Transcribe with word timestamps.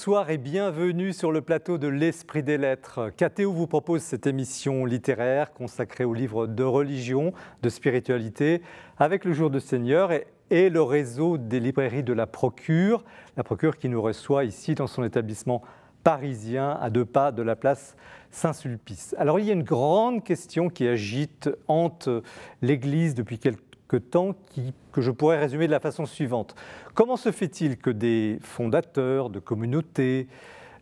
Bonsoir 0.00 0.30
et 0.30 0.38
bienvenue 0.38 1.12
sur 1.12 1.30
le 1.30 1.42
plateau 1.42 1.76
de 1.76 1.86
l'Esprit 1.86 2.42
des 2.42 2.56
Lettres. 2.56 3.10
KTO 3.18 3.52
vous 3.52 3.66
propose 3.66 4.00
cette 4.00 4.26
émission 4.26 4.86
littéraire 4.86 5.52
consacrée 5.52 6.04
aux 6.04 6.14
livres 6.14 6.46
de 6.46 6.64
religion, 6.64 7.34
de 7.60 7.68
spiritualité, 7.68 8.62
avec 8.96 9.26
le 9.26 9.34
Jour 9.34 9.50
de 9.50 9.58
Seigneur 9.58 10.10
et, 10.10 10.26
et 10.48 10.70
le 10.70 10.80
réseau 10.80 11.36
des 11.36 11.60
librairies 11.60 12.02
de 12.02 12.14
la 12.14 12.26
Procure, 12.26 13.04
la 13.36 13.44
Procure 13.44 13.76
qui 13.76 13.90
nous 13.90 14.00
reçoit 14.00 14.44
ici 14.44 14.74
dans 14.74 14.86
son 14.86 15.04
établissement 15.04 15.60
parisien 16.02 16.78
à 16.80 16.88
deux 16.88 17.04
pas 17.04 17.30
de 17.30 17.42
la 17.42 17.54
place 17.54 17.94
Saint-Sulpice. 18.30 19.14
Alors 19.18 19.38
il 19.38 19.44
y 19.44 19.50
a 19.50 19.52
une 19.52 19.62
grande 19.62 20.24
question 20.24 20.70
qui 20.70 20.88
agite, 20.88 21.50
hante 21.68 22.08
l'Église 22.62 23.14
depuis 23.14 23.38
quelques 23.38 23.69
temps 23.96 24.34
qui, 24.46 24.72
que 24.92 25.00
je 25.00 25.10
pourrais 25.10 25.38
résumer 25.38 25.66
de 25.66 25.72
la 25.72 25.80
façon 25.80 26.06
suivante. 26.06 26.54
Comment 26.94 27.16
se 27.16 27.32
fait-il 27.32 27.76
que 27.76 27.90
des 27.90 28.38
fondateurs 28.42 29.30
de 29.30 29.38
communautés 29.38 30.28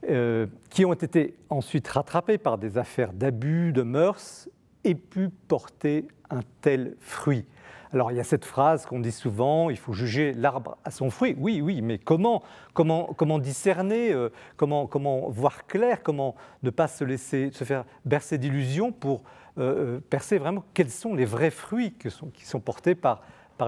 euh, 0.08 0.46
qui 0.70 0.84
ont 0.84 0.92
été 0.92 1.34
ensuite 1.50 1.88
rattrapés 1.88 2.38
par 2.38 2.58
des 2.58 2.78
affaires 2.78 3.12
d'abus, 3.12 3.72
de 3.72 3.82
mœurs, 3.82 4.48
aient 4.84 4.94
pu 4.94 5.28
porter 5.28 6.06
un 6.30 6.40
tel 6.60 6.96
fruit? 7.00 7.44
Alors 7.92 8.12
il 8.12 8.16
y 8.16 8.20
a 8.20 8.24
cette 8.24 8.44
phrase 8.44 8.84
qu'on 8.84 9.00
dit 9.00 9.12
souvent, 9.12 9.70
il 9.70 9.78
faut 9.78 9.94
juger 9.94 10.34
l'arbre 10.34 10.76
à 10.84 10.90
son 10.90 11.10
fruit. 11.10 11.34
Oui, 11.38 11.62
oui, 11.62 11.80
mais 11.80 11.98
comment, 11.98 12.42
comment, 12.74 13.14
comment 13.16 13.38
discerner, 13.38 14.12
euh, 14.12 14.28
comment, 14.56 14.86
comment 14.86 15.30
voir 15.30 15.66
clair, 15.66 16.02
comment 16.02 16.34
ne 16.62 16.70
pas 16.70 16.86
se 16.86 17.04
laisser 17.04 17.50
se 17.52 17.64
faire 17.64 17.84
bercer 18.04 18.36
d'illusions 18.36 18.92
pour 18.92 19.22
euh, 19.58 19.96
euh, 19.96 20.00
percer 20.00 20.38
vraiment 20.38 20.64
quels 20.72 20.90
sont 20.90 21.14
les 21.14 21.24
vrais 21.24 21.50
fruits 21.50 21.92
qui 21.92 22.46
sont 22.46 22.60
portés 22.60 22.94
par, 22.94 23.22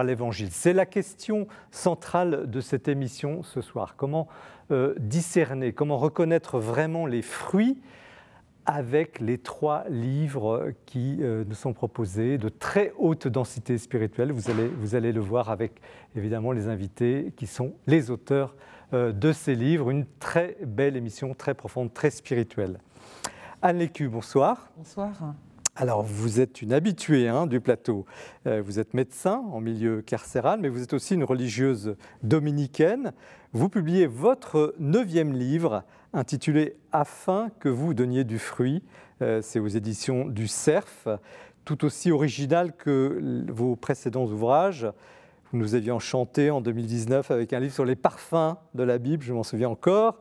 l'Évangile. 0.04 0.50
C'est 0.52 0.72
la 0.72 0.86
question 0.86 1.48
centrale 1.72 2.48
de 2.48 2.60
cette 2.60 2.86
émission 2.86 3.42
ce 3.42 3.60
soir. 3.60 3.94
Comment 3.96 4.28
euh, 4.70 4.94
discerner, 5.00 5.72
comment 5.72 5.96
reconnaître 5.96 6.60
vraiment 6.60 7.06
les 7.06 7.22
fruits 7.22 7.80
avec 8.66 9.18
les 9.18 9.38
trois 9.38 9.82
livres 9.88 10.70
qui 10.86 11.18
nous 11.18 11.54
sont 11.54 11.72
proposés, 11.72 12.38
de 12.38 12.48
très 12.48 12.92
haute 12.98 13.26
densité 13.26 13.78
spirituelle. 13.78 14.30
Vous 14.30 14.48
allez, 14.48 14.68
vous 14.68 14.94
allez 14.94 15.10
le 15.10 15.20
voir 15.20 15.50
avec 15.50 15.80
évidemment 16.14 16.52
les 16.52 16.68
invités 16.68 17.32
qui 17.36 17.48
sont 17.48 17.72
les 17.88 18.12
auteurs 18.12 18.54
de 18.92 19.32
ces 19.32 19.56
livres. 19.56 19.90
Une 19.90 20.06
très 20.20 20.56
belle 20.64 20.96
émission, 20.96 21.34
très 21.34 21.54
profonde, 21.54 21.92
très 21.92 22.10
spirituelle. 22.10 22.78
Anne 23.60 23.78
Lécu, 23.78 24.08
bonsoir. 24.08 24.70
Bonsoir. 24.76 25.34
Alors, 25.80 26.02
vous 26.02 26.40
êtes 26.40 26.60
une 26.60 26.74
habituée 26.74 27.26
hein, 27.26 27.46
du 27.46 27.58
plateau. 27.58 28.04
Euh, 28.46 28.60
vous 28.62 28.78
êtes 28.78 28.92
médecin 28.92 29.42
en 29.50 29.62
milieu 29.62 30.02
carcéral, 30.02 30.60
mais 30.60 30.68
vous 30.68 30.82
êtes 30.82 30.92
aussi 30.92 31.14
une 31.14 31.24
religieuse 31.24 31.96
dominicaine. 32.22 33.14
Vous 33.54 33.70
publiez 33.70 34.06
votre 34.06 34.74
neuvième 34.78 35.32
livre 35.32 35.84
intitulé 36.12 36.76
Afin 36.92 37.48
que 37.60 37.70
vous 37.70 37.94
donniez 37.94 38.24
du 38.24 38.38
fruit. 38.38 38.82
Euh, 39.22 39.40
c'est 39.40 39.58
aux 39.58 39.68
éditions 39.68 40.26
du 40.26 40.48
CERF, 40.48 41.08
tout 41.64 41.82
aussi 41.86 42.10
original 42.12 42.76
que 42.76 43.46
vos 43.50 43.74
précédents 43.74 44.26
ouvrages. 44.26 44.86
Vous 45.50 45.56
nous 45.56 45.74
aviez 45.74 45.92
enchanté 45.92 46.50
en 46.50 46.60
2019 46.60 47.30
avec 47.30 47.54
un 47.54 47.58
livre 47.58 47.72
sur 47.72 47.86
les 47.86 47.96
parfums 47.96 48.56
de 48.74 48.82
la 48.82 48.98
Bible, 48.98 49.24
je 49.24 49.32
m'en 49.32 49.44
souviens 49.44 49.70
encore 49.70 50.18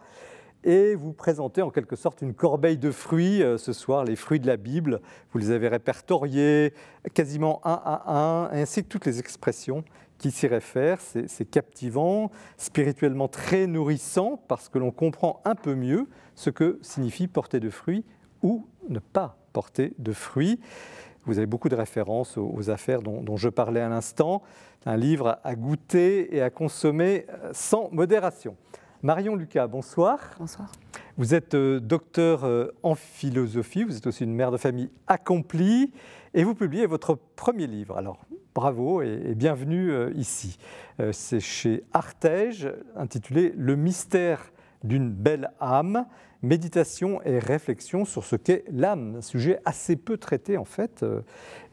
et 0.63 0.95
vous 0.95 1.13
présentez 1.13 1.61
en 1.61 1.69
quelque 1.69 1.95
sorte 1.95 2.21
une 2.21 2.33
corbeille 2.33 2.77
de 2.77 2.91
fruits 2.91 3.41
euh, 3.41 3.57
ce 3.57 3.73
soir, 3.73 4.03
les 4.03 4.15
fruits 4.15 4.39
de 4.39 4.47
la 4.47 4.57
Bible. 4.57 5.01
Vous 5.31 5.39
les 5.39 5.51
avez 5.51 5.67
répertoriés 5.67 6.73
quasiment 7.13 7.61
un 7.65 7.79
à 7.83 8.11
un, 8.11 8.51
ainsi 8.51 8.83
que 8.83 8.89
toutes 8.89 9.05
les 9.05 9.19
expressions 9.19 9.83
qui 10.17 10.31
s'y 10.31 10.47
réfèrent. 10.47 10.99
C'est 10.99 11.49
captivant, 11.49 12.29
spirituellement 12.57 13.29
très 13.29 13.67
nourrissant, 13.67 14.41
parce 14.47 14.67
que 14.69 14.77
l'on 14.77 14.91
comprend 14.91 15.41
un 15.45 15.55
peu 15.55 15.75
mieux 15.75 16.07
ce 16.35 16.49
que 16.49 16.77
signifie 16.81 17.27
porter 17.27 17.59
de 17.59 17.69
fruits 17.69 18.03
ou 18.43 18.67
ne 18.89 18.99
pas 18.99 19.37
porter 19.53 19.93
de 19.97 20.11
fruits. 20.11 20.59
Vous 21.25 21.37
avez 21.37 21.47
beaucoup 21.47 21.69
de 21.69 21.75
références 21.75 22.37
aux, 22.37 22.69
affaires 22.69 23.01
dont, 23.01 23.21
dont, 23.21 23.37
je 23.37 23.49
parlais 23.49 23.81
à 23.81 23.89
l'instant. 23.89 24.41
Un 24.85 24.97
livre 24.97 25.39
à 25.43 25.55
goûter 25.55 26.35
et 26.35 26.41
à 26.41 26.49
consommer 26.49 27.25
euh, 27.29 27.51
sans 27.53 27.89
modération. 27.91 28.55
Marion 29.01 29.37
Lucas, 29.37 29.67
bonsoir. 29.67 30.19
Bonsoir. 30.37 30.69
Vous 31.15 31.33
êtes 31.33 31.53
euh, 31.53 31.79
docteur 31.79 32.43
euh, 32.43 32.67
en 32.83 32.95
philosophie, 32.95 33.85
vous 33.85 33.95
êtes 33.95 34.07
aussi 34.07 34.25
une 34.25 34.33
mère 34.33 34.51
de 34.51 34.57
famille 34.57 34.89
accomplie 35.07 35.93
et 36.33 36.43
vous 36.43 36.53
publiez 36.53 36.85
votre 36.85 37.17
premier 37.37 37.65
livre. 37.65 37.97
Alors, 37.97 38.25
bravo 38.53 39.01
et, 39.01 39.35
bienvenue 39.35 39.91
euh, 39.91 40.11
ici. 40.15 40.57
C'est 41.13 41.39
chez 41.39 41.85
Artege, 41.93 42.67
intitulé 42.97 43.53
Le 43.55 43.77
mystère 43.77 44.51
d'une 44.83 45.11
belle 45.11 45.51
âme, 45.59 46.05
méditation 46.41 47.21
et 47.23 47.39
réflexion 47.39 48.05
sur 48.05 48.23
ce 48.23 48.35
qu'est 48.35 48.63
l'âme, 48.71 49.21
sujet 49.21 49.59
assez 49.65 49.95
peu 49.95 50.17
traité 50.17 50.57
en 50.57 50.65
fait, 50.65 51.05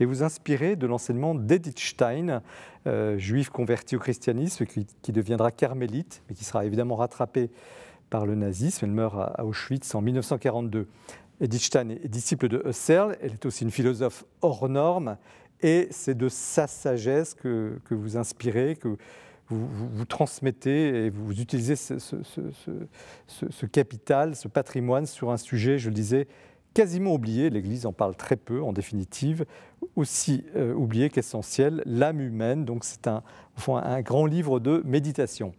et 0.00 0.04
vous 0.04 0.22
inspirez 0.22 0.74
de 0.76 0.86
l'enseignement 0.86 1.34
d'Edith 1.34 1.78
Stein, 1.78 2.42
euh, 2.86 3.18
juif 3.18 3.50
converti 3.50 3.96
au 3.96 3.98
christianisme, 3.98 4.64
qui, 4.64 5.12
deviendra 5.12 5.50
carmélite, 5.50 6.22
mais 6.28 6.36
qui 6.36 6.44
sera 6.44 6.64
évidemment 6.64 6.94
rattrapé 6.94 7.50
par 8.10 8.26
le 8.26 8.36
nazisme. 8.36 8.84
Elle 8.84 8.92
meurt 8.92 9.16
à, 9.16 9.44
Auschwitz 9.44 9.92
en 9.96 10.00
1942. 10.02 10.86
Edith 11.40 11.62
Stein 11.62 11.88
est 11.88 12.06
disciple 12.06 12.48
de 12.48 12.62
Husserl, 12.64 13.16
elle 13.20 13.32
est 13.32 13.44
aussi 13.44 13.64
une 13.64 13.72
philosophe 13.72 14.24
hors 14.40 14.68
norme, 14.68 15.16
et 15.62 15.88
c'est 15.90 16.16
de 16.16 16.28
sa 16.28 16.68
sagesse 16.68 17.34
que, 17.34 17.80
vous 17.90 18.16
inspirez, 18.16 18.76
que 18.76 18.96
vous, 19.48 19.66
vous, 19.66 20.04
transmettez 20.04 21.06
et 21.06 21.10
vous 21.10 21.40
utilisez 21.40 21.76
ce, 21.76 21.98
ce, 21.98 23.66
capital, 23.66 24.34
ce 24.34 24.48
patrimoine 24.48 25.06
sur 25.06 25.30
un 25.30 25.36
sujet, 25.36 25.78
je 25.78 25.88
le 25.88 25.94
disais, 25.94 26.26
quasiment 26.74 27.14
oublié, 27.14 27.48
l'Église 27.48 27.86
en 27.86 27.92
parle 27.92 28.16
très 28.16 28.36
peu 28.36 28.62
en 28.62 28.72
définitive, 28.72 29.46
aussi 29.94 30.44
euh, 30.56 30.74
oublié 30.74 31.10
qu'essentiel, 31.10 31.82
l'âme 31.86 32.20
humaine, 32.20 32.64
donc 32.64 32.84
c'est 32.84 33.06
un, 33.06 33.22
un 33.68 34.00
grand 34.02 34.26
livre 34.26 34.60
de 34.60 34.82
méditation. 34.84 35.54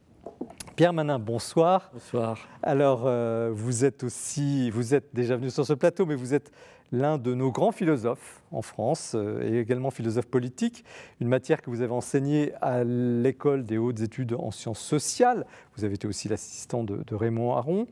Pierre 0.76 0.94
Manin, 0.94 1.18
bonsoir. 1.18 1.90
Bonsoir. 1.92 2.38
Alors, 2.62 3.04
euh, 3.06 3.50
vous 3.52 3.84
êtes 3.84 4.04
aussi, 4.04 4.70
vous 4.70 4.94
êtes 4.94 5.10
déjà 5.12 5.36
venu 5.36 5.50
sur 5.50 5.66
ce 5.66 5.74
plateau, 5.74 6.06
mais 6.06 6.14
vous 6.14 6.36
êtes 6.36 6.52
l'un 6.92 7.18
de 7.18 7.34
nos 7.34 7.52
grands 7.52 7.72
philosophes 7.72 8.42
en 8.52 8.62
France 8.62 9.14
euh, 9.16 9.42
et 9.44 9.60
également 9.60 9.92
philosophe 9.92 10.28
politique, 10.28 10.86
une 11.20 11.28
matière 11.28 11.62
que 11.62 11.70
vous 11.70 11.82
avez 11.82 11.94
enseignée 11.94 12.54
à 12.62 12.84
l'école 12.84 13.66
des 13.66 13.78
hautes 13.78 14.02
études 14.02 14.34
en 14.34 14.52
sciences 14.52 14.80
sociales. 14.80 15.46
Vous 15.76 15.84
avez 15.84 15.96
été 15.96 16.08
aussi 16.08 16.28
l'assistant 16.30 16.84
de, 16.84 17.04
Raymond 17.12 17.54
Aron. 17.54 17.88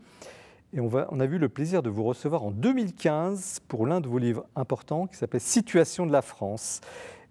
Et 0.74 0.82
on, 0.82 1.20
a 1.20 1.26
eu 1.26 1.38
le 1.38 1.48
plaisir 1.48 1.82
de 1.84 1.90
vous 1.90 2.04
recevoir 2.04 2.44
en 2.44 2.52
2015 2.52 3.62
pour 3.68 3.88
l'un 3.88 4.02
de 4.02 4.10
vos 4.10 4.18
livres 4.18 4.46
importants 4.58 5.08
qui 5.08 5.16
s'appelle 5.16 5.40
Situation 5.40 6.06
de 6.06 6.12
la 6.12 6.22
France. 6.22 6.82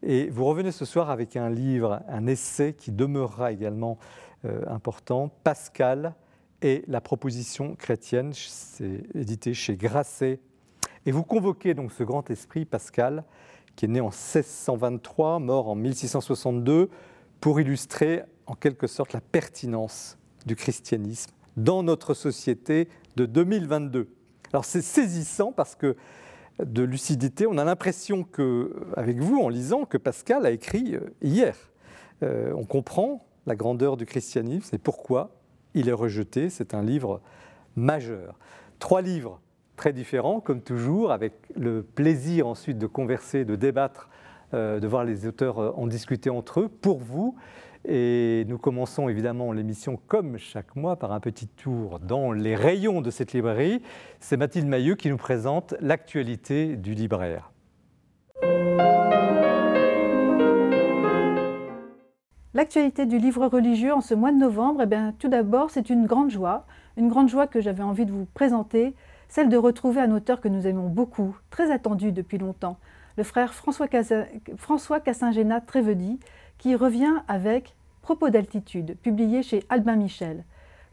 Et 0.02 0.30
vous 0.30 0.46
revenez 0.46 0.72
ce 0.72 0.86
soir 0.86 1.10
avec 1.10 1.36
un 1.36 1.50
livre, 1.50 2.00
un 2.08 2.26
essai 2.26 2.72
qui 2.72 2.90
demeurera 2.90 3.52
également 3.52 3.98
euh, 4.46 4.62
important, 4.66 5.30
Pascal 5.44 6.14
et 6.62 6.84
la 6.88 7.02
proposition 7.02 7.74
chrétienne, 7.74 8.32
c'est 8.32 9.02
édité 9.14 9.52
chez 9.52 9.76
Grasset. 9.76 10.40
Et 11.06 11.12
vous 11.12 11.22
convoquez 11.22 11.74
donc 11.74 11.92
ce 11.92 12.02
grand 12.02 12.30
esprit, 12.30 12.64
Pascal, 12.64 13.24
qui 13.76 13.84
est 13.84 13.88
né 13.88 14.00
en 14.00 14.10
1623, 14.10 15.38
mort 15.38 15.68
en 15.68 15.74
1662, 15.74 16.88
pour 17.40 17.60
illustrer 17.60 18.22
en 18.46 18.54
quelque 18.54 18.86
sorte 18.86 19.12
la 19.12 19.20
pertinence 19.20 20.18
du 20.46 20.56
christianisme 20.56 21.32
dans 21.56 21.82
notre 21.82 22.14
société 22.14 22.88
de 23.16 23.26
2022. 23.26 24.08
Alors 24.52 24.64
c'est 24.64 24.82
saisissant 24.82 25.52
parce 25.52 25.74
que 25.74 25.96
de 26.62 26.82
lucidité, 26.82 27.46
on 27.46 27.58
a 27.58 27.64
l'impression 27.64 28.22
que, 28.22 28.72
avec 28.96 29.18
vous, 29.18 29.40
en 29.40 29.48
lisant, 29.48 29.84
que 29.84 29.98
Pascal 29.98 30.46
a 30.46 30.52
écrit 30.52 30.94
euh, 30.94 31.00
hier. 31.20 31.56
Euh, 32.22 32.52
on 32.54 32.64
comprend 32.64 33.26
la 33.46 33.56
grandeur 33.56 33.96
du 33.96 34.06
christianisme 34.06 34.74
et 34.74 34.78
pourquoi 34.78 35.34
il 35.74 35.88
est 35.88 35.92
rejeté. 35.92 36.50
C'est 36.50 36.72
un 36.72 36.82
livre 36.82 37.20
majeur. 37.74 38.38
Trois 38.78 39.02
livres 39.02 39.40
très 39.76 39.92
différents, 39.92 40.40
comme 40.40 40.60
toujours, 40.60 41.12
avec 41.12 41.34
le 41.56 41.82
plaisir 41.82 42.46
ensuite 42.46 42.78
de 42.78 42.86
converser, 42.86 43.44
de 43.44 43.56
débattre, 43.56 44.08
euh, 44.54 44.80
de 44.80 44.86
voir 44.86 45.04
les 45.04 45.26
auteurs 45.26 45.78
en 45.78 45.86
discuter 45.86 46.30
entre 46.30 46.60
eux, 46.60 46.68
pour 46.68 46.98
vous. 46.98 47.36
Et 47.86 48.44
nous 48.48 48.56
commençons 48.56 49.10
évidemment 49.10 49.52
l'émission 49.52 49.98
comme 50.06 50.38
chaque 50.38 50.74
mois 50.74 50.96
par 50.96 51.12
un 51.12 51.20
petit 51.20 51.46
tour 51.46 52.00
dans 52.00 52.32
les 52.32 52.56
rayons 52.56 53.02
de 53.02 53.10
cette 53.10 53.34
librairie. 53.34 53.82
C'est 54.20 54.38
Mathilde 54.38 54.66
Mailleux 54.66 54.94
qui 54.94 55.10
nous 55.10 55.18
présente 55.18 55.74
l'actualité 55.80 56.76
du 56.76 56.94
libraire. 56.94 57.50
L'actualité 62.54 63.04
du 63.04 63.18
livre 63.18 63.46
religieux 63.48 63.92
en 63.92 64.00
ce 64.00 64.14
mois 64.14 64.30
de 64.30 64.38
novembre, 64.38 64.82
eh 64.82 64.86
bien, 64.86 65.12
tout 65.18 65.28
d'abord, 65.28 65.70
c'est 65.70 65.90
une 65.90 66.06
grande 66.06 66.30
joie, 66.30 66.66
une 66.96 67.08
grande 67.08 67.28
joie 67.28 67.48
que 67.48 67.60
j'avais 67.60 67.82
envie 67.82 68.06
de 68.06 68.12
vous 68.12 68.26
présenter, 68.26 68.94
celle 69.28 69.48
de 69.48 69.56
retrouver 69.56 70.00
un 70.00 70.12
auteur 70.12 70.40
que 70.40 70.48
nous 70.48 70.66
aimons 70.66 70.88
beaucoup, 70.88 71.36
très 71.50 71.70
attendu 71.70 72.12
depuis 72.12 72.38
longtemps, 72.38 72.78
le 73.16 73.24
frère 73.24 73.54
François, 73.54 75.00
Cassingéna 75.00 75.60
Trévedi, 75.60 76.18
qui 76.58 76.74
revient 76.74 77.22
avec 77.28 77.74
Propos 78.02 78.28
d'altitude, 78.28 78.98
publié 79.02 79.42
chez 79.42 79.64
Albin 79.70 79.96
Michel. 79.96 80.44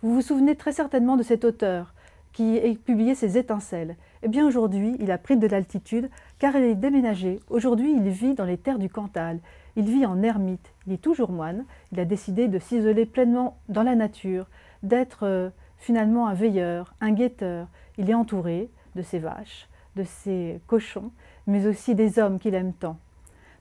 Vous 0.02 0.14
vous 0.14 0.22
souvenez 0.22 0.56
très 0.56 0.72
certainement 0.72 1.18
de 1.18 1.24
cet 1.24 1.44
auteur 1.44 1.94
qui 2.32 2.58
a 2.58 2.74
publié 2.74 3.16
ses 3.16 3.38
étincelles. 3.38 3.98
Eh 4.24 4.30
bien 4.30 4.48
aujourd'hui, 4.48 4.96
il 5.00 5.12
a 5.12 5.18
pris 5.18 5.36
de 5.36 5.48
l'altitude 5.48 6.10
car 6.40 6.56
il 6.56 6.64
est 6.64 6.76
déménagé. 6.76 7.40
Aujourd'hui, 7.50 7.92
il 7.92 8.10
vit 8.10 8.34
dans 8.34 8.46
les 8.46 8.58
terres 8.58 8.80
du 8.80 8.90
Cantal. 8.90 9.40
Il 9.76 9.86
vit 9.86 10.06
en 10.06 10.24
ermite. 10.24 10.74
Il 10.88 10.94
est 10.94 11.02
toujours 11.02 11.32
moine. 11.32 11.66
Il 11.92 12.00
a 12.00 12.06
décidé 12.06 12.48
de 12.48 12.60
s'isoler 12.60 13.06
pleinement 13.06 13.58
dans 13.68 13.84
la 13.84 13.96
nature, 13.96 14.48
d'être 14.84 15.24
euh, 15.24 15.50
finalement 15.82 16.28
un 16.28 16.34
veilleur, 16.34 16.94
un 17.02 17.12
guetteur. 17.12 17.68
Il 17.98 18.10
est 18.10 18.14
entouré 18.14 18.70
de 18.96 19.02
ses 19.02 19.20
vaches, 19.20 19.68
de 19.98 20.04
ses 20.04 20.62
cochons, 20.68 21.12
mais 21.48 21.68
aussi 21.68 21.96
des 21.96 22.20
hommes 22.20 22.40
qu'il 22.40 22.56
aime 22.56 22.74
tant. 22.74 22.98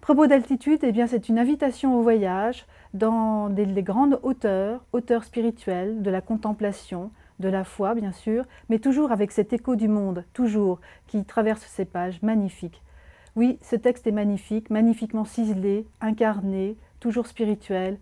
Propos 0.00 0.26
d'altitude, 0.26 0.80
eh 0.82 0.92
bien, 0.92 1.06
c'est 1.06 1.28
une 1.28 1.38
invitation 1.38 1.98
au 1.98 2.02
voyage 2.02 2.66
dans 2.94 3.48
des, 3.48 3.66
les 3.66 3.82
grandes 3.82 4.18
hauteurs, 4.22 4.84
hauteurs 4.92 5.24
spirituelles, 5.24 6.02
de 6.02 6.10
la 6.10 6.20
contemplation, 6.20 7.10
de 7.38 7.48
la 7.48 7.64
foi, 7.64 7.94
bien 7.94 8.12
sûr, 8.12 8.44
mais 8.68 8.78
toujours 8.78 9.12
avec 9.12 9.32
cet 9.32 9.52
écho 9.52 9.76
du 9.76 9.88
monde, 9.88 10.24
toujours, 10.32 10.80
qui 11.06 11.24
traverse 11.24 11.62
ces 11.62 11.84
pages 11.84 12.22
magnifiques. 12.22 12.82
Oui, 13.36 13.58
ce 13.62 13.76
texte 13.76 14.06
est 14.06 14.12
magnifique, 14.12 14.70
magnifiquement 14.70 15.24
ciselé, 15.24 15.86
incarné, 16.00 16.76
toujours 16.98 17.26
spirituel, 17.26 17.98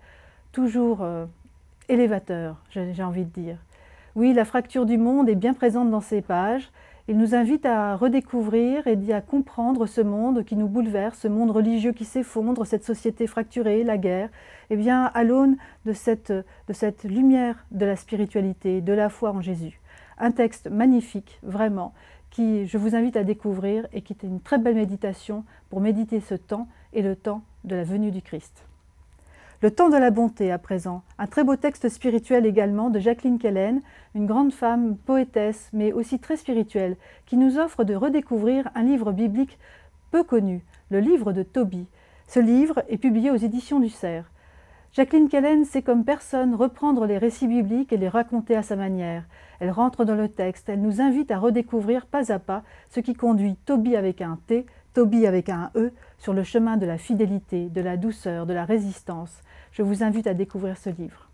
toujours 0.52 1.02
euh, 1.02 1.26
élévateur, 1.88 2.56
j'ai 2.70 3.02
envie 3.02 3.24
de 3.24 3.30
dire. 3.30 3.58
Oui, 4.14 4.32
la 4.32 4.44
fracture 4.44 4.86
du 4.86 4.96
monde 4.96 5.28
est 5.28 5.34
bien 5.34 5.54
présente 5.54 5.90
dans 5.90 6.00
ces 6.00 6.22
pages. 6.22 6.70
Il 7.08 7.16
nous 7.18 7.34
invite 7.34 7.66
à 7.66 7.94
redécouvrir 7.94 8.86
et 8.86 8.98
à 9.12 9.20
comprendre 9.20 9.86
ce 9.86 10.00
monde 10.00 10.44
qui 10.44 10.56
nous 10.56 10.68
bouleverse, 10.68 11.20
ce 11.20 11.28
monde 11.28 11.50
religieux 11.50 11.92
qui 11.92 12.04
s'effondre, 12.04 12.66
cette 12.66 12.84
société 12.84 13.26
fracturée, 13.26 13.84
la 13.84 13.96
guerre, 13.96 14.28
eh 14.70 14.76
bien, 14.76 15.04
à 15.04 15.24
l'aune 15.24 15.56
de 15.86 15.92
cette, 15.92 16.32
de 16.32 16.72
cette 16.72 17.04
lumière 17.04 17.64
de 17.70 17.86
la 17.86 17.96
spiritualité, 17.96 18.80
de 18.80 18.92
la 18.92 19.08
foi 19.08 19.32
en 19.32 19.40
Jésus. 19.40 19.80
Un 20.18 20.32
texte 20.32 20.68
magnifique, 20.70 21.38
vraiment, 21.42 21.94
qui 22.30 22.66
je 22.66 22.76
vous 22.76 22.94
invite 22.94 23.16
à 23.16 23.24
découvrir 23.24 23.86
et 23.92 24.02
qui 24.02 24.12
est 24.12 24.26
une 24.26 24.40
très 24.40 24.58
belle 24.58 24.74
méditation 24.74 25.44
pour 25.70 25.80
méditer 25.80 26.20
ce 26.20 26.34
temps 26.34 26.68
et 26.92 27.02
le 27.02 27.16
temps 27.16 27.42
de 27.64 27.76
la 27.76 27.84
venue 27.84 28.10
du 28.10 28.20
Christ. 28.20 28.67
Le 29.60 29.72
temps 29.72 29.88
de 29.88 29.96
la 29.96 30.12
bonté 30.12 30.52
à 30.52 30.58
présent, 30.58 31.02
un 31.18 31.26
très 31.26 31.42
beau 31.42 31.56
texte 31.56 31.88
spirituel 31.88 32.46
également 32.46 32.90
de 32.90 33.00
Jacqueline 33.00 33.40
Kellen, 33.40 33.82
une 34.14 34.26
grande 34.26 34.52
femme, 34.52 34.96
poétesse, 34.96 35.68
mais 35.72 35.92
aussi 35.92 36.20
très 36.20 36.36
spirituelle, 36.36 36.96
qui 37.26 37.36
nous 37.36 37.58
offre 37.58 37.82
de 37.82 37.96
redécouvrir 37.96 38.68
un 38.76 38.84
livre 38.84 39.10
biblique 39.10 39.58
peu 40.12 40.22
connu, 40.22 40.64
le 40.90 41.00
livre 41.00 41.32
de 41.32 41.42
Tobie. 41.42 41.88
Ce 42.28 42.38
livre 42.38 42.84
est 42.88 42.98
publié 42.98 43.32
aux 43.32 43.36
éditions 43.36 43.80
du 43.80 43.88
Cerf. 43.88 44.30
Jacqueline 44.92 45.28
Kellen 45.28 45.64
sait 45.64 45.82
comme 45.82 46.04
personne 46.04 46.54
reprendre 46.54 47.04
les 47.04 47.18
récits 47.18 47.48
bibliques 47.48 47.92
et 47.92 47.96
les 47.96 48.08
raconter 48.08 48.54
à 48.54 48.62
sa 48.62 48.76
manière. 48.76 49.24
Elle 49.58 49.72
rentre 49.72 50.04
dans 50.04 50.14
le 50.14 50.28
texte, 50.28 50.68
elle 50.68 50.82
nous 50.82 51.00
invite 51.00 51.32
à 51.32 51.38
redécouvrir 51.38 52.06
pas 52.06 52.32
à 52.32 52.38
pas 52.38 52.62
ce 52.90 53.00
qui 53.00 53.14
conduit 53.14 53.56
Tobie 53.66 53.96
avec 53.96 54.22
un 54.22 54.38
T, 54.46 54.66
Tobie 54.94 55.26
avec 55.26 55.48
un 55.48 55.70
E, 55.74 55.92
sur 56.18 56.32
le 56.32 56.42
chemin 56.42 56.76
de 56.76 56.86
la 56.86 56.96
fidélité, 56.96 57.68
de 57.68 57.80
la 57.80 57.96
douceur, 57.96 58.46
de 58.46 58.52
la 58.52 58.64
résistance. 58.64 59.42
Je 59.78 59.84
vous 59.84 60.02
invite 60.02 60.26
à 60.26 60.34
découvrir 60.34 60.76
ce 60.76 60.90
livre. 60.90 61.28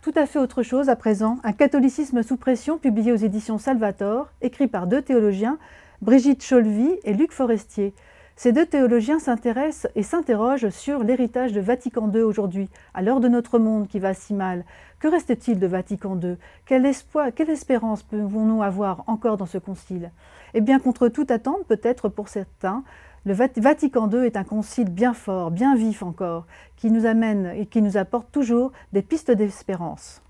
Tout 0.00 0.12
à 0.14 0.26
fait 0.26 0.38
autre 0.38 0.62
chose 0.62 0.88
à 0.88 0.94
présent, 0.94 1.38
un 1.42 1.52
catholicisme 1.52 2.22
sous 2.22 2.36
pression 2.36 2.78
publié 2.78 3.10
aux 3.10 3.16
éditions 3.16 3.58
Salvator, 3.58 4.30
écrit 4.42 4.68
par 4.68 4.86
deux 4.86 5.02
théologiens, 5.02 5.58
Brigitte 6.02 6.46
Cholvy 6.48 7.00
et 7.02 7.14
Luc 7.14 7.32
Forestier. 7.32 7.94
Ces 8.36 8.52
deux 8.52 8.64
théologiens 8.64 9.18
s'intéressent 9.18 9.90
et 9.96 10.04
s'interrogent 10.04 10.68
sur 10.68 11.02
l'héritage 11.02 11.52
de 11.52 11.60
Vatican 11.60 12.08
II 12.12 12.20
aujourd'hui, 12.20 12.70
à 12.94 13.02
l'heure 13.02 13.18
de 13.18 13.28
notre 13.28 13.58
monde 13.58 13.88
qui 13.88 13.98
va 13.98 14.14
si 14.14 14.34
mal. 14.34 14.64
Que 15.00 15.08
reste-t-il 15.08 15.58
de 15.58 15.66
Vatican 15.66 16.16
II 16.22 16.36
Quel 16.64 16.86
espoir, 16.86 17.30
quelle 17.34 17.50
espérance 17.50 18.04
pouvons-nous 18.04 18.62
avoir 18.62 19.02
encore 19.08 19.36
dans 19.36 19.46
ce 19.46 19.58
concile? 19.58 20.12
Eh 20.54 20.60
bien, 20.60 20.78
contre 20.78 21.08
toute 21.08 21.32
attente, 21.32 21.66
peut-être 21.66 22.08
pour 22.08 22.28
certains, 22.28 22.84
le 23.24 23.34
Vatican 23.34 24.10
II 24.10 24.26
est 24.26 24.36
un 24.36 24.42
concile 24.42 24.90
bien 24.90 25.14
fort, 25.14 25.52
bien 25.52 25.76
vif 25.76 26.02
encore, 26.02 26.46
qui 26.76 26.90
nous 26.90 27.06
amène 27.06 27.52
et 27.56 27.66
qui 27.66 27.80
nous 27.80 27.96
apporte 27.96 28.32
toujours 28.32 28.72
des 28.92 29.02
pistes 29.02 29.30
d'espérance. 29.30 30.22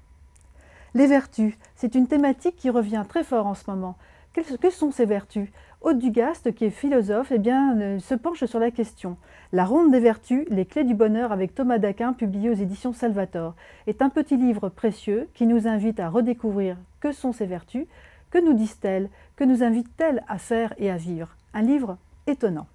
Les 0.95 1.07
vertus, 1.07 1.55
c'est 1.75 1.95
une 1.95 2.07
thématique 2.07 2.57
qui 2.57 2.69
revient 2.69 3.05
très 3.09 3.25
fort 3.25 3.47
en 3.47 3.55
ce 3.55 3.71
moment. 3.71 3.97
Que 4.35 4.71
sont 4.71 4.91
ces 4.91 5.07
vertus? 5.07 5.49
Aude 5.81 5.99
Dugaste, 5.99 6.55
qui 6.55 6.67
est 6.67 6.71
philosophe, 6.71 7.33
eh 7.33 7.39
bien, 7.39 7.79
euh, 7.81 7.99
se 7.99 8.15
penche 8.15 8.45
sur 8.45 8.59
la 8.59 8.71
question. 8.71 9.17
La 9.53 9.65
ronde 9.65 9.91
des 9.91 10.01
vertus, 10.01 10.47
les 10.51 10.67
clés 10.67 10.85
du 10.85 10.95
bonheur 10.95 11.33
avec 11.33 11.55
Thomas 11.55 11.79
d'Aquin, 11.79 12.13
publié 12.13 12.51
aux 12.51 12.55
éditions 12.55 12.93
Salvator, 12.93 13.55
est 13.87 14.03
un 14.03 14.11
petit 14.11 14.37
livre 14.37 14.69
précieux 14.69 15.29
qui 15.35 15.47
nous 15.47 15.67
invite 15.67 15.99
à 15.99 16.09
redécouvrir 16.09 16.77
que 17.01 17.13
sont 17.13 17.33
ces 17.33 17.47
vertus, 17.47 17.87
que 18.31 18.39
nous 18.39 18.53
disent-elles, 18.53 19.09
que 19.35 19.45
nous 19.45 19.63
invitent-elles 19.63 20.23
à 20.29 20.39
faire 20.39 20.73
et 20.79 20.91
à 20.91 20.97
vivre? 20.97 21.37
Un 21.53 21.63
livre 21.63 21.97
étonnant. 22.27 22.67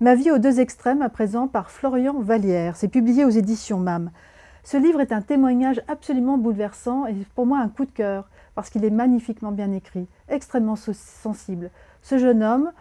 Ma 0.00 0.16
vie 0.16 0.32
aux 0.32 0.38
deux 0.38 0.58
extrêmes 0.58 1.02
à 1.02 1.08
présent 1.08 1.46
par 1.46 1.70
Florian 1.70 2.18
Vallière. 2.18 2.74
C'est 2.74 2.88
publié 2.88 3.24
aux 3.24 3.30
éditions 3.30 3.78
MAM. 3.78 4.10
Ce 4.64 4.76
livre 4.76 5.00
est 5.00 5.12
un 5.12 5.22
témoignage 5.22 5.80
absolument 5.86 6.36
bouleversant 6.36 7.06
et 7.06 7.14
pour 7.36 7.46
moi 7.46 7.60
un 7.60 7.68
coup 7.68 7.84
de 7.84 7.92
cœur 7.92 8.28
parce 8.56 8.70
qu'il 8.70 8.84
est 8.84 8.90
magnifiquement 8.90 9.52
bien 9.52 9.70
écrit, 9.70 10.08
extrêmement 10.28 10.74
sensible. 10.74 11.70
Ce 12.02 12.18
jeune 12.18 12.42
homme 12.42 12.72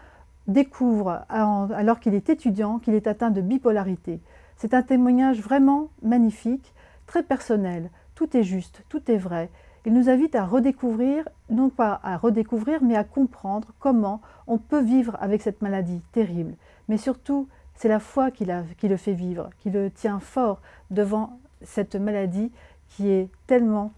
découvre, 0.47 1.23
alors 1.29 1.99
qu'il 1.99 2.15
est 2.15 2.29
étudiant, 2.29 2.79
qu'il 2.79 2.95
est 2.95 3.05
atteint 3.05 3.29
de 3.29 3.41
bipolarité. 3.41 4.19
C'est 4.57 4.73
un 4.73 4.81
témoignage 4.81 5.39
vraiment 5.39 5.89
magnifique, 6.01 6.73
très 7.05 7.21
personnel. 7.21 7.91
Tout 8.15 8.35
est 8.35 8.43
juste, 8.43 8.81
tout 8.89 9.11
est 9.11 9.17
vrai. 9.17 9.51
Il 9.85 9.93
nous 9.93 10.09
invite 10.09 10.35
à 10.35 10.45
redécouvrir, 10.45 11.27
non 11.49 11.69
pas 11.69 11.99
à 12.03 12.17
redécouvrir, 12.17 12.81
mais 12.81 12.95
à 12.95 13.03
comprendre 13.03 13.73
comment 13.79 14.21
on 14.47 14.57
peut 14.57 14.81
vivre 14.81 15.17
avec 15.19 15.41
cette 15.41 15.61
maladie 15.61 16.01
terrible. 16.13 16.55
Mais 16.87 16.97
surtout, 16.97 17.47
c'est 17.75 17.89
la 17.89 17.99
foi 17.99 18.31
qui, 18.31 18.45
le 18.45 18.97
fait 18.97 19.13
vivre, 19.13 19.49
qui 19.59 19.69
le 19.69 19.91
tient 19.91 20.19
fort 20.19 20.61
devant 20.89 21.39
cette 21.61 21.95
maladie 21.95 22.51
qui 22.89 23.09
est 23.09 23.29
tellement 23.47 23.91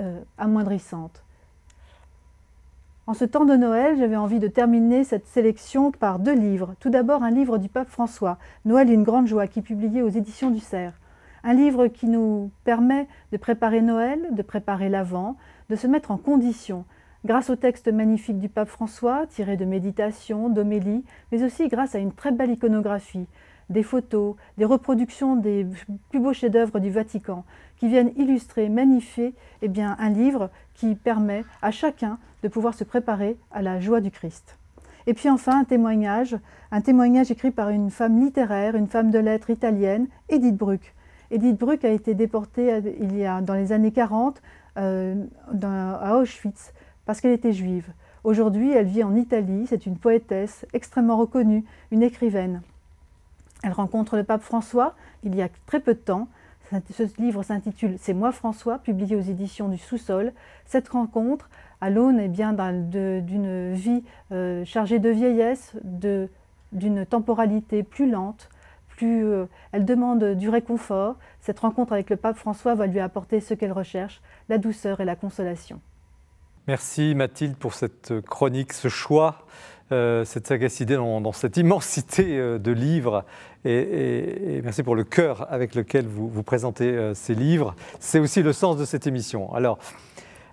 euh, 0.00 0.20
amoindrissante. 0.38 1.24
En 3.08 3.14
ce 3.14 3.24
temps 3.24 3.44
de 3.44 3.56
Noël, 3.56 3.98
j'avais 3.98 4.16
envie 4.16 4.38
de 4.38 4.46
terminer 4.46 5.02
cette 5.02 5.26
sélection 5.26 5.90
par 5.90 6.20
deux 6.20 6.34
livres. 6.34 6.74
Tout 6.78 6.90
d'abord, 6.90 7.24
un 7.24 7.32
livre 7.32 7.58
du 7.58 7.68
pape 7.68 7.88
François, 7.88 8.38
Noël 8.64 8.88
une 8.90 9.02
grande 9.02 9.26
joie, 9.26 9.48
qui 9.48 9.58
est 9.58 9.62
publié 9.62 10.02
aux 10.02 10.08
éditions 10.08 10.50
du 10.50 10.60
Cerf. 10.60 10.94
Un 11.44 11.54
livre 11.54 11.88
qui 11.88 12.06
nous 12.06 12.50
permet 12.64 13.08
de 13.32 13.36
préparer 13.36 13.82
Noël, 13.82 14.20
de 14.30 14.42
préparer 14.42 14.88
l'Avent, 14.88 15.36
de 15.70 15.76
se 15.76 15.88
mettre 15.88 16.12
en 16.12 16.16
condition, 16.16 16.84
grâce 17.24 17.50
au 17.50 17.56
texte 17.56 17.88
magnifique 17.88 18.38
du 18.38 18.48
pape 18.48 18.68
François, 18.68 19.26
tiré 19.26 19.56
de 19.56 19.64
méditations, 19.64 20.48
d'homélies, 20.48 21.04
mais 21.32 21.42
aussi 21.42 21.68
grâce 21.68 21.94
à 21.96 21.98
une 21.98 22.12
très 22.12 22.30
belle 22.30 22.52
iconographie, 22.52 23.26
des 23.70 23.82
photos, 23.82 24.36
des 24.56 24.64
reproductions 24.64 25.34
des 25.34 25.66
plus 26.10 26.20
beaux 26.20 26.32
chefs-d'œuvre 26.32 26.78
du 26.78 26.90
Vatican, 26.90 27.44
qui 27.76 27.88
viennent 27.88 28.12
illustrer, 28.16 28.68
magnifier 28.68 29.34
eh 29.62 29.68
bien, 29.68 29.96
un 29.98 30.10
livre 30.10 30.50
qui 30.74 30.94
permet 30.94 31.44
à 31.60 31.72
chacun 31.72 32.18
de 32.44 32.48
pouvoir 32.48 32.74
se 32.74 32.84
préparer 32.84 33.36
à 33.50 33.62
la 33.62 33.80
joie 33.80 34.00
du 34.00 34.12
Christ. 34.12 34.58
Et 35.08 35.14
puis 35.14 35.28
enfin 35.28 35.60
un 35.60 35.64
témoignage, 35.64 36.36
un 36.70 36.80
témoignage 36.80 37.32
écrit 37.32 37.50
par 37.50 37.70
une 37.70 37.90
femme 37.90 38.20
littéraire, 38.20 38.76
une 38.76 38.86
femme 38.86 39.10
de 39.10 39.18
lettres 39.18 39.50
italienne, 39.50 40.06
Edith 40.28 40.56
Bruck. 40.56 40.94
Edith 41.32 41.58
Bruck 41.58 41.84
a 41.86 41.88
été 41.88 42.14
déportée 42.14 42.78
il 43.00 43.16
y 43.16 43.24
a, 43.24 43.40
dans 43.40 43.54
les 43.54 43.72
années 43.72 43.90
40 43.90 44.42
euh, 44.76 45.24
à 45.62 46.16
Auschwitz 46.18 46.74
parce 47.06 47.22
qu'elle 47.22 47.32
était 47.32 47.54
juive. 47.54 47.88
Aujourd'hui, 48.22 48.70
elle 48.72 48.86
vit 48.86 49.02
en 49.02 49.16
Italie, 49.16 49.66
c'est 49.66 49.86
une 49.86 49.96
poétesse 49.96 50.66
extrêmement 50.74 51.16
reconnue, 51.16 51.64
une 51.90 52.02
écrivaine. 52.02 52.60
Elle 53.64 53.72
rencontre 53.72 54.16
le 54.16 54.24
pape 54.24 54.42
François 54.42 54.94
il 55.24 55.34
y 55.34 55.42
a 55.42 55.48
très 55.66 55.80
peu 55.80 55.94
de 55.94 55.98
temps. 55.98 56.28
Ce 56.90 57.02
livre 57.20 57.42
s'intitule 57.42 57.96
C'est 57.98 58.14
moi 58.14 58.30
François, 58.30 58.78
publié 58.78 59.16
aux 59.16 59.20
éditions 59.20 59.68
du 59.68 59.78
Sous-sol. 59.78 60.32
Cette 60.66 60.88
rencontre, 60.88 61.48
à 61.80 61.88
l'aune 61.90 62.20
eh 62.20 62.28
d'une 62.28 63.72
vie 63.72 64.02
euh, 64.32 64.64
chargée 64.64 64.98
de 64.98 65.10
vieillesse, 65.10 65.74
d'une 66.72 67.06
temporalité 67.06 67.82
plus 67.82 68.10
lente, 68.10 68.48
plus, 68.96 69.24
euh, 69.24 69.46
elle 69.72 69.84
demande 69.84 70.34
du 70.34 70.48
réconfort. 70.48 71.16
Cette 71.40 71.60
rencontre 71.60 71.92
avec 71.92 72.10
le 72.10 72.16
pape 72.16 72.36
François 72.36 72.74
va 72.74 72.86
lui 72.86 73.00
apporter 73.00 73.40
ce 73.40 73.54
qu'elle 73.54 73.72
recherche, 73.72 74.20
la 74.48 74.58
douceur 74.58 75.00
et 75.00 75.04
la 75.04 75.16
consolation. 75.16 75.80
Merci 76.68 77.14
Mathilde 77.14 77.56
pour 77.56 77.74
cette 77.74 78.20
chronique, 78.20 78.72
ce 78.72 78.88
choix, 78.88 79.46
euh, 79.90 80.24
cette 80.24 80.46
sagacité 80.46 80.94
dans, 80.94 81.32
cette 81.32 81.56
immensité 81.56 82.38
euh, 82.38 82.58
de 82.58 82.70
livres. 82.70 83.24
Et, 83.64 84.60
merci 84.62 84.82
pour 84.82 84.94
le 84.94 85.04
cœur 85.04 85.52
avec 85.52 85.74
lequel 85.74 86.06
vous, 86.06 86.42
présentez 86.42 87.12
ces 87.14 87.34
livres. 87.34 87.74
C'est 88.00 88.18
aussi 88.18 88.42
le 88.42 88.52
sens 88.52 88.76
de 88.76 88.84
cette 88.84 89.06
émission. 89.06 89.52
Alors, 89.54 89.78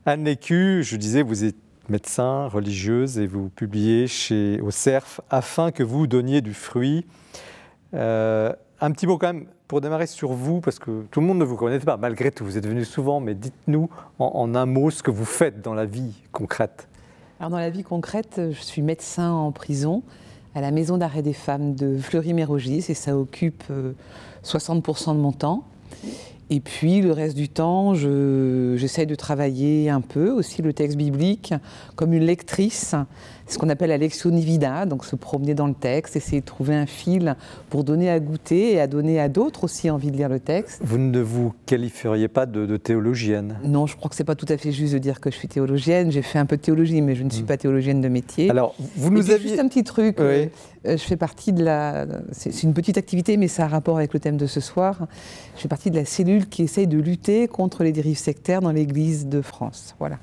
Anne 0.06 0.26
Lécu, 0.26 0.84
je 0.84 0.96
disais, 0.96 1.22
vous 1.24 1.44
êtes 1.44 1.56
médecin, 1.90 2.48
religieuse, 2.48 3.18
et 3.18 3.28
vous 3.28 3.50
publiez 3.50 4.08
chez, 4.08 4.60
au 4.62 4.72
CERF 4.72 5.22
afin 5.30 5.72
que 5.72 5.84
vous 5.84 6.08
donniez 6.08 6.42
du 6.42 6.54
fruit. 6.54 7.06
Un 7.94 8.92
petit 8.92 9.08
mot 9.08 9.18
quand 9.18 9.34
même 9.34 9.46
pour 9.68 9.82
démarrer 9.82 10.08
sur 10.08 10.34
vous, 10.34 10.62
parce 10.62 10.80
que 10.80 11.04
tout 11.12 11.22
le 11.22 11.28
monde 11.28 11.38
ne 11.38 11.44
vous 11.44 11.56
connaît 11.56 11.80
pas, 11.80 11.96
malgré 11.96 12.32
tout, 12.32 12.44
vous 12.44 12.58
êtes 12.58 12.66
venu 12.66 12.84
souvent, 12.86 13.20
mais 13.20 13.36
dites-nous 13.36 13.88
en, 14.18 14.56
un 14.56 14.66
mot 14.66 14.90
ce 14.90 15.04
que 15.04 15.12
vous 15.12 15.26
faites 15.26 15.62
dans 15.62 15.76
la 15.76 15.86
vie 15.86 16.14
concrète. 16.32 16.88
Alors 17.40 17.52
dans 17.52 17.60
la 17.60 17.70
vie 17.70 17.84
concrète, 17.84 18.42
je 18.52 18.62
suis 18.62 18.82
médecin 18.82 19.32
en 19.32 19.52
prison 19.52 20.02
à 20.56 20.62
la 20.62 20.72
maison 20.72 20.98
d'arrêt 20.98 21.22
des 21.22 21.34
femmes 21.34 21.76
de 21.76 21.98
Fleury-Mérogis 21.98 22.86
et 22.90 22.96
ça 22.96 23.16
occupe 23.16 23.64
60% 24.44 25.16
de 25.16 25.20
mon 25.20 25.32
temps. 25.32 25.64
Et 26.50 26.60
puis 26.60 27.02
le 27.02 27.12
reste 27.12 27.38
du 27.38 27.48
temps, 27.48 27.94
j'essaye 27.94 29.06
de 29.06 29.14
travailler 29.14 29.90
un 29.92 30.02
peu 30.02 30.32
aussi 30.32 30.64
le 30.64 30.74
texte 30.74 30.98
biblique 30.98 31.54
comme 31.96 32.14
une 32.14 32.24
lectrice 32.24 32.96
ce 33.50 33.58
qu'on 33.58 33.70
appelle 33.70 33.90
la 33.90 33.98
lectio 33.98 34.32
nivida, 34.32 34.86
donc 34.86 35.06
se 35.06 35.16
promener 35.16 35.56
dans 35.56 35.68
le 35.68 35.74
texte, 35.74 36.16
essayer 36.16 36.42
de 36.42 36.46
trouver 36.46 36.76
un 36.76 36.86
fil 36.86 37.36
pour 37.70 37.84
donner 37.84 38.10
à 38.10 38.20
goûter 38.20 38.74
et 38.74 38.80
à 38.80 38.88
donner 38.88 39.20
à 39.20 39.28
d'autres 39.28 39.64
aussi 39.64 39.90
envie 39.90 40.12
de 40.12 40.18
lire 40.18 40.30
le 40.30 40.40
texte. 40.40 40.82
Vous 40.84 40.98
ne 40.98 41.20
vous 41.20 41.54
qualifieriez 41.66 42.28
pas 42.28 42.46
de, 42.46 42.78
théologienne 42.78 43.58
Non, 43.64 43.88
je 43.88 43.96
crois 43.96 44.10
que 44.10 44.16
c'est 44.16 44.24
pas 44.24 44.36
tout 44.36 44.46
à 44.50 44.58
fait 44.58 44.72
juste 44.72 44.94
de 44.94 45.00
dire 45.00 45.20
que 45.20 45.32
je 45.32 45.36
suis 45.36 45.48
théologienne. 45.48 46.12
J'ai 46.12 46.22
fait 46.22 46.40
un 46.40 46.46
peu 46.46 46.58
de 46.58 46.62
théologie, 46.62 47.02
mais 47.02 47.16
je 47.16 47.24
ne 47.24 47.30
suis 47.30 47.44
hmm. 47.44 47.48
pas 47.48 47.58
théologienne 47.58 48.02
de 48.02 48.08
métier. 48.08 48.50
Alors, 48.50 48.76
vous 48.96 49.10
nous 49.10 49.32
aviez 49.32 49.50
juste 49.50 49.60
un 49.60 49.68
petit 49.68 49.84
truc. 49.84 50.20
Euh, 50.20 50.48
je 50.86 50.98
fais 50.98 51.18
partie 51.18 51.52
de 51.52 51.64
la. 51.64 52.06
C'est 52.32 52.64
une 52.64 52.74
petite 52.74 52.98
activité, 52.98 53.36
mais 53.38 53.48
ça 53.48 53.66
a 53.66 53.68
rapport 53.68 53.98
avec 53.98 54.14
le 54.14 54.20
thème 54.20 54.38
de 54.38 54.46
ce 54.46 54.60
soir. 54.60 55.08
Je 55.56 55.62
fais 55.62 55.68
partie 55.68 55.92
de 55.92 55.96
la 55.96 56.06
cellule 56.06 56.48
qui 56.48 56.64
essaye 56.64 56.88
de 56.88 57.00
lutter 57.00 57.48
contre 57.48 57.84
les 57.84 57.92
dérives 57.92 58.18
sectaires 58.18 58.62
dans 58.62 58.72
l'Église 58.72 59.28
de 59.28 59.42
France. 59.42 59.96
Voilà 60.00 60.20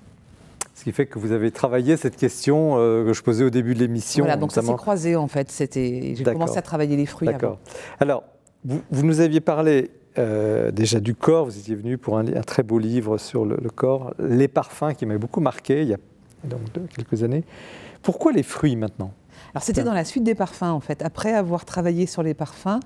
qui 0.85 0.93
fait 0.93 1.07
que 1.07 1.19
vous 1.19 1.33
avez 1.33 1.51
travaillé 1.51 1.97
cette 1.97 2.17
question 2.17 2.77
euh, 2.77 3.05
que 3.05 3.13
je 3.13 3.23
posais 3.23 3.45
au 3.45 3.51
début 3.51 3.75
de 3.75 3.81
l'émission. 3.81 4.25
Voilà, 4.25 4.37
donc 4.37 4.53
ça 4.53 4.63
s'est 4.63 4.75
croisé 4.75 5.17
en 5.17 5.29
fait. 5.29 5.51
J'ai 5.75 6.23
commencé 6.25 6.59
à 6.59 6.63
travailler 6.63 6.97
les 6.97 7.07
fruits. 7.07 7.29
D'accord. 7.29 7.59
Alors, 8.01 8.25
vous, 8.65 8.83
nous 8.91 9.21
aviez 9.21 9.41
parlé 9.41 9.91
euh, 10.19 10.71
déjà 10.71 11.01
du 11.01 11.15
corps, 11.15 11.45
vous 11.47 11.59
étiez 11.59 11.75
venu 11.75 11.99
pour 11.99 12.19
un, 12.19 12.25
très 12.43 12.63
beau 12.63 12.79
livre 12.79 13.19
sur 13.19 13.45
le, 13.45 13.57
corps, 13.71 14.15
Les 14.19 14.49
parfums, 14.49 14.95
qui 14.97 15.07
m'a 15.07 15.19
beaucoup 15.19 15.41
marqué 15.41 15.83
il 15.83 15.89
y 15.89 15.95
a 15.95 15.99
donc, 16.45 16.61
quelques 16.95 17.23
années. 17.23 17.45
Pourquoi 18.03 18.33
les 18.33 18.43
fruits 18.43 18.77
maintenant? 18.77 19.13
Alors 19.57 19.63
c'était 19.63 19.85
dans 19.85 19.95
la 19.95 20.05
suite 20.05 20.23
des 20.23 20.35
parfums 20.35 20.65
en 20.65 20.81
fait. 20.81 21.01
Après 21.01 21.33
avoir 21.33 21.65
travaillé 21.65 22.05
sur 22.05 22.23
les 22.23 22.35
parfums, 22.35 22.79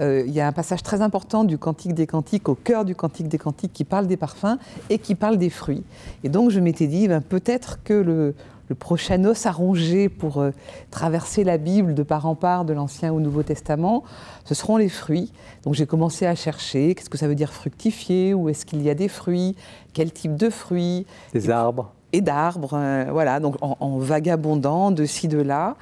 euh, 0.00 0.22
il 0.24 0.32
y 0.32 0.40
a 0.40 0.46
un 0.46 0.52
passage 0.52 0.84
très 0.84 1.02
important 1.02 1.42
du 1.42 1.58
Cantique 1.58 1.94
des 1.94 2.06
Cantiques, 2.06 2.48
au 2.48 2.54
cœur 2.54 2.84
du 2.84 2.94
Cantique 2.94 3.26
des 3.26 3.38
Cantiques, 3.38 3.72
qui 3.72 3.82
parle 3.82 4.06
des 4.06 4.16
parfums 4.16 4.56
et 4.88 4.98
qui 4.98 5.16
parle 5.16 5.36
des 5.36 5.50
fruits. 5.50 5.82
Et 6.22 6.28
donc 6.28 6.50
je 6.50 6.60
m'étais 6.60 6.86
dit, 6.86 7.08
ben, 7.08 7.22
peut-être 7.22 7.82
que 7.82 7.94
le, 7.94 8.36
prochain 8.78 9.24
os 9.24 9.46
à 9.46 9.50
ronger 9.50 10.08
pour 10.08 10.38
euh, 10.38 10.52
traverser 10.92 11.42
la 11.42 11.58
Bible 11.58 11.92
de 11.92 12.04
part 12.04 12.24
en 12.24 12.36
part, 12.36 12.64
de 12.64 12.72
l'Ancien 12.72 13.12
au 13.12 13.18
Nouveau 13.18 13.42
Testament, 13.42 14.04
ce 14.44 14.54
seront 14.54 14.76
les 14.76 14.88
fruits. 14.88 15.32
Donc 15.64 15.74
j'ai 15.74 15.86
commencé 15.86 16.24
à 16.24 16.36
chercher, 16.36 16.94
qu'est-ce 16.94 17.10
que 17.10 17.18
ça 17.18 17.26
veut 17.26 17.34
dire 17.34 17.52
fructifier 17.52 18.32
Où 18.32 18.48
est-ce 18.48 18.64
qu'il 18.64 18.80
y 18.80 18.90
a 18.90 18.94
des 18.94 19.08
fruits 19.08 19.56
Quel 19.92 20.12
type 20.12 20.36
de 20.36 20.50
fruits 20.50 21.04
Des 21.32 21.50
arbres 21.50 21.92
et 22.12 22.20
d'arbres, 22.20 22.74
euh, 22.74 23.06
voilà, 23.10 23.40
donc 23.40 23.56
en, 23.62 23.76
en 23.80 23.98
vagabondant 23.98 24.90
de 24.90 25.04
ci, 25.04 25.28
de 25.28 25.40
là. 25.40 25.76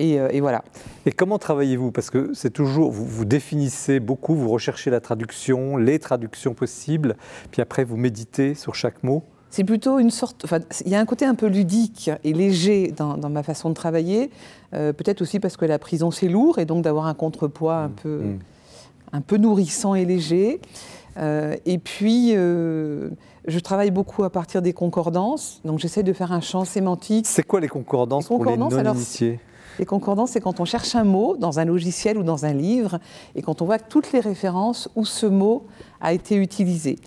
Euh, 0.00 0.28
et, 0.30 0.40
voilà. 0.40 0.62
Et 1.04 1.12
comment 1.12 1.38
travaillez-vous? 1.38 1.90
Parce 1.90 2.10
que 2.10 2.32
c'est 2.34 2.50
toujours, 2.50 2.90
vous, 2.90 3.04
vous, 3.04 3.24
définissez 3.24 4.00
beaucoup, 4.00 4.34
vous 4.34 4.50
recherchez 4.50 4.90
la 4.90 5.00
traduction, 5.00 5.76
les 5.76 5.98
traductions 5.98 6.54
possibles, 6.54 7.16
puis 7.50 7.62
après 7.62 7.84
vous 7.84 7.96
méditez 7.96 8.54
sur 8.54 8.74
chaque 8.74 9.02
mot. 9.02 9.22
C'est 9.50 9.64
plutôt 9.64 9.98
une 9.98 10.10
sorte. 10.10 10.44
Enfin, 10.44 10.58
il 10.84 10.90
y 10.90 10.94
a 10.94 11.00
un 11.00 11.06
côté 11.06 11.24
un 11.24 11.34
peu 11.34 11.46
ludique 11.46 12.10
et 12.24 12.32
léger 12.32 12.92
dans, 12.96 13.16
ma 13.30 13.42
façon 13.42 13.70
de 13.70 13.74
travailler. 13.74 14.30
Euh, 14.74 14.92
peut-être 14.92 15.22
aussi 15.22 15.40
parce 15.40 15.56
que 15.56 15.64
la 15.64 15.78
prison 15.78 16.10
c'est 16.10 16.28
lourd 16.28 16.58
et 16.58 16.66
donc 16.66 16.82
d'avoir 16.82 17.06
un 17.06 17.14
contrepoids 17.14 17.76
un 17.76 17.88
mmh, 17.88 17.92
peu, 18.02 18.18
mmh. 18.18 18.38
un 19.12 19.20
peu 19.20 19.36
nourrissant 19.38 19.94
et 19.94 20.04
léger. 20.04 20.60
Euh, 21.16 21.56
et 21.64 21.78
puis, 21.78 22.32
je 22.32 23.58
travaille 23.62 23.90
beaucoup 23.90 24.24
à 24.24 24.30
partir 24.30 24.60
des 24.60 24.74
concordances. 24.74 25.62
Donc 25.64 25.78
j'essaie 25.78 26.02
de 26.02 26.12
faire 26.12 26.32
un 26.32 26.42
champ 26.42 26.66
sémantique. 26.66 27.26
C'est 27.26 27.44
quoi 27.44 27.60
les 27.60 27.68
concordances, 27.68 28.26
pour 28.26 28.44
les 28.44 28.58
non-initiés? 28.58 29.40
Les 29.78 29.86
concordances, 29.86 30.30
c'est 30.32 30.40
quand 30.40 30.60
on 30.60 30.64
cherche 30.64 30.94
un 30.94 31.04
mot 31.04 31.36
dans 31.36 31.58
un 31.58 31.64
logiciel 31.64 32.18
ou 32.18 32.22
dans 32.22 32.44
un 32.44 32.52
livre 32.52 32.98
et 33.34 33.42
quand 33.42 33.62
on 33.62 33.66
voit 33.66 33.78
toutes 33.78 34.12
les 34.12 34.20
références 34.20 34.88
où 34.96 35.04
ce 35.04 35.26
mot 35.26 35.66
a 36.00 36.12
été 36.12 36.36
utilisé. 36.36 36.98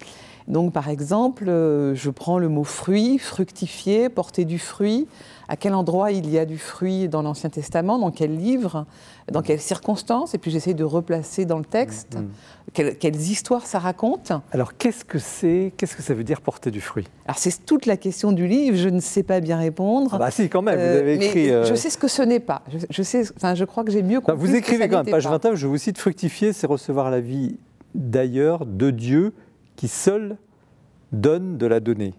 Donc, 0.47 0.73
par 0.73 0.89
exemple, 0.89 1.47
euh, 1.47 1.93
je 1.93 2.09
prends 2.09 2.39
le 2.39 2.49
mot 2.49 2.63
fruit, 2.63 3.19
fructifier, 3.19 4.09
porter 4.09 4.45
du 4.45 4.57
fruit. 4.57 5.07
À 5.50 5.56
quel 5.56 5.74
endroit 5.74 6.12
il 6.12 6.29
y 6.29 6.38
a 6.38 6.46
du 6.46 6.60
fruit 6.60 7.10
dans 7.10 7.24
l'Ancien 7.24 7.50
Testament 7.50 7.98
Dans 7.98 8.12
quel 8.12 8.38
livre 8.38 8.86
Dans 9.32 9.41
quelles 9.41 9.60
circonstances 9.60 10.36
Et 10.36 10.38
puis 10.38 10.51
j'essaie 10.51 10.75
de 10.75 10.84
replacer 10.84 11.46
dans 11.46 11.58
le 11.58 11.65
texte 11.65 12.18
mm, 12.18 12.82
mm. 12.82 12.96
quelles, 13.00 13.15
histoires 13.15 13.65
ça 13.65 13.79
raconte. 13.79 14.32
Alors, 14.51 14.77
qu'est-ce 14.77 15.03
que 15.03 15.18
c'est 15.18 15.74
Qu'est-ce 15.75 15.96
que 15.96 16.03
ça 16.03 16.13
veut 16.13 16.24
dire 16.24 16.41
porter 16.41 16.70
du 16.70 16.82
fruit? 16.82 17.08
Alors, 17.25 17.39
c'est 17.39 17.65
toute 17.65 17.88
la 17.88 17.98
question 17.98 18.32
du 18.32 18.48
livre. 18.48 18.77
Je 18.77 18.89
ne 18.89 19.00
sais 19.00 19.24
pas 19.24 19.39
bien 19.39 19.58
répondre. 19.58 20.12
Ah 20.13 20.20
bah 20.20 20.29
si, 20.29 20.50
quand 20.50 20.62
même. 20.62 20.75
vous 20.75 20.98
avez 20.98 21.18
euh, 21.18 21.22
écrit. 21.22 21.50
Euh, 21.50 21.65
je 21.65 21.74
sais 21.74 21.89
ce 21.89 21.98
que 21.98 22.08
ce 22.08 22.22
n'est 22.22 22.39
pas. 22.39 22.62
Je, 22.91 23.01
sais. 23.01 23.24
Enfin, 23.36 23.56
je 23.56 23.65
crois 23.65 23.84
que 23.84 23.91
j'ai 23.91 24.03
mieux 24.03 24.22
compris. 24.22 24.39
vous 24.39 24.56
écrivez 24.56 24.88
quand 24.88 25.03
même. 25.03 25.12
Page 25.12 25.27
21. 25.27 25.56
Je 25.56 25.65
vous 25.65 25.79
cite 25.79 25.98
fructifier, 25.98 26.53
c'est 26.53 26.68
recevoir 26.68 27.10
la 27.10 27.22
vie 27.22 27.58
d'ailleurs, 27.96 28.68
de 28.68 28.91
Dieu 28.91 29.34
qui 29.75 29.88
seul 29.88 30.38
donne 31.12 31.58
de 31.58 31.65
la 31.65 31.79
donnée. 31.79 32.13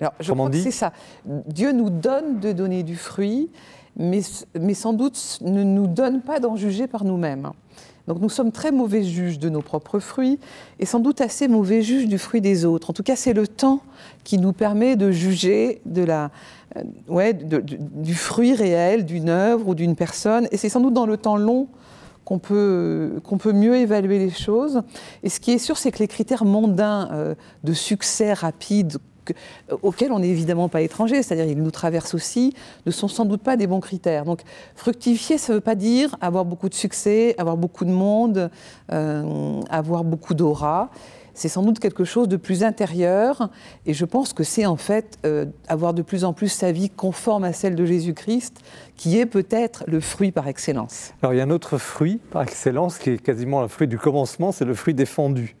Alors, 0.00 0.14
je 0.20 0.32
crois 0.32 0.50
que 0.50 0.56
c'est 0.56 0.70
ça. 0.70 0.92
Dieu 1.26 1.72
nous 1.72 1.90
donne 1.90 2.40
de 2.40 2.52
donner 2.52 2.82
du 2.82 2.96
fruit, 2.96 3.50
mais, 3.96 4.20
mais 4.58 4.74
sans 4.74 4.92
doute 4.92 5.38
ne 5.42 5.62
nous 5.62 5.86
donne 5.86 6.22
pas 6.22 6.40
d'en 6.40 6.56
juger 6.56 6.86
par 6.86 7.04
nous-mêmes. 7.04 7.50
Donc 8.06 8.20
nous 8.20 8.28
sommes 8.28 8.50
très 8.50 8.72
mauvais 8.72 9.04
juges 9.04 9.38
de 9.38 9.48
nos 9.48 9.62
propres 9.62 10.00
fruits 10.00 10.40
et 10.78 10.86
sans 10.86 10.98
doute 10.98 11.20
assez 11.20 11.46
mauvais 11.46 11.82
juges 11.82 12.08
du 12.08 12.18
fruit 12.18 12.40
des 12.40 12.64
autres. 12.64 12.90
En 12.90 12.92
tout 12.92 13.02
cas, 13.02 13.14
c'est 13.14 13.34
le 13.34 13.46
temps 13.46 13.82
qui 14.24 14.38
nous 14.38 14.52
permet 14.52 14.96
de 14.96 15.10
juger 15.10 15.80
de 15.86 16.02
la, 16.02 16.30
euh, 16.76 16.82
ouais, 17.08 17.34
du 17.34 18.14
fruit 18.14 18.54
réel 18.54 19.04
d'une 19.04 19.28
œuvre 19.28 19.68
ou 19.68 19.74
d'une 19.74 19.94
personne. 19.94 20.48
Et 20.50 20.56
c'est 20.56 20.68
sans 20.68 20.80
doute 20.80 20.94
dans 20.94 21.06
le 21.06 21.18
temps 21.18 21.36
long 21.36 21.68
qu'on 22.24 22.38
peut, 22.38 23.20
qu'on 23.24 23.38
peut 23.38 23.52
mieux 23.52 23.76
évaluer 23.76 24.18
les 24.18 24.30
choses. 24.30 24.82
Et 25.22 25.28
ce 25.28 25.38
qui 25.38 25.52
est 25.52 25.58
sûr, 25.58 25.78
c'est 25.78 25.92
que 25.92 25.98
les 25.98 26.08
critères 26.08 26.44
mondains 26.44 27.10
euh, 27.12 27.34
de 27.64 27.72
succès 27.72 28.32
rapide, 28.32 28.98
euh, 29.70 29.76
auxquels 29.82 30.12
on 30.12 30.18
n'est 30.18 30.28
évidemment 30.28 30.68
pas 30.68 30.82
étranger, 30.82 31.22
c'est-à-dire 31.22 31.46
qu'ils 31.46 31.62
nous 31.62 31.70
traversent 31.70 32.14
aussi, 32.14 32.54
ne 32.86 32.90
sont 32.90 33.08
sans 33.08 33.24
doute 33.24 33.42
pas 33.42 33.56
des 33.56 33.66
bons 33.66 33.80
critères. 33.80 34.24
Donc 34.24 34.40
fructifier, 34.74 35.38
ça 35.38 35.52
ne 35.52 35.58
veut 35.58 35.60
pas 35.62 35.74
dire 35.74 36.16
avoir 36.20 36.44
beaucoup 36.44 36.68
de 36.68 36.74
succès, 36.74 37.34
avoir 37.38 37.56
beaucoup 37.56 37.84
de 37.84 37.90
monde, 37.90 38.50
euh, 38.92 39.60
avoir 39.70 40.04
beaucoup 40.04 40.34
d'aura 40.34 40.90
c'est 41.34 41.48
sans 41.48 41.62
doute 41.62 41.78
quelque 41.78 42.04
chose 42.04 42.28
de 42.28 42.36
plus 42.36 42.64
intérieur. 42.64 43.50
Et 43.86 43.94
je 43.94 44.04
pense 44.04 44.32
que 44.32 44.44
c'est 44.44 44.66
en 44.66 44.76
fait 44.76 45.18
euh, 45.24 45.46
avoir 45.68 45.94
de 45.94 46.02
plus 46.02 46.24
en 46.24 46.32
plus 46.32 46.48
sa 46.48 46.72
vie 46.72 46.90
conforme 46.90 47.44
à 47.44 47.52
celle 47.52 47.74
de 47.74 47.84
Jésus-Christ, 47.84 48.60
qui 48.96 49.18
est 49.18 49.26
peut-être 49.26 49.84
le 49.86 50.00
fruit 50.00 50.32
par 50.32 50.48
excellence. 50.48 51.12
Alors 51.22 51.34
il 51.34 51.38
y 51.38 51.40
a 51.40 51.44
un 51.44 51.50
autre 51.50 51.78
fruit 51.78 52.20
par 52.30 52.42
excellence 52.42 52.98
qui 52.98 53.10
est 53.10 53.18
quasiment 53.18 53.62
le 53.62 53.68
fruit 53.68 53.88
du 53.88 53.98
commencement, 53.98 54.52
c'est 54.52 54.64
le 54.64 54.74
fruit 54.74 54.94
défendu. 54.94 55.56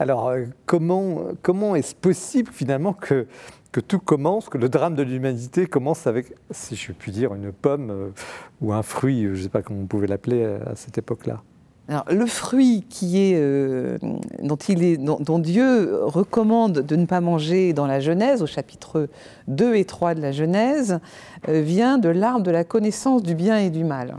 Alors 0.00 0.28
euh, 0.28 0.44
comment, 0.64 1.22
comment 1.42 1.76
est-ce 1.76 1.94
possible 1.94 2.50
finalement 2.52 2.92
que, 2.92 3.26
que 3.72 3.80
tout 3.80 3.98
commence, 3.98 4.48
que 4.48 4.58
le 4.58 4.68
drame 4.68 4.94
de 4.94 5.02
l'humanité 5.02 5.66
commence 5.66 6.06
avec, 6.06 6.32
si 6.50 6.76
je 6.76 6.92
puis 6.92 7.12
dire, 7.12 7.34
une 7.34 7.52
pomme 7.52 7.90
euh, 7.90 8.08
ou 8.60 8.72
un 8.72 8.82
fruit, 8.82 9.24
je 9.24 9.30
ne 9.30 9.36
sais 9.36 9.48
pas 9.48 9.62
comment 9.62 9.80
on 9.80 9.86
pouvait 9.86 10.06
l'appeler 10.06 10.44
à 10.44 10.74
cette 10.76 10.98
époque-là? 10.98 11.42
Le 11.88 12.26
fruit 12.26 12.84
euh, 13.04 13.98
dont, 14.42 15.38
Dieu 15.38 16.00
recommande 16.02 16.80
de 16.80 16.96
ne 16.96 17.06
pas 17.06 17.20
manger 17.20 17.72
dans 17.72 17.86
la 17.86 18.00
Genèse, 18.00 18.42
au 18.42 18.46
chapitre 18.46 19.08
2 19.48 19.76
et 19.76 19.84
3 19.84 20.14
de 20.14 20.20
la 20.20 20.32
Genèse, 20.32 20.98
euh, 21.48 21.60
vient 21.60 21.98
de 21.98 22.08
l'arbre 22.08 22.42
de 22.42 22.50
la 22.50 22.64
connaissance 22.64 23.22
du 23.22 23.34
bien 23.34 23.58
et 23.58 23.70
du 23.70 23.84
mal. 23.84 24.16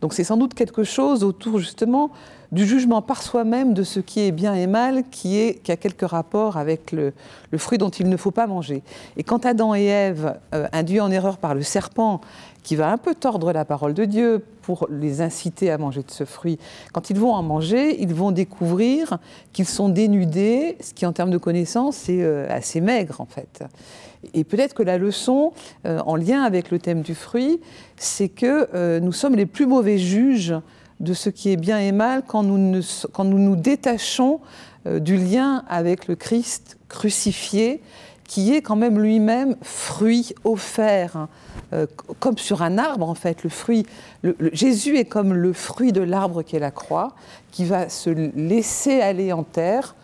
Donc 0.00 0.14
c'est 0.14 0.24
sans 0.24 0.36
doute 0.36 0.54
quelque 0.54 0.82
chose 0.82 1.24
autour 1.24 1.58
justement 1.58 2.10
du 2.52 2.66
jugement 2.66 3.02
par 3.02 3.22
soi-même 3.22 3.74
de 3.74 3.84
ce 3.84 4.00
qui 4.00 4.20
est 4.20 4.32
bien 4.32 4.54
et 4.54 4.66
mal, 4.66 5.04
qui, 5.10 5.38
est, 5.38 5.70
a 5.70 5.76
quelques 5.76 6.08
rapports 6.08 6.56
avec 6.56 6.90
le, 6.90 7.12
fruit 7.56 7.78
dont 7.78 7.90
il 7.90 8.08
ne 8.08 8.16
faut 8.16 8.32
pas 8.32 8.46
manger. 8.46 8.82
Et 9.16 9.22
quand 9.22 9.46
Adam 9.46 9.74
et 9.74 9.84
Ève, 9.84 10.36
euh, 10.54 10.66
induits 10.72 11.00
en 11.00 11.10
erreur 11.10 11.38
par 11.38 11.54
le 11.54 11.62
serpent, 11.62 12.20
qui 12.62 12.76
va 12.76 12.90
un 12.90 12.98
peu 12.98 13.14
tordre 13.14 13.52
la 13.52 13.64
parole 13.64 13.94
de 13.94 14.04
Dieu 14.04 14.44
pour 14.62 14.86
les 14.90 15.20
inciter 15.20 15.70
à 15.70 15.78
manger 15.78 16.02
de 16.02 16.10
ce 16.10 16.24
fruit. 16.24 16.58
Quand 16.92 17.10
ils 17.10 17.18
vont 17.18 17.32
en 17.32 17.42
manger, 17.42 18.00
ils 18.00 18.14
vont 18.14 18.30
découvrir 18.30 19.18
qu'ils 19.52 19.66
sont 19.66 19.88
dénudés, 19.88 20.76
ce 20.80 20.94
qui 20.94 21.06
en 21.06 21.12
termes 21.12 21.30
de 21.30 21.38
connaissances 21.38 22.08
est 22.08 22.22
euh, 22.22 22.46
assez 22.50 22.80
maigre 22.80 23.20
en 23.20 23.26
fait. 23.26 23.64
Et 24.34 24.44
peut-être 24.44 24.74
que 24.74 24.82
la 24.82 24.98
leçon, 24.98 25.52
euh, 25.86 26.00
en 26.04 26.14
lien 26.16 26.42
avec 26.42 26.70
le 26.70 26.78
thème 26.78 27.00
du 27.00 27.14
fruit, 27.14 27.60
c'est 27.96 28.28
que 28.28 28.68
euh, 28.74 29.00
nous 29.00 29.12
sommes 29.12 29.34
les 29.34 29.46
plus 29.46 29.66
mauvais 29.66 29.98
juges 29.98 30.54
de 31.00 31.14
ce 31.14 31.30
qui 31.30 31.50
est 31.50 31.56
bien 31.56 31.78
et 31.78 31.92
mal 31.92 32.22
quand 32.26 32.42
nous 32.42 32.82
quand 33.12 33.24
nous, 33.24 33.38
nous 33.38 33.56
détachons 33.56 34.40
du 34.86 35.18
lien 35.18 35.62
avec 35.68 36.08
le 36.08 36.16
Christ 36.16 36.78
crucifié, 36.88 37.82
qui 38.30 38.54
est 38.54 38.62
quand 38.62 38.76
même 38.76 38.98
lui-même 38.98 39.56
fruit 39.60 40.34
offert 40.44 41.28
comme 42.18 42.38
sur 42.38 42.62
un 42.62 42.78
arbre 42.78 43.08
en 43.08 43.14
fait. 43.14 43.42
Le 43.44 43.50
fruit, 43.50 43.86
Jésus 44.52 44.98
est 44.98 45.04
comme 45.04 45.32
le 45.32 45.52
fruit 45.52 45.92
de 45.92 46.00
l'arbre 46.00 46.42
qu'est 46.42 46.58
la 46.58 46.70
croix, 46.70 47.14
qui 47.50 47.64
va 47.64 47.88
se 47.88 48.10
laisser 48.10 49.00
aller 49.00 49.32
en 49.32 49.42
terre 49.42 49.94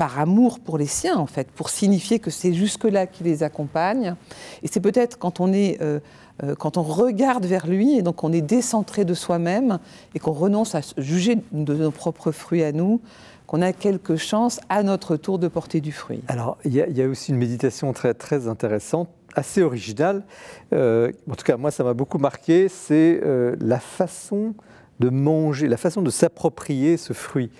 par 0.00 0.18
amour 0.18 0.60
pour 0.60 0.78
les 0.78 0.86
siens, 0.86 1.18
en 1.18 1.26
fait, 1.26 1.50
pour 1.50 1.68
signifier 1.68 2.20
que 2.20 2.30
c'est 2.30 2.54
jusque-là 2.54 3.06
qui 3.06 3.22
les 3.22 3.42
accompagne. 3.42 4.14
Et 4.62 4.66
c'est 4.66 4.80
peut-être 4.80 5.18
quand 5.18 5.40
on 5.40 5.52
est, 5.52 5.76
euh, 5.82 6.00
euh, 6.42 6.54
quand 6.54 6.78
on 6.78 6.82
regarde 6.82 7.44
vers 7.44 7.66
lui, 7.66 7.98
et 7.98 8.00
donc 8.00 8.24
on 8.24 8.32
est 8.32 8.40
décentré 8.40 9.04
de 9.04 9.12
soi-même, 9.12 9.78
et 10.14 10.18
qu'on 10.18 10.32
renonce 10.32 10.74
à 10.74 10.80
juger 10.96 11.36
de 11.52 11.74
nos 11.74 11.90
propres 11.90 12.32
fruits 12.32 12.64
à 12.64 12.72
nous, 12.72 13.02
qu'on 13.46 13.60
a 13.60 13.74
quelque 13.74 14.16
chance 14.16 14.58
à 14.70 14.82
notre 14.82 15.16
tour 15.18 15.38
de 15.38 15.48
porter 15.48 15.82
du 15.82 15.92
fruit. 15.92 16.22
Alors, 16.28 16.56
il 16.64 16.72
y, 16.72 17.02
a 17.02 17.06
aussi 17.06 17.32
une 17.32 17.38
méditation 17.38 17.92
très 17.92 18.48
intéressante, 18.48 19.10
assez 19.34 19.62
originale. 19.62 20.24
Euh, 20.72 21.12
en 21.30 21.34
tout 21.34 21.44
cas, 21.44 21.56
moi, 21.56 21.70
ça 21.70 21.84
m'a 21.84 21.94
beaucoup 21.94 22.18
marqué. 22.18 22.68
C'est 22.68 23.20
la 23.60 23.80
façon 23.80 24.54
de 25.00 25.08
manger, 25.08 25.68
la 25.68 25.76
façon 25.76 26.02
de 26.02 26.10
s'approprier 26.10 26.96
ce 26.96 27.12
fruit. 27.12 27.50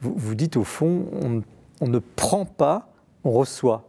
Vous, 0.00 0.34
dites 0.34 0.56
au 0.56 0.64
fond, 0.64 1.06
on 1.20 1.42
on 1.80 1.88
ne 1.88 1.98
prend 1.98 2.44
pas, 2.44 2.88
on 3.24 3.30
reçoit. 3.30 3.88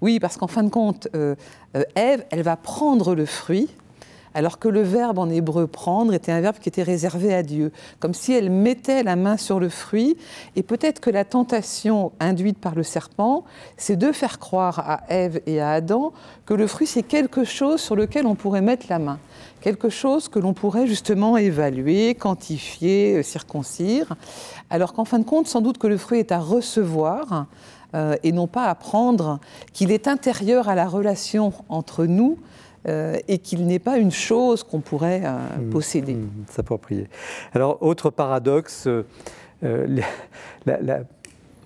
Oui, 0.00 0.20
parce 0.20 0.36
qu'en 0.36 0.46
fin 0.46 0.62
de 0.62 0.68
compte, 0.68 1.08
euh, 1.14 1.34
euh, 1.76 1.82
Ève, 1.94 2.24
elle 2.30 2.42
va 2.42 2.56
prendre 2.56 3.14
le 3.14 3.24
fruit, 3.24 3.70
alors 4.36 4.58
que 4.58 4.68
le 4.68 4.82
verbe 4.82 5.18
en 5.18 5.30
hébreu 5.30 5.66
prendre 5.66 6.12
était 6.12 6.30
un 6.30 6.42
verbe 6.42 6.58
qui 6.58 6.68
était 6.68 6.82
réservé 6.82 7.32
à 7.32 7.42
Dieu, 7.42 7.72
comme 8.00 8.12
si 8.12 8.34
elle 8.34 8.50
mettait 8.50 9.02
la 9.02 9.16
main 9.16 9.38
sur 9.38 9.58
le 9.58 9.70
fruit, 9.70 10.18
et 10.56 10.62
peut-être 10.62 11.00
que 11.00 11.08
la 11.08 11.24
tentation 11.24 12.12
induite 12.20 12.58
par 12.58 12.74
le 12.74 12.82
serpent, 12.82 13.44
c'est 13.78 13.96
de 13.96 14.12
faire 14.12 14.38
croire 14.38 14.78
à 14.80 15.00
Ève 15.08 15.40
et 15.46 15.58
à 15.58 15.70
Adam 15.70 16.12
que 16.44 16.52
le 16.52 16.66
fruit 16.66 16.86
c'est 16.86 17.02
quelque 17.02 17.44
chose 17.44 17.80
sur 17.80 17.96
lequel 17.96 18.26
on 18.26 18.34
pourrait 18.34 18.60
mettre 18.60 18.88
la 18.90 18.98
main, 18.98 19.18
quelque 19.62 19.88
chose 19.88 20.28
que 20.28 20.38
l'on 20.38 20.52
pourrait 20.52 20.86
justement 20.86 21.38
évaluer, 21.38 22.14
quantifier, 22.14 23.22
circoncire, 23.22 24.16
alors 24.68 24.92
qu'en 24.92 25.06
fin 25.06 25.18
de 25.18 25.24
compte, 25.24 25.46
sans 25.46 25.62
doute 25.62 25.78
que 25.78 25.86
le 25.86 25.96
fruit 25.96 26.18
est 26.18 26.30
à 26.30 26.40
recevoir. 26.40 27.46
Euh, 27.94 28.16
et 28.24 28.32
non 28.32 28.48
pas 28.48 28.64
à 28.64 28.74
prendre, 28.74 29.38
qu'il 29.72 29.92
est 29.92 30.08
intérieur 30.08 30.68
à 30.68 30.74
la 30.74 30.88
relation 30.88 31.52
entre 31.68 32.04
nous 32.04 32.36
euh, 32.88 33.18
et 33.26 33.38
qu'il 33.38 33.66
n'est 33.66 33.78
pas 33.78 33.98
une 33.98 34.12
chose 34.12 34.62
qu'on 34.62 34.80
pourrait 34.80 35.22
euh, 35.24 35.58
mmh, 35.58 35.70
posséder. 35.70 36.14
Mmh, 36.14 36.30
s'approprier. 36.50 37.08
Alors, 37.52 37.82
autre 37.82 38.10
paradoxe, 38.10 38.86
euh, 38.86 39.02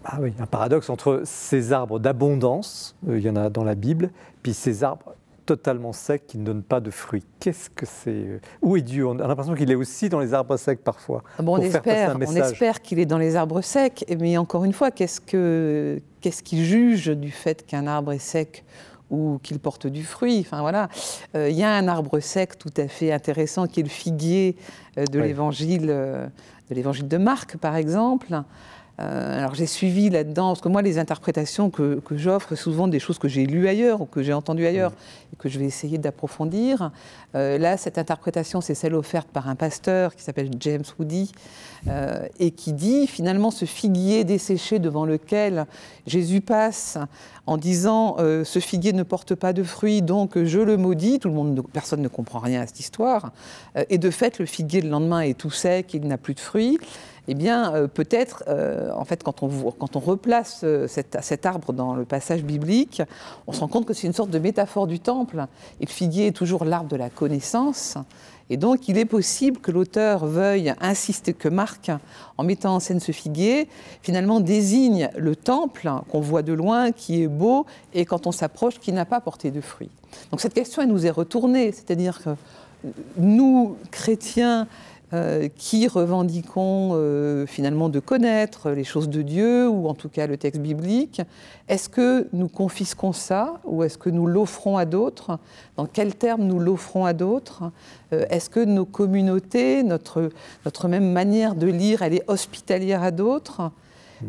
ah 0.04 0.18
un 0.38 0.46
paradoxe 0.46 0.88
entre 0.88 1.22
ces 1.24 1.72
arbres 1.72 1.98
d'abondance, 1.98 2.96
il 3.06 3.20
y 3.20 3.28
en 3.28 3.36
a 3.36 3.50
dans 3.50 3.64
la 3.64 3.74
Bible, 3.74 4.10
puis 4.42 4.54
ces 4.54 4.82
arbres 4.82 5.14
totalement 5.44 5.92
secs 5.92 6.26
qui 6.26 6.38
ne 6.38 6.44
donnent 6.44 6.62
pas 6.62 6.80
de 6.80 6.90
fruits. 6.90 7.24
Qu'est-ce 7.40 7.68
que 7.68 7.84
c'est 7.84 8.40
Où 8.62 8.76
est 8.76 8.82
Dieu? 8.82 9.06
On 9.06 9.18
a 9.18 9.26
l'impression 9.26 9.54
qu'il 9.54 9.70
est 9.70 9.74
aussi 9.74 10.08
dans 10.08 10.20
les 10.20 10.32
arbres 10.32 10.56
secs 10.56 10.82
parfois. 10.82 11.24
Ah 11.38 11.42
on, 11.44 11.58
espère, 11.58 12.16
on 12.16 12.36
espère 12.36 12.80
qu'il 12.80 13.00
est 13.00 13.06
dans 13.06 13.18
les 13.18 13.34
arbres 13.36 13.60
secs, 13.60 14.04
mais 14.18 14.38
encore 14.38 14.64
une 14.64 14.72
fois, 14.72 14.90
qu'est-ce 14.90 15.20
qu'il 15.20 16.64
juge 16.64 17.08
du 17.08 17.30
fait 17.30 17.66
qu'un 17.66 17.86
arbre 17.86 18.12
est 18.12 18.20
sec 18.20 18.64
ou 19.10 19.38
qu'il 19.42 19.58
porte 19.58 19.86
du 19.86 20.04
fruit. 20.04 20.40
Enfin 20.40 20.60
voilà, 20.60 20.88
euh, 21.34 21.50
il 21.50 21.56
y 21.56 21.62
a 21.62 21.72
un 21.74 21.88
arbre 21.88 22.20
sec 22.20 22.58
tout 22.58 22.72
à 22.76 22.88
fait 22.88 23.12
intéressant 23.12 23.66
qui 23.66 23.80
est 23.80 23.82
le 23.82 23.88
figuier 23.88 24.56
euh, 24.96 25.04
de 25.04 25.20
l'évangile 25.20 25.86
euh, 25.88 26.26
de 26.70 26.74
l'évangile 26.74 27.08
de 27.08 27.16
Marc 27.16 27.56
par 27.56 27.76
exemple. 27.76 28.40
alors 28.98 29.54
j'ai 29.54 29.66
suivi 29.66 30.10
là-dedans, 30.10 30.48
parce 30.48 30.60
que 30.60 30.68
moi 30.68 30.82
les 30.82 30.98
interprétations 30.98 31.70
que, 31.70 32.00
j'offre, 32.12 32.54
souvent 32.54 32.86
des 32.86 33.00
choses 33.00 33.18
que 33.18 33.28
j'ai 33.28 33.46
lues 33.46 33.66
ailleurs 33.66 34.02
ou 34.02 34.04
que 34.04 34.22
j'ai 34.22 34.34
entendues 34.34 34.66
ailleurs 34.66 34.92
et 35.32 35.36
que 35.36 35.48
je 35.48 35.58
vais 35.58 35.64
essayer 35.64 35.96
d'approfondir. 35.96 36.92
là, 37.32 37.76
cette 37.78 37.96
interprétation, 37.96 38.60
c'est 38.60 38.74
celle 38.74 38.94
offerte 38.94 39.28
par 39.28 39.48
un 39.48 39.56
pasteur 39.56 40.14
qui 40.14 40.22
s'appelle 40.22 40.50
James 40.60 40.84
Woody 40.98 41.32
et 42.38 42.50
qui 42.50 42.74
dit 42.74 43.06
finalement 43.06 43.50
ce 43.50 43.64
figuier 43.64 44.22
desséché 44.24 44.78
devant 44.78 45.06
lequel 45.06 45.64
Jésus 46.06 46.42
passe 46.42 46.98
en 47.50 47.56
disant 47.56 48.14
euh, 48.20 48.44
ce 48.44 48.60
figuier 48.60 48.92
ne 48.92 49.02
porte 49.02 49.34
pas 49.34 49.52
de 49.52 49.64
fruits, 49.64 50.02
donc 50.02 50.40
je 50.40 50.60
le 50.60 50.76
maudis. 50.76 51.18
Tout 51.18 51.26
le 51.26 51.34
monde, 51.34 51.64
personne 51.72 52.00
ne 52.00 52.06
comprend 52.06 52.38
rien 52.38 52.60
à 52.60 52.66
cette 52.68 52.78
histoire. 52.78 53.32
Euh, 53.76 53.82
et 53.90 53.98
de 53.98 54.08
fait, 54.10 54.38
le 54.38 54.46
figuier 54.46 54.80
le 54.80 54.88
lendemain 54.88 55.22
est 55.22 55.36
tout 55.36 55.50
sec, 55.50 55.92
il 55.92 56.06
n'a 56.06 56.16
plus 56.16 56.34
de 56.34 56.40
fruits. 56.40 56.78
Eh 57.26 57.34
bien, 57.34 57.74
euh, 57.74 57.88
peut-être, 57.88 58.44
en 58.94 59.04
fait, 59.04 59.24
quand 59.24 59.42
on, 59.42 59.48
quand 59.72 59.96
on 59.96 59.98
replace 59.98 60.64
cet, 60.86 61.44
arbre 61.44 61.72
dans 61.72 61.96
le 61.96 62.04
passage 62.04 62.44
biblique, 62.44 63.02
on 63.48 63.52
se 63.52 63.58
rend 63.58 63.68
compte 63.68 63.84
que 63.84 63.94
c'est 63.94 64.06
une 64.06 64.12
sorte 64.12 64.30
de 64.30 64.38
métaphore 64.38 64.86
du 64.86 65.00
temple. 65.00 65.44
Et 65.80 65.86
le 65.86 65.90
figuier 65.90 66.28
est 66.28 66.36
toujours 66.36 66.64
l'arbre 66.64 66.88
de 66.88 66.96
la 66.96 67.10
connaissance. 67.10 67.98
Et 68.50 68.56
donc, 68.56 68.88
il 68.88 68.98
est 68.98 69.04
possible 69.04 69.58
que 69.58 69.70
l'auteur 69.70 70.26
veuille 70.26 70.74
insister, 70.80 71.32
que 71.32 71.48
Marc, 71.48 71.90
en 72.36 72.42
mettant 72.42 72.74
en 72.74 72.80
scène 72.80 72.98
ce 72.98 73.12
figuier, 73.12 73.68
finalement 74.02 74.40
désigne 74.40 75.08
le 75.16 75.36
temple 75.36 75.90
qu'on 76.10 76.20
voit 76.20 76.42
de 76.42 76.52
loin, 76.52 76.90
qui 76.90 77.22
est 77.22 77.28
beau, 77.28 77.64
et 77.94 78.04
quand 78.04 78.26
on 78.26 78.32
s'approche, 78.32 78.80
qui 78.80 78.92
n'a 78.92 79.04
pas 79.04 79.20
porté 79.20 79.52
de 79.52 79.60
fruits. 79.60 79.90
Donc, 80.32 80.40
cette 80.40 80.54
question, 80.54 80.82
elle 80.82 80.88
nous 80.88 81.06
est 81.06 81.10
retournée, 81.10 81.70
c'est-à-dire 81.70 82.20
que 82.22 82.30
nous, 83.16 83.76
chrétiens, 83.92 84.66
euh, 85.12 85.48
qui 85.56 85.88
revendiquons 85.88 86.90
euh, 86.92 87.44
finalement 87.44 87.88
de 87.88 87.98
connaître 87.98 88.70
les 88.70 88.84
choses 88.84 89.08
de 89.08 89.22
Dieu, 89.22 89.68
ou 89.68 89.88
en 89.88 89.94
tout 89.94 90.08
cas 90.08 90.28
le 90.28 90.36
texte 90.36 90.60
biblique, 90.60 91.20
est-ce 91.66 91.88
que 91.88 92.28
nous 92.32 92.46
confisquons 92.46 93.12
ça, 93.12 93.60
ou 93.64 93.82
est-ce 93.82 93.98
que 93.98 94.08
nous 94.08 94.28
l'offrons 94.28 94.76
à 94.76 94.84
d'autres? 94.84 95.40
Dans 95.76 95.86
quels 95.86 96.14
termes 96.14 96.44
nous 96.44 96.60
l'offrons 96.60 97.06
à 97.06 97.12
d'autres? 97.12 97.72
Euh, 98.12 98.24
Est-ce 98.30 98.48
que 98.50 98.60
nos 98.60 98.84
communautés, 98.84 99.82
notre, 99.82 100.30
notre 100.64 100.86
même 100.86 101.10
manière 101.10 101.56
de 101.56 101.66
lire, 101.66 102.02
elle 102.02 102.14
est 102.14 102.24
hospitalière 102.28 103.02
à 103.02 103.10
d'autres? 103.10 103.72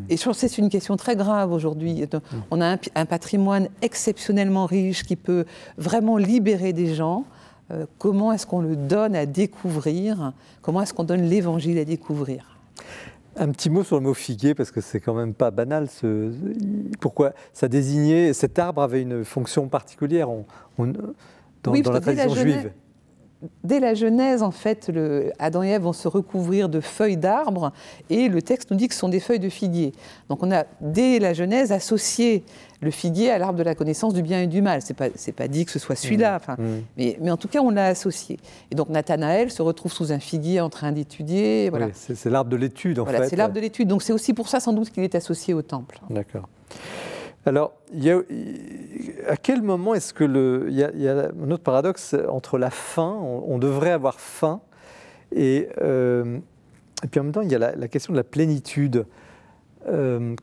Et 0.09 0.17
je 0.17 0.23
pense 0.23 0.41
que 0.41 0.47
c'est 0.47 0.57
une 0.57 0.69
question 0.69 0.97
très 0.97 1.15
grave 1.15 1.51
aujourd'hui. 1.51 2.03
Hmm. 2.03 2.37
On 2.49 2.61
a 2.61 2.77
un 2.95 3.05
patrimoine 3.05 3.67
exceptionnellement 3.81 4.65
riche 4.65 5.03
qui 5.03 5.15
peut 5.15 5.45
vraiment 5.77 6.17
libérer 6.17 6.73
des 6.73 6.95
gens. 6.95 7.25
Euh, 7.71 7.85
comment 7.97 8.31
est-ce 8.31 8.45
qu'on 8.45 8.61
le 8.61 8.75
donne 8.75 9.15
à 9.15 9.25
découvrir? 9.25 10.33
Comment 10.61 10.81
est-ce 10.81 10.93
qu'on 10.93 11.03
donne 11.03 11.23
l'évangile 11.23 11.77
à 11.77 11.85
découvrir? 11.85 12.59
Un 13.37 13.49
petit 13.49 13.69
mot 13.69 13.83
sur 13.83 13.95
le 13.95 14.03
mot 14.03 14.13
figuier, 14.13 14.53
parce 14.53 14.71
que 14.71 14.81
c'est 14.81 14.99
quand 14.99 15.13
même 15.13 15.33
pas 15.33 15.51
banal. 15.51 15.87
Ce... 15.89 16.31
Pourquoi 16.99 17.33
ça 17.53 17.67
désignait, 17.67 18.33
cet 18.33 18.59
arbre 18.59 18.81
avait 18.81 19.01
une 19.01 19.23
fonction 19.23 19.67
particulière 19.69 20.27
dans, 20.27 20.45
dans 21.63 21.73
la 21.73 22.01
tradition 22.01 22.35
juive 22.35 22.71
dès 23.63 23.79
la 23.79 23.93
Genèse, 23.93 24.43
en 24.43 24.51
fait, 24.51 24.89
le, 24.89 25.31
Adam 25.39 25.63
et 25.63 25.69
Ève 25.69 25.83
vont 25.83 25.93
se 25.93 26.07
recouvrir 26.07 26.69
de 26.69 26.79
feuilles 26.79 27.17
d'arbres 27.17 27.71
et 28.09 28.29
le 28.29 28.41
texte 28.41 28.71
nous 28.71 28.77
dit 28.77 28.87
que 28.87 28.93
ce 28.93 28.99
sont 28.99 29.09
des 29.09 29.19
feuilles 29.19 29.39
de 29.39 29.49
figuier. 29.49 29.93
Donc 30.29 30.43
on 30.43 30.51
a, 30.51 30.65
dès 30.79 31.19
la 31.19 31.33
Genèse, 31.33 31.71
associé 31.71 32.43
le 32.81 32.91
figuier 32.91 33.29
à 33.29 33.37
l'arbre 33.37 33.57
de 33.57 33.63
la 33.63 33.75
connaissance 33.75 34.13
du 34.13 34.23
bien 34.23 34.41
et 34.41 34.47
du 34.47 34.61
mal. 34.61 34.81
Ce 34.81 34.89
n'est 34.89 34.95
pas, 34.95 35.09
pas 35.35 35.47
dit 35.47 35.65
que 35.65 35.71
ce 35.71 35.79
soit 35.79 35.95
celui-là, 35.95 36.39
mmh. 36.39 36.61
Mmh. 36.61 36.65
mais, 36.97 37.17
mais, 37.21 37.31
en 37.31 37.37
tout 37.37 37.47
cas, 37.47 37.59
on 37.59 37.69
l'a 37.69 37.85
associé. 37.85 38.39
Et 38.71 38.75
donc 38.75 38.89
Nathanaël 38.89 39.51
se 39.51 39.61
retrouve 39.61 39.93
sous 39.93 40.11
un 40.11 40.19
figuier 40.19 40.59
en 40.61 40.69
train 40.69 40.91
d'étudier. 40.91 41.69
Voilà. 41.69 41.89
c'est 41.93 42.29
l'arbre 42.29 42.49
de 42.49 42.57
l'étude, 42.57 42.99
en 42.99 43.05
fait. 43.05 43.29
C'est 43.29 43.35
l'arbre 43.35 43.53
de 43.53 43.59
l'étude. 43.59 43.87
Donc 43.87 44.01
c'est 44.01 44.13
aussi 44.13 44.33
pour 44.33 44.49
ça, 44.49 44.59
sans 44.59 44.73
doute, 44.73 44.89
qu'il 44.89 45.03
est 45.03 45.15
associé 45.15 45.53
au 45.53 45.61
temple. 45.61 45.99
D'accord. 46.09 46.49
Alors, 47.45 47.73
à 49.27 49.37
quel 49.37 49.61
moment 49.61 49.93
est-ce 49.95 50.13
que 50.13 50.23
le. 50.23 50.67
Il 50.69 50.75
y, 50.75 51.07
a, 51.07 51.29
un 51.29 51.51
autre 51.51 51.63
paradoxe 51.63 52.15
entre 52.29 52.57
la 52.57 52.69
faim, 52.69 53.17
on, 53.19 53.57
devrait 53.57 53.91
avoir 53.91 54.19
faim, 54.19 54.61
et, 55.35 55.67
euh, 55.81 56.37
et, 57.03 57.07
puis 57.07 57.19
en 57.19 57.23
même 57.23 57.33
temps, 57.33 57.41
il 57.41 57.51
y 57.51 57.55
a 57.55 57.75
la, 57.75 57.87
question 57.87 58.13
de 58.13 58.17
la 58.17 58.23
plénitude. 58.23 59.05
Euh, 59.87 60.35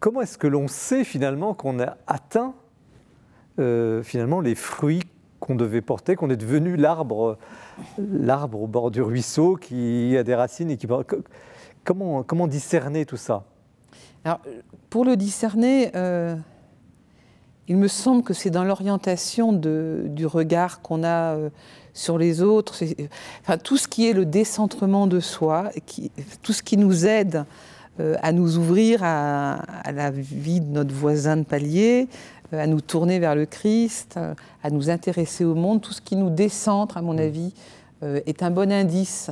comment 0.00 0.20
est-ce 0.20 0.38
que 0.38 0.46
l'on 0.46 0.68
sait 0.68 1.04
finalement 1.04 1.54
qu'on 1.54 1.80
a 1.80 1.96
atteint 2.06 2.54
euh, 3.58 4.02
finalement 4.02 4.40
les 4.40 4.54
fruits 4.54 5.02
qu'on 5.40 5.54
devait 5.54 5.80
porter, 5.80 6.14
qu'on 6.16 6.30
est 6.30 6.36
devenu 6.36 6.76
l'arbre, 6.76 7.38
l'arbre 7.98 8.62
au 8.62 8.66
bord 8.66 8.90
du 8.90 9.00
ruisseau 9.00 9.56
qui 9.56 10.16
a 10.16 10.22
des 10.22 10.34
racines 10.34 10.70
et 10.70 10.76
qui. 10.76 10.86
Comment, 11.84 12.22
comment 12.22 12.46
discerner 12.46 13.06
tout 13.06 13.16
ça? 13.16 13.44
Alors, 14.24 14.40
pour 14.90 15.04
le 15.04 15.16
discerner, 15.16 15.90
euh, 15.94 16.36
il 17.68 17.76
me 17.76 17.88
semble 17.88 18.22
que 18.22 18.34
c'est 18.34 18.50
dans 18.50 18.64
l'orientation 18.64 19.52
du 19.52 20.26
regard 20.26 20.82
qu'on 20.82 21.04
a 21.04 21.36
euh, 21.36 21.50
sur 21.94 22.18
les 22.18 22.42
autres, 22.42 22.84
enfin, 23.42 23.56
tout 23.56 23.76
ce 23.76 23.88
qui 23.88 24.08
est 24.08 24.12
le 24.12 24.26
décentrement 24.26 25.06
de 25.06 25.20
soi, 25.20 25.70
tout 26.42 26.52
ce 26.52 26.62
qui 26.62 26.76
nous 26.76 27.06
aide 27.06 27.44
à 27.98 28.32
nous 28.32 28.58
ouvrir 28.58 29.00
à, 29.02 29.62
la 29.92 30.10
vie 30.10 30.60
de 30.60 30.70
notre 30.70 30.94
voisin 30.94 31.36
de 31.36 31.44
palier, 31.44 32.08
à 32.52 32.66
nous 32.66 32.80
tourner 32.80 33.18
vers 33.18 33.34
le 33.34 33.46
Christ, 33.46 34.18
à 34.62 34.70
nous 34.70 34.90
intéresser 34.90 35.44
au 35.44 35.54
monde, 35.54 35.80
tout 35.80 35.92
ce 35.92 36.00
qui 36.00 36.16
nous 36.16 36.30
décentre, 36.30 36.96
à 36.96 37.02
mon 37.02 37.18
avis, 37.18 37.54
est 38.02 38.42
un 38.42 38.50
bon 38.50 38.70
indice 38.70 39.30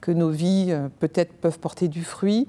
que 0.00 0.10
nos 0.10 0.30
vies 0.30 0.74
peut-être 1.00 1.32
peuvent 1.34 1.58
porter 1.58 1.88
du 1.88 2.02
fruit. 2.02 2.48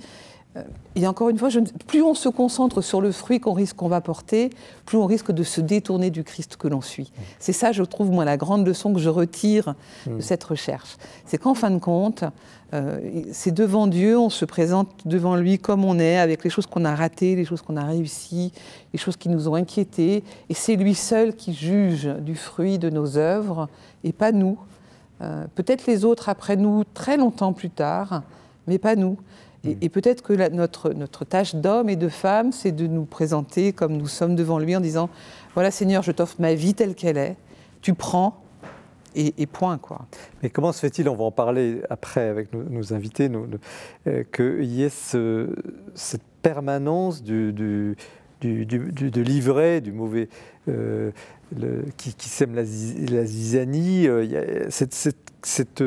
Et 0.96 1.06
encore 1.08 1.30
une 1.30 1.38
fois, 1.38 1.50
plus 1.88 2.02
on 2.02 2.14
se 2.14 2.30
concentre 2.30 2.82
sur 2.82 3.02
le 3.02 3.12
fruit 3.12 3.42
qu'on 3.42 3.54
risque 3.54 3.76
qu'on 3.76 3.90
va 3.90 4.00
porter, 4.00 4.50
plus 4.86 4.98
on 4.98 5.06
risque 5.06 5.32
de 5.32 5.44
se 5.44 5.60
détourner 5.60 6.10
du 6.10 6.24
Christ 6.24 6.56
que 6.56 6.70
l'on 6.70 6.82
suit. 6.82 7.12
C'est 7.40 7.54
ça, 7.54 7.74
je 7.74 7.84
trouve, 7.84 8.12
moi, 8.12 8.24
la 8.24 8.38
grande 8.38 8.66
leçon 8.66 8.94
que 8.94 9.00
je 9.00 9.10
retire 9.10 9.76
de 10.08 10.14
mm. 10.14 10.22
cette 10.22 10.44
recherche. 10.44 10.96
C'est 11.26 11.38
qu'en 11.38 11.54
fin 11.54 11.72
de 11.72 11.80
compte, 11.80 12.24
euh, 12.74 13.00
c'est 13.34 13.52
devant 13.52 13.88
Dieu, 13.88 14.18
on 14.18 14.30
se 14.30 14.46
présente 14.46 14.90
devant 15.06 15.36
lui 15.36 15.60
comme 15.60 15.84
on 15.84 16.00
est, 16.00 16.18
avec 16.18 16.44
les 16.46 16.50
choses 16.50 16.66
qu'on 16.66 16.86
a 16.86 16.96
ratées, 16.96 17.36
les 17.36 17.46
choses 17.46 17.62
qu'on 17.62 17.76
a 17.76 17.84
réussies, 17.84 18.54
les 18.94 19.00
choses 19.00 19.18
qui 19.18 19.28
nous 19.28 19.50
ont 19.50 19.56
inquiétés. 19.56 20.24
Et 20.50 20.54
c'est 20.54 20.78
lui 20.78 20.96
seul 20.96 21.36
qui 21.36 21.54
juge 21.54 22.08
du 22.22 22.36
fruit 22.36 22.80
de 22.80 22.90
nos 22.90 23.18
œuvres, 23.18 23.68
et 24.06 24.14
pas 24.14 24.32
nous. 24.32 24.58
Euh, 25.22 25.46
peut-être 25.56 25.86
les 25.88 26.06
autres 26.06 26.30
après 26.30 26.56
nous, 26.56 26.84
très 26.94 27.18
longtemps 27.18 27.54
plus 27.54 27.70
tard, 27.70 28.24
mais 28.68 28.78
pas 28.78 28.96
nous. 28.96 29.18
Et, 29.82 29.90
peut-être 29.90 30.22
que 30.22 30.34
notre, 30.50 30.92
notre 30.94 31.26
tâche 31.26 31.56
d'homme 31.56 31.90
et 31.90 31.96
de 31.96 32.10
femme, 32.10 32.52
c'est 32.52 32.72
de 32.72 32.88
nous 32.88 33.06
présenter 33.06 33.74
comme 33.74 33.98
nous 33.98 34.08
sommes 34.08 34.36
devant 34.36 34.60
lui 34.60 34.76
en 34.76 34.82
disant, 34.82 35.10
voilà 35.54 35.72
Seigneur, 35.72 36.04
je 36.04 36.12
t'offre 36.12 36.36
ma 36.40 36.54
vie 36.54 36.74
telle 36.74 36.96
qu'elle 36.96 37.18
est, 37.18 37.36
tu 37.82 37.94
prends, 37.94 38.42
et, 39.16 39.46
point. 39.46 39.78
Quoi. 39.78 40.06
Mais 40.44 40.50
comment 40.50 40.72
se 40.72 40.80
fait-il, 40.80 41.08
on 41.10 41.16
va 41.16 41.24
en 41.24 41.32
parler 41.32 41.82
après 41.90 42.28
avec 42.28 42.50
nos, 42.54 42.94
invités, 42.94 43.30
euh, 44.08 44.24
qu'il 44.32 44.66
y 44.66 44.84
ait 44.84 44.90
cette 44.90 46.24
permanence 46.42 47.24
du, 47.24 47.54
du, 47.54 47.96
du, 48.42 48.66
de 48.66 49.22
l'ivraie, 49.22 49.82
du 49.82 49.92
mauvais, 49.92 50.30
euh, 50.68 51.12
qui, 51.98 52.30
sème 52.30 52.56
la, 52.56 52.66
zizanie, 52.66 54.08
euh, 54.08 54.66
cette, 54.70 54.94
cette 55.42 55.84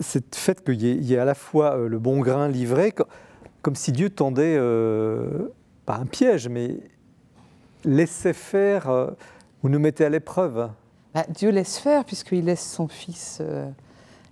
cette 0.00 0.34
fait 0.34 0.62
qu'il 0.64 0.82
y, 0.82 1.14
ait 1.14 1.18
à 1.18 1.24
la 1.24 1.34
fois 1.34 1.76
euh, 1.76 1.88
le 1.88 1.98
bon 1.98 2.20
grain 2.20 2.48
livré, 2.48 2.92
comme 3.62 3.76
si 3.76 3.92
Dieu 3.92 4.10
tendait, 4.10 4.56
euh, 4.56 5.48
pas 5.86 5.96
un 5.96 6.06
piège, 6.06 6.48
mais 6.48 6.78
laissait 7.84 8.32
faire 8.32 8.88
euh, 8.88 9.10
ou 9.62 9.68
nous 9.68 9.78
mettait 9.78 10.04
à 10.04 10.08
l'épreuve. 10.08 10.70
Bah, 11.14 11.24
Dieu 11.28 11.50
laisse 11.50 11.78
faire, 11.78 12.04
puisqu'il 12.04 12.44
laisse 12.44 12.68
son 12.72 12.88
Fils 12.88 13.42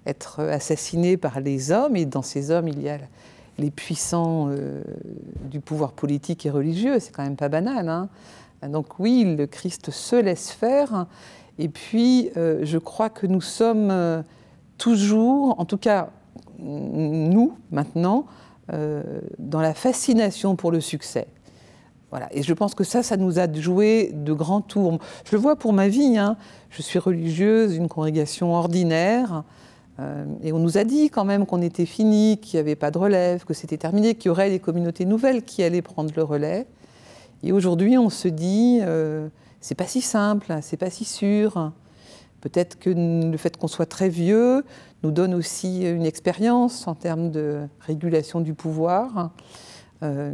être 0.07 0.41
assassiné 0.41 1.17
par 1.17 1.41
les 1.41 1.73
hommes, 1.73 1.97
et 1.97 2.07
dans 2.07 2.23
ces 2.23 2.51
hommes, 2.51 2.69
il 2.69 2.81
y 2.81 2.89
a 2.89 2.99
les 3.59 3.71
puissants 3.71 4.51
du 5.43 5.61
pouvoir 5.61 5.93
politique 5.93 6.47
et 6.47 6.51
religieux, 6.51 6.99
c'est 6.99 7.13
quand 7.13 7.23
même 7.23 7.37
pas 7.37 7.51
banal. 7.51 7.89
Hein. 7.91 8.09
Donc 8.67 8.99
oui, 8.99 9.37
le 9.37 9.47
Christ 9.47 9.91
se 9.91 10.17
laisse 10.17 10.51
faire, 10.51 11.07
et 11.59 11.69
puis 11.69 12.31
je 12.35 12.79
crois 12.79 13.11
que 13.11 13.27
nous 13.27 13.43
sommes 13.43 14.25
toujours, 14.81 15.61
en 15.61 15.65
tout 15.65 15.79
cas 15.79 16.11
nous 16.59 17.55
maintenant, 17.71 18.27
euh, 18.73 19.03
dans 19.39 19.61
la 19.61 19.75
fascination 19.75 20.57
pour 20.57 20.73
le 20.73 20.81
succès. 20.81 21.27
Voilà. 22.11 22.29
Et 22.33 22.43
je 22.43 22.53
pense 22.53 22.75
que 22.75 22.83
ça, 22.83 23.03
ça 23.03 23.17
nous 23.17 23.39
a 23.39 23.53
joué 23.53 24.11
de 24.13 24.33
grands 24.33 24.61
tours. 24.61 24.99
Je 25.25 25.37
le 25.37 25.41
vois 25.41 25.57
pour 25.57 25.73
ma 25.73 25.89
vie. 25.89 26.19
Hein. 26.19 26.37
Je 26.71 26.83
suis 26.83 26.99
religieuse, 26.99 27.77
une 27.77 27.89
congrégation 27.89 28.53
ordinaire. 28.53 29.45
Euh, 30.01 30.25
et 30.43 30.53
on 30.53 30.59
nous 30.59 30.77
a 30.77 30.85
dit 30.85 31.11
quand 31.11 31.25
même 31.25 31.47
qu'on 31.47 31.63
était 31.63 31.87
fini, 31.87 32.39
qu'il 32.39 32.57
n'y 32.57 32.61
avait 32.61 32.75
pas 32.75 32.91
de 32.91 32.99
relève, 32.99 33.45
que 33.45 33.55
c'était 33.55 33.77
terminé, 33.77 34.15
qu'il 34.15 34.29
y 34.29 34.31
aurait 34.31 34.51
des 34.51 34.59
communautés 34.59 35.05
nouvelles 35.05 35.45
qui 35.45 35.63
allaient 35.63 35.83
prendre 35.83 36.11
le 36.17 36.23
relais. 36.23 36.67
Et 37.43 37.53
aujourd'hui, 37.53 37.97
on 37.97 38.11
se 38.11 38.29
dit, 38.29 38.81
euh, 38.83 39.29
c'est 39.61 39.77
pas 39.77 39.87
si 39.87 40.01
simple, 40.01 40.59
c'est 40.63 40.77
pas 40.77 40.91
si 40.91 41.05
sûr. 41.05 41.71
Peut-être 42.41 42.79
que 42.79 42.91
le 42.91 43.37
fait 43.37 43.57
qu'on 43.57 43.69
soit 43.69 43.87
très 43.87 44.09
vieux 44.09 44.65
nous 45.03 45.11
donne 45.11 45.35
aussi 45.35 45.83
une 45.83 46.07
expérience 46.07 46.87
en 46.89 46.95
termes 46.95 47.31
de 47.31 47.67
régulation 47.81 48.41
du 48.41 48.55
pouvoir. 48.55 49.31
Euh, 50.03 50.33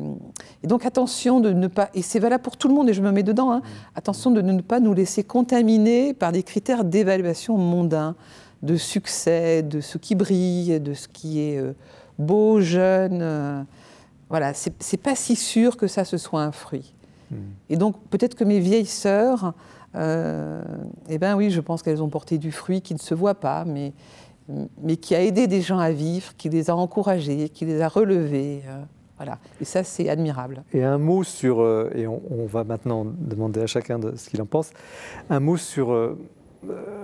et 0.62 0.66
donc 0.66 0.86
attention 0.86 1.40
de 1.40 1.52
ne 1.52 1.66
pas, 1.66 1.90
et 1.94 2.02
c'est 2.02 2.20
valable 2.20 2.42
pour 2.42 2.56
tout 2.56 2.68
le 2.68 2.74
monde 2.74 2.88
et 2.88 2.94
je 2.94 3.02
me 3.02 3.10
mets 3.10 3.24
dedans, 3.24 3.50
hein, 3.50 3.62
attention 3.96 4.30
de 4.30 4.40
ne 4.40 4.60
pas 4.60 4.78
nous 4.78 4.94
laisser 4.94 5.24
contaminer 5.24 6.14
par 6.14 6.30
des 6.30 6.44
critères 6.44 6.84
d'évaluation 6.84 7.56
mondains, 7.56 8.14
de 8.62 8.76
succès, 8.76 9.62
de 9.62 9.80
ce 9.80 9.98
qui 9.98 10.14
brille, 10.14 10.78
de 10.80 10.94
ce 10.94 11.08
qui 11.08 11.40
est 11.40 11.58
euh, 11.58 11.72
beau, 12.18 12.60
jeune. 12.60 13.18
Euh, 13.22 13.62
voilà, 14.28 14.54
c'est 14.54 14.96
pas 14.96 15.14
si 15.14 15.36
sûr 15.36 15.76
que 15.76 15.86
ça 15.86 16.04
ce 16.04 16.16
soit 16.16 16.42
un 16.42 16.52
fruit. 16.52 16.94
Hmm. 17.30 17.36
Et 17.68 17.76
donc 17.76 17.96
peut-être 18.10 18.36
que 18.36 18.44
mes 18.44 18.60
vieilles 18.60 18.86
sœurs 18.86 19.52
eh 19.96 21.18
bien 21.18 21.36
oui, 21.36 21.50
je 21.50 21.60
pense 21.60 21.82
qu'elles 21.82 22.02
ont 22.02 22.08
porté 22.08 22.38
du 22.38 22.52
fruit 22.52 22.82
qui 22.82 22.94
ne 22.94 22.98
se 22.98 23.14
voit 23.14 23.34
pas, 23.34 23.64
mais, 23.64 23.92
mais 24.82 24.96
qui 24.96 25.14
a 25.14 25.22
aidé 25.22 25.46
des 25.46 25.60
gens 25.60 25.78
à 25.78 25.90
vivre, 25.90 26.34
qui 26.36 26.48
les 26.48 26.70
a 26.70 26.76
encouragés, 26.76 27.48
qui 27.48 27.64
les 27.64 27.80
a 27.80 27.88
relevés. 27.88 28.62
Euh, 28.66 28.82
voilà. 29.16 29.38
Et 29.60 29.64
ça, 29.64 29.82
c'est 29.84 30.08
admirable. 30.08 30.62
Et 30.72 30.84
un 30.84 30.98
mot 30.98 31.24
sur, 31.24 31.60
euh, 31.60 31.90
et 31.94 32.06
on, 32.06 32.46
va 32.46 32.64
maintenant 32.64 33.06
demander 33.06 33.62
à 33.62 33.66
chacun 33.66 33.98
de 33.98 34.14
ce 34.16 34.28
qu'il 34.28 34.40
en 34.42 34.46
pense, 34.46 34.70
un 35.30 35.40
mot 35.40 35.56
sur 35.56 36.16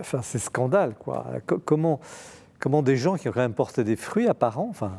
enfin, 0.00 0.20
ces 0.22 0.38
scandales. 0.38 0.94
Quoi. 0.98 1.26
comment, 1.64 2.00
comment 2.58 2.82
des 2.82 2.96
gens 2.96 3.16
qui 3.16 3.28
ont 3.28 3.32
quand 3.32 3.40
même 3.40 3.54
porté 3.54 3.84
des 3.84 3.96
fruits 3.96 4.28
apparents, 4.28 4.68
enfin, 4.68 4.92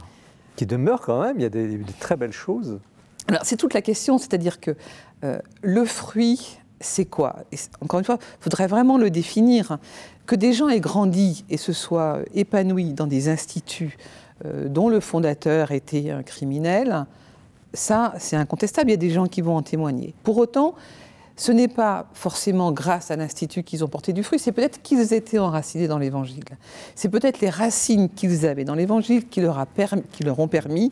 qui 0.56 0.66
demeurent 0.66 1.02
quand 1.02 1.22
même, 1.22 1.38
il 1.38 1.44
y 1.44 1.46
a 1.46 1.50
des, 1.50 1.80
très 2.00 2.18
belles 2.18 2.34
choses. 2.34 2.80
Alors, 3.28 3.42
c'est 3.46 3.58
toute 3.58 3.74
la 3.74 3.82
question, 3.82 4.18
c'est-à-dire 4.18 4.60
que 4.60 4.76
le 5.62 5.86
fruit 5.86 6.60
c'est 6.84 7.06
quoi? 7.06 7.38
Encore 7.82 8.00
une 8.00 8.06
fois, 8.06 8.18
il 8.20 8.44
faudrait 8.44 8.68
vraiment 8.68 8.98
le 8.98 9.10
définir. 9.10 9.78
Que 10.26 10.36
des 10.36 10.54
gens 10.54 10.70
aient 10.70 10.80
grandi 10.80 11.44
et 11.50 11.58
se 11.58 11.74
soient 11.74 12.20
épanouis 12.34 12.94
dans 12.94 13.08
des 13.08 13.28
instituts 13.30 13.98
euh, 14.46 14.70
dont 14.70 14.90
le 14.90 15.00
fondateur 15.00 15.72
était 15.72 16.12
un 16.12 16.24
criminel, 16.24 17.06
ça, 17.74 18.14
c'est 18.20 18.36
incontestable. 18.36 18.90
Il 18.90 18.94
y 18.94 18.96
a 18.96 18.98
des 18.98 19.10
gens 19.10 19.28
qui 19.28 19.42
vont 19.42 19.58
en 19.58 19.62
témoigner. 19.62 20.14
Pour 20.24 20.38
autant, 20.38 20.76
ce 21.36 21.52
n'est 21.52 21.68
pas 21.68 22.08
forcément 22.14 22.72
grâce 22.72 23.10
à 23.10 23.16
l'institut 23.16 23.64
qu'ils 23.64 23.84
ont 23.84 23.88
porté 23.88 24.14
du 24.14 24.24
fruit, 24.24 24.38
c'est 24.38 24.52
peut-être 24.52 24.82
qu'ils 24.82 25.14
étaient 25.14 25.40
enracinés 25.40 25.88
dans 25.88 25.98
l'Évangile. 25.98 26.44
C'est 26.96 27.10
peut-être 27.10 27.42
les 27.42 27.50
racines 27.50 28.10
qu'ils 28.10 28.46
avaient 28.46 28.66
dans 28.66 28.76
l'Évangile 28.76 29.28
qui, 29.28 29.42
qui, 30.12 30.24
leur 30.24 30.40
ont 30.40 30.48
permis 30.48 30.92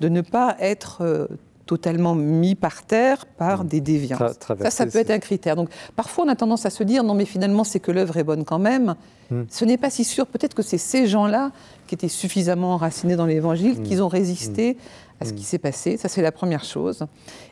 de 0.00 0.08
ne 0.08 0.20
pas 0.22 0.56
être 0.58 1.02
euh, 1.02 1.28
totalement 1.66 2.14
mis 2.14 2.54
par 2.54 2.84
terre 2.84 3.26
par 3.26 3.64
mmh. 3.64 3.68
des 3.68 3.80
déviants. 3.80 4.18
ça, 4.18 4.70
ça 4.70 4.86
peut 4.86 4.98
être 4.98 5.10
un 5.10 5.18
critère. 5.18 5.56
Donc 5.56 5.68
parfois 5.96 6.24
on 6.24 6.28
a 6.28 6.36
tendance 6.36 6.64
à 6.64 6.70
se 6.70 6.84
dire 6.84 7.04
non 7.04 7.14
mais 7.14 7.24
finalement 7.24 7.64
c'est 7.64 7.80
que 7.80 7.90
l'œuvre 7.90 8.16
est 8.16 8.24
bonne 8.24 8.44
quand 8.44 8.60
même. 8.60 8.94
Mmh. 9.30 9.42
Ce 9.50 9.64
n'est 9.64 9.76
pas 9.76 9.90
si 9.90 10.04
sûr. 10.04 10.26
Peut-être 10.26 10.54
que 10.54 10.62
c'est 10.62 10.78
ces 10.78 11.06
gens-là 11.06 11.50
qui 11.86 11.96
étaient 11.96 12.08
suffisamment 12.08 12.74
enracinés 12.74 13.16
dans 13.16 13.26
l'Évangile, 13.26 13.80
mmh. 13.80 13.82
qu'ils 13.82 14.02
ont 14.02 14.08
résisté 14.08 14.76
à 15.20 15.24
ce 15.24 15.32
qui 15.32 15.44
s'est 15.44 15.58
passé. 15.58 15.96
Ça 15.96 16.08
c'est 16.08 16.22
la 16.22 16.32
première 16.32 16.64
chose. 16.64 17.06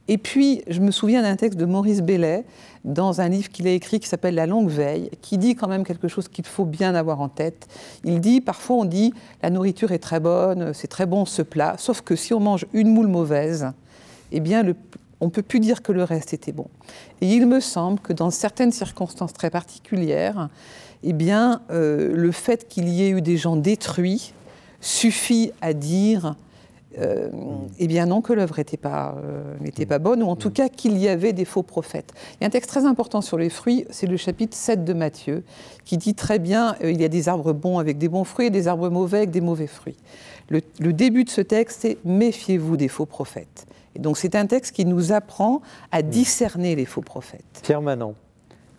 Et 0.07 0.19
puis 0.19 0.63
je 0.69 0.81
me 0.81 0.91
souviens 0.91 1.23
d'un 1.23 1.37
texte 1.37 1.59
de 1.59 1.65
Maurice 1.65 2.03
Bellet 2.03 2.45
dans 2.85 3.21
un 3.21 3.29
livre 3.29 3.51
qu'il 3.51 3.67
a 3.67 3.71
écrit 3.71 3.99
qui 3.99 4.09
s'appelle 4.09 4.35
La 4.35 4.47
longue 4.47 4.69
veille, 4.69 5.11
qui 5.23 5.39
dit 5.39 5.57
quand 5.57 5.69
même 5.69 5.85
quelque 5.85 6.07
chose 6.07 6.29
qu'il 6.29 6.45
faut 6.45 6.67
bien 6.67 6.95
avoir 6.95 7.21
en 7.21 7.29
tête. 7.29 7.67
Il 8.05 8.21
dit 8.21 8.41
parfois 8.41 8.77
on 8.77 8.85
dit 8.85 9.13
la 9.43 9.51
nourriture 9.51 9.93
est 9.93 9.99
très 9.99 10.21
bonne, 10.21 10.73
c'est 10.75 10.89
très 10.89 11.07
bon 11.07 11.25
ce 11.25 11.43
plat, 11.43 11.75
sauf 11.79 12.03
que 12.03 12.15
si 12.15 12.35
on 12.35 12.41
mange 12.41 12.67
une 12.75 12.89
moule 12.89 13.09
mauvaise, 13.09 13.73
eh 14.33 14.41
bien, 14.41 14.65
on 15.21 15.27
ne 15.27 15.31
peut 15.31 15.43
plus 15.43 15.61
dire 15.61 15.83
que 15.83 15.93
le 15.93 16.05
reste 16.05 16.35
était 16.35 16.53
bon. 16.53 16.67
Et 17.21 17.29
il 17.29 17.47
me 17.47 17.61
semble 17.61 17.99
que 18.01 18.13
dans 18.13 18.31
certaines 18.31 18.73
circonstances 18.73 19.33
très 19.33 19.51
particulières, 19.51 20.49
eh 21.03 21.13
bien, 21.13 21.63
euh, 21.71 22.13
le 22.15 22.33
fait 22.33 22.69
qu'il 22.69 22.89
y 22.89 23.03
ait 23.03 23.11
eu 23.11 23.23
des 23.23 23.37
gens 23.37 23.57
détruits 23.57 24.33
suffit 24.81 25.53
à 25.61 25.73
dire 25.73 26.37
euh, 26.99 27.29
eh 27.79 27.87
bien 27.89 28.07
non, 28.07 28.21
que 28.21 28.33
l'œuvre 28.33 28.57
n'était 28.59 28.77
pas, 28.77 29.17
euh, 29.25 29.55
n'était 29.61 29.87
pas 29.87 29.99
bonne, 29.99 30.23
ou 30.23 30.29
en 30.29 30.37
tout 30.37 30.51
cas 30.51 30.69
qu'il 30.69 30.97
y 30.99 31.09
avait 31.09 31.33
des 31.33 31.45
faux 31.45 31.63
prophètes. 31.63 32.13
Il 32.35 32.43
y 32.43 32.45
a 32.45 32.47
un 32.47 32.51
texte 32.51 32.71
très 32.71 32.85
important 32.85 33.21
sur 33.21 33.37
les 33.37 33.49
fruits, 33.49 33.85
c'est 33.91 34.07
le 34.07 34.17
chapitre 34.17 34.57
7 34.57 34.85
de 34.85 34.93
Matthieu, 34.93 35.43
qui 35.85 35.97
dit 35.97 36.15
très 36.15 36.39
bien, 36.39 36.77
il 36.83 37.01
y 37.01 37.05
a 37.05 37.09
des 37.09 37.29
arbres 37.29 37.53
bons 37.53 37.79
avec 37.79 37.99
des 37.99 38.09
bons 38.09 38.25
fruits 38.25 38.47
et 38.47 38.51
des 38.51 38.69
arbres 38.69 38.91
mauvais 38.91 39.19
avec 39.19 39.31
des 39.31 39.41
mauvais 39.41 39.67
fruits. 39.67 39.97
le 40.51 40.93
début 40.93 41.25
de 41.25 41.31
ce 41.31 41.41
texte, 41.41 41.81
c'est 41.83 41.99
Méfiez-vous 42.05 42.77
des 42.77 42.89
faux 42.89 43.07
prophètes 43.07 43.67
donc 43.99 44.19
c'est 44.19 44.35
un 44.35 44.47
texte 44.47 44.75
qui 44.75 44.85
nous 44.85 45.13
apprend 45.13 45.63
à 45.93 46.03
mm. 46.03 46.09
discerner 46.09 46.77
les 46.77 46.85
faux 46.85 47.03
prophètes. 47.03 47.61
Pierre 47.63 47.83
Manon, 47.83 48.15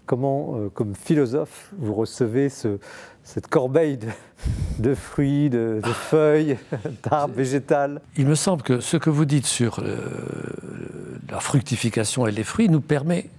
comment, 0.06 0.56
euh, 0.56 0.70
comme 0.70 0.96
philosophe, 0.96 1.72
vous 1.78 1.94
recevez 1.94 2.50
cette 2.50 3.48
corbeille 3.48 3.98
de, 4.80 4.94
fruits, 4.94 5.50
de, 5.50 5.82
feuilles, 5.84 6.58
d'arbres 7.04 7.36
végétales 7.36 8.02
Il 8.18 8.28
me 8.28 8.36
semble 8.36 8.62
que 8.62 8.80
ce 8.80 8.98
que 8.98 9.10
vous 9.10 9.26
dites 9.26 9.46
sur 9.46 9.80
euh, 9.80 9.98
la 11.30 11.40
fructification 11.40 12.28
et 12.28 12.32
les 12.32 12.44
fruits 12.44 12.70
nous 12.70 12.82
permet, 12.82 13.30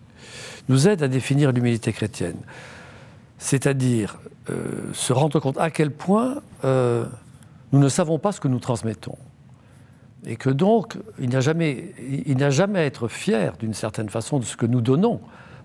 nous 0.68 0.88
aide 0.88 1.02
à 1.02 1.08
définir 1.08 1.52
l'humilité 1.52 1.92
chrétienne. 1.92 2.38
C'est-à-dire 3.38 4.18
euh, 4.50 4.54
se 4.92 5.12
rendre 5.12 5.40
compte 5.40 5.58
à 5.58 5.70
quel 5.70 5.90
point 5.90 6.36
nous 7.72 7.78
ne 7.78 7.88
savons 7.88 8.18
pas 8.18 8.32
ce 8.32 8.40
que 8.40 8.48
nous 8.48 8.58
transmettons. 8.58 9.18
Et 10.26 10.36
que 10.36 10.50
donc, 10.50 10.98
il 11.20 11.28
n'y 11.28 11.36
a 11.36 11.40
jamais, 11.40 11.94
il 12.26 12.42
a 12.42 12.50
jamais 12.50 12.80
à 12.80 12.84
être 12.84 13.06
fier 13.06 13.56
d'une 13.58 13.74
certaine 13.74 14.08
façon 14.08 14.40
de 14.40 14.44
ce 14.44 14.56
que 14.56 14.66
nous 14.66 14.80
donnons, 14.80 15.20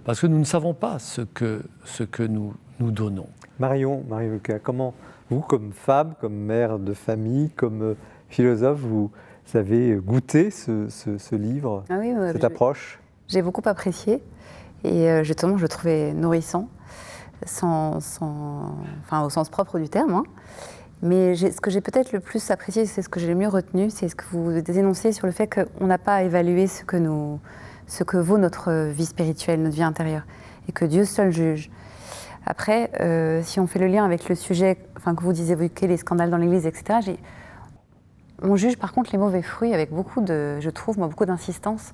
parce 0.06 0.22
que 0.22 0.28
nous 0.28 0.38
ne 0.38 0.44
savons 0.46 0.76
pas 0.76 1.00
ce 1.00 1.22
que, 1.22 1.64
ce 1.84 2.04
que 2.04 2.22
nous, 2.22 2.54
nous 2.80 2.92
donnons. 2.92 3.28
Marion, 3.60 4.04
Marion 4.08 4.40
comment 4.64 4.94
vous, 5.30 5.42
comme 5.42 5.72
femme, 5.72 6.14
comme 6.20 6.36
mère 6.36 6.78
de 6.78 6.94
famille, 6.94 7.50
comme 7.52 7.82
euh, 7.82 7.94
philosophe, 8.30 8.80
vous, 8.80 9.12
avez 9.54 9.96
goûté 9.96 10.50
ce, 10.50 11.36
livre, 11.36 11.84
ah 11.90 12.00
cette 12.32 12.44
approche? 12.44 13.00
J'ai 13.28 13.42
beaucoup 13.42 13.62
apprécié 13.66 14.24
et 14.84 15.10
euh, 15.10 15.24
justement 15.24 15.58
je 15.58 15.64
le 15.64 15.68
trouvais 15.68 16.14
nourrissant, 16.14 16.70
sans, 17.46 17.98
enfin, 17.98 19.24
au 19.24 19.30
sens 19.30 19.50
propre 19.50 19.78
du 19.78 19.90
terme. 19.90 20.14
Hein. 20.14 20.24
Mais 21.02 21.36
ce 21.36 21.60
que 21.60 21.72
j'ai 21.72 21.82
peut-être 21.82 22.12
le 22.12 22.20
plus 22.20 22.52
apprécié, 22.52 22.86
c'est 22.86 23.02
ce 23.02 23.10
que 23.10 23.20
j'ai 23.20 23.28
le 23.28 23.36
mieux 23.36 23.48
retenu, 23.48 23.90
c'est 23.90 24.08
ce 24.08 24.16
que 24.16 24.26
vous 24.32 24.62
dénoncez 24.62 25.12
sur 25.12 25.26
le 25.26 25.34
fait 25.34 25.48
qu'on 25.48 25.88
n'a 25.88 25.98
pas 25.98 26.16
à 26.16 26.24
évaluer 26.24 26.68
ce 26.68 26.84
que, 26.84 26.98
nous, 26.98 27.40
ce 27.88 28.04
que 28.04 28.18
vaut 28.18 28.38
notre 28.38 28.90
vie 28.92 29.06
spirituelle, 29.06 29.64
notre 29.64 29.76
vie 29.76 29.84
intérieure, 29.84 30.24
et 30.70 30.72
que 30.72 30.86
Dieu 30.86 31.06
seul 31.06 31.32
juge. 31.32 31.72
Après, 32.46 32.92
euh, 33.00 33.42
si 33.44 33.60
on 33.60 33.68
fait 33.68 33.80
le 33.80 33.88
lien 33.88 34.06
avec 34.06 34.30
le 34.30 34.36
sujet 34.36 34.78
enfin, 34.98 35.16
que 35.16 35.24
vous 35.24 35.34
disiez, 35.34 35.54
évoquez 35.54 35.88
les 35.88 35.98
scandales 35.98 36.30
dans 36.30 36.38
l'Église, 36.38 36.66
etc., 36.66 37.00
on 38.44 38.56
juge 38.56 38.78
par 38.78 38.94
contre 38.94 39.12
les 39.12 39.20
mauvais 39.20 39.44
fruits 39.44 39.74
avec 39.74 39.92
beaucoup 39.92 40.22
de, 40.22 40.60
je 40.60 40.70
trouve, 40.70 40.98
moi, 40.98 41.08
beaucoup 41.08 41.26
d'insistance. 41.26 41.94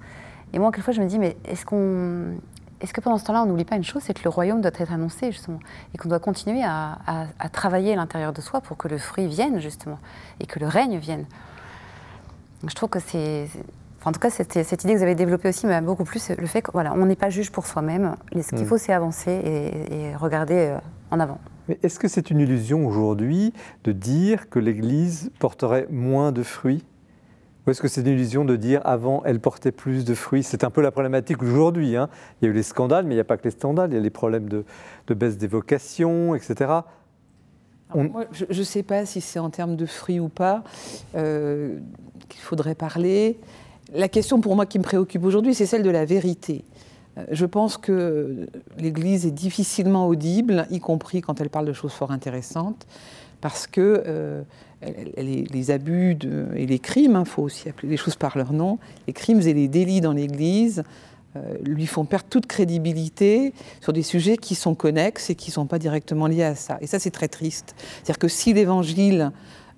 Et 0.53 0.59
moi, 0.59 0.71
quelquefois, 0.71 0.93
je 0.93 1.01
me 1.01 1.07
dis, 1.07 1.19
mais 1.19 1.35
est-ce 1.45 1.65
qu'on 1.65 2.35
est-ce 2.81 2.93
que 2.93 3.01
pendant 3.01 3.17
ce 3.17 3.25
temps-là, 3.25 3.43
on 3.43 3.45
n'oublie 3.47 3.65
pas 3.65 3.75
une 3.75 3.83
chose, 3.83 4.03
c'est 4.05 4.13
que 4.13 4.23
le 4.23 4.29
royaume 4.29 4.61
doit 4.61 4.71
être 4.73 4.91
annoncé, 4.91 5.31
justement, 5.31 5.59
et 5.93 5.97
qu'on 5.97 6.09
doit 6.09 6.19
continuer 6.19 6.63
à, 6.63 6.97
travailler 7.51 7.93
à 7.93 7.95
l'intérieur 7.95 8.33
de 8.33 8.41
soi 8.41 8.61
pour 8.61 8.77
que 8.77 8.87
le 8.87 8.97
fruit 8.97 9.27
vienne, 9.27 9.59
justement, 9.59 9.99
et 10.39 10.45
que 10.45 10.59
le 10.59 10.67
règne 10.67 10.97
vienne. 10.97 11.25
Je 12.67 12.73
trouve 12.75 12.89
que 12.89 12.99
c'est... 12.99 13.47
en 14.05 14.11
tout 14.11 14.19
cas, 14.19 14.29
cette, 14.29 14.63
cette, 14.63 14.83
idée 14.83 14.93
que 14.93 14.97
vous 14.97 15.03
avez 15.03 15.15
développée 15.15 15.49
aussi 15.49 15.65
m'a 15.65 15.81
beaucoup 15.81 16.03
plus 16.03 16.29
le 16.29 16.47
fait 16.47 16.61
qu'on 16.61 16.73
voilà, 16.73 16.95
n'est 16.95 17.15
pas 17.15 17.29
juge 17.29 17.51
pour 17.51 17.65
soi-même. 17.65 18.15
Ce 18.33 18.49
qu'il 18.49 18.65
mm. 18.65 18.67
faut, 18.67 18.77
c'est 18.77 18.93
avancer 18.93 19.31
et, 19.91 20.15
regarder 20.15 20.55
euh, 20.55 20.77
en 21.11 21.19
avant. 21.19 21.39
Mais 21.67 21.79
est-ce 21.83 21.99
que 21.99 22.07
c'est 22.07 22.29
une 22.29 22.39
illusion 22.39 22.85
aujourd'hui 22.87 23.53
de 23.83 23.91
dire 23.91 24.49
que 24.49 24.59
l'Église 24.59 25.31
porterait 25.39 25.87
moins 25.89 26.31
de 26.31 26.43
fruits? 26.43 26.83
Ou 27.67 27.71
est-ce 27.71 27.81
que 27.81 27.89
c'est 27.89 28.01
une 28.01 28.07
illusion 28.07 28.45
de 28.45 28.55
dire 28.55 28.81
avant 28.85 29.21
elle 29.25 29.41
portait 29.41 29.73
plus 29.73 30.05
de 30.05 30.15
fruits? 30.15 30.41
C'est 30.41 30.63
un 30.63 30.69
peu 30.69 30.81
la 30.81 30.89
problématique 30.89 31.43
aujourd'hui. 31.43 31.97
Hein. 31.97 32.07
Il 32.41 32.45
y 32.45 32.47
a 32.47 32.51
eu 32.51 32.53
les 32.53 32.63
scandales, 32.63 33.05
mais 33.05 33.13
il 33.13 33.17
n'y 33.17 33.21
a 33.21 33.25
pas 33.25 33.35
que 33.35 33.43
les 33.43 33.51
scandales, 33.51 33.91
il 33.91 33.95
y 33.95 33.97
a 33.97 34.01
les 34.01 34.09
problèmes 34.09 34.47
de, 34.47 34.63
baisse 35.13 35.37
des 35.37 35.47
vocations, 35.47 36.33
etc. 36.33 36.71
je 37.93 38.45
ne 38.57 38.63
sais 38.63 38.83
pas 38.83 39.05
si 39.05 39.19
c'est 39.19 39.39
en 39.39 39.49
termes 39.49 39.75
de 39.75 39.85
fruits 39.85 40.21
ou 40.21 40.29
pas 40.29 40.63
euh, 41.15 41.77
qu'il 42.29 42.39
faudrait 42.39 42.75
parler. 42.75 43.37
La 43.93 44.07
question 44.07 44.39
pour 44.39 44.55
moi 44.55 44.65
qui 44.65 44.79
me 44.79 44.83
préoccupe 44.83 45.25
aujourd'hui, 45.25 45.53
c'est 45.53 45.65
celle 45.65 45.83
de 45.83 45.89
la 45.89 46.05
vérité. 46.05 46.63
Euh, 47.17 47.25
je 47.31 47.45
pense 47.45 47.77
que 47.77 48.47
l'Église 48.77 49.25
est 49.25 49.31
difficilement 49.31 50.07
audible, 50.07 50.67
y 50.69 50.79
compris 50.79 51.19
quand 51.19 51.41
elle 51.41 51.49
parle 51.49 51.65
de 51.65 51.73
choses 51.73 51.91
fort 51.91 52.11
intéressantes, 52.11 52.87
parce 53.41 53.67
que 53.67 54.03
euh, 54.05 54.43
les, 54.81 55.71
abus 55.71 56.17
et 56.55 56.65
les 56.65 56.79
crimes, 56.79 57.11
il 57.11 57.15
hein, 57.15 57.25
faut 57.25 57.43
aussi 57.43 57.69
appeler 57.69 57.89
les 57.89 57.97
choses 57.97 58.15
par 58.15 58.37
leur 58.37 58.53
nom, 58.53 58.77
les 59.07 59.13
crimes 59.13 59.41
et 59.41 59.53
les 59.53 59.67
délits 59.67 60.01
dans 60.01 60.13
l'Église 60.13 60.83
euh, 61.35 61.57
lui 61.63 61.87
font 61.87 62.05
perdre 62.05 62.27
toute 62.29 62.45
crédibilité 62.45 63.53
sur 63.81 63.91
des 63.91 64.03
sujets 64.03 64.37
qui 64.37 64.55
sont 64.55 64.75
connexes 64.75 65.29
et 65.29 65.35
qui 65.35 65.49
ne 65.49 65.53
sont 65.53 65.65
pas 65.65 65.79
directement 65.79 66.27
liés 66.27 66.43
à 66.43 66.55
ça. 66.55 66.77
Et 66.81 66.87
ça, 66.87 66.99
c'est 66.99 67.11
très 67.11 67.27
triste. 67.27 67.75
C'est-à-dire 67.77 68.19
que 68.19 68.27
si 68.27 68.53
l'Évangile 68.53 69.31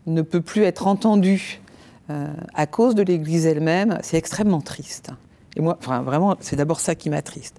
ne 0.06 0.22
peut 0.22 0.42
plus 0.42 0.64
être 0.64 0.88
entendu 0.88 1.62
euh, 2.10 2.28
à 2.54 2.68
cause 2.68 2.94
de 2.94 3.02
l'Église 3.02 3.46
elle-même, 3.46 4.00
c'est 4.04 4.18
extrêmement 4.18 4.62
triste. 4.62 5.12
Et 5.56 5.62
moi, 5.62 5.78
vraiment, 5.82 6.36
c'est 6.40 6.56
d'abord 6.56 6.80
ça 6.80 6.96
qui 6.96 7.10
m'attriste. 7.10 7.56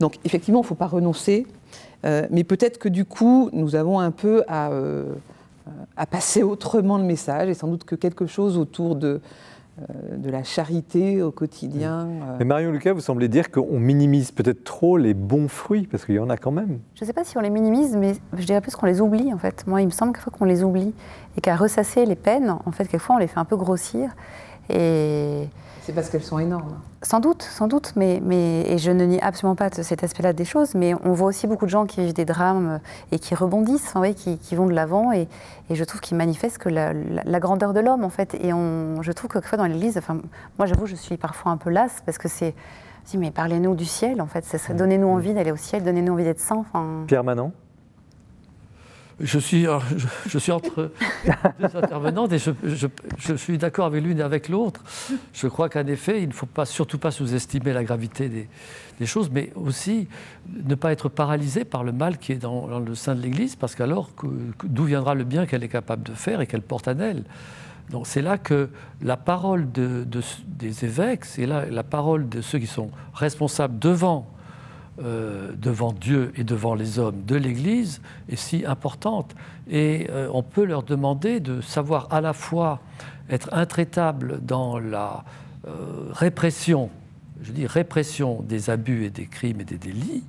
Donc, 0.00 0.16
effectivement, 0.24 0.60
il 0.60 0.64
ne 0.64 0.68
faut 0.68 0.74
pas 0.74 0.86
renoncer, 0.86 1.46
euh, 2.04 2.26
mais 2.30 2.44
peut-être 2.44 2.78
que 2.78 2.88
du 2.88 3.04
coup, 3.04 3.50
nous 3.52 3.76
avons 3.76 4.00
un 4.00 4.10
peu 4.10 4.42
à 4.48 4.70
à 5.96 6.06
passer 6.06 6.42
autrement 6.42 6.98
le 6.98 7.04
message 7.04 7.48
et 7.48 7.54
sans 7.54 7.68
doute 7.68 7.84
que 7.84 7.94
quelque 7.94 8.26
chose 8.26 8.58
autour 8.58 8.96
de, 8.96 9.20
euh, 9.78 10.16
de 10.16 10.28
la 10.28 10.42
charité 10.42 11.22
au 11.22 11.30
quotidien. 11.30 12.08
Euh. 12.08 12.36
Mais 12.40 12.44
Marion 12.44 12.72
Lucas, 12.72 12.92
vous 12.92 13.00
semblez 13.00 13.28
dire 13.28 13.50
qu'on 13.52 13.78
minimise 13.78 14.32
peut-être 14.32 14.64
trop 14.64 14.96
les 14.96 15.14
bons 15.14 15.46
fruits, 15.46 15.86
parce 15.86 16.04
qu'il 16.04 16.16
y 16.16 16.18
en 16.18 16.30
a 16.30 16.36
quand 16.36 16.50
même. 16.50 16.80
Je 16.96 17.04
ne 17.04 17.06
sais 17.06 17.12
pas 17.12 17.22
si 17.22 17.38
on 17.38 17.40
les 17.40 17.50
minimise, 17.50 17.96
mais 17.96 18.14
je 18.36 18.44
dirais 18.44 18.60
plus 18.60 18.74
qu'on 18.74 18.86
les 18.86 19.00
oublie, 19.00 19.32
en 19.32 19.38
fait. 19.38 19.64
Moi, 19.68 19.80
il 19.82 19.86
me 19.86 19.92
semble 19.92 20.12
quelquefois 20.12 20.32
qu'on 20.36 20.46
les 20.46 20.64
oublie, 20.64 20.92
et 21.36 21.40
qu'à 21.40 21.54
ressasser 21.54 22.06
les 22.06 22.16
peines, 22.16 22.56
en 22.64 22.72
fait, 22.72 22.88
quelquefois, 22.88 23.16
on 23.16 23.18
les 23.18 23.28
fait 23.28 23.38
un 23.38 23.44
peu 23.44 23.56
grossir. 23.56 24.16
Et 24.68 25.44
c'est 25.88 25.94
parce 25.94 26.10
qu'elles 26.10 26.22
sont 26.22 26.38
énormes. 26.38 26.78
Sans 27.00 27.18
doute, 27.18 27.42
sans 27.42 27.66
doute, 27.66 27.94
mais, 27.96 28.20
mais 28.22 28.60
et 28.70 28.76
je 28.76 28.90
ne 28.90 29.06
nie 29.06 29.18
absolument 29.22 29.54
pas 29.56 29.70
cet 29.70 30.04
aspect-là 30.04 30.34
des 30.34 30.44
choses, 30.44 30.74
mais 30.74 30.92
on 31.02 31.14
voit 31.14 31.28
aussi 31.28 31.46
beaucoup 31.46 31.64
de 31.64 31.70
gens 31.70 31.86
qui 31.86 32.02
vivent 32.02 32.12
des 32.12 32.26
drames 32.26 32.80
et 33.10 33.18
qui 33.18 33.34
rebondissent, 33.34 33.96
hein, 33.96 34.12
qui, 34.12 34.36
qui, 34.36 34.54
vont 34.54 34.66
de 34.66 34.74
l'avant, 34.74 35.12
et, 35.12 35.28
et, 35.70 35.74
je 35.74 35.84
trouve 35.84 36.02
qu'ils 36.02 36.18
manifestent 36.18 36.58
que 36.58 36.68
la, 36.68 36.92
la, 36.92 37.40
grandeur 37.40 37.72
de 37.72 37.80
l'homme, 37.80 38.04
en 38.04 38.10
fait. 38.10 38.36
Et 38.42 38.52
on, 38.52 39.00
je 39.00 39.12
trouve 39.12 39.30
que 39.30 39.56
dans 39.56 39.64
l'Église, 39.64 39.96
enfin, 39.96 40.18
moi 40.58 40.66
j'avoue, 40.66 40.84
je 40.84 40.94
suis 40.94 41.16
parfois 41.16 41.52
un 41.52 41.56
peu 41.56 41.70
lasse 41.70 42.02
parce 42.04 42.18
que 42.18 42.28
c'est, 42.28 42.54
dis 43.06 43.16
mais 43.16 43.30
parlez-nous 43.30 43.74
du 43.74 43.86
ciel, 43.86 44.20
en 44.20 44.26
fait. 44.26 44.44
Donnez-nous 44.76 45.08
envie 45.08 45.32
d'aller 45.32 45.52
au 45.52 45.56
ciel, 45.56 45.84
donnez-nous 45.84 46.12
envie 46.12 46.24
d'être 46.24 46.40
saint. 46.40 46.66
Pierre 47.06 47.24
Manon? 47.24 47.50
Je 49.20 49.38
suis, 49.38 49.66
je, 50.26 50.38
suis 50.38 50.52
entre 50.52 50.92
deux 51.60 51.76
intervenantes 51.76 52.32
et 52.32 52.38
je, 52.38 53.34
suis 53.34 53.58
d'accord 53.58 53.86
avec 53.86 54.02
l'une 54.02 54.20
et 54.20 54.22
avec 54.22 54.48
l'autre. 54.48 54.82
Je 55.32 55.48
crois 55.48 55.68
qu'en 55.68 55.86
effet, 55.86 56.22
il 56.22 56.28
ne 56.28 56.32
faut 56.32 56.46
pas, 56.46 56.64
surtout 56.64 56.98
pas 56.98 57.10
sous-estimer 57.10 57.72
la 57.72 57.82
gravité 57.82 58.28
des, 58.28 59.06
choses, 59.06 59.30
mais 59.30 59.52
aussi 59.54 60.08
ne 60.48 60.74
pas 60.74 60.92
être 60.92 61.08
paralysé 61.08 61.64
par 61.64 61.84
le 61.84 61.92
mal 61.92 62.18
qui 62.18 62.32
est 62.32 62.38
dans, 62.38 62.78
le 62.78 62.94
sein 62.94 63.14
de 63.14 63.20
l'Église, 63.20 63.56
parce 63.56 63.74
qu'alors, 63.74 64.10
d'où 64.64 64.84
viendra 64.84 65.14
le 65.14 65.24
bien 65.24 65.46
qu'elle 65.46 65.64
est 65.64 65.68
capable 65.68 66.02
de 66.04 66.14
faire 66.14 66.40
et 66.40 66.46
qu'elle 66.46 66.62
porte 66.62 66.88
en 66.88 66.98
elle? 66.98 67.24
Donc 67.90 68.06
c'est 68.06 68.22
là 68.22 68.38
que 68.38 68.68
la 69.00 69.16
parole 69.16 69.72
de, 69.72 70.06
des 70.46 70.84
évêques, 70.84 71.24
c'est 71.24 71.46
là 71.46 71.64
la 71.70 71.82
parole 71.82 72.28
de 72.28 72.40
ceux 72.42 72.58
qui 72.58 72.66
sont 72.66 72.90
responsables 73.14 73.78
devant 73.78 74.30
euh, 75.00 75.52
devant 75.56 75.92
Dieu 75.92 76.32
et 76.36 76.42
devant 76.42 76.74
les 76.74 76.98
hommes 76.98 77.22
de 77.24 77.36
l'Église 77.36 78.00
est 78.28 78.34
si 78.34 78.66
importante. 78.66 79.32
Et 79.70 80.08
euh, 80.10 80.28
on 80.32 80.42
peut 80.42 80.64
leur 80.64 80.82
demander 80.82 81.38
de 81.38 81.60
savoir 81.60 82.08
à 82.10 82.20
la 82.20 82.32
fois 82.32 82.80
être 83.30 83.48
intraitable 83.52 84.40
dans 84.42 84.80
la 84.80 85.24
euh, 85.68 86.08
répression, 86.10 86.90
je 87.42 87.52
dis 87.52 87.66
répression 87.66 88.42
des 88.42 88.70
abus 88.70 89.04
et 89.04 89.10
des 89.10 89.26
crimes 89.26 89.60
et 89.60 89.64
des 89.64 89.78
délits, 89.78 90.24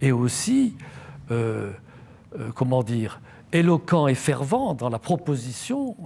et 0.00 0.12
aussi, 0.12 0.74
comment 2.54 2.82
dire, 2.82 3.20
éloquent 3.52 4.08
et 4.08 4.14
fervent 4.14 4.74
dans 4.74 4.90
la 4.90 4.98
proposition 4.98 5.96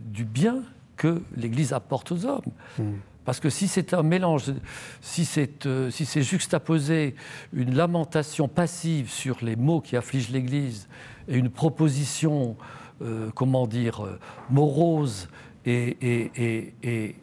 du 0.00 0.24
bien 0.24 0.62
que 0.96 1.22
l'Église 1.36 1.72
apporte 1.72 2.12
aux 2.12 2.24
hommes. 2.24 2.52
Mmh. 2.78 2.82
Parce 3.26 3.40
que 3.40 3.50
si 3.50 3.66
c'est 3.66 3.92
un 3.92 4.04
mélange, 4.04 4.52
si 5.00 5.24
c'est 5.24 5.66
euh, 5.66 5.90
si 5.90 6.22
juxtaposé 6.22 7.16
une 7.52 7.74
lamentation 7.74 8.46
passive 8.46 9.10
sur 9.10 9.38
les 9.42 9.56
maux 9.56 9.80
qui 9.80 9.96
affligent 9.96 10.30
l'Église 10.30 10.88
et 11.26 11.36
une 11.36 11.50
proposition, 11.50 12.56
euh, 13.02 13.28
comment 13.34 13.66
dire, 13.66 14.06
euh, 14.06 14.20
morose 14.48 15.28
et, 15.66 15.96
et, 16.00 16.74
et, 16.84 17.16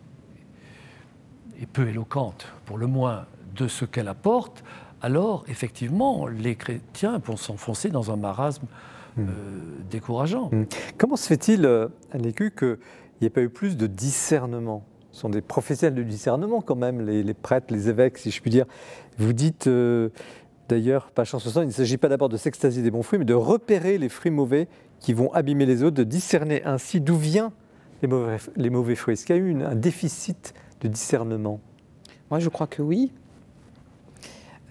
peu 1.71 1.87
éloquente, 1.87 2.47
pour 2.65 2.77
le 2.77 2.87
moins, 2.87 3.25
de 3.55 3.69
ce 3.69 3.85
qu'elle 3.85 4.09
apporte, 4.09 4.65
alors 5.01 5.45
effectivement, 5.47 6.27
les 6.27 6.55
chrétiens 6.55 7.17
vont 7.19 7.37
s'enfoncer 7.37 7.89
dans 7.89 8.11
un 8.11 8.17
marasme 8.17 8.65
hmm. 9.15 9.23
décourageant. 9.89 10.49
Hmm. 10.51 10.65
Comment 10.97 11.15
se 11.15 11.27
fait-il, 11.27 11.65
Anne 12.11 12.33
qu'il 12.33 12.77
n'y 13.21 13.27
ait 13.27 13.29
pas 13.29 13.41
eu 13.41 13.49
plus 13.49 13.77
de 13.77 13.87
discernement? 13.87 14.83
Sont 15.13 15.30
des 15.30 15.41
professionnels 15.41 15.95
de 15.95 16.04
discernement 16.04 16.62
quand 16.62 16.76
même, 16.76 17.02
les, 17.02 17.34
prêtres, 17.34 17.67
les 17.69 17.88
évêques, 17.88 18.17
si 18.17 18.32
je 18.32 18.41
puis 18.41 18.52
dire. 18.52 18.65
Vous 19.17 19.32
dites, 19.32 19.67
euh, 19.67 20.10
d'ailleurs, 20.67 21.12
page 21.12 21.30
160, 21.30 21.63
il 21.63 21.67
ne 21.67 21.71
s'agit 21.71 21.97
pas 21.97 22.10
d'abord 22.10 22.30
de 22.30 22.38
s'extasier 22.38 22.82
des 22.82 22.91
bons 22.91 23.04
fruits, 23.04 23.19
mais 23.19 23.26
de 23.26 23.34
repérer 23.34 23.97
les 23.97 24.10
fruits 24.10 24.32
mauvais 24.32 24.67
qui 24.99 25.13
vont 25.13 25.32
abîmer 25.32 25.65
les 25.65 25.84
autres, 25.84 25.95
de 25.95 26.04
discerner 26.04 26.63
ainsi 26.65 26.99
d'où 26.99 27.15
viennent 27.15 27.52
les 28.02 28.69
mauvais, 28.69 28.95
fruits. 28.95 29.13
Est-ce 29.13 29.26
qu'il 29.26 29.36
y 29.36 29.39
a 29.39 29.41
eu 29.41 29.63
un 29.63 29.76
déficit 29.76 30.54
de 30.82 30.88
discernement? 30.88 31.62
Moi, 32.30 32.39
je 32.39 32.49
crois 32.49 32.67
que 32.67 32.82
oui. 32.82 33.12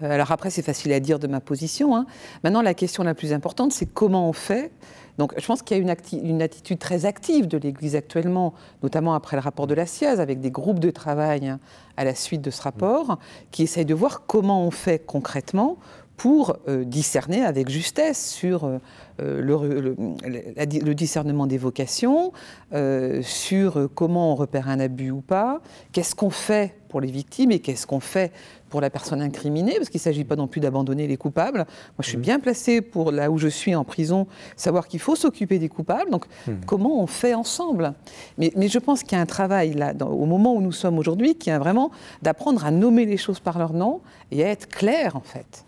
Euh, 0.01 0.11
alors 0.11 0.31
après, 0.31 0.49
c'est 0.49 0.61
facile 0.61 0.91
à 0.91 0.99
dire 0.99 1.19
de 1.19 1.27
ma 1.27 1.39
position. 1.39 1.95
Hein. 1.95 2.05
Maintenant, 2.43 2.61
la 2.61 2.73
question 2.73 3.03
la 3.03 3.15
plus 3.15 3.33
importante, 3.33 3.71
c'est 3.71 3.85
comment 3.85 4.29
on 4.29 4.33
fait 4.33 4.71
donc 5.17 5.33
je 5.39 5.45
pense 5.45 5.61
qu'il 5.61 5.77
y 5.77 5.79
a 5.79 5.83
une, 5.83 6.41
attitude 6.41 6.79
très 6.79 7.05
active 7.05 7.47
de 7.47 7.57
l'Église 7.57 7.95
actuellement, 7.95 8.53
notamment 8.81 9.13
après 9.13 9.37
le 9.37 9.41
rapport 9.41 9.67
de 9.67 9.73
la 9.73 9.85
SIAZ, 9.85 10.19
avec 10.19 10.39
des 10.39 10.51
groupes 10.51 10.79
de 10.79 10.89
travail 10.89 11.55
à 11.97 12.03
la 12.03 12.15
suite 12.15 12.41
de 12.41 12.49
ce 12.49 12.61
rapport, 12.61 13.19
qui 13.51 13.63
essayent 13.63 13.85
de 13.85 13.93
voir 13.93 14.25
comment 14.25 14.65
on 14.65 14.71
fait 14.71 15.05
concrètement 15.05 15.77
pour 16.17 16.57
euh, 16.67 16.83
discerner 16.83 17.43
avec 17.43 17.69
justesse 17.69 18.31
sur 18.31 18.65
euh, 18.65 18.79
le, 19.19 19.95
le, 20.25 20.95
discernement 20.95 21.47
des 21.47 21.57
vocations, 21.57 22.31
euh, 22.73 23.21
sur 23.23 23.89
comment 23.95 24.31
on 24.31 24.35
repère 24.35 24.69
un 24.69 24.79
abus 24.79 25.11
ou 25.11 25.21
pas, 25.21 25.61
qu'est-ce 25.91 26.15
qu'on 26.15 26.29
fait 26.29 26.75
pour 26.87 27.01
les 27.01 27.11
victimes 27.11 27.51
et 27.51 27.59
qu'est-ce 27.59 27.87
qu'on 27.87 27.99
fait 27.99 28.31
pour 28.73 28.81
la 28.81 28.89
personne 28.89 29.21
incriminée, 29.21 29.75
parce 29.77 29.89
qu'il 29.89 29.99
ne 29.99 30.03
s'agit 30.03 30.23
pas 30.23 30.35
non 30.35 30.47
plus 30.47 30.59
d'abandonner 30.59 31.05
les 31.05 31.15
coupables. 31.15 31.59
Moi, 31.59 31.99
je 31.99 32.07
suis 32.07 32.17
mmh. 32.17 32.21
bien 32.21 32.39
placée 32.39 32.81
pour, 32.81 33.11
là 33.11 33.29
où 33.29 33.37
je 33.37 33.47
suis 33.47 33.75
en 33.75 33.83
prison, 33.83 34.25
savoir 34.55 34.87
qu'il 34.87 34.99
faut 34.99 35.15
s'occuper 35.15 35.59
des 35.59 35.69
coupables. 35.69 36.09
Donc, 36.09 36.25
mmh. 36.47 36.53
comment 36.65 36.99
on 36.99 37.05
fait 37.05 37.35
ensemble? 37.35 37.93
Mais, 38.39 38.51
mais, 38.55 38.69
je 38.69 38.79
pense 38.79 39.03
qu'il 39.03 39.11
y 39.11 39.15
a 39.15 39.21
un 39.21 39.27
travail, 39.27 39.75
là, 39.75 39.93
au 40.03 40.25
moment 40.25 40.55
où 40.55 40.61
nous 40.61 40.71
sommes 40.71 40.97
aujourd'hui, 40.97 41.35
qui 41.35 41.51
est 41.51 41.57
vraiment 41.59 41.91
d'apprendre 42.23 42.65
à 42.65 42.71
nommer 42.71 43.05
les 43.05 43.17
choses 43.17 43.39
par 43.39 43.59
leur 43.59 43.73
nom 43.73 44.01
et 44.31 44.43
à 44.43 44.47
être 44.47 44.67
clair, 44.67 45.15
en 45.15 45.21
fait. 45.21 45.65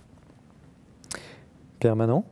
Permanent 1.77 2.25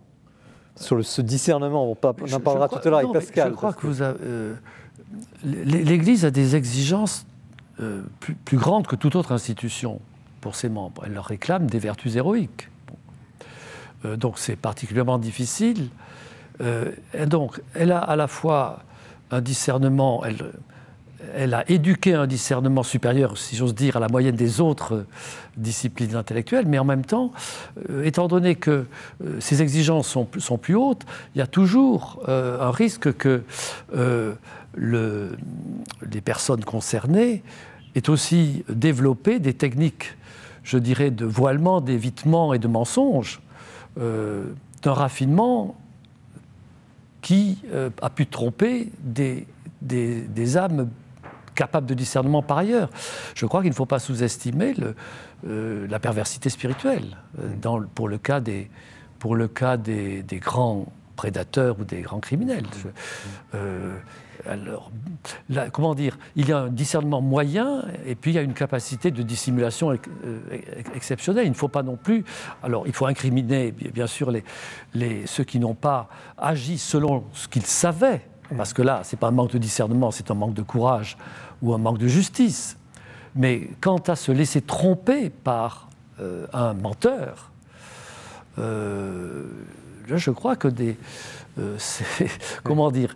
Sur 0.76 0.96
le, 0.96 1.04
ce 1.04 1.22
discernement, 1.22 1.86
on, 1.86 1.92
en 1.92 2.40
parlera 2.40 2.68
tout 2.68 2.80
à 2.84 2.90
l'heure 2.90 3.00
avec 3.02 3.14
Pascal. 3.14 3.52
Je 3.52 3.56
crois 3.56 3.74
que, 3.74 3.86
vous 3.86 4.02
avez, 4.02 4.18
euh, 4.24 4.56
l'Église 5.44 6.26
a 6.26 6.32
des 6.32 6.56
exigences 6.56 7.28
euh, 7.80 8.02
plus, 8.20 8.58
grandes 8.58 8.88
que 8.88 8.96
toute 8.96 9.16
autre 9.16 9.34
institution 9.34 10.02
pour 10.44 10.56
ses 10.56 10.70
membres. 10.70 11.04
Elle 11.06 11.14
leur 11.14 11.26
réclame 11.26 11.68
des 11.68 11.80
vertus 11.80 12.16
héroïques. 12.16 12.70
Euh, 14.06 14.18
donc 14.18 14.38
c'est 14.38 14.56
particulièrement 14.56 15.18
difficile. 15.18 15.90
et 17.14 17.26
donc 17.26 17.62
elle 17.74 17.92
a 17.92 17.98
à 17.98 18.16
la 18.16 18.28
fois 18.28 18.84
un 19.34 19.42
discernement, 19.42 20.24
elle, 21.36 21.54
a 21.54 21.70
éduqué 21.70 22.14
un 22.14 22.28
discernement 22.28 22.84
supérieur, 22.84 23.38
si 23.38 23.56
j'ose 23.56 23.74
dire, 23.74 23.98
à 23.98 24.00
la 24.00 24.08
moyenne 24.08 24.36
des 24.36 24.62
autres 24.62 25.06
disciplines 25.58 26.16
intellectuelles, 26.16 26.66
mais 26.68 26.78
en 26.78 26.86
même 26.86 27.06
temps, 27.06 27.32
euh, 27.90 28.04
étant 28.04 28.28
donné 28.28 28.56
que 28.56 28.86
euh, 29.24 29.40
ces 29.40 29.62
exigences 29.62 30.08
sont, 30.08 30.58
plus 30.58 30.76
hautes, 30.76 31.04
il 31.34 31.40
y 31.40 31.42
a 31.42 31.48
toujours 31.48 32.22
euh, 32.28 32.62
un 32.62 32.72
risque 32.72 33.14
que 33.14 33.44
le, 34.76 35.38
les 36.12 36.22
personnes 36.22 36.64
concernées 36.64 37.44
aient 37.96 38.10
aussi 38.10 38.64
développé 38.70 39.40
des 39.40 39.54
techniques, 39.54 40.16
je 40.64 40.78
dirais, 40.78 41.12
de 41.12 41.26
voilement, 41.26 41.82
d'évitement 41.82 42.54
et 42.54 42.60
de 42.60 42.68
mensonge, 42.68 43.42
d'un 43.98 44.94
raffinement 44.94 45.76
qui 47.22 47.60
a 48.02 48.10
pu 48.10 48.28
tromper 48.28 48.92
des, 49.04 49.46
des, 49.82 50.22
des 50.22 50.58
âmes 50.58 50.90
capable 51.54 51.88
de 51.88 51.94
discernement 51.94 52.42
par 52.42 52.58
ailleurs. 52.58 52.90
Je 53.36 53.46
crois 53.46 53.62
qu'il 53.62 53.70
ne 53.70 53.76
faut 53.76 53.86
pas 53.86 54.00
sous-estimer 54.00 54.74
euh, 55.48 55.88
la 55.88 56.00
perversité 56.00 56.50
spirituelle 56.50 57.18
euh, 57.40 57.80
pour 57.96 58.10
le 58.10 58.18
cas, 58.18 58.40
des, 58.40 58.70
pour 59.20 59.36
le 59.36 59.48
cas 59.48 59.78
des, 59.78 60.24
grands 60.34 60.88
prédateurs 61.16 61.80
ou 61.80 61.84
des 61.84 62.02
grands 62.02 62.20
criminels. 62.20 62.66
Euh, 63.56 63.98
alors, 64.48 64.92
comment 65.72 65.96
dire 65.96 66.18
Il 66.36 66.48
y 66.48 66.52
a 66.52 66.60
un 66.60 66.70
discernement 66.70 67.22
moyen 67.22 67.86
et 68.06 68.16
puis 68.16 68.32
il 68.32 68.34
y 68.36 68.38
a 68.38 68.42
une 68.42 68.54
capacité 68.54 69.12
de 69.12 69.22
dissimulation 69.22 69.96
exceptionnelle. 70.96 71.46
Il 71.46 71.52
ne 71.52 71.56
faut 71.56 71.68
pas 71.68 71.84
non 71.84 71.96
plus. 71.96 72.26
Alors, 72.62 72.88
il 72.88 72.94
faut 72.94 73.06
incriminer, 73.06 73.72
bien 73.72 74.08
sûr, 74.08 74.32
les, 74.94 75.26
ceux 75.28 75.44
qui 75.44 75.60
n'ont 75.60 75.76
pas 75.76 76.10
agi 76.38 76.78
selon 76.78 77.24
ce 77.34 77.48
qu'ils 77.48 77.66
savaient 77.66 78.22
parce 78.58 78.74
que 78.74 78.82
là, 78.82 79.02
ce 79.04 79.16
n'est 79.16 79.20
pas 79.20 79.28
un 79.28 79.32
manque 79.32 79.52
de 79.52 79.58
discernement, 79.58 80.12
c'est 80.12 80.30
un 80.32 80.36
manque 80.36 80.54
de 80.54 80.62
courage 80.62 81.18
ou 81.62 81.74
un 81.74 81.78
manque 81.78 81.98
de 81.98 82.08
justice. 82.08 82.78
Mais 83.36 83.70
quant 83.82 83.98
à 83.98 84.16
se 84.16 84.32
laisser 84.32 84.62
tromper 84.62 85.30
par 85.30 85.90
euh, 86.20 86.46
un 86.54 86.74
menteur, 86.74 87.52
euh, 88.60 89.46
je 90.08 90.32
crois 90.32 90.56
que 90.56 90.68
des. 90.68 90.98
Euh, 91.60 91.78
comment 92.64 92.90
dire 92.90 93.16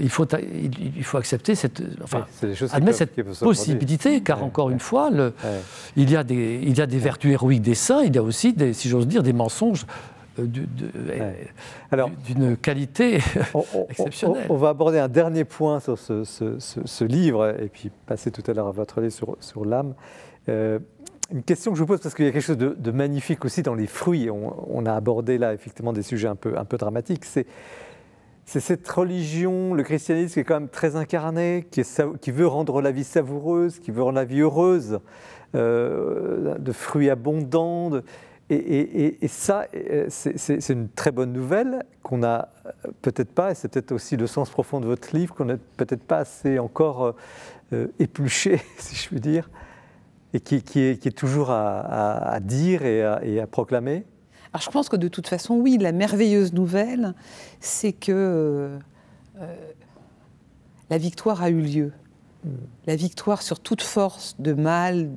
il, 0.00 0.08
faut, 0.08 0.26
il, 0.26 1.04
faut 1.04 1.18
accepter 1.18 1.54
cette. 1.54 1.82
Enfin, 2.02 2.26
admettre 2.72 2.98
cette 2.98 3.38
possibilité, 3.38 4.22
car 4.22 4.42
encore 4.42 4.70
une 4.70 4.80
fois, 4.80 5.10
le, 5.10 5.32
il, 5.94 6.10
y 6.10 6.16
a 6.16 6.24
des, 6.24 6.60
il 6.62 6.76
y 6.76 6.80
a 6.80 6.86
des 6.86 6.98
vertus 6.98 7.32
héroïques 7.32 7.62
des 7.62 7.74
saints, 7.74 8.02
il 8.02 8.14
y 8.14 8.18
a 8.18 8.22
aussi, 8.22 8.52
des, 8.52 8.72
si 8.72 8.88
j'ose 8.88 9.06
dire, 9.06 9.22
des 9.22 9.32
mensonges 9.32 9.86
euh, 10.38 10.46
d'une 12.26 12.56
qualité 12.56 13.20
exceptionnelle. 13.88 14.46
On, 14.48 14.56
va 14.56 14.70
aborder 14.70 14.98
un 14.98 15.08
dernier 15.08 15.44
point 15.44 15.80
sur 15.80 15.98
ce, 15.98 17.04
livre 17.04 17.54
et 17.60 17.68
puis 17.68 17.90
passer 18.06 18.30
tout 18.30 18.42
à 18.50 18.52
l'heure 18.52 18.66
à 18.66 18.72
votre 18.72 18.98
avis 18.98 19.10
sur, 19.10 19.36
sur 19.40 19.64
l'âme. 19.64 19.94
Euh, 20.48 20.78
une 21.30 21.42
question 21.42 21.72
que 21.72 21.76
je 21.76 21.82
vous 21.82 21.86
pose 21.86 22.00
parce 22.00 22.14
qu'il 22.14 22.24
y 22.24 22.28
a 22.28 22.32
quelque 22.32 22.42
chose 22.42 22.58
de, 22.58 22.90
magnifique 22.90 23.44
aussi 23.44 23.62
dans 23.62 23.74
les 23.74 23.86
fruits. 23.86 24.30
On, 24.30 24.86
a 24.86 24.94
abordé 24.94 25.38
là 25.38 25.54
effectivement 25.54 25.92
des 25.92 26.02
sujets 26.02 26.28
un 26.28 26.36
peu, 26.36 26.56
un 26.56 26.64
peu 26.64 26.76
dramatiques. 26.76 27.24
C'est 27.24 27.46
cette 28.44 28.88
religion, 28.88 29.74
le 29.74 29.82
christianisme 29.82 30.34
qui 30.34 30.40
est 30.40 30.44
quand 30.44 30.60
même 30.60 30.68
très 30.68 30.94
incarné, 30.94 31.66
qui, 31.70 32.30
veut 32.30 32.46
rendre 32.46 32.80
la 32.80 32.92
vie 32.92 33.04
savoureuse, 33.04 33.80
qui 33.80 33.90
veut 33.90 34.02
rendre 34.02 34.16
la 34.16 34.24
vie 34.24 34.40
heureuse, 34.40 35.00
euh, 35.56 36.56
de 36.58 36.72
fruits 36.72 37.10
abondants. 37.10 37.90
Et, 38.48 39.18
ça, 39.26 39.66
euh, 39.74 40.06
c'est 40.08 40.68
une 40.68 40.88
très 40.88 41.10
bonne 41.10 41.32
nouvelle 41.32 41.84
qu'on 42.04 42.18
n'a 42.18 42.50
peut-être 43.02 43.32
pas, 43.32 43.50
et 43.50 43.54
c'est 43.56 43.66
peut-être 43.66 43.90
aussi 43.90 44.16
le 44.16 44.28
sens 44.28 44.48
profond 44.48 44.78
de 44.78 44.86
votre 44.86 45.16
livre, 45.16 45.34
qu'on 45.34 45.46
n'a 45.46 45.56
peut-être 45.76 46.04
pas 46.04 46.18
assez 46.18 46.60
encore 46.60 47.16
euh, 47.72 47.88
épluché, 47.98 48.60
si 48.78 48.94
je 48.94 49.08
puis 49.08 49.18
dire, 49.18 49.50
et 50.34 50.40
qui, 50.40 50.80
est, 50.80 51.16
toujours 51.16 51.50
à, 51.50 52.38
dire 52.42 52.84
et 52.84 53.40
à, 53.40 53.46
proclamer. 53.46 54.04
Alors 54.52 54.62
je 54.62 54.70
pense 54.70 54.88
que 54.88 54.96
de 54.96 55.08
toute 55.08 55.28
façon, 55.28 55.54
oui, 55.54 55.78
la 55.78 55.92
merveilleuse 55.92 56.52
nouvelle, 56.52 57.14
c'est 57.60 57.92
que 57.92 58.78
la 60.90 60.98
victoire 60.98 61.42
a 61.42 61.50
eu 61.50 61.60
lieu. 61.60 61.92
Hmm. 62.44 62.50
La 62.86 62.96
victoire 62.96 63.42
sur 63.42 63.60
toute 63.60 63.82
force 63.82 64.36
de 64.38 64.52
mal, 64.52 65.10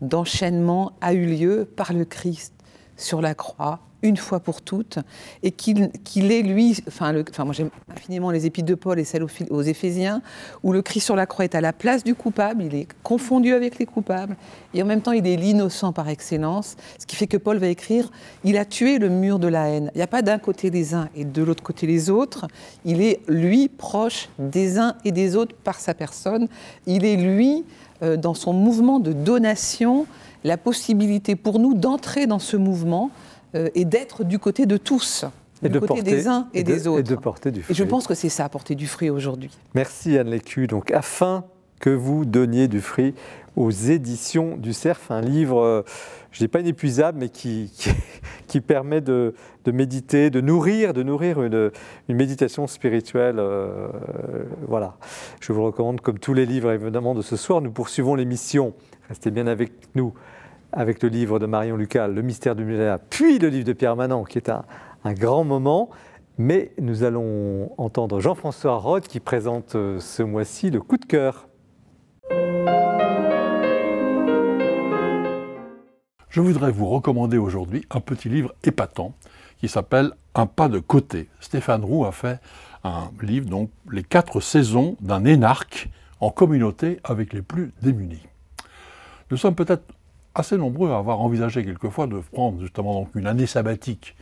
d'enchaînement 0.00 0.92
a 1.00 1.12
eu 1.14 1.26
lieu 1.26 1.64
par 1.64 1.92
le 1.92 2.04
Christ 2.04 2.54
sur 2.96 3.20
la 3.20 3.34
croix, 3.34 3.80
une 4.02 4.16
fois 4.16 4.40
pour 4.40 4.62
toutes, 4.62 4.98
et 5.42 5.50
qu'il 5.50 6.32
est, 6.32 6.42
lui, 6.42 6.78
enfin, 6.88 7.12
moi 7.12 7.52
j'aime 7.52 7.70
infiniment 7.88 8.30
les 8.30 8.46
épîtres 8.46 8.68
de 8.68 8.74
Paul 8.74 8.98
et 8.98 9.04
celles 9.04 9.22
aux, 9.22 9.62
Éphésiens, 9.62 10.22
où 10.62 10.72
le 10.72 10.82
Christ 10.82 11.04
sur 11.04 11.16
la 11.16 11.26
croix 11.26 11.44
est 11.44 11.54
à 11.54 11.60
la 11.60 11.72
place 11.72 12.04
du 12.04 12.14
coupable, 12.14 12.64
il 12.64 12.74
est 12.74 12.88
confondu 13.02 13.54
avec 13.54 13.78
les 13.78 13.86
coupables, 13.86 14.36
et 14.74 14.82
en 14.82 14.86
même 14.86 15.00
temps 15.00 15.12
il 15.12 15.26
est 15.26 15.36
l'innocent 15.36 15.92
par 15.92 16.08
excellence, 16.08 16.76
ce 16.98 17.06
qui 17.06 17.16
fait 17.16 17.26
que 17.26 17.36
Paul 17.36 17.58
va 17.58 17.68
écrire, 17.68 18.10
il 18.44 18.56
a 18.56 18.64
tué 18.64 18.98
le 18.98 19.08
mur 19.08 19.38
de 19.38 19.48
la 19.48 19.68
haine. 19.68 19.90
Il 19.94 19.98
n'y 19.98 20.02
a 20.02 20.08
pas 20.08 20.22
d'un 20.22 20.38
côté 20.38 20.70
les 20.70 20.94
uns 20.94 21.08
et 21.14 21.24
de 21.24 21.42
l'autre 21.42 21.62
côté 21.62 21.86
les 21.86 22.10
autres, 22.10 22.46
il 22.84 23.00
est 23.00 23.20
lui 23.28 23.68
proche 23.68 24.28
des 24.38 24.78
uns 24.78 24.96
et 25.04 25.12
des 25.12 25.36
autres 25.36 25.54
par 25.54 25.78
sa 25.78 25.94
personne, 25.94 26.48
il 26.86 27.04
est 27.04 27.16
lui 27.16 27.64
euh, 28.02 28.16
dans 28.16 28.34
son 28.34 28.52
mouvement 28.52 28.98
de 28.98 29.12
donation, 29.12 30.06
la 30.44 30.56
possibilité 30.56 31.36
pour 31.36 31.58
nous 31.58 31.74
d'entrer 31.74 32.26
dans 32.26 32.40
ce 32.40 32.56
mouvement 32.56 33.10
et 33.54 33.84
d'être 33.84 34.24
du 34.24 34.38
côté 34.38 34.66
de 34.66 34.76
tous. 34.76 35.24
du 35.62 35.80
côté 35.80 36.02
des 36.02 36.26
uns 36.26 36.48
et, 36.54 36.62
des 36.62 36.86
autres. 36.86 37.00
Et 37.00 37.02
de 37.02 37.16
porter 37.16 37.50
du 37.50 37.62
fruit. 37.62 37.72
Et 37.72 37.76
je 37.76 37.84
pense 37.84 38.06
que 38.06 38.14
c'est 38.14 38.28
ça, 38.28 38.48
porter 38.48 38.74
du 38.74 38.86
fruit 38.86 39.10
aujourd'hui. 39.10 39.50
Merci 39.74 40.18
Anne 40.18 40.30
Lécu. 40.30 40.66
Donc, 40.66 40.90
afin 40.90 41.44
que 41.82 41.90
vous 41.90 42.24
donniez 42.24 42.68
du 42.68 42.80
fruit 42.80 43.14
aux 43.56 43.70
éditions 43.70 44.56
du 44.56 44.72
CERF, 44.72 45.10
un 45.10 45.20
livre, 45.20 45.60
euh, 45.60 45.82
je 46.30 46.38
ne 46.38 46.46
dis 46.46 46.48
pas 46.48 46.60
inépuisable, 46.60 47.18
mais 47.18 47.28
qui, 47.28 47.70
qui, 48.46 48.60
permet 48.60 49.00
de, 49.00 49.34
méditer, 49.66 50.30
de 50.30 50.40
nourrir, 50.40 50.94
de 50.94 51.02
nourrir 51.02 51.42
une, 51.42 51.70
méditation 52.08 52.66
spirituelle. 52.66 53.36
Euh, 53.38 53.88
voilà. 54.66 54.96
Je 55.40 55.52
vous 55.52 55.64
recommande, 55.64 56.00
comme 56.00 56.18
tous 56.18 56.34
les 56.34 56.46
livres 56.46 56.70
évidemment 56.70 57.14
de 57.14 57.22
ce 57.22 57.36
soir, 57.36 57.60
nous 57.60 57.72
poursuivons 57.72 58.14
l'émission. 58.14 58.72
Restez 59.08 59.30
bien 59.30 59.46
avec 59.46 59.72
nous 59.94 60.14
avec 60.72 61.02
le 61.02 61.08
livre 61.08 61.38
de 61.38 61.46
Marion 61.46 61.76
Lucas, 61.76 62.08
Le 62.08 62.22
mystère 62.22 62.56
du 62.56 62.64
millénaire, 62.64 62.98
puis 62.98 63.38
le 63.38 63.48
livre 63.48 63.64
de 63.64 63.72
Pierre 63.72 63.96
Manant, 63.96 64.24
qui 64.24 64.38
est 64.38 64.48
un, 64.48 64.64
grand 65.04 65.44
moment. 65.44 65.90
Mais 66.38 66.72
nous 66.80 67.04
allons 67.04 67.70
entendre 67.76 68.20
Jean-François 68.20 68.76
Roth 68.76 69.06
qui 69.06 69.20
présente 69.20 69.74
euh, 69.74 70.00
ce 70.00 70.22
mois-ci 70.22 70.70
le 70.70 70.80
coup 70.80 70.96
de 70.96 71.04
cœur. 71.04 71.46
Je 76.30 76.40
voudrais 76.40 76.72
vous 76.72 76.86
recommander 76.86 77.36
aujourd'hui 77.36 77.84
un 77.90 78.00
petit 78.00 78.30
livre 78.30 78.54
épatant 78.64 79.14
qui 79.58 79.68
s'appelle 79.68 80.12
Un 80.34 80.46
pas 80.46 80.68
de 80.68 80.78
côté. 80.78 81.28
Stéphane 81.40 81.84
Roux 81.84 82.06
a 82.06 82.12
fait 82.12 82.40
un 82.82 83.10
livre, 83.20 83.50
donc 83.50 83.70
Les 83.90 84.02
quatre 84.02 84.40
saisons 84.40 84.96
d'un 85.02 85.26
énarque 85.26 85.90
en 86.20 86.30
communauté 86.30 86.98
avec 87.04 87.34
les 87.34 87.42
plus 87.42 87.74
démunis. 87.82 88.26
Nous 89.30 89.36
sommes 89.36 89.54
peut-être 89.54 89.84
assez 90.34 90.56
nombreux 90.56 90.90
à 90.90 90.98
avoir 90.98 91.20
envisagé 91.20 91.64
quelquefois 91.64 92.06
de 92.06 92.18
prendre 92.18 92.60
justement 92.60 92.94
donc 92.94 93.14
une 93.14 93.26
année 93.26 93.46
sabbatique 93.46 94.16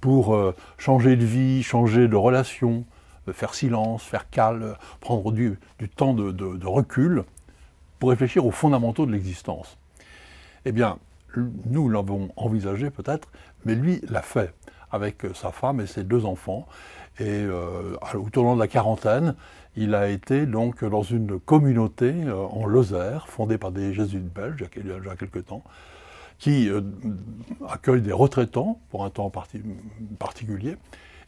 pour 0.00 0.34
euh, 0.34 0.54
changer 0.78 1.16
de 1.16 1.24
vie, 1.24 1.62
changer 1.62 2.08
de 2.08 2.16
relation, 2.16 2.84
euh, 3.28 3.32
faire 3.32 3.54
silence, 3.54 4.02
faire 4.02 4.30
calme, 4.30 4.76
prendre 5.00 5.32
du, 5.32 5.58
temps 5.96 6.14
de, 6.14 6.66
recul 6.66 7.24
pour 7.98 8.10
réfléchir 8.10 8.46
aux 8.46 8.50
fondamentaux 8.50 9.06
de 9.06 9.12
l'existence. 9.12 9.76
Eh 10.64 10.72
bien, 10.72 10.98
nous 11.66 11.88
l'avons 11.88 12.30
envisagé 12.36 12.90
peut-être, 12.90 13.28
mais 13.64 13.74
lui 13.74 14.00
l'a 14.08 14.22
fait 14.22 14.54
avec 14.90 15.24
sa 15.34 15.52
femme 15.52 15.80
et 15.80 15.86
ses 15.86 16.02
deux 16.02 16.24
enfants. 16.24 16.66
Et 17.20 17.24
euh, 17.24 17.96
au 18.14 18.30
tournant 18.30 18.54
de 18.54 18.60
la 18.60 18.66
quarantaine, 18.66 19.34
il 19.76 19.94
a 19.94 20.08
été 20.08 20.46
donc 20.46 20.82
dans 20.82 21.02
une 21.02 21.38
communauté 21.38 22.14
euh, 22.24 22.34
en 22.34 22.64
Lozère, 22.64 23.28
fondée 23.28 23.58
par 23.58 23.72
des 23.72 23.92
jésuites 23.92 24.32
belges 24.32 24.64
il 24.76 24.86
y 24.86 24.90
a 24.90 24.98
déjà 24.98 25.16
quelques 25.16 25.44
temps, 25.44 25.62
qui 26.38 26.70
euh, 26.70 26.80
accueille 27.68 28.00
des 28.00 28.12
retraitants 28.12 28.80
pour 28.88 29.04
un 29.04 29.10
temps 29.10 29.30
particulier, 30.18 30.76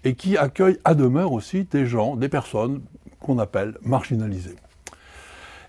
et 0.05 0.15
qui 0.15 0.39
accueille 0.39 0.79
à 0.85 0.95
demeure 0.95 1.33
aussi 1.33 1.65
des 1.65 1.85
gens, 1.85 2.17
des 2.17 2.31
personnes 2.31 2.81
qu'on 3.21 3.39
appelle 3.39 3.77
marginalisées. 3.83 4.57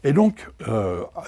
Et 0.05 0.11
donc, 0.11 0.49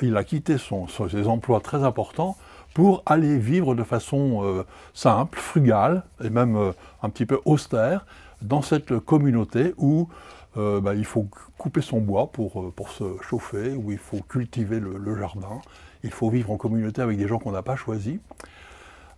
il 0.02 0.18
a 0.18 0.24
quitté 0.26 0.58
ses 0.58 1.28
emplois 1.28 1.62
très 1.62 1.84
importants 1.84 2.36
pour 2.74 3.04
aller 3.06 3.38
vivre 3.38 3.74
de 3.74 3.84
façon 3.84 4.66
simple, 4.94 5.40
frugale 5.40 6.04
et 6.22 6.30
même 6.30 6.74
un 7.02 7.10
petit 7.10 7.26
peu 7.26 7.40
austère 7.46 8.06
dans 8.42 8.62
cette 8.62 9.00
communauté 9.00 9.74
où 9.78 10.10
bah, 10.56 10.96
il 10.96 11.04
faut 11.04 11.28
couper 11.58 11.82
son 11.82 12.00
bois 12.00 12.32
pour, 12.32 12.74
pour 12.74 12.90
se 12.90 13.04
chauffer, 13.22 13.74
où 13.76 13.92
il 13.92 13.98
faut 13.98 14.22
cultiver 14.22 14.80
le, 14.80 15.20
jardin, 15.20 15.60
il 16.04 16.12
faut 16.12 16.30
vivre 16.30 16.52
en 16.52 16.58
communauté 16.58 17.02
avec 17.02 17.18
des 17.18 17.28
gens 17.28 17.40
qu'on 17.40 17.52
n'a 17.52 17.62
pas 17.62 17.76
choisis. 17.76 18.20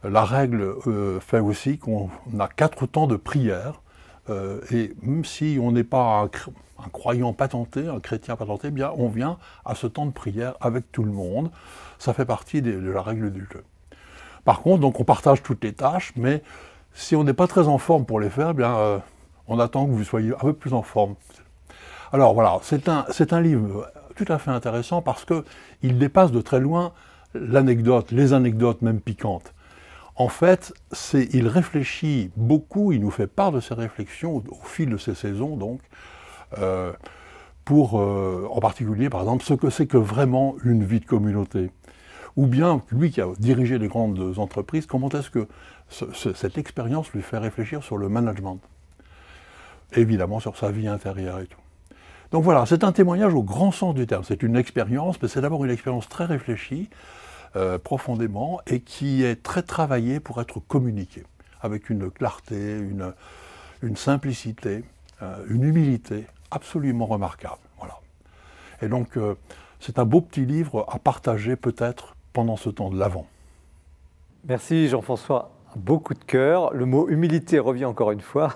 La 0.04 0.26
règle 0.26 0.74
fait 1.22 1.40
aussi 1.40 1.78
qu'on 1.78 2.10
a 2.40 2.48
quatre 2.48 2.88
temps 2.88 3.06
de 3.06 3.18
prière, 3.18 3.82
et 4.72 4.96
même 5.04 5.26
si 5.26 5.60
on 5.62 5.72
n'est 5.72 5.84
pas 5.84 6.28
un 6.84 6.90
croyant 6.90 7.34
patenté, 7.34 7.88
un 7.88 8.00
chrétien 8.00 8.36
patenté, 8.36 8.72
bien 8.72 8.92
on 8.98 9.10
vient 9.10 9.38
à 9.66 9.76
ce 9.76 9.88
temps 9.88 10.06
de 10.06 10.12
prière 10.12 10.56
avec 10.62 10.92
tout 10.92 11.04
le 11.04 11.12
monde. 11.12 11.52
Ça 12.00 12.14
fait 12.14 12.26
partie 12.26 12.62
de, 12.62 12.78
la 12.78 13.02
règle 13.02 13.32
du 13.32 13.48
jeu. 13.52 13.64
Par 14.46 14.62
contre, 14.62 14.80
donc 14.80 15.00
on 15.00 15.04
partage 15.04 15.44
toutes 15.44 15.64
les 15.64 15.74
tâches, 15.74 16.14
mais 16.16 16.42
si 16.98 17.16
on 17.16 17.24
n'est 17.24 17.34
pas 17.34 17.48
très 17.48 17.68
en 17.68 17.78
forme 17.78 18.06
pour 18.06 18.20
les 18.20 18.30
faire, 18.30 18.50
eh 18.50 18.54
bien 18.54 18.76
euh, 18.76 18.98
on 19.48 19.60
attend 19.60 19.86
que 19.86 19.92
vous 19.92 20.04
soyez 20.04 20.34
un 20.34 20.40
peu 20.40 20.54
plus 20.54 20.74
en 20.74 20.82
forme. 20.82 21.16
Alors 22.12 22.34
voilà, 22.34 22.58
c'est 22.64 22.90
un, 22.90 23.06
un 23.32 23.42
livre 23.42 23.90
tout 24.16 24.26
à 24.28 24.40
fait 24.40 24.50
intéressant 24.50 25.02
parce 25.04 25.24
qu'il 25.24 25.98
dépasse 26.00 26.32
de 26.32 26.42
très 26.42 26.60
loin 26.60 26.94
l'anecdote, 27.36 28.12
les 28.12 28.34
anecdotes 28.34 28.82
même 28.82 29.00
piquantes. 29.00 29.54
En 30.16 30.28
fait, 30.28 30.74
il 31.14 31.48
réfléchit 31.48 32.32
beaucoup, 32.36 32.92
il 32.92 33.02
nous 33.02 33.12
fait 33.12 33.28
part 33.28 33.52
de 33.52 33.60
ses 33.60 33.76
réflexions 33.76 34.38
au, 34.38 34.66
fil 34.66 34.90
de 34.90 34.98
ces 34.98 35.14
saisons, 35.14 35.56
donc, 35.56 35.82
euh, 36.58 36.92
pour, 37.64 38.00
euh, 38.00 38.48
en 38.50 38.60
particulier, 38.60 39.12
par 39.12 39.22
exemple, 39.22 39.44
ce 39.44 39.54
que 39.54 39.70
c'est 39.70 39.86
que 39.86 39.98
vraiment 39.98 40.56
une 40.64 40.84
vie 40.84 41.00
de 41.00 41.06
communauté. 41.06 41.70
Ou 42.38 42.48
bien, 42.48 42.82
lui 42.92 43.12
qui 43.12 43.22
a 43.22 43.28
dirigé 43.38 43.78
les 43.78 43.88
grandes 43.88 44.36
entreprises, 44.38 44.88
comment 44.88 45.10
est-ce 45.10 45.30
que 45.30 45.48
cette 45.90 46.58
expérience 46.58 47.12
lui 47.12 47.22
fait 47.22 47.38
réfléchir 47.38 47.84
sur 47.84 47.98
le 47.98 48.10
management 48.10 48.60
Évidemment, 49.94 50.42
sur 50.42 50.58
sa 50.58 50.70
vie 50.70 50.88
intérieure 50.88 51.40
et 51.40 51.48
tout. 51.48 51.60
Donc 52.32 52.44
voilà, 52.44 52.66
c'est 52.66 52.84
un 52.84 52.92
témoignage 52.92 53.34
au 53.34 53.42
grand 53.42 53.72
sens 53.72 53.96
du 53.96 54.06
terme. 54.06 54.24
C'est 54.26 54.44
une 54.44 54.58
expérience, 54.58 55.22
mais 55.22 55.30
c'est 55.30 55.40
d'abord 55.40 55.64
une 55.64 55.72
expérience 55.72 56.10
très 56.10 56.26
réfléchie, 56.26 56.90
euh, 57.56 57.78
profondément, 57.78 58.60
et 58.68 58.82
qui 58.82 59.24
est 59.24 59.42
très 59.42 59.62
travaillée 59.62 60.20
pour 60.20 60.42
être 60.42 60.60
communiquée, 60.60 61.24
avec 61.62 61.90
une 61.90 62.12
clarté, 62.12 62.78
une, 63.82 63.96
simplicité, 63.96 64.84
une 65.48 65.64
humilité 65.64 66.26
absolument 66.52 67.06
remarquable. 67.06 67.62
Et 68.82 68.88
donc, 68.88 69.18
euh, 69.18 69.36
c'est 69.80 70.00
un 70.00 70.06
beau 70.06 70.22
petit 70.22 70.46
livre 70.46 70.86
à 70.90 71.00
partager 71.00 71.56
peut-être 71.56 72.16
pendant 72.34 72.58
ce 72.58 72.70
temps 72.70 72.90
de 72.90 72.98
l'Avent. 72.98 73.28
Merci 74.48 74.88
Jean-François. 74.88 75.57
Beaucoup 75.78 76.16
de 76.16 76.24
cœur. 76.24 76.74
Le 76.74 76.86
mot 76.86 77.08
humilité 77.08 77.60
revient 77.60 77.86
encore 77.86 78.12
une 78.12 78.22
fois. 78.22 78.56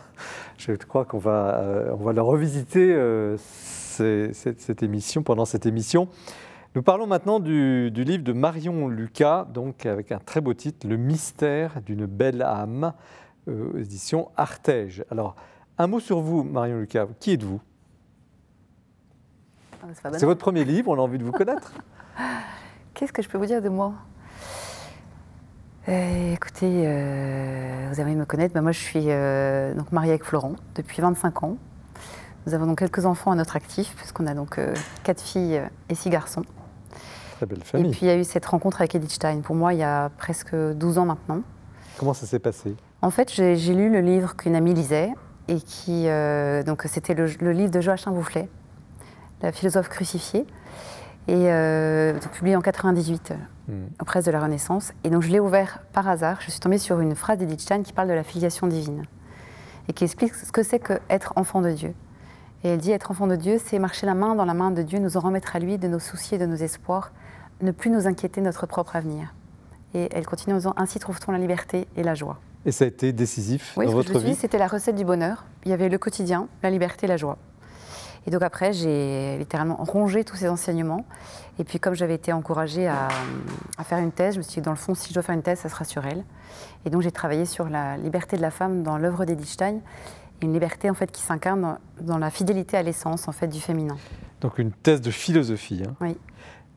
Je 0.58 0.74
crois 0.74 1.06
qu'on 1.06 1.20
va, 1.20 1.60
euh, 1.60 1.92
on 1.94 2.04
va 2.04 2.14
le 2.14 2.22
revisiter 2.22 2.94
euh, 2.94 3.38
cette, 3.38 4.82
émission, 4.82 5.22
pendant 5.22 5.46
cette 5.46 5.66
émission. 5.68 6.08
Nous 6.74 6.82
parlons 6.82 7.06
maintenant 7.06 7.40
du, 7.40 7.92
du, 7.92 8.04
livre 8.04 8.24
de 8.24 8.34
Marion 8.34 8.88
Lucas, 8.88 9.46
donc 9.54 9.86
avec 9.86 10.12
un 10.12 10.18
très 10.18 10.42
beau 10.42 10.54
titre, 10.54 10.88
Le 10.88 10.98
mystère 10.98 11.82
d'une 11.86 12.06
belle 12.06 12.42
âme, 12.42 12.94
édition 13.78 14.30
Artege. 14.38 15.04
Alors, 15.12 15.36
un 15.78 15.88
mot 15.88 16.00
sur 16.00 16.22
vous, 16.22 16.44
Marion 16.44 16.80
Lucas. 16.80 17.08
Qui 17.20 17.34
êtes-vous? 17.34 17.62
Ah, 19.84 19.88
c'est 20.14 20.26
votre 20.26 20.40
premier 20.40 20.64
livre, 20.64 20.90
on 20.92 20.96
a 20.96 21.02
envie 21.02 21.18
de 21.18 21.24
vous 21.24 21.32
connaître. 21.32 21.74
Qu'est-ce 22.94 23.14
que 23.14 23.22
je 23.22 23.30
peux 23.30 23.38
vous 23.38 23.46
dire 23.46 23.62
de 23.62 23.70
moi? 23.70 23.94
Euh, 25.90 26.34
Écoutez, 26.34 26.84
euh, 26.86 27.88
vous 27.92 28.00
avez 28.00 28.16
me 28.16 28.26
connaître. 28.26 28.54
Ben, 28.54 28.62
moi, 28.62 28.72
je 28.72 28.80
suis 28.80 29.06
euh, 29.08 29.74
donc 29.74 29.92
mariée 29.92 30.12
avec 30.12 30.24
Florent 30.24 30.54
depuis 30.76 31.02
25 31.02 31.44
ans. 31.44 31.58
Nous 32.46 32.54
avons 32.54 32.66
donc 32.66 32.80
quelques 32.80 33.06
enfants 33.06 33.32
à 33.32 33.36
notre 33.36 33.56
actif, 33.56 33.96
puisqu'on 33.96 34.26
a 34.28 34.34
donc 34.34 34.60
quatre 35.04 35.22
filles 35.22 35.62
et 35.90 35.96
six 35.96 36.10
garçons. 36.10 36.44
Très 37.38 37.46
belle 37.46 37.64
famille. 37.64 37.88
Et 37.88 37.92
puis, 37.92 38.00
il 38.04 38.08
y 38.08 38.12
a 38.12 38.18
eu 38.18 38.24
cette 38.24 38.46
rencontre 38.46 38.82
avec 38.82 38.96
Edith 38.96 39.12
Stein, 39.12 39.42
pour 39.42 39.56
moi, 39.56 39.74
il 39.74 39.80
y 39.80 39.84
a 39.84 40.10
presque 40.18 40.56
12 40.56 40.98
ans 40.98 41.06
maintenant. 41.06 41.42
Comment 42.00 42.16
ça 42.16 42.26
s'est 42.26 42.40
passé? 42.40 42.76
En 43.04 43.12
fait, 43.12 43.32
j'ai 43.32 43.74
lu 43.76 43.92
le 43.92 44.02
livre 44.02 44.36
qu'une 44.36 44.56
amie 44.56 44.74
lisait, 44.74 45.12
et 45.48 45.60
qui, 45.60 46.08
donc 46.66 46.84
c'était 46.88 47.14
le, 47.14 47.28
le, 47.40 47.52
livre 47.52 47.70
de 47.72 47.80
Joachim 47.80 48.12
Boufflet, 48.12 48.50
la 49.44 49.52
philosophe 49.52 49.90
crucifiée, 49.90 50.48
et 51.28 51.52
euh, 51.52 52.18
publié 52.34 52.56
en 52.56 52.62
98 52.62 53.34
hmm. 53.68 53.74
aux 54.00 54.06
presses 54.06 54.26
de 54.26 54.32
la 54.32 54.40
Renaissance. 54.40 54.94
Et 55.04 55.10
donc 55.10 55.22
je 55.22 55.30
l'ai 55.30 55.40
ouvert 55.40 55.80
par 55.94 56.08
hasard. 56.08 56.40
Je 56.42 56.52
suis 56.52 56.60
tombée 56.60 56.78
sur 56.78 57.00
une 57.00 57.16
phrase 57.16 57.38
d'Edith 57.38 57.62
Stein 57.62 57.84
qui 57.84 57.94
parle 57.94 58.08
de 58.08 58.14
la 58.14 58.24
filiation 58.24 58.68
divine 58.68 59.04
et 59.88 59.94
qui 59.94 60.04
explique 60.04 60.34
ce 60.34 60.52
que 60.52 60.64
c'est 60.64 60.80
qu'être 60.80 61.34
enfant 61.36 61.62
de 61.62 61.72
Dieu. 61.72 61.94
Et 62.64 62.70
elle 62.70 62.80
dit 62.80 62.92
être 62.92 63.12
enfant 63.12 63.28
de 63.28 63.36
Dieu, 63.36 63.58
c'est 63.64 63.80
marcher 63.80 64.06
la 64.06 64.14
main 64.14 64.36
dans 64.36 64.46
la 64.46 64.54
main 64.54 64.72
de 64.72 64.84
Dieu, 64.84 65.00
nous 65.00 65.18
en 65.18 65.20
remettre 65.20 65.56
à 65.56 65.60
lui 65.60 65.78
de 65.78 65.88
nos 65.88 66.00
soucis 66.00 66.36
et 66.36 66.38
de 66.38 66.46
nos 66.46 66.56
espoirs, 66.56 67.12
ne 67.62 67.72
plus 67.72 67.90
nous 67.90 68.08
inquiéter 68.08 68.42
de 68.42 68.46
notre 68.46 68.68
propre 68.68 68.96
avenir. 68.96 69.34
Et 69.94 70.10
elle 70.12 70.26
continue 70.26 70.54
en 70.54 70.58
disant 70.58 70.74
ainsi 70.78 71.00
trouve-t-on 71.00 71.32
la 71.32 71.40
liberté 71.40 71.88
et 71.96 72.04
la 72.04 72.14
joie. 72.14 72.40
Et 72.66 72.72
ça 72.72 72.86
a 72.86 72.88
été 72.88 73.12
décisif 73.12 73.76
dans 73.76 73.90
votre 73.90 74.20
vie? 74.20 74.36
C'était 74.36 74.60
la 74.60 74.68
recette 74.68 74.96
du 74.96 75.04
bonheur. 75.04 75.46
Il 75.66 75.72
y 75.72 75.74
avait 75.74 75.90
le 75.90 75.98
quotidien, 75.98 76.48
la 76.62 76.70
liberté, 76.70 77.08
la 77.08 77.18
joie. 77.18 77.38
Et 78.28 78.32
donc 78.32 78.42
après, 78.44 78.72
j'ai 78.74 79.38
littéralement 79.38 79.78
rongé 79.78 80.24
tous 80.24 80.36
ces 80.36 80.48
enseignements. 80.48 81.06
Et 81.60 81.64
puis 81.64 81.80
comme 81.80 81.94
j'avais 81.94 82.16
été 82.16 82.32
encouragée 82.34 82.88
à, 82.88 83.08
faire 83.84 83.98
une 83.98 84.12
thèse, 84.12 84.36
je 84.36 84.40
me 84.40 84.44
suis 84.44 84.62
dit, 84.62 84.66
dans 84.66 84.72
le 84.72 84.78
fond, 84.78 84.94
si 84.94 85.10
je 85.10 85.14
dois 85.14 85.24
faire 85.24 85.36
une 85.36 85.42
thèse, 85.42 85.60
ça 85.60 85.70
sera 85.70 85.86
sur 85.86 86.06
elle. 86.06 86.24
Et 86.86 86.90
donc 86.90 87.02
j'ai 87.02 87.12
travaillé 87.12 87.46
sur 87.46 87.68
la 87.68 87.98
liberté 87.98 88.38
de 88.38 88.42
la 88.42 88.52
femme 88.52 88.84
dans 88.84 88.98
l'œuvre 88.98 89.26
d'Edith 89.26 89.48
Stein. 89.48 89.80
Une 90.42 90.54
liberté 90.54 90.90
en 90.90 90.94
fait 90.94 91.12
qui 91.12 91.22
s'incarne 91.22 91.78
dans, 92.00 92.18
la 92.18 92.30
fidélité 92.32 92.78
à 92.78 92.84
l'essence 92.84 93.28
en 93.28 93.32
fait 93.32 93.48
du 93.48 93.60
féminin. 93.60 93.98
Donc 94.42 94.58
une 94.58 94.72
thèse 94.72 95.02
de 95.02 95.12
philosophie. 95.12 95.84
Hein. 95.86 95.94
Oui. 96.02 96.18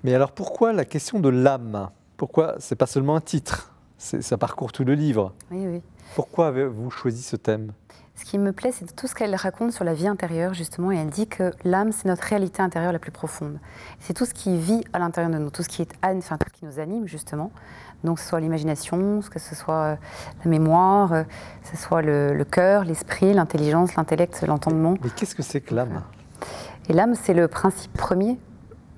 Mais 0.03 0.15
alors 0.15 0.33
pourquoi 0.33 0.73
la 0.73 0.85
question 0.85 1.19
de 1.19 1.31
l'âme? 1.31 1.91
Pourquoi? 2.17 2.57
C'est 2.59 2.77
pas 2.77 2.87
seulement 2.87 3.17
un 3.17 3.23
titre 3.23 3.73
Ça 3.97 4.37
parcourt 4.37 4.73
tout 4.73 4.85
le 4.85 4.95
livre. 4.95 5.33
Oui, 5.51 5.67
oui. 5.67 5.83
Pourquoi 6.15 6.49
avez-vous 6.49 6.91
choisi 6.91 7.23
ce 7.23 7.37
thème? 7.37 7.73
Ce 8.17 8.25
qui 8.25 8.39
me 8.39 8.53
plaît, 8.53 8.71
c'est 8.73 8.95
tout 8.95 9.09
ce 9.09 9.15
qu'elle 9.15 9.35
raconte 9.35 9.73
sur 9.73 9.85
la 9.85 9.93
vie 9.93 10.07
intérieure, 10.07 10.55
justement, 10.55 10.93
et 10.93 10.97
elle 10.97 11.11
dit 11.11 11.27
que 11.27 11.53
l'âme, 11.65 11.91
c'est 11.91 12.07
notre 12.07 12.23
réalité 12.23 12.63
intérieure 12.63 12.93
la 12.93 13.01
plus 13.01 13.11
profonde. 13.11 13.59
C'est 13.99 14.15
tout 14.15 14.25
ce 14.25 14.33
qui 14.35 14.57
vit 14.57 14.85
à 14.93 15.01
l'intérieur 15.01 15.33
de 15.33 15.39
nous, 15.39 15.51
tout 15.51 15.65
ce 15.65 15.69
qui 15.69 15.83
est, 15.83 15.91
enfin, 16.05 16.39
tout 16.39 16.47
ce 16.55 16.61
qui 16.61 16.65
nous 16.65 16.79
anime, 16.79 17.09
justement. 17.09 17.51
Donc, 18.05 18.17
que 18.17 18.23
ce 18.23 18.29
soit 18.29 18.39
l'imagination, 18.39 19.21
que 19.29 19.39
ce 19.41 19.55
soit 19.57 19.75
euh, 19.75 19.97
la 20.45 20.51
mémoire, 20.51 21.13
euh, 21.13 21.23
que 21.25 21.77
ce 21.77 21.77
soit 21.77 22.03
le, 22.03 22.45
cœur, 22.45 22.85
l'esprit, 22.85 23.35
l'intelligence, 23.35 23.97
l'intellect, 23.97 24.43
l'entendement. 24.47 24.95
Mais 25.03 25.11
qu'est-ce 25.11 25.35
que 25.35 25.43
c'est 25.43 25.61
que 25.61 25.75
l'âme? 25.75 26.03
Et 26.89 26.93
l'âme, 26.93 27.15
c'est 27.15 27.35
le 27.35 27.49
principe 27.49 27.93
premier 27.95 28.39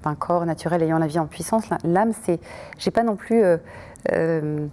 d'un 0.03 0.15
corps 0.15 0.45
naturel 0.45 0.83
ayant 0.83 0.99
la 0.99 1.07
vie 1.07 1.19
en 1.19 1.27
puissance. 1.27 1.65
L'âme, 1.85 2.13
c'est. 2.25 2.39
J'ai 2.79 2.91
pas 2.91 3.03
non 3.03 3.17
plus. 3.17 3.43
Euh, 4.13 4.67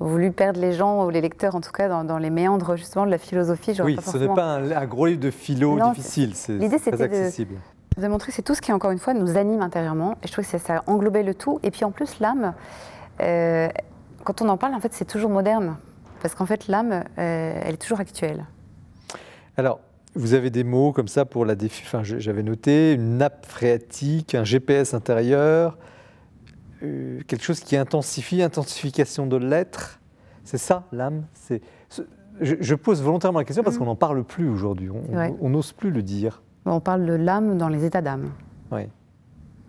voulu 0.00 0.30
perdre 0.32 0.60
les 0.60 0.72
gens, 0.72 1.04
ou 1.04 1.10
les 1.10 1.20
lecteurs 1.20 1.54
en 1.54 1.60
tout 1.60 1.72
cas, 1.72 1.88
dans, 2.04 2.18
les 2.18 2.30
méandres 2.30 2.76
justement 2.76 3.06
de 3.06 3.10
la 3.10 3.18
philosophie. 3.18 3.76
Oui, 3.82 3.96
ce 4.04 4.16
n'est 4.16 4.28
pas 4.28 4.56
un, 4.56 4.86
gros 4.86 5.06
livre 5.06 5.20
de 5.20 5.30
philo 5.30 5.78
difficile, 5.90 6.34
c'est 6.34 6.58
très 6.58 7.02
accessible. 7.02 7.54
De, 7.96 8.02
de, 8.02 8.08
montrer 8.08 8.28
que 8.28 8.36
c'est 8.36 8.42
tout 8.42 8.54
ce 8.54 8.60
qui, 8.60 8.72
encore 8.72 8.90
une 8.90 8.98
fois, 8.98 9.14
nous 9.14 9.36
anime 9.36 9.60
intérieurement. 9.60 10.16
Et 10.22 10.28
je 10.28 10.32
trouve 10.32 10.48
que 10.48 10.58
ça, 10.58 10.82
englobait 10.86 11.22
le 11.22 11.34
tout. 11.34 11.58
Et 11.62 11.70
puis 11.70 11.84
en 11.84 11.90
plus, 11.90 12.20
l'âme, 12.20 12.54
euh, 13.20 13.68
quand 14.24 14.40
on 14.42 14.48
en 14.48 14.56
parle, 14.56 14.74
en 14.74 14.80
fait, 14.80 14.92
c'est 14.92 15.04
toujours 15.04 15.30
moderne. 15.30 15.76
Parce 16.22 16.34
qu'en 16.34 16.46
fait, 16.46 16.68
l'âme, 16.68 16.92
euh, 16.92 17.60
elle 17.64 17.74
est 17.74 17.82
toujours 17.82 18.00
actuelle. 18.00 18.44
Alors, 19.56 19.80
vous 20.14 20.34
avez 20.34 20.50
des 20.50 20.64
mots 20.64 20.92
comme 20.92 21.08
ça 21.08 21.24
pour 21.24 21.44
la 21.44 21.54
défi... 21.54 21.82
Enfin, 21.86 22.02
j'avais 22.02 22.42
noté 22.42 22.92
une 22.92 23.18
nappe 23.18 23.46
phréatique, 23.46 24.34
un 24.34 24.44
GPS 24.44 24.94
intérieur, 24.94 25.76
euh, 26.82 27.20
quelque 27.26 27.44
chose 27.44 27.60
qui 27.60 27.76
intensifie, 27.76 28.42
intensification 28.42 29.26
de 29.26 29.36
l'être. 29.36 30.00
C'est 30.44 30.58
ça, 30.58 30.84
l'âme 30.92 31.24
c'est, 31.34 31.60
je, 32.40 32.74
pose 32.74 33.02
volontairement 33.02 33.40
la 33.40 33.44
question 33.44 33.62
parce 33.62 33.76
mm. 33.76 33.78
qu'on 33.80 33.84
n'en 33.86 33.96
parle 33.96 34.24
plus 34.24 34.48
aujourd'hui. 34.48 34.90
On 34.90 35.50
n'ose 35.50 35.72
plus 35.72 35.90
le 35.90 36.02
dire. 36.02 36.42
On 36.64 36.80
parle 36.80 37.06
de 37.06 37.14
l'âme 37.14 37.58
dans 37.58 37.68
les 37.68 37.84
états 37.84 38.02
d'âme. 38.02 38.30
Oui. 38.70 38.82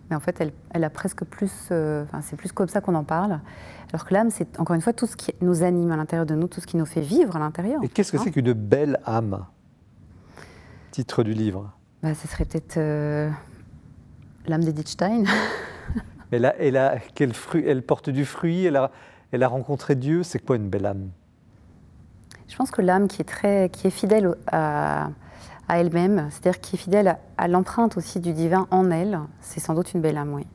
mais 0.08 0.16
en 0.16 0.20
fait, 0.20 0.40
elle, 0.40 0.52
elle 0.70 0.84
a 0.84 0.90
presque 0.90 1.24
plus. 1.24 1.68
euh, 1.70 2.04
Enfin, 2.04 2.20
c'est 2.22 2.36
plus 2.36 2.52
comme 2.52 2.68
ça 2.68 2.80
qu'on 2.80 2.94
en 2.94 3.04
parle. 3.04 3.40
Alors 3.92 4.04
que 4.04 4.14
l'âme, 4.14 4.30
c'est 4.30 4.58
encore 4.60 4.74
une 4.76 4.82
fois 4.82 4.92
tout 4.92 5.06
ce 5.06 5.16
qui 5.16 5.32
nous 5.40 5.62
anime 5.62 5.90
à 5.90 5.96
l'intérieur 5.96 6.26
de 6.26 6.34
nous, 6.34 6.46
tout 6.48 6.60
ce 6.60 6.66
qui 6.66 6.76
nous 6.76 6.86
fait 6.86 7.00
vivre 7.00 7.36
à 7.36 7.38
l'intérieur. 7.38 7.82
Et 7.82 7.88
qu'est-ce 7.88 8.12
que 8.12 8.18
Hein 8.18 8.22
c'est 8.24 8.30
qu'une 8.30 8.52
belle 8.52 9.00
âme? 9.04 9.46
Titre 10.90 11.22
du 11.22 11.32
livre. 11.32 11.72
Bah, 12.02 12.14
Ce 12.14 12.28
serait 12.28 12.44
peut-être 12.44 12.76
euh, 12.76 13.30
l'âme 14.46 14.62
d'Edith 14.64 14.88
Stein. 14.88 15.24
Elle, 16.30 16.44
a, 16.76 16.96
quel 17.14 17.32
fruit, 17.32 17.64
elle 17.66 17.82
porte 17.82 18.10
du 18.10 18.24
fruit, 18.24 18.64
elle 18.64 18.76
a, 18.76 18.90
elle 19.32 19.42
a 19.42 19.48
rencontré 19.48 19.94
Dieu. 19.94 20.22
C'est 20.22 20.38
quoi 20.38 20.56
une 20.56 20.68
belle 20.68 20.86
âme? 20.86 21.10
Je 22.48 22.56
pense 22.56 22.70
que 22.70 22.82
l'âme 22.82 23.08
qui 23.08 23.22
est 23.22 23.24
très, 23.24 23.68
qui 23.70 23.86
est 23.86 23.90
fidèle 23.90 24.34
à, 24.48 25.10
à 25.68 25.78
elle-même, 25.78 26.28
c'est-à-dire 26.30 26.60
qui 26.60 26.76
est 26.76 26.78
fidèle 26.78 27.08
à, 27.08 27.18
à 27.36 27.48
l'empreinte 27.48 27.96
aussi 27.96 28.20
du 28.20 28.32
divin 28.32 28.66
en 28.70 28.90
elle, 28.90 29.20
c'est 29.40 29.60
sans 29.60 29.74
doute 29.74 29.92
une 29.94 30.00
belle 30.00 30.16
âme, 30.18 30.34
oui. 30.34 30.46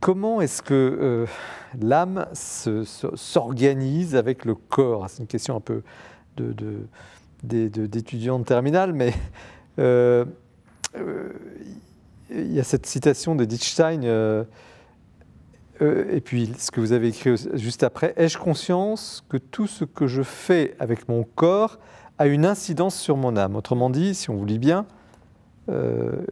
Comment 0.00 0.40
est-ce 0.40 0.60
que 0.62 0.74
euh, 0.74 1.26
l'âme 1.80 2.26
se- 2.34 2.84
se- 2.84 3.16
s'organise 3.16 4.16
avec 4.16 4.44
le 4.44 4.54
corps? 4.54 5.08
C'est 5.08 5.22
une 5.22 5.28
question 5.28 5.56
un 5.56 5.60
peu 5.60 5.82
de- 6.36 6.52
de- 6.52 6.86
de, 7.44 7.68
terminale, 8.44 8.92
mais 8.92 9.14
euh, 9.78 10.24
euh, 10.96 11.30
il 12.30 12.52
y 12.52 12.60
a 12.60 12.64
cette 12.64 12.86
citation 12.86 13.34
d'Edith 13.34 13.62
Stein, 13.62 14.02
euh, 14.04 14.44
euh, 15.82 16.04
et 16.10 16.20
puis 16.20 16.52
ce 16.58 16.70
que 16.70 16.80
vous 16.80 16.92
avez 16.92 17.08
écrit 17.08 17.36
juste 17.54 17.82
après, 17.82 18.14
ai-je 18.16 18.38
conscience 18.38 19.24
que 19.28 19.36
tout 19.36 19.66
ce 19.66 19.84
que 19.84 20.06
je 20.06 20.22
fais 20.22 20.74
avec 20.78 21.08
mon 21.08 21.24
corps 21.24 21.78
a 22.18 22.26
une 22.26 22.46
incidence 22.46 22.96
sur 22.96 23.16
mon 23.16 23.36
âme? 23.36 23.56
Autrement 23.56 23.90
dit, 23.90 24.14
si 24.14 24.30
on 24.30 24.36
vous 24.36 24.44
lit 24.44 24.58
bien, 24.58 24.86
euh, 25.68 26.24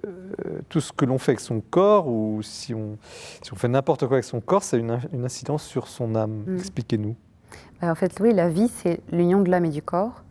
tout 0.68 0.80
ce 0.80 0.93
que 0.93 1.05
l'on 1.05 1.18
fait 1.18 1.32
avec 1.32 1.40
son 1.40 1.61
corps, 1.61 2.07
ou 2.07 2.40
si 2.43 2.74
on, 2.74 2.99
si 3.43 3.53
on 3.53 3.57
fait 3.57 3.68
n'importe 3.68 4.07
quoi 4.07 4.16
avec 4.16 4.24
son 4.24 4.40
corps, 4.40 4.62
ça 4.62 4.76
a 4.76 4.80
une 4.80 5.24
incidence 5.24 5.64
sur 5.64 5.88
son 5.88 6.14
âme. 6.14 6.45
Mm. 6.47 6.57
Expliquez-nous. 6.59 7.16
Bah, 7.80 7.90
en 7.90 7.95
fait, 7.95 8.18
oui, 8.20 8.32
la 8.32 8.49
vie, 8.49 8.68
c'est 8.68 9.01
l'union 9.11 9.40
de 9.40 9.51
l'âme 9.51 9.64
et 9.64 9.70
du 9.70 9.82
corps. 9.82 10.22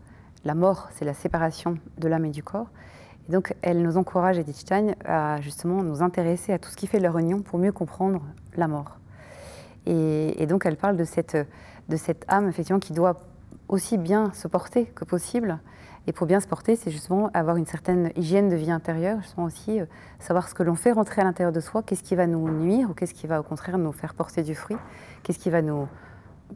La 0.46 0.56
mort, 0.56 0.90
c'est 0.96 1.06
la 1.06 1.14
séparation 1.14 1.78
de 1.98 2.08
l'âme 2.08 2.26
et 2.26 2.30
du 2.30 2.44
corps. 2.44 2.68
Et 3.28 3.32
donc, 3.32 3.54
elle 3.62 3.82
nous 3.82 3.98
encourage, 3.98 4.38
Edith 4.38 4.56
Stein, 4.56 4.94
à 5.06 5.40
justement 5.42 5.84
nous 5.84 6.02
intéresser 6.02 6.54
à 6.54 6.60
tout 6.60 6.70
ce 6.70 6.76
qui 6.76 6.88
fait 6.88 7.00
leur 7.00 7.18
union 7.18 7.42
pour 7.42 7.60
mieux 7.60 7.72
comprendre 7.72 8.22
la 8.56 8.68
mort. 8.68 8.98
Et, 9.86 10.46
donc, 10.48 10.66
elle 10.66 10.78
parle 10.78 10.96
de 10.96 11.04
cette, 11.04 11.38
de 11.90 11.96
cette 11.96 12.26
âme, 12.28 12.48
effectivement, 12.48 12.80
qui 12.80 12.94
doit 12.94 13.18
aussi 13.68 13.98
bien 13.98 14.32
se 14.34 14.48
porter 14.48 14.86
que 14.86 15.06
possible. 15.06 15.60
Et 16.08 16.14
pour 16.14 16.28
bien 16.28 16.40
se 16.40 16.48
porter, 16.48 16.76
c'est 16.76 16.92
justement 16.92 17.30
avoir 17.34 17.58
une 17.58 17.66
certaine 17.66 18.12
hygiène 18.16 18.50
de 18.50 18.56
vie 18.56 18.72
intérieure, 18.72 19.20
justement 19.22 19.46
aussi 19.46 19.80
euh, 19.80 19.86
savoir 20.20 20.50
ce 20.50 20.56
que 20.56 20.64
l'on 20.64 20.76
fait 20.76 20.92
rentrer 20.92 21.22
à 21.22 21.24
l'intérieur 21.24 21.54
de 21.54 21.60
soi, 21.60 21.84
qu'est-ce 21.84 22.04
qui 22.04 22.16
va 22.16 22.26
nous 22.26 22.50
nuire 22.50 22.90
ou 22.90 22.94
qu'est-ce 22.94 23.14
qui 23.14 23.28
va 23.28 23.40
au 23.40 23.44
contraire 23.44 23.78
nous 23.78 23.92
faire 23.92 24.16
porter 24.16 24.42
du 24.42 24.56
fruit, 24.56 24.78
qu'est-ce 25.22 25.38
qui 25.38 25.52
va 25.52 25.62
nous, 25.62 25.88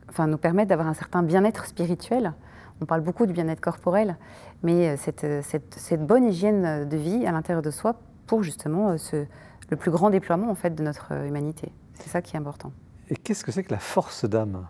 enfin, 0.09 0.25
nous 0.25 0.39
permettre 0.39 0.69
d'avoir 0.69 0.87
un 0.87 0.95
certain 0.95 1.21
bien-être 1.21 1.65
spirituel. 1.65 2.33
On 2.81 2.85
parle 2.85 3.01
beaucoup 3.01 3.27
du 3.27 3.33
bien-être 3.33 3.61
corporel, 3.61 4.17
mais 4.65 4.89
euh, 4.89 4.97
cette, 4.97 5.23
euh, 5.23 5.41
cette, 5.43 5.75
cette 5.75 6.05
bonne 6.05 6.25
hygiène 6.25 6.65
euh, 6.65 6.85
de 6.85 6.97
vie 6.97 7.25
à 7.25 7.31
l'intérieur 7.31 7.61
de 7.61 7.71
soi 7.71 7.95
pour 8.25 8.41
justement 8.41 8.97
ce, 8.97 9.25
le 9.69 9.77
plus 9.77 9.91
grand 9.91 10.09
déploiement 10.09 10.49
en 10.49 10.55
fait 10.55 10.71
de 10.71 10.83
notre 10.83 11.13
humanité. 11.25 11.71
C'est 11.93 12.09
ça 12.09 12.21
qui 12.21 12.35
est 12.35 12.39
important. 12.39 12.73
Et 13.09 13.15
qu'est-ce 13.15 13.45
que 13.45 13.51
c'est 13.51 13.63
que 13.63 13.71
la 13.71 13.79
force 13.79 14.25
d'âme? 14.25 14.67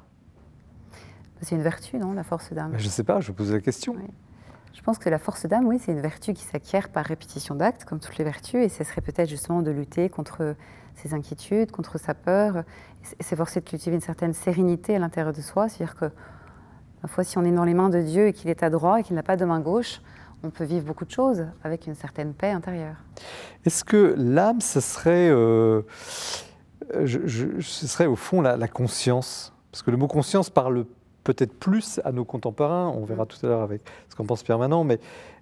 C'est 1.42 1.56
une 1.56 1.62
vertu, 1.62 1.98
non, 1.98 2.14
la 2.14 2.24
force 2.24 2.52
d'âme? 2.52 2.72
Ben, 2.72 2.78
Je 2.78 2.86
ne 2.86 2.90
sais 2.90 3.04
pas, 3.04 3.22
je 3.22 3.32
pose 3.32 3.54
la 3.54 3.62
question. 3.62 3.94
Oui. 3.96 4.08
Je 4.74 4.82
pense 4.82 4.98
que 4.98 5.10
la 5.10 5.20
force 5.20 5.46
d'âme, 5.46 5.66
oui, 5.66 5.80
c'est 5.80 5.94
une 5.94 6.02
vertu 6.02 6.34
qui 6.34 6.44
s'acquiert 6.44 6.90
par 6.90 7.06
répétition 7.06 7.56
d'actes, 7.56 7.86
comme 7.86 8.00
toutes 8.00 8.18
les 8.18 8.26
vertus, 8.26 8.62
et 8.62 8.68
ce 8.68 8.84
serait 8.84 9.02
peut-être 9.02 9.30
justement 9.30 9.62
de 9.62 9.72
lutter 9.72 10.10
contre 10.10 10.56
ses 10.96 11.14
inquiétudes, 11.14 11.72
contre 11.72 11.98
sa 11.98 12.14
peur, 12.14 12.64
et 13.20 13.24
s'efforcer 13.24 13.62
de 13.62 13.66
cultiver 13.66 13.96
une 13.96 14.02
certaine 14.02 14.34
sérénité 14.34 14.96
à 14.98 15.00
l'intérieur 15.00 15.32
de 15.32 15.42
soi, 15.42 15.70
c'est-à-dire 15.70 15.96
que, 15.96 16.12
si 17.24 17.38
on 17.38 17.44
est 17.44 17.52
dans 17.52 17.64
les 17.66 17.74
mains 17.74 17.90
de 17.90 18.02
Dieu 18.02 18.28
et 18.28 18.34
qu'il 18.34 18.50
est 18.50 18.64
à 18.64 18.70
droite 18.70 19.02
et 19.02 19.04
qu'il 19.04 19.16
n'a 19.16 19.24
pas 19.24 19.38
de 19.38 19.46
main 19.46 19.60
gauche, 19.60 20.02
on 20.44 20.50
peut 20.50 20.64
vivre 20.66 20.86
beaucoup 20.86 21.06
de 21.06 21.12
choses 21.12 21.46
avec 21.64 21.88
une 21.88 21.96
certaine 21.96 22.34
paix 22.34 22.52
intérieure. 22.52 22.96
Est-ce 23.66 23.84
que 23.84 24.14
l'âme, 24.18 24.62
ce 24.62 24.80
serait, 24.80 25.30
euh, 25.30 25.82
je- 27.04 27.26
je- 27.26 27.60
ce 27.62 27.88
serait 27.88 28.06
au 28.06 28.16
fond 28.16 28.42
la, 28.42 28.58
la 28.58 28.68
conscience? 28.68 29.54
Parce 29.72 29.82
que 29.84 29.92
le 29.92 29.98
mot 29.98 30.08
conscience 30.08 30.50
parle 30.50 30.86
peut-être 31.24 31.54
plus 31.58 32.00
à 32.06 32.12
nos 32.12 32.26
contemporains, 32.26 32.90
on 32.90 33.04
verra 33.06 33.26
tout 33.26 33.38
à 33.44 33.50
l'heure 33.50 33.62
avec 33.62 33.82
ce 34.10 34.16
qu'en 34.16 34.26
pense 34.26 34.44
Pierre 34.44 34.60
Manant, 34.60 34.84
mais 34.84 35.00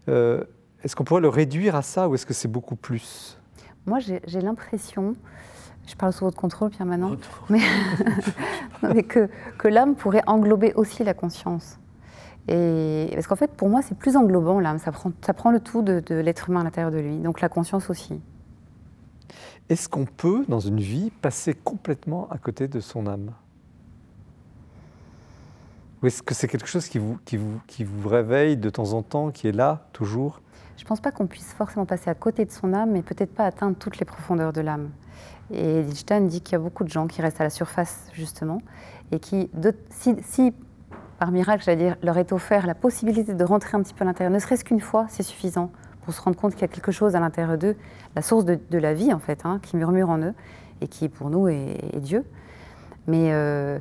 euh, 0.08 0.44
est-ce 0.84 0.96
qu'on 0.96 1.04
pourrait 1.04 1.22
le 1.22 1.30
réduire 1.30 1.76
à 1.76 1.82
ça 1.82 2.08
ou 2.08 2.16
est-ce 2.16 2.26
que 2.26 2.34
c'est 2.34 2.48
beaucoup 2.48 2.76
plus? 2.78 3.38
Moi, 3.86 4.00
j'ai 4.00 4.42
l'impression, 4.42 5.14
je 5.88 5.96
parle 5.96 6.14
sous 6.14 6.24
votre 6.26 6.38
contrôle, 6.38 6.70
Pierre 6.70 6.86
Manon, 6.86 7.18
mais, 7.50 7.60
non, 8.84 8.94
mais 8.94 9.04
que, 9.04 9.30
que 9.58 9.68
l'âme 9.68 9.96
pourrait 9.96 10.24
englober 10.28 10.74
aussi 10.76 11.04
la 11.04 11.14
conscience. 11.14 11.78
Et, 12.48 13.10
parce 13.14 13.28
qu'en 13.28 13.36
fait, 13.36 13.52
pour 13.52 13.70
moi, 13.70 13.82
c'est 13.82 13.98
plus 13.98 14.18
englobant 14.18 14.60
l'âme, 14.60 14.80
ça 14.80 14.92
prend, 14.92 15.12
ça 15.26 15.34
prend 15.34 15.52
le 15.52 15.60
tout 15.60 15.82
de, 15.82 16.02
de 16.06 16.16
l'être 16.16 16.50
humain 16.50 16.62
à 16.62 16.64
l'intérieur 16.64 16.92
de 16.92 17.00
lui, 17.00 17.18
donc 17.18 17.42
la 17.42 17.50
conscience 17.50 17.90
aussi. 17.90 18.20
Est-ce 19.70 19.88
qu'on 19.88 20.06
peut, 20.06 20.46
dans 20.48 20.60
une 20.60 20.80
vie, 20.80 21.10
passer 21.22 21.54
complètement 21.54 22.28
à 22.30 22.38
côté 22.38 22.68
de 22.68 22.80
son 22.80 23.08
âme? 23.08 23.32
Ou 26.02 26.08
est-ce 26.08 26.22
que 26.22 26.34
c'est 26.34 26.50
quelque 26.50 26.68
chose 26.68 26.90
qui 26.90 27.00
vous, 27.00 27.18
qui, 27.24 27.38
vous, 27.38 27.62
qui 27.66 27.86
vous 27.86 28.10
réveille 28.10 28.58
de 28.58 28.70
temps 28.70 28.92
en 28.92 29.04
temps, 29.04 29.32
qui 29.32 29.48
est 29.48 29.54
là, 29.54 29.88
toujours? 29.94 30.42
Je 30.76 30.84
ne 30.84 30.88
pense 30.88 31.00
pas 31.00 31.12
qu'on 31.12 31.28
puisse 31.28 31.54
forcément 31.54 31.86
passer 31.86 32.10
à 32.10 32.16
côté 32.16 32.44
de 32.44 32.52
son 32.52 32.74
âme, 32.74 32.92
mais 32.92 33.02
peut-être 33.02 33.34
pas 33.34 33.46
atteindre 33.46 33.78
toutes 33.78 34.00
les 34.00 34.06
profondeurs 34.06 34.52
de 34.52 34.60
l'âme. 34.60 34.90
Et 35.52 35.84
Stein 35.94 36.22
dit 36.22 36.42
qu'il 36.42 36.54
y 36.54 36.56
a 36.56 36.60
beaucoup 36.60 36.84
de 36.84 36.90
gens 36.90 37.08
qui 37.08 37.22
restent 37.22 37.42
à 37.42 37.44
la 37.44 37.50
surface, 37.50 38.08
justement, 38.14 38.62
et 39.12 39.20
qui, 39.20 39.50
si, 39.90 40.54
par 41.20 41.32
miracle, 41.32 41.64
j'allais 41.64 41.84
dire, 41.84 41.96
leur 42.02 42.18
est 42.18 42.32
offert 42.32 42.66
la 42.66 42.76
possibilité 42.76 43.34
de 43.34 43.44
rentrer 43.44 43.78
un 43.78 43.84
petit 43.84 43.94
peu 43.94 44.04
à 44.04 44.06
l'intérieur, 44.06 44.34
ne 44.34 44.40
serait-ce 44.40 44.64
qu'une 44.64 44.80
fois, 44.80 45.06
c'est 45.10 45.24
suffisant 45.24 45.72
pour 46.04 46.14
se 46.14 46.22
rendre 46.22 46.36
compte 46.36 46.54
qu'il 46.54 46.62
y 46.62 46.66
a 46.66 46.70
quelque 46.70 46.92
chose 46.92 47.16
à 47.16 47.20
l'intérieur 47.20 47.58
d'eux, 47.58 47.76
la 48.16 48.22
source 48.22 48.46
de, 48.46 48.78
la 48.78 48.94
vie, 48.94 49.14
en 49.14 49.20
fait, 49.20 49.42
hein, 49.46 49.60
qui 49.62 49.78
murmure 49.78 50.10
en 50.10 50.20
eux, 50.20 50.34
et 50.82 50.88
qui, 50.88 51.10
pour 51.10 51.30
nous, 51.30 51.48
est, 51.48 51.78
est 51.94 52.00
Dieu. 52.00 52.26
Mais 53.08 53.32
euh, 53.32 53.80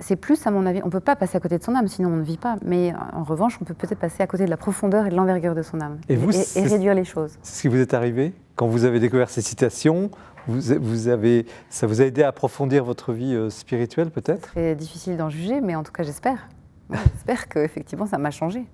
c'est 0.00 0.16
plus, 0.16 0.46
à 0.46 0.50
mon 0.50 0.66
avis, 0.66 0.80
on 0.82 0.86
ne 0.86 0.90
peut 0.90 1.00
pas 1.00 1.16
passer 1.16 1.36
à 1.36 1.40
côté 1.40 1.56
de 1.58 1.62
son 1.62 1.74
âme, 1.74 1.88
sinon 1.88 2.10
on 2.10 2.16
ne 2.16 2.22
vit 2.22 2.36
pas. 2.36 2.56
Mais 2.64 2.92
en 3.12 3.22
revanche, 3.22 3.58
on 3.60 3.64
peut 3.64 3.74
peut-être 3.74 3.98
passer 3.98 4.22
à 4.22 4.26
côté 4.26 4.44
de 4.44 4.50
la 4.50 4.56
profondeur 4.56 5.06
et 5.06 5.10
de 5.10 5.14
l'envergure 5.14 5.54
de 5.54 5.62
son 5.62 5.80
âme. 5.80 5.98
Et 6.08 6.16
vous, 6.16 6.30
et, 6.36 6.62
réduire 6.62 6.94
les 6.94 7.04
choses. 7.04 7.38
C'est 7.42 7.56
ce 7.56 7.62
qui 7.62 7.68
vous 7.68 7.78
est 7.80 7.94
arrivé 7.94 8.32
quand 8.56 8.66
vous 8.66 8.84
avez 8.84 9.00
découvert 9.00 9.30
ces 9.30 9.42
citations? 9.42 10.10
Vous, 10.46 10.60
vous 10.80 11.08
avez, 11.08 11.46
Ça 11.70 11.86
vous 11.86 12.02
a 12.02 12.04
aidé 12.04 12.22
à 12.22 12.28
approfondir 12.28 12.84
votre 12.84 13.12
vie 13.14 13.34
euh, 13.34 13.48
spirituelle 13.50 14.10
peut-être? 14.10 14.50
C'est 14.54 14.74
difficile 14.74 15.16
d'en 15.16 15.30
juger, 15.30 15.60
mais 15.62 15.74
en 15.74 15.82
tout 15.82 15.92
cas, 15.92 16.02
j'espère. 16.02 16.48
Ouais, 16.90 16.98
j'espère 17.14 17.48
qu'effectivement, 17.48 18.06
ça 18.06 18.18
m'a 18.18 18.30
changé. 18.30 18.66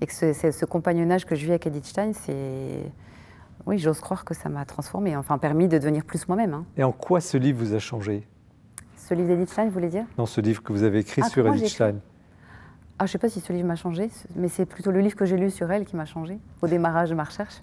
Et 0.00 0.06
que 0.06 0.12
ce, 0.14 0.32
ce- 0.32 0.52
ce 0.52 0.64
compagnonnage 0.64 1.24
que 1.26 1.34
je 1.34 1.44
vis 1.44 1.50
avec 1.50 1.66
Edith 1.66 1.86
Stein, 1.86 2.12
c'est. 2.14 2.90
Oui, 3.66 3.78
j'ose 3.78 4.00
croire 4.00 4.24
que 4.24 4.32
ça 4.32 4.48
m'a 4.48 4.64
transformée, 4.64 5.16
enfin 5.16 5.38
permis 5.38 5.66
de 5.66 5.76
devenir 5.76 6.04
plus 6.04 6.28
moi-même. 6.28 6.54
hein. 6.54 6.64
Et 6.76 6.84
en 6.84 6.92
quoi 6.92 7.20
ce 7.20 7.36
livre 7.36 7.58
vous 7.64 7.74
a 7.74 7.78
changé? 7.80 8.26
Ce 9.08 9.14
livre 9.14 9.28
d'Edith 9.28 9.50
Stein, 9.50 9.66
vous 9.66 9.70
voulez 9.70 9.88
dire? 9.88 10.04
Dans 10.16 10.26
ce 10.26 10.40
livre 10.40 10.62
que 10.62 10.72
vous 10.72 10.82
avez 10.82 10.98
écrit 10.98 11.22
Ah, 11.24 11.28
sur 11.28 11.46
Edith 11.46 11.68
Stein. 11.68 11.96
Ah, 12.98 13.04
je 13.04 13.04
ne 13.04 13.08
sais 13.12 13.18
pas 13.18 13.28
si 13.28 13.40
ce 13.40 13.52
livre 13.52 13.68
m'a 13.68 13.76
changé, 13.76 14.10
mais 14.34 14.48
c'est 14.48 14.66
plutôt 14.66 14.90
le 14.90 15.00
livre 15.00 15.14
que 15.14 15.24
j'ai 15.26 15.36
lu 15.36 15.50
sur 15.50 15.70
elle 15.70 15.84
qui 15.84 15.94
m'a 15.96 16.06
changé 16.06 16.38
au 16.62 16.66
démarrage 16.66 17.10
de 17.10 17.14
ma 17.14 17.22
recherche. 17.24 17.62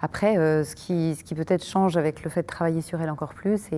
Après, 0.00 0.36
euh, 0.36 0.64
ce 0.64 0.74
qui, 0.74 1.14
ce 1.16 1.22
qui 1.22 1.34
peut-être 1.34 1.64
change 1.64 1.96
avec 1.96 2.24
le 2.24 2.30
fait 2.30 2.42
de 2.42 2.46
travailler 2.46 2.80
sur 2.80 3.00
elle 3.00 3.10
encore 3.10 3.34
plus 3.34 3.68
et, 3.72 3.76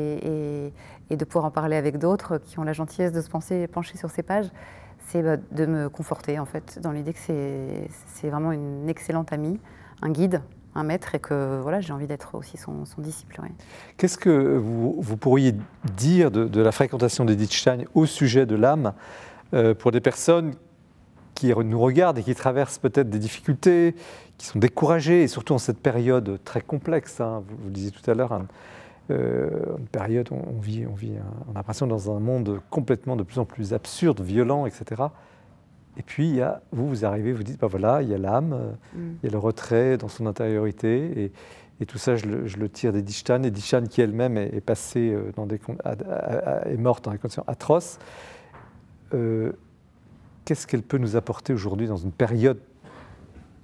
et- 0.68 0.72
et 1.11 1.16
de 1.16 1.24
pouvoir 1.24 1.45
en 1.47 1.51
parler 1.51 1.76
avec 1.76 1.99
d'autres 1.99 2.39
qui 2.39 2.59
ont 2.59 2.62
la 2.62 2.72
gentillesse 2.72 3.11
de 3.12 3.20
se 3.20 3.28
penser, 3.28 3.66
pencher 3.66 3.99
sur 3.99 4.11
ces 4.11 4.22
pages, 4.22 4.51
c'est 5.09 5.22
bah, 5.22 5.37
de 5.37 5.66
me 5.66 5.89
conforter 5.89 6.39
en 6.39 6.45
fait 6.47 6.78
dans 6.83 6.93
l'idée 6.93 7.12
que 7.12 7.18
c'est 7.18 8.28
vraiment 8.31 8.53
une 8.53 8.89
excellente 8.89 9.33
amie, 9.33 9.59
un 10.03 10.11
guide, 10.11 10.41
un 10.74 10.82
maître 10.84 11.14
et 11.14 11.18
que 11.18 11.60
voilà, 11.60 11.80
j'ai 11.80 11.92
envie 11.92 12.06
d'être 12.06 12.34
aussi 12.34 12.56
son, 12.56 12.84
disciple. 12.98 13.40
Qu'est-ce 13.96 14.18
que 14.18 14.56
vous, 14.56 14.96
vous 14.98 15.16
pourriez 15.16 15.54
dire 15.96 16.30
de, 16.30 16.60
la 16.60 16.72
fréquentation 16.72 17.24
d'Edith 17.24 17.52
Stein 17.52 17.84
au 17.94 18.06
sujet 18.06 18.46
de 18.46 18.54
l'âme 18.54 18.92
euh, 19.54 19.74
pour 19.74 19.90
des 19.90 20.00
personnes 20.00 20.54
qui 21.34 21.52
nous 21.54 21.80
regardent 21.80 22.18
et 22.18 22.22
qui 22.22 22.34
traversent 22.34 22.78
peut-être 22.78 23.08
des 23.08 23.18
difficultés, 23.18 23.94
qui 24.36 24.46
sont 24.46 24.58
découragées, 24.58 25.22
et 25.22 25.28
surtout 25.28 25.54
en 25.54 25.58
cette 25.58 25.78
période 25.78 26.38
très 26.44 26.60
complexe, 26.60 27.20
hein, 27.20 27.42
vous, 27.48 27.66
le 27.66 27.70
disiez 27.70 27.90
tout 27.90 28.08
à 28.10 28.14
l'heure, 28.14 28.32
hein, 28.32 28.46
euh, 29.10 29.48
une 29.78 29.86
période 29.86 30.28
où 30.30 30.34
on 30.34 30.60
vit, 30.60 30.86
on 30.86 30.94
vit 30.94 31.14
on 31.48 31.52
a 31.52 31.54
l'impression 31.54 31.86
dans 31.86 32.14
un 32.14 32.20
monde 32.20 32.60
complètement 32.70 33.16
de 33.16 33.22
plus 33.22 33.38
en 33.38 33.44
plus 33.44 33.72
absurde, 33.72 34.20
violent, 34.20 34.66
etc. 34.66 35.02
Et 35.97 36.03
puis, 36.03 36.28
il 36.28 36.36
y 36.36 36.41
a, 36.43 36.62
vous, 36.72 36.88
vous 36.88 37.05
arrivez, 37.05 37.32
vous 37.32 37.43
dites, 37.43 37.61
bah 37.61 37.66
voilà, 37.66 38.03
il 38.03 38.09
y 38.09 38.14
a 38.14 38.18
l'âme, 38.18 38.53
euh, 38.53 38.72
Mm. 38.95 39.14
il 39.22 39.26
y 39.26 39.28
a 39.28 39.32
le 39.32 39.38
retrait 39.38 39.97
dans 39.99 40.09
son 40.09 40.26
intériorité, 40.26 41.24
et, 41.24 41.32
et 41.80 41.86
tout 41.86 41.99
ça, 41.99 42.16
je 42.16 42.26
le, 42.26 42.47
je 42.47 42.59
le 42.59 42.68
tire 42.68 42.93
d'Edith 42.93 43.16
Stein. 43.16 43.43
Edith 43.43 43.64
Stein, 43.64 43.86
qui 43.86 44.01
elle-même 44.01 44.36
est, 44.36 44.55
est 44.55 44.61
passée 44.61 45.12
euh, 45.12 45.32
dans 45.34 45.47
des, 45.47 45.61
est 46.66 46.76
morte 46.76 47.05
dans 47.05 47.11
des 47.11 47.18
conditions 47.18 47.45
atroces. 47.47 47.99
Euh, 49.14 49.53
Qu'est-ce 50.45 50.66
qu'elle 50.66 50.82
peut 50.82 50.99
nous 50.99 51.16
apporter 51.16 51.53
aujourd'hui 51.53 51.86
dans 51.86 51.97
une 51.97 52.12
période, 52.12 52.59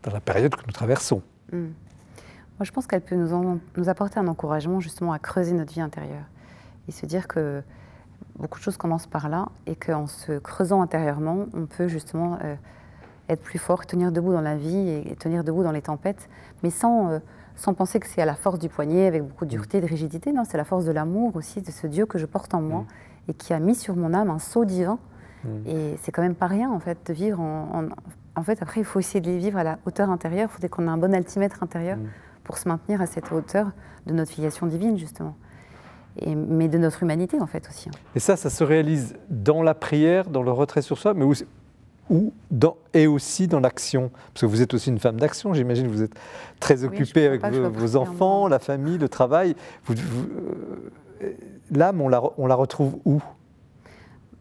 dans 0.03 0.13
la 0.13 0.21
période 0.21 0.55
que 0.55 0.65
nous 0.67 0.73
traversons? 0.73 1.23
Mm. 1.53 1.57
Moi, 1.59 2.65
je 2.65 2.71
pense 2.71 2.87
qu'elle 2.87 3.01
peut 3.03 3.17
nous, 3.17 3.61
nous 3.77 3.89
apporter 3.89 4.19
un 4.19 4.29
encouragement 4.29 4.81
justement 4.81 5.13
à 5.13 5.19
creuser 5.19 5.53
notre 5.53 5.73
vie 5.73 5.81
intérieure 5.81 6.25
et 6.89 6.93
se 6.93 7.05
dire 7.07 7.29
que 7.29 7.63
beaucoup 8.39 8.59
de 8.59 8.65
choses 8.65 8.77
commencent 8.77 9.07
par 9.07 9.29
là 9.29 9.49
et 9.67 9.75
qu'en 9.75 10.07
se 10.07 10.39
creusant 10.39 10.83
intérieurement, 10.83 11.47
on 11.55 11.67
peut 11.67 11.89
justement 11.89 12.39
euh, 12.45 12.55
être 13.29 13.43
plus 13.43 13.59
fort, 13.59 13.87
tenir 13.87 14.13
debout 14.13 14.33
dans 14.33 14.41
la 14.41 14.57
vie 14.57 14.89
et, 14.89 15.17
tenir 15.17 15.45
debout 15.45 15.63
dans 15.63 15.73
les 15.73 15.83
tempêtes, 15.83 16.29
mais 16.63 16.71
sans, 16.71 17.11
euh, 17.11 17.19
sans 17.55 17.75
penser 17.75 18.01
que 18.01 18.07
c'est 18.07 18.23
à 18.23 18.27
la 18.27 18.35
force 18.35 18.59
du 18.59 18.69
poignet, 18.69 19.07
avec 19.07 19.23
beaucoup 19.23 19.45
de 19.45 19.51
dureté, 19.51 19.81
de 19.81 19.87
rigidité. 19.87 20.33
Non, 20.33 20.45
c'est 20.45 20.57
la 20.57 20.65
force 20.65 20.85
de 20.85 20.93
l'amour 20.93 21.35
aussi, 21.37 21.63
de 21.63 21.71
ce 21.71 21.87
Dieu 21.87 22.07
que 22.07 22.19
je 22.19 22.27
porte 22.27 22.55
en 22.55 22.61
moi 22.61 22.81
mm. 22.81 23.31
et 23.31 23.35
qui 23.35 23.53
a 23.53 23.59
mis 23.59 23.75
sur 23.75 23.97
mon 23.97 24.15
âme 24.15 24.31
un 24.31 24.39
sceau 24.39 24.65
divin. 24.65 24.99
Mm. 25.45 25.49
Et 25.67 25.97
c'est 26.03 26.13
quand 26.13 26.23
même 26.23 26.35
pas 26.35 26.47
rien, 26.47 26.71
en 26.71 26.81
fait, 26.81 26.99
de 27.07 27.13
vivre 27.13 27.41
en, 27.41 27.87
en, 28.35 28.43
fait, 28.43 28.63
après, 28.63 28.81
il 28.81 28.85
faut 28.85 29.01
essayer 29.01 29.21
de 29.21 29.31
les 29.31 29.39
vivre 29.39 29.59
à 29.59 29.65
la 29.65 29.79
hauteur 29.87 30.11
intérieure. 30.11 30.51
Il 30.53 30.61
faut 30.61 30.69
qu'on 30.69 30.87
ait 30.87 30.91
un 30.91 30.99
bon 30.99 31.15
altimètre 31.15 31.63
intérieur 31.63 31.97
mm. 31.97 32.09
pour 32.45 32.59
se 32.59 32.69
maintenir 32.69 33.01
à 33.01 33.07
cette 33.07 33.33
hauteur 33.33 33.73
de 34.07 34.13
notre 34.13 34.31
filiation 34.31 34.67
divine, 34.67 34.99
justement 34.99 35.37
mais 36.25 36.69
de 36.69 36.79
notre 36.79 37.03
humanité 37.03 37.41
en 37.41 37.47
fait 37.47 37.69
aussi. 37.69 37.89
Hein. 37.89 37.99
Et 38.15 38.21
ça, 38.21 38.37
ça 38.37 38.51
se 38.51 38.65
réalise 38.65 39.15
dans 39.29 39.63
la 39.63 39.75
prière, 39.75 40.31
dans 40.31 40.43
le 40.43 40.53
retrait 40.53 40.83
sur 40.83 40.99
soi, 40.99 41.15
mais 41.15 41.25
où, 41.25 42.33
dans, 42.51 42.77
et 42.95 43.07
aussi 43.07 43.49
dans 43.49 43.61
l'action 43.61 44.11
Parce 44.33 44.43
que 44.43 44.47
vous 44.47 44.63
êtes 44.63 44.75
aussi 44.75 44.91
une 44.91 44.99
femme 44.99 45.19
d'action, 45.19 45.55
j'imagine, 45.55 45.89
vous 45.89 46.03
êtes 46.03 46.15
très 46.61 46.85
occupée 46.85 47.27
avec 47.27 47.45
vos, 47.45 47.97
enfants, 47.97 48.49
la 48.49 48.59
famille, 48.59 48.99
le 48.99 49.09
travail. 49.09 49.57
Vous, 49.85 49.95
euh, 51.23 51.33
L'âme, 51.73 52.01
on 52.01 52.09
la, 52.09 52.23
on 52.39 52.47
la 52.47 52.55
retrouve 52.55 52.99
où? 53.05 53.21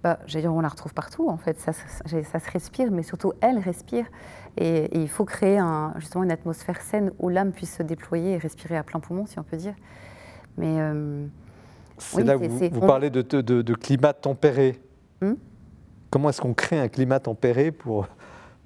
Bah, 0.04 0.20
dire, 0.28 0.54
on 0.54 0.62
la 0.62 0.68
retrouve 0.68 0.94
partout, 0.94 1.28
en 1.28 1.38
fait. 1.38 1.60
Ça, 1.60 1.72
ça, 1.74 2.40
se 2.40 2.52
respire, 2.52 2.92
mais 2.92 3.02
surtout, 3.02 3.34
elle 3.42 3.58
respire. 3.58 4.06
Et, 4.58 4.96
il 4.96 5.10
faut 5.10 5.26
créer 5.26 5.58
un, 5.58 5.94
justement 5.98 6.24
une 6.24 6.32
atmosphère 6.32 6.80
saine 6.82 7.12
où 7.18 7.30
l'âme 7.30 7.52
puisse 7.52 7.78
se 7.78 7.84
déployer 7.84 8.34
et 8.34 8.38
respirer 8.38 8.78
à 8.78 8.84
plein 8.84 9.00
poumon, 9.00 9.26
si 9.26 9.40
on 9.40 9.44
peut 9.44 9.58
dire. 9.58 9.74
Mais... 10.58 10.80
Euh, 10.80 11.26
c'est 11.98 12.24
là 12.24 12.38
où 12.38 12.42
vous, 12.42 12.80
parlez 12.82 13.10
de, 13.10 13.22
de, 13.22 13.74
climat 13.74 14.14
tempéré. 14.14 14.80
Hmm 15.22 15.34
Comment 16.10 16.30
est-ce 16.30 16.40
qu'on 16.40 16.54
crée 16.54 16.80
un 16.80 16.88
climat 16.88 17.20
tempéré 17.20 17.72
pour, 17.72 18.08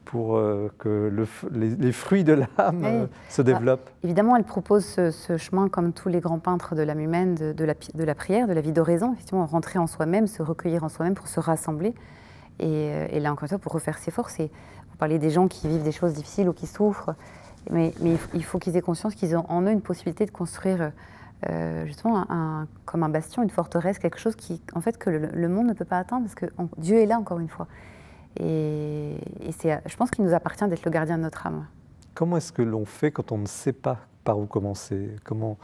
pour 0.06 0.38
euh, 0.38 0.72
que 0.78 1.10
le, 1.12 1.28
les, 1.52 1.92
fruits 1.92 2.24
de 2.24 2.34
l'âme 2.34 2.84
euh, 2.84 3.06
se 3.28 3.42
développent 3.42 3.90
Évidemment, 4.04 4.36
elle 4.36 4.44
propose 4.44 4.86
ce, 4.86 5.38
chemin, 5.38 5.68
comme 5.68 5.94
tous 5.94 6.10
les 6.10 6.20
grands 6.20 6.40
peintres 6.40 6.76
de 6.76 6.84
l'âme 6.84 7.00
humaine, 7.00 7.36
de, 7.36 7.66
la, 7.66 7.74
de, 7.74 8.04
la, 8.04 8.16
prière, 8.16 8.48
de 8.48 8.54
la 8.54 8.62
vie 8.62 8.72
d'oraison, 8.72 9.14
effectivement, 9.14 9.46
rentrer 9.46 9.80
en 9.80 9.88
soi-même, 9.88 10.28
se 10.28 10.44
recueillir 10.44 10.84
en 10.84 10.90
soi-même 10.90 11.16
pour 11.16 11.28
se 11.28 11.40
rassembler. 11.40 11.96
Et, 12.60 12.66
euh, 12.68 13.08
et, 13.10 13.20
là, 13.20 13.32
encore 13.32 13.44
une 13.44 13.50
fois, 13.50 13.58
pour 13.58 13.72
refaire 13.72 13.98
ses 13.98 14.12
forces. 14.12 14.40
Et 14.40 14.52
vous 14.90 14.98
parlez 14.98 15.18
des 15.18 15.32
gens 15.32 15.48
qui 15.48 15.68
vivent 15.68 15.84
des 15.84 15.92
choses 15.92 16.14
difficiles 16.14 16.50
ou 16.50 16.54
qui 16.54 16.68
souffrent, 16.68 17.16
mais, 17.70 17.94
mais 18.02 18.16
il 18.34 18.44
faut 18.44 18.60
qu'ils 18.60 18.78
aient 18.78 18.82
conscience 18.82 19.16
qu'ils 19.16 19.36
ont 19.36 19.46
en 19.50 19.64
eux 19.64 19.72
une 19.72 19.82
possibilité 19.82 20.26
de 20.26 20.32
construire 20.32 20.92
euh, 21.48 21.86
justement 21.86 22.26
un, 22.30 22.68
comme 22.86 23.04
un 23.04 23.10
bastion, 23.10 23.44
une 23.44 23.50
forteresse, 23.50 23.98
quelque 23.98 24.20
chose 24.20 24.36
qui, 24.36 24.62
en 24.74 24.82
fait, 24.82 24.98
que 24.98 25.10
le, 25.10 25.48
monde 25.48 25.68
ne 25.68 25.74
peut 25.74 25.86
pas 25.86 25.98
atteindre 25.98 26.24
parce 26.24 26.36
que 26.36 26.46
Dieu 26.78 26.98
est 26.98 27.06
là 27.06 27.18
encore 27.18 27.40
une 27.40 27.48
fois. 27.48 27.68
Et, 28.40 29.18
c'est, 29.58 29.82
je 29.86 29.96
pense 29.96 30.12
qu'il 30.12 30.26
nous 30.26 30.34
appartient 30.34 30.68
d'être 30.68 30.84
le 30.84 30.92
gardien 30.92 31.18
de 31.18 31.24
notre 31.24 31.48
âme. 31.48 31.66
Comment 32.14 32.38
est-ce 32.38 32.52
que 32.52 32.62
l'on 32.62 32.86
fait 32.86 33.12
quand 33.12 33.32
on 33.32 33.38
ne 33.38 33.46
sait 33.46 33.74
pas 33.74 34.00
par 34.24 34.38
où 34.38 34.46
commencer? 34.46 35.16
Comment 35.24 35.58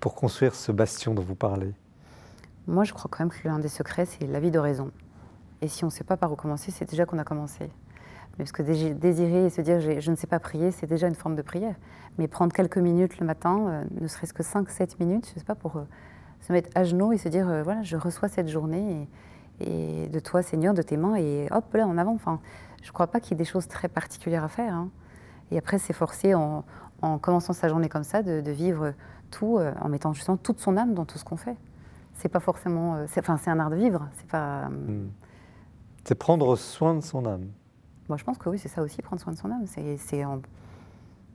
pour 0.00 0.14
construire 0.14 0.54
ce 0.54 0.72
bastion 0.72 1.12
dont 1.12 1.22
vous 1.22 1.34
parlez? 1.34 1.74
Moi, 2.66 2.84
je 2.84 2.92
crois 2.92 3.10
quand 3.10 3.24
même 3.24 3.30
que 3.30 3.46
l'un 3.46 3.58
des 3.58 3.68
secrets, 3.68 4.06
c'est 4.06 4.26
la 4.26 4.40
vie 4.40 4.50
de 4.50 4.58
raison. 4.58 4.90
Et 5.60 5.68
si 5.68 5.84
on 5.84 5.88
ne 5.88 5.92
sait 5.92 6.04
pas 6.04 6.16
par 6.16 6.32
où 6.32 6.36
commencer, 6.36 6.70
c'est 6.70 6.88
déjà 6.88 7.04
qu'on 7.04 7.18
a 7.18 7.24
commencé. 7.24 7.70
Parce 8.38 8.52
que 8.52 8.62
désirer 8.62 9.46
et 9.46 9.50
se 9.50 9.60
dire 9.60 9.80
je 9.80 10.10
ne 10.10 10.16
sais 10.16 10.28
pas 10.28 10.38
prier, 10.38 10.70
c'est 10.70 10.86
déjà 10.86 11.08
une 11.08 11.16
forme 11.16 11.34
de 11.34 11.42
prière. 11.42 11.74
Mais 12.18 12.28
prendre 12.28 12.52
quelques 12.52 12.78
minutes 12.78 13.18
le 13.18 13.26
matin, 13.26 13.66
euh, 13.68 13.84
ne 14.00 14.06
serait-ce 14.06 14.32
que 14.32 14.44
5-7 14.44 14.96
minutes, 15.00 15.26
je 15.26 15.34
ne 15.34 15.38
sais 15.40 15.44
pas, 15.44 15.56
pour 15.56 15.76
euh, 15.76 15.82
se 16.40 16.52
mettre 16.52 16.70
à 16.76 16.84
genoux 16.84 17.12
et 17.12 17.18
se 17.18 17.28
dire 17.28 17.48
euh, 17.48 17.62
voilà, 17.64 17.82
je 17.82 17.96
reçois 17.96 18.28
cette 18.28 18.48
journée 18.48 19.08
et, 19.60 20.08
de 20.08 20.20
toi, 20.20 20.42
Seigneur, 20.42 20.72
de 20.72 20.82
tes 20.82 20.96
mains, 20.96 21.16
et 21.16 21.48
hop, 21.50 21.74
là, 21.74 21.84
en 21.84 21.98
avant. 21.98 22.14
Enfin, 22.14 22.40
je 22.80 22.88
ne 22.88 22.92
crois 22.92 23.08
pas 23.08 23.18
qu'il 23.18 23.32
y 23.32 23.34
ait 23.34 23.44
des 23.44 23.44
choses 23.44 23.66
très 23.66 23.88
particulières 23.88 24.44
à 24.44 24.48
faire. 24.48 24.72
Hein. 24.72 24.88
Et 25.50 25.58
après, 25.58 25.78
s'efforcer 25.78 26.34
en, 26.34 26.64
en 27.02 27.18
commençant 27.18 27.52
sa 27.52 27.68
journée 27.68 27.88
comme 27.88 28.04
ça, 28.04 28.22
de, 28.22 28.50
vivre 28.52 28.92
tout 29.32 29.58
en 29.58 29.88
mettant 29.88 30.12
justement 30.12 30.36
toute 30.36 30.60
son 30.60 30.76
âme 30.76 30.94
dans 30.94 31.04
tout 31.04 31.18
ce 31.18 31.24
qu'on 31.24 31.36
fait. 31.36 31.56
C'est 32.14 32.28
pas 32.28 32.40
forcément. 32.40 33.04
Enfin, 33.18 33.36
c'est 33.36 33.50
un 33.50 33.58
art 33.58 33.70
de 33.70 33.76
vivre. 33.76 34.08
C'est. 34.14 34.36
Hmm. 34.36 35.08
C'est 36.04 36.14
prendre 36.14 36.54
soin 36.54 36.94
de 36.94 37.00
son 37.00 37.26
âme. 37.26 37.48
Moi, 38.08 38.16
je 38.16 38.24
pense 38.24 38.38
que 38.38 38.48
oui, 38.48 38.58
c'est 38.58 38.68
ça 38.68 38.82
aussi, 38.82 39.02
prendre 39.02 39.20
soin 39.20 39.32
de 39.32 39.38
son 39.38 39.50
âme. 39.50 39.64
C'est 39.66 40.24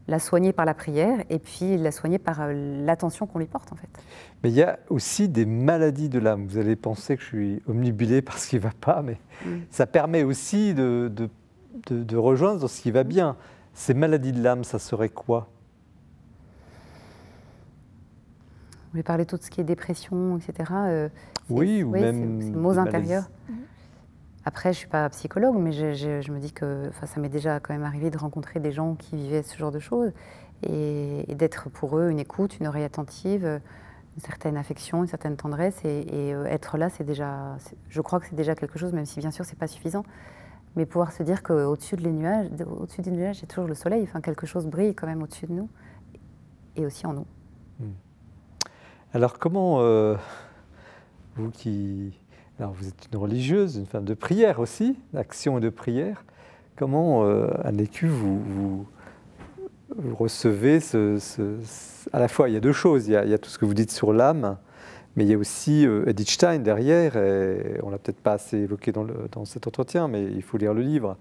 la 0.07 0.19
soigner 0.19 0.51
par 0.51 0.65
la 0.65 0.73
prière 0.73 1.23
et 1.29 1.39
puis 1.39 1.77
la 1.77 1.91
soigner 1.91 2.17
par 2.17 2.41
euh, 2.41 2.83
l'attention 2.85 3.25
qu'on 3.25 3.39
lui 3.39 3.45
porte, 3.45 3.71
en 3.71 3.75
fait. 3.75 3.87
Mais 4.43 4.49
il 4.49 4.55
y 4.55 4.63
a 4.63 4.79
aussi 4.89 5.29
des 5.29 5.45
maladies 5.45 6.09
de 6.09 6.19
l'âme. 6.19 6.45
Vous 6.45 6.57
allez 6.57 6.75
penser 6.75 7.15
que 7.15 7.21
je 7.21 7.27
suis 7.27 7.61
omnibulé 7.67 8.21
par 8.23 8.37
ce 8.37 8.49
qui 8.49 8.55
ne 8.55 8.61
va 8.61 8.71
pas, 8.79 9.01
mais 9.01 9.17
mm. 9.45 9.59
ça 9.69 9.85
permet 9.85 10.23
aussi 10.23 10.73
de, 10.73 11.11
de, 11.13 11.29
de, 11.89 12.17
rejoindre 12.17 12.67
ce 12.67 12.81
qui 12.81 12.91
va 12.91 13.03
bien. 13.03 13.37
Ces 13.73 13.93
maladies 13.93 14.33
de 14.33 14.43
l'âme, 14.43 14.63
ça 14.63 14.77
serait 14.77 15.09
quoi? 15.09 15.49
Vous 18.71 18.97
voulez 18.97 19.03
parler 19.03 19.25
de 19.25 19.29
tout 19.29 19.39
ce 19.41 19.49
qui 19.49 19.61
est 19.61 19.63
dépression, 19.63 20.37
etc. 20.37 20.71
Euh, 20.73 21.09
oui, 21.49 21.81
ou 21.81 21.91
même. 21.91 22.51
mots 22.51 22.77
intérieurs. 22.77 23.29
Après, 24.45 24.73
je 24.73 24.77
ne 24.77 24.79
suis 24.79 24.87
pas 24.87 25.09
psychologue, 25.09 25.55
mais 25.57 25.71
je, 25.71 26.31
me 26.31 26.39
dis 26.39 26.51
que 26.51 26.91
ça 27.05 27.19
m'est 27.19 27.29
déjà 27.29 27.59
quand 27.59 27.73
même 27.73 27.83
arrivé 27.83 28.09
de 28.09 28.17
rencontrer 28.17 28.59
des 28.59 28.71
gens 28.71 28.95
qui 28.95 29.15
vivaient 29.15 29.43
ce 29.43 29.57
genre 29.57 29.71
de 29.71 29.79
choses 29.79 30.11
et, 30.63 31.33
d'être 31.35 31.69
pour 31.69 31.97
eux 31.97 32.09
une 32.09 32.19
écoute, 32.19 32.59
une 32.59 32.67
oreille 32.67 32.83
attentive, 32.83 33.45
une 33.45 34.21
certaine 34.21 34.57
affection, 34.57 35.01
une 35.03 35.07
certaine 35.07 35.37
tendresse. 35.37 35.79
Et, 35.85 36.33
euh, 36.33 36.45
être 36.45 36.77
là, 36.77 36.89
c'est 36.89 37.05
déjà, 37.05 37.57
je 37.87 38.01
crois 38.01 38.19
que 38.19 38.27
c'est 38.27 38.35
déjà 38.35 38.53
quelque 38.53 38.77
chose, 38.77 38.91
même 38.91 39.05
si 39.05 39.19
bien 39.19 39.31
sûr, 39.31 39.45
ce 39.45 39.51
n'est 39.51 39.57
pas 39.57 39.67
suffisant. 39.67 40.03
Mais 40.75 40.85
pouvoir 40.85 41.11
se 41.13 41.23
dire 41.23 41.43
qu'au-dessus 41.43 41.95
de 41.95 42.01
des 42.01 42.11
nuages, 42.11 42.47
il 42.49 43.41
y 43.41 43.43
a 43.43 43.47
toujours 43.47 43.67
le 43.67 43.75
soleil. 43.75 44.03
Enfin, 44.03 44.21
quelque 44.21 44.45
chose 44.45 44.67
brille 44.67 44.95
quand 44.95 45.07
même 45.07 45.21
au-dessus 45.21 45.45
de 45.45 45.53
nous 45.53 45.69
et 46.75 46.85
aussi 46.85 47.05
en 47.05 47.13
nous. 47.13 47.27
Hmm. 47.79 47.91
Alors, 49.13 49.37
comment 49.37 49.81
euh, 49.81 50.15
vous 51.35 51.51
qui 51.51 52.13
alors 52.59 52.73
vous 52.73 52.87
êtes 52.87 53.07
une 53.11 53.17
religieuse, 53.17 53.77
une 53.77 53.85
femme 53.85 54.05
de 54.05 54.13
prière 54.13 54.59
aussi, 54.59 54.95
d'action 55.13 55.57
et 55.57 55.61
de 55.61 55.69
prière. 55.69 56.23
Comment, 56.75 57.25
euh, 57.25 57.47
à 57.63 57.71
l'écu, 57.71 58.07
vous, 58.07 58.85
recevez 60.17 60.79
ce, 60.79 61.19
À 62.11 62.19
la 62.19 62.27
fois, 62.27 62.49
il 62.49 62.53
y 62.53 62.57
a 62.57 62.59
deux 62.59 62.73
choses. 62.73 63.07
Il 63.07 63.13
y 63.13 63.15
a, 63.15 63.37
tout 63.37 63.49
ce 63.49 63.57
que 63.57 63.65
vous 63.65 63.73
dites 63.73 63.91
sur 63.91 64.13
l'âme, 64.13 64.57
mais 65.15 65.23
il 65.23 65.29
y 65.29 65.33
a 65.33 65.37
aussi 65.37 65.85
euh, 65.85 66.07
Edith 66.07 66.29
Stein 66.29 66.59
derrière. 66.59 67.13
On 67.83 67.89
l'a 67.89 67.97
peut-être 67.97 68.21
pas 68.21 68.33
assez 68.33 68.57
évoqué 68.57 68.91
dans, 68.91 69.45
cet 69.45 69.67
entretien, 69.67 70.07
mais 70.07 70.23
il 70.23 70.41
faut 70.43 70.57
lire 70.57 70.73
le 70.73 70.81
livre. 70.81 71.17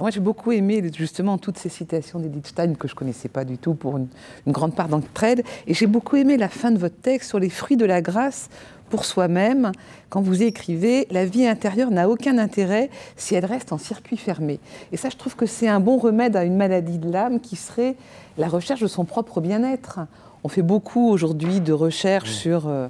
Moi, 0.00 0.10
j'ai 0.10 0.20
beaucoup 0.20 0.52
aimé 0.52 0.82
justement 0.94 1.38
toutes 1.38 1.56
ces 1.56 1.70
citations 1.70 2.18
d'Edith 2.18 2.46
Stein 2.46 2.74
que 2.74 2.88
je 2.88 2.92
ne 2.92 2.98
connaissais 2.98 3.28
pas 3.28 3.44
du 3.44 3.56
tout 3.56 3.74
pour 3.74 3.96
une, 3.96 4.08
une 4.46 4.52
grande 4.52 4.74
part 4.74 4.88
d'entre 4.88 5.24
elles. 5.24 5.42
Et 5.66 5.72
j'ai 5.72 5.86
beaucoup 5.86 6.16
aimé 6.16 6.36
la 6.36 6.48
fin 6.48 6.70
de 6.70 6.78
votre 6.78 6.96
texte 6.96 7.30
sur 7.30 7.38
les 7.38 7.48
fruits 7.48 7.78
de 7.78 7.86
la 7.86 8.02
grâce 8.02 8.50
pour 8.92 9.06
soi-même 9.06 9.72
quand 10.10 10.20
vous 10.20 10.42
écrivez 10.42 11.06
La 11.10 11.24
vie 11.24 11.46
intérieure 11.46 11.90
n'a 11.90 12.10
aucun 12.10 12.36
intérêt 12.36 12.90
si 13.16 13.34
elle 13.34 13.46
reste 13.46 13.72
en 13.72 13.78
circuit 13.78 14.18
fermé. 14.18 14.60
Et 14.92 14.98
ça, 14.98 15.08
je 15.08 15.16
trouve 15.16 15.34
que 15.34 15.46
c'est 15.46 15.66
un 15.66 15.80
bon 15.80 15.96
remède 15.96 16.36
à 16.36 16.44
une 16.44 16.58
maladie 16.58 16.98
de 16.98 17.10
l'âme 17.10 17.40
qui 17.40 17.56
serait 17.56 17.96
la 18.36 18.48
recherche 18.48 18.82
de 18.82 18.86
son 18.86 19.06
propre 19.06 19.40
bien-être. 19.40 20.00
On 20.44 20.48
fait 20.48 20.60
beaucoup 20.60 21.08
aujourd'hui 21.08 21.60
de 21.60 21.72
recherches 21.72 22.32
sur 22.32 22.68
euh, 22.68 22.88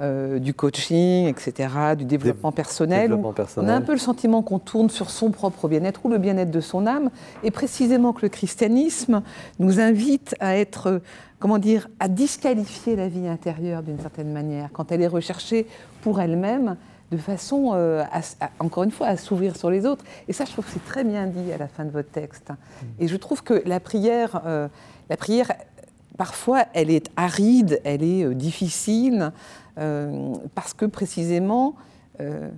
euh, 0.00 0.38
du 0.38 0.54
coaching, 0.54 1.28
etc., 1.28 1.68
du 1.96 2.04
développement 2.04 2.50
personnel, 2.50 3.12
On 3.56 3.68
a 3.68 3.74
un 3.74 3.80
peu 3.80 3.92
le 3.92 3.98
sentiment 3.98 4.42
qu'on 4.42 4.58
tourne 4.58 4.90
sur 4.90 5.08
son 5.08 5.30
propre 5.30 5.68
bien-être 5.68 6.04
ou 6.04 6.08
le 6.08 6.18
bien-être 6.18 6.50
de 6.50 6.60
son 6.60 6.86
âme. 6.86 7.10
Et 7.44 7.50
précisément 7.50 8.12
que 8.12 8.22
le 8.22 8.28
christianisme 8.28 9.22
nous 9.60 9.78
invite 9.78 10.34
à 10.40 10.56
être, 10.56 11.00
comment 11.38 11.58
dire, 11.58 11.88
à 12.00 12.08
disqualifier 12.08 12.96
la 12.96 13.08
vie 13.08 13.28
intérieure 13.28 13.82
d'une 13.82 14.00
certaine 14.00 14.32
manière, 14.32 14.70
quand 14.72 14.90
elle 14.90 15.00
est 15.00 15.06
recherchée 15.06 15.66
pour 16.02 16.20
elle-même 16.20 16.76
de 17.12 17.16
façon, 17.16 17.72
euh, 17.74 18.02
encore 18.58 18.82
une 18.82 18.90
fois, 18.90 19.06
à 19.06 19.16
s'ouvrir 19.16 19.56
sur 19.56 19.70
les 19.70 19.86
autres. 19.86 20.04
Et 20.26 20.32
ça, 20.32 20.44
je 20.44 20.50
trouve 20.50 20.64
que 20.64 20.72
c'est 20.72 20.84
très 20.84 21.04
bien 21.04 21.28
dit 21.28 21.52
à 21.52 21.58
la 21.58 21.68
fin 21.68 21.84
de 21.84 21.90
votre 21.90 22.10
texte. 22.10 22.50
Mm. 22.50 22.86
Et 22.98 23.06
je 23.06 23.16
trouve 23.16 23.44
que 23.44 23.62
la 23.64 23.78
prière, 23.78 24.42
la 25.08 25.16
prière 25.16 25.52
parfois, 26.16 26.64
elle 26.72 26.90
est 26.90 27.10
aride, 27.16 27.80
elle 27.84 28.02
est 28.02 28.24
euh, 28.24 28.34
difficile, 28.34 29.22
euh, 29.22 29.30
parce 29.76 30.74
que 30.74 30.86
précisément, 30.86 31.74
euh, 32.20 32.48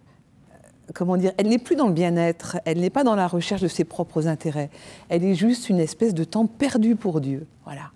comment 0.95 1.17
dire, 1.17 1.33
elle 1.39 1.49
n'est 1.49 1.59
plus 1.59 1.77
dans 1.77 1.87
le 1.87 1.93
bien-être, 1.93 2.59
elle 2.65 2.81
n'est 2.81 2.91
pas 2.91 3.05
dans 3.05 3.15
la 3.15 3.27
recherche 3.27 3.63
de 3.63 3.69
ses 3.69 3.85
propres 3.85 4.27
intérêts. 4.27 4.71
Elle 5.09 5.25
est 5.25 5.35
juste 5.35 5.69
une 5.69 5.81
espèce 5.81 6.15
de 6.15 6.25
temps 6.25 6.47
perdu 6.47 6.97
pour 6.97 7.21
Dieu. 7.21 7.47
Voilà. 7.65 7.91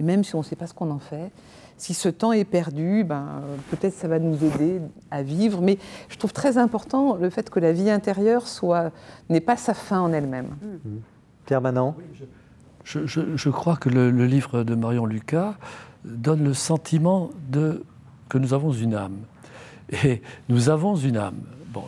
Et 0.00 0.02
même 0.02 0.24
si 0.24 0.34
on 0.34 0.38
ne 0.38 0.44
sait 0.44 0.56
pas 0.56 0.66
ce 0.66 0.74
qu'on 0.74 0.90
en 0.90 0.98
fait, 0.98 1.30
si 1.76 1.94
ce 1.94 2.08
temps 2.08 2.32
est 2.32 2.44
perdu, 2.44 3.04
ben, 3.04 3.42
peut-être 3.70 3.94
ça 3.94 4.08
va 4.08 4.18
nous 4.18 4.44
aider 4.44 4.80
à 5.12 5.22
vivre. 5.22 5.62
Mais 5.62 5.78
je 6.08 6.16
trouve 6.16 6.32
très 6.32 6.58
important 6.58 7.14
le 7.14 7.30
fait 7.30 7.48
que 7.50 7.60
la 7.60 7.72
vie 7.72 7.88
intérieure 7.88 8.48
soit 8.48 8.90
n'est 9.28 9.40
pas 9.40 9.56
sa 9.56 9.72
fin 9.72 10.00
en 10.00 10.12
elle-même. 10.12 10.48
Permanent 11.46 11.94
je, 12.84 13.50
crois 13.50 13.76
que 13.76 13.88
le, 13.88 14.10
livre 14.26 14.62
de 14.62 14.74
Marion 14.74 15.06
Lucas 15.06 15.54
donne 16.04 16.44
le 16.44 16.54
sentiment 16.54 17.30
de, 17.50 17.84
que 18.30 18.38
nous 18.38 18.54
avons 18.54 18.72
une 18.72 18.94
âme. 18.94 19.18
Et 20.04 20.22
nous 20.48 20.70
avons 20.70 20.96
une 20.96 21.18
âme. 21.18 21.40
Bon, 21.66 21.84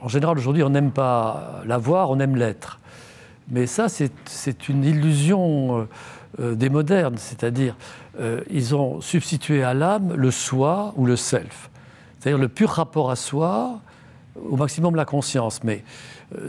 en 0.00 0.06
général, 0.06 0.38
aujourd'hui, 0.38 0.62
on 0.62 0.70
n'aime 0.70 0.92
pas 0.92 1.62
la 1.66 1.78
voir, 1.78 2.10
on 2.10 2.20
aime 2.20 2.36
l'être. 2.36 2.78
Mais 3.50 3.66
ça, 3.66 3.86
c'est 3.88 4.68
une 4.68 4.84
illusion 4.84 5.80
euh, 5.80 5.88
euh, 6.40 6.54
des 6.54 6.68
modernes, 6.68 7.16
c'est-à-dire 7.16 7.74
euh, 8.20 8.42
ils 8.50 8.74
ont 8.74 9.00
substitué 9.00 9.64
à 9.64 9.72
l'âme 9.72 10.14
le 10.14 10.30
soi 10.30 10.92
ou 10.96 11.06
le 11.06 11.16
self, 11.16 11.70
c'est-à-dire 12.18 12.38
le 12.38 12.48
pur 12.48 12.68
rapport 12.68 13.10
à 13.10 13.16
soi, 13.16 13.80
au 14.50 14.56
maximum 14.56 14.94
la 14.94 15.06
conscience. 15.06 15.64
Mais 15.64 15.82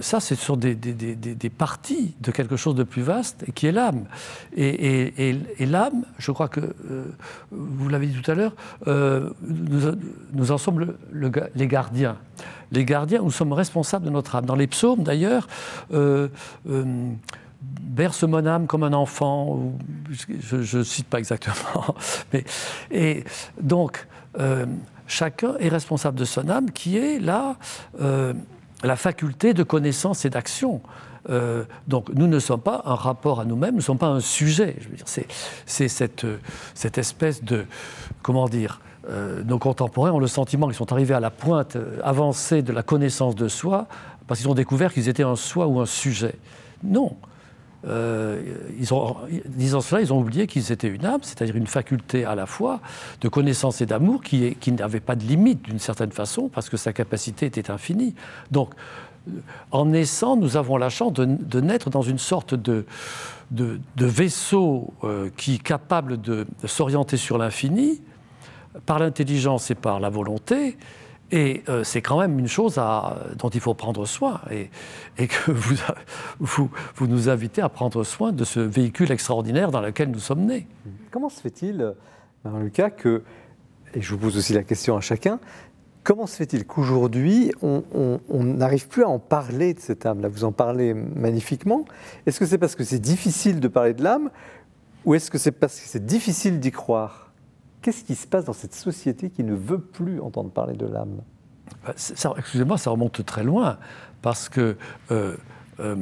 ça, 0.01 0.19
ce 0.19 0.35
sont 0.35 0.57
des, 0.57 0.75
parties 1.57 2.15
de 2.19 2.31
quelque 2.31 2.57
chose 2.57 2.75
de 2.75 2.83
plus 2.83 3.01
vaste 3.01 3.45
qui 3.55 3.67
est 3.67 3.71
l'âme. 3.71 4.05
Et, 4.55 5.35
l'âme, 5.59 6.03
je 6.17 6.31
crois 6.31 6.47
que, 6.47 6.73
vous 7.51 7.89
l'avez 7.89 8.07
dit 8.07 8.21
tout 8.21 8.31
à 8.31 8.35
l'heure, 8.35 8.55
nous, 8.85 10.51
en 10.51 10.57
sommes 10.57 10.95
les 11.55 11.67
gardiens. 11.67 12.17
Les 12.71 12.85
gardiens, 12.85 13.21
nous 13.21 13.31
sommes 13.31 13.53
responsables 13.53 14.05
de 14.05 14.11
notre 14.11 14.35
âme. 14.35 14.45
Dans 14.45 14.55
les 14.55 14.67
psaumes, 14.67 15.03
d'ailleurs, 15.03 15.47
berce 17.61 18.23
mon 18.23 18.45
âme 18.45 18.67
comme 18.67 18.83
un 18.83 18.93
enfant, 18.93 19.73
je 20.39 20.77
ne 20.77 20.83
cite 20.83 21.07
pas 21.07 21.19
exactement, 21.19 21.95
mais, 22.33 22.45
et 22.91 23.23
donc 23.61 24.07
euh, 24.39 24.65
chacun 25.07 25.55
est 25.59 25.69
responsable 25.69 26.17
de 26.17 26.25
son 26.25 26.49
âme 26.49 26.71
qui 26.71 26.97
est 26.97 27.19
là 27.19 27.57
euh, 27.99 28.33
la 28.83 28.95
faculté 28.95 29.53
de 29.53 29.63
connaissance 29.63 30.25
et 30.25 30.29
d'action. 30.29 30.81
Euh, 31.29 31.65
donc 31.87 32.09
nous 32.13 32.27
ne 32.27 32.39
sommes 32.39 32.61
pas 32.61 32.81
un 32.85 32.95
rapport 32.95 33.39
à 33.39 33.45
nous-mêmes, 33.45 33.71
nous 33.71 33.77
ne 33.77 33.83
sommes 33.83 33.97
pas 33.97 34.07
un 34.07 34.21
sujet. 34.21 34.75
Je 34.79 34.89
veux 34.89 34.95
dire, 34.95 35.05
c'est 35.65 35.87
cette, 35.87 36.25
cette 36.73 36.97
espèce 36.97 37.43
de, 37.43 37.65
comment 38.21 38.47
dire, 38.47 38.81
nos 39.43 39.57
contemporains 39.57 40.11
ont 40.11 40.19
le 40.19 40.27
sentiment 40.27 40.67
qu'ils 40.67 40.75
sont 40.75 40.91
arrivés 40.91 41.15
à 41.15 41.19
la 41.19 41.31
pointe 41.31 41.77
avancée 42.03 42.61
de 42.61 42.71
la 42.71 42.83
connaissance 42.83 43.33
de 43.33 43.47
soi 43.47 43.87
parce 44.27 44.39
qu'ils 44.39 44.49
ont 44.49 44.53
découvert 44.53 44.93
qu'ils 44.93 45.09
étaient 45.09 45.23
un 45.23 45.35
soi 45.35 45.65
ou 45.65 45.79
un 45.79 45.87
sujet. 45.87 46.35
Non, 46.83 47.15
euh, 47.87 48.41
ils 48.77 49.41
disant 49.45 49.81
cela, 49.81 50.01
ils 50.01 50.11
ont 50.11 50.19
oublié 50.19 50.47
qu'ils 50.47 50.71
étaient 50.71 50.87
une 50.87 51.05
âme, 51.05 51.21
c'est-à-dire 51.21 51.55
une 51.55 51.67
faculté 51.67 52.25
à 52.25 52.35
la 52.35 52.45
fois 52.45 52.81
de 53.21 53.29
connaissance 53.29 53.81
et 53.81 53.85
d'amour 53.85 54.21
qui, 54.21 54.55
qui 54.55 54.71
n'avait 54.71 54.99
pas 54.99 55.15
de 55.15 55.23
limite 55.23 55.63
d'une 55.63 55.79
certaine 55.79 56.11
façon, 56.11 56.49
parce 56.49 56.69
que 56.69 56.77
sa 56.77 56.91
capacité 56.93 57.45
était 57.45 57.71
infinie. 57.71 58.15
Donc, 58.51 58.73
en 59.71 59.85
naissant, 59.85 60.35
nous 60.35 60.57
avons 60.57 60.77
la 60.77 60.89
chance 60.89 61.13
de, 61.13 61.61
naître 61.61 61.89
dans 61.89 62.01
une 62.01 62.17
sorte 62.17 62.53
de, 62.55 62.85
de, 63.51 63.79
vaisseau 63.97 64.93
euh, 65.03 65.29
qui 65.37 65.55
est 65.55 65.63
capable 65.63 66.19
de 66.19 66.47
s'orienter 66.65 67.17
sur 67.17 67.37
l'infini, 67.37 68.01
par 68.85 68.99
l'intelligence 68.99 69.71
et 69.71 69.75
par 69.75 69.99
la 69.99 70.09
volonté, 70.09 70.77
et 71.31 71.63
euh, 71.69 71.83
c'est 71.83 72.01
quand 72.01 72.19
même 72.19 72.39
une 72.39 72.47
chose 72.47 72.75
dont 72.75 73.49
il 73.49 73.59
faut 73.59 73.73
prendre 73.73 74.05
soin 74.05 74.41
et, 74.49 74.69
que 75.27 75.51
vous, 76.39 76.69
nous 77.07 77.29
invitez 77.29 77.61
à 77.61 77.69
prendre 77.69 78.03
soin 78.03 78.31
de 78.31 78.43
ce 78.43 78.59
véhicule 78.59 79.11
extraordinaire 79.11 79.71
dans 79.71 79.81
lequel 79.81 80.09
nous 80.09 80.19
sommes 80.19 80.45
nés. 80.45 80.67
Comment 81.11 81.29
se 81.29 81.39
fait-il, 81.39 81.93
Lucas, 82.59 82.89
que, 82.89 83.23
et 83.93 84.01
je 84.01 84.11
vous 84.11 84.17
pose 84.17 84.37
aussi 84.37 84.53
la 84.53 84.63
question 84.63 84.97
à 84.97 85.01
chacun, 85.01 85.39
comment 86.03 86.25
se 86.25 86.35
fait-il 86.35 86.65
qu'aujourd'hui, 86.65 87.51
on 87.61 88.19
n'arrive 88.31 88.87
plus 88.87 89.03
à 89.03 89.09
en 89.09 89.19
parler 89.19 89.75
de 89.75 89.79
cette 89.79 90.05
âme 90.05 90.21
Là, 90.21 90.29
vous 90.29 90.45
en 90.45 90.51
parlez 90.51 90.93
magnifiquement. 90.95 91.85
Est-ce 92.25 92.39
que 92.39 92.45
c'est 92.47 92.57
parce 92.57 92.75
que 92.75 92.83
c'est 92.83 92.99
difficile 92.99 93.59
de 93.59 93.67
parler 93.67 93.93
de 93.93 94.03
l'âme 94.03 94.31
ou 95.05 95.13
est-ce 95.13 95.29
que 95.31 95.37
c'est 95.37 95.51
parce 95.51 95.79
que 95.79 95.87
c'est 95.87 96.05
difficile 96.05 96.59
d'y 96.59 96.71
croire? 96.71 97.28
Qu'est-ce 97.81 98.03
qui 98.03 98.15
se 98.15 98.27
passe 98.27 98.45
dans 98.45 98.53
cette 98.53 98.75
société 98.75 99.29
qui 99.29 99.43
ne 99.43 99.55
veut 99.55 99.79
plus 99.79 100.19
entendre 100.19 100.49
parler 100.49 100.75
de 100.75 100.85
l'âme 100.85 101.21
bah, 101.85 101.93
Excusez-moi, 102.37 102.77
ça 102.77 102.89
remonte 102.89 103.25
très 103.25 103.43
loin, 103.43 103.77
parce 104.21 104.49
que 104.49 104.75
euh, 105.11 105.35
euh, 105.79 105.95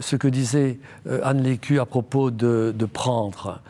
ce 0.00 0.16
que 0.16 0.26
disait 0.26 0.80
euh, 1.06 1.20
Anne 1.22 1.42
Lécu 1.42 1.78
à 1.78 1.86
propos 1.86 2.30
de, 2.30 2.72
prendre, 2.92 3.60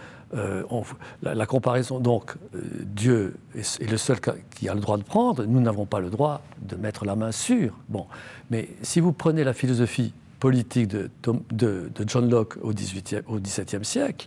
la, 1.22 1.46
comparaison, 1.46 2.00
donc, 2.00 2.36
Dieu 2.54 3.36
est, 3.54 3.90
le 3.90 3.96
seul 3.98 4.18
qui 4.50 4.68
a 4.68 4.74
le 4.74 4.80
droit 4.80 4.96
de 4.96 5.02
prendre, 5.02 5.44
nous 5.44 5.60
n'avons 5.60 5.84
pas 5.84 6.00
le 6.00 6.08
droit 6.08 6.40
de 6.62 6.76
mettre 6.76 7.04
la 7.04 7.16
main 7.16 7.32
sur. 7.32 7.76
Bon, 7.88 8.06
mais 8.50 8.68
si 8.82 9.00
vous 9.00 9.12
prenez 9.12 9.44
la 9.44 9.52
philosophie 9.52 10.14
politique 10.38 10.88
de, 10.88 11.10
John 12.06 12.30
Locke 12.30 12.56
au 12.62 12.72
XVIIe 12.72 13.84
siècle, 13.84 14.26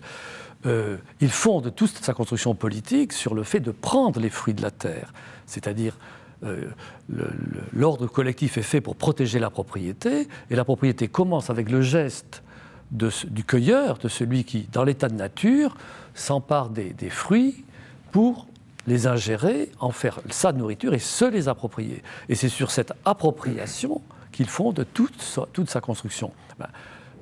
euh, 0.65 0.97
il 1.19 1.29
fonde 1.29 1.73
toute 1.75 2.03
sa 2.03 2.13
construction 2.13 2.55
politique 2.55 3.13
sur 3.13 3.33
le 3.33 3.43
fait 3.43 3.59
de 3.59 3.71
prendre 3.71 4.19
les 4.19 4.29
fruits 4.29 4.53
de 4.53 4.61
la 4.61 4.71
terre, 4.71 5.13
c'est-à-dire 5.45 5.97
euh, 6.43 6.69
l'ordre 7.73 8.07
collectif 8.07 8.57
est 8.57 8.63
fait 8.63 8.81
pour 8.81 8.95
protéger 8.95 9.39
la 9.39 9.49
propriété, 9.49 10.27
et 10.49 10.55
la 10.55 10.65
propriété 10.65 11.07
commence 11.07 11.49
avec 11.49 11.69
le 11.69 11.81
geste 11.81 12.43
du 12.91 13.43
cueilleur, 13.43 13.97
de 13.97 14.07
celui 14.07 14.43
qui, 14.43 14.67
dans 14.71 14.83
l'état 14.83 15.09
de 15.09 15.15
nature, 15.15 15.75
s'empare 16.13 16.69
des, 16.69 17.09
fruits 17.09 17.65
pour 18.11 18.47
les 18.85 19.07
ingérer, 19.07 19.71
en 19.79 19.91
faire 19.91 20.19
sa 20.29 20.51
nourriture 20.51 20.93
et 20.93 20.99
se 20.99 21.25
les 21.25 21.47
approprier. 21.47 22.03
Et 22.29 22.35
c'est 22.35 22.49
sur 22.49 22.69
cette 22.69 22.93
appropriation 23.05 24.01
qu'il 24.31 24.47
fonde 24.47 24.85
toute, 24.93 25.21
sa 25.21 25.81
construction. 25.81 26.31
Ben, 26.59 26.67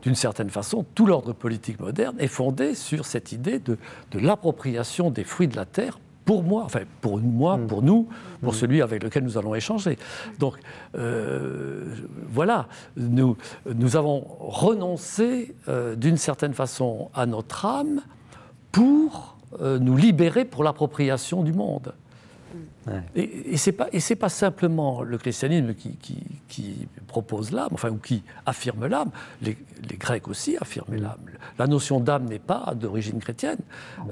d'une 0.02 0.16
certaine 0.16 0.50
façon, 0.50 0.86
tout 0.96 1.06
l'ordre 1.06 1.34
politique 1.34 1.80
moderne 1.80 2.16
est 2.20 2.28
fondé 2.28 2.76
sur 2.76 3.06
cette 3.06 3.32
idée 3.32 3.60
de, 3.60 3.78
l'appropriation 4.14 5.12
des 5.12 5.24
fruits 5.24 5.48
de 5.48 5.56
la 5.56 5.66
terre 5.66 6.00
pour 6.26 6.44
moi, 6.44 6.64
enfin 6.64 6.82
pour 7.02 7.18
moi, 7.20 7.58
mm. 7.58 7.68
pour 7.68 7.82
nous, 7.82 8.08
pour 8.42 8.54
mm. 8.54 8.56
celui 8.56 8.82
avec 8.82 9.04
lequel 9.04 9.24
nous 9.24 9.38
allons 9.38 9.56
échanger. 9.56 9.98
Donc 10.40 10.56
euh, 10.96 11.96
voilà, 12.28 12.68
nous, 12.96 13.38
nous 13.74 13.96
avons 13.96 14.26
renoncé 14.40 15.56
euh, 15.68 15.96
d'une 15.96 16.18
certaine 16.18 16.54
façon 16.54 17.10
à 17.14 17.26
notre 17.26 17.66
âme 17.66 18.02
pour 18.72 19.38
euh, 19.62 19.80
nous 19.80 19.98
libérer 19.98 20.46
pour 20.46 20.64
l'appropriation 20.64 21.44
du 21.44 21.54
monde. 21.54 21.94
Et, 23.16 23.54
et 23.54 23.58
ce 23.58 23.70
n'est 23.70 23.76
pas, 23.76 23.90
pas, 24.20 24.30
simplement 24.30 25.04
le 25.04 25.18
christianisme 25.18 25.74
qui, 25.76 25.98
qui, 26.48 26.88
propose 27.08 27.52
l'âme, 27.52 27.70
enfin, 27.74 27.90
ou 27.90 27.98
qui 27.98 28.24
affirme 28.46 28.88
l'âme. 28.88 29.12
Les, 29.42 29.58
Grecs 30.00 30.28
aussi 30.28 30.58
affirment 30.60 30.96
l'âme. 30.96 31.20
La 31.60 31.68
notion 31.68 32.00
d'âme 32.00 32.26
n'est 32.26 32.40
pas 32.40 32.74
d'origine 32.76 33.20
chrétienne, 33.20 33.58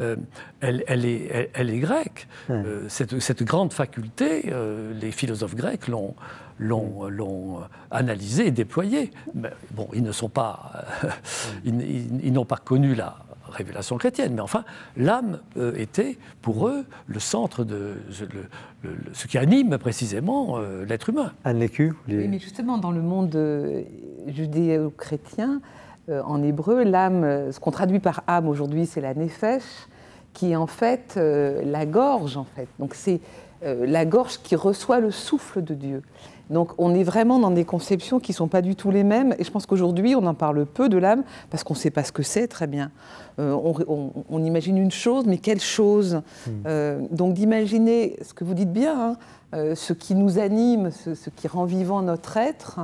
euh, 0.01 0.15
elle, 0.59 0.83
elle, 0.87 1.05
est, 1.05 1.51
elle, 1.53 1.69
est, 1.69 1.79
grecque. 1.79 2.27
Euh, 2.49 2.85
cette, 2.89 3.19
cette, 3.19 3.43
grande 3.43 3.71
faculté, 3.71 4.45
euh, 4.47 4.93
les 4.99 5.11
philosophes 5.11 5.55
grecs 5.55 5.87
l'ont 5.87 6.15
l'ont 6.61 7.61
analysée 7.89 8.47
et 8.47 8.51
déployée. 8.51 9.11
Mais, 9.33 9.51
bon, 9.71 9.87
ils 9.93 10.03
ne 10.03 10.11
sont 10.11 10.27
pas, 10.27 10.83
ils 11.63 12.33
n'ont 12.33 12.43
pas 12.43 12.57
connu 12.57 12.95
la, 12.95 13.15
révélation 13.49 13.97
chrétienne. 13.97 14.33
Mais 14.33 14.41
enfin, 14.41 14.63
l'âme 14.97 15.39
euh, 15.57 15.73
était 15.75 16.17
pour 16.41 16.67
eux 16.67 16.85
le 17.07 17.19
centre 17.19 17.63
de 17.63 17.95
ce 19.13 19.27
qui 19.27 19.37
anime 19.37 19.77
précisément 19.77 20.57
euh, 20.57 20.85
l'être 20.85 21.09
humain. 21.09 21.33
Anne 21.43 21.59
Lécu 21.59 21.93
Oui, 22.07 22.27
mais 22.27 22.39
justement, 22.39 22.77
dans 22.77 22.91
le 22.91 23.01
monde 23.01 23.35
euh, 23.35 23.83
judéo-chrétien, 24.27 25.61
en 26.11 26.41
hébreu, 26.41 26.83
l'âme, 26.83 27.51
ce 27.51 27.59
qu'on 27.59 27.69
traduit 27.69 27.99
par 27.99 28.23
âme 28.25 28.47
aujourd'hui, 28.47 28.87
c'est 28.87 28.99
la 28.99 29.13
nefesh, 29.13 29.61
qui 30.33 30.53
est 30.53 30.55
en 30.55 30.65
fait 30.65 31.17
la 31.17 31.85
gorge, 31.85 32.35
en 32.35 32.45
fait. 32.45 32.67
Donc 32.79 32.95
c'est 32.95 33.21
la 33.61 34.05
gorge 34.05 34.39
qui 34.41 34.55
reçoit 34.55 34.99
le 34.99 35.11
souffle 35.11 35.61
de 35.61 35.73
Dieu. 35.73 36.01
Donc 36.49 36.71
on 36.77 36.95
est 36.95 37.03
vraiment 37.03 37.39
dans 37.39 37.51
des 37.51 37.65
conceptions 37.65 38.19
qui 38.19 38.31
ne 38.31 38.35
sont 38.35 38.47
pas 38.47 38.61
du 38.61 38.75
tout 38.75 38.91
les 38.91 39.03
mêmes. 39.03 39.35
Et 39.37 39.43
je 39.43 39.51
pense 39.51 39.65
qu'aujourd'hui, 39.65 40.15
on 40.15 40.25
en 40.25 40.33
parle 40.33 40.65
peu 40.65 40.89
de 40.89 40.97
l'âme 40.97 41.23
parce 41.49 41.63
qu'on 41.63 41.73
ne 41.73 41.79
sait 41.79 41.91
pas 41.91 42.03
ce 42.03 42.11
que 42.11 42.23
c'est 42.23 42.47
très 42.47 42.67
bien. 42.67 42.91
Euh, 43.39 43.55
on, 43.87 44.43
imagine 44.43 44.77
une 44.77 44.91
chose, 44.91 45.25
mais 45.27 45.37
quelle 45.37 45.61
chose 45.61 46.21
hmm. 46.47 46.51
euh, 46.65 47.01
Donc 47.11 47.33
d'imaginer 47.35 48.17
ce 48.21 48.33
que 48.33 48.43
vous 48.43 48.53
dites 48.53 48.73
bien, 48.73 49.11
hein, 49.11 49.17
euh, 49.53 49.75
ce 49.75 49.93
qui 49.93 50.15
nous 50.15 50.39
anime, 50.39 50.91
ce, 50.91 51.29
qui 51.29 51.47
rend 51.47 51.65
vivant 51.65 52.01
notre 52.01 52.37
être. 52.37 52.79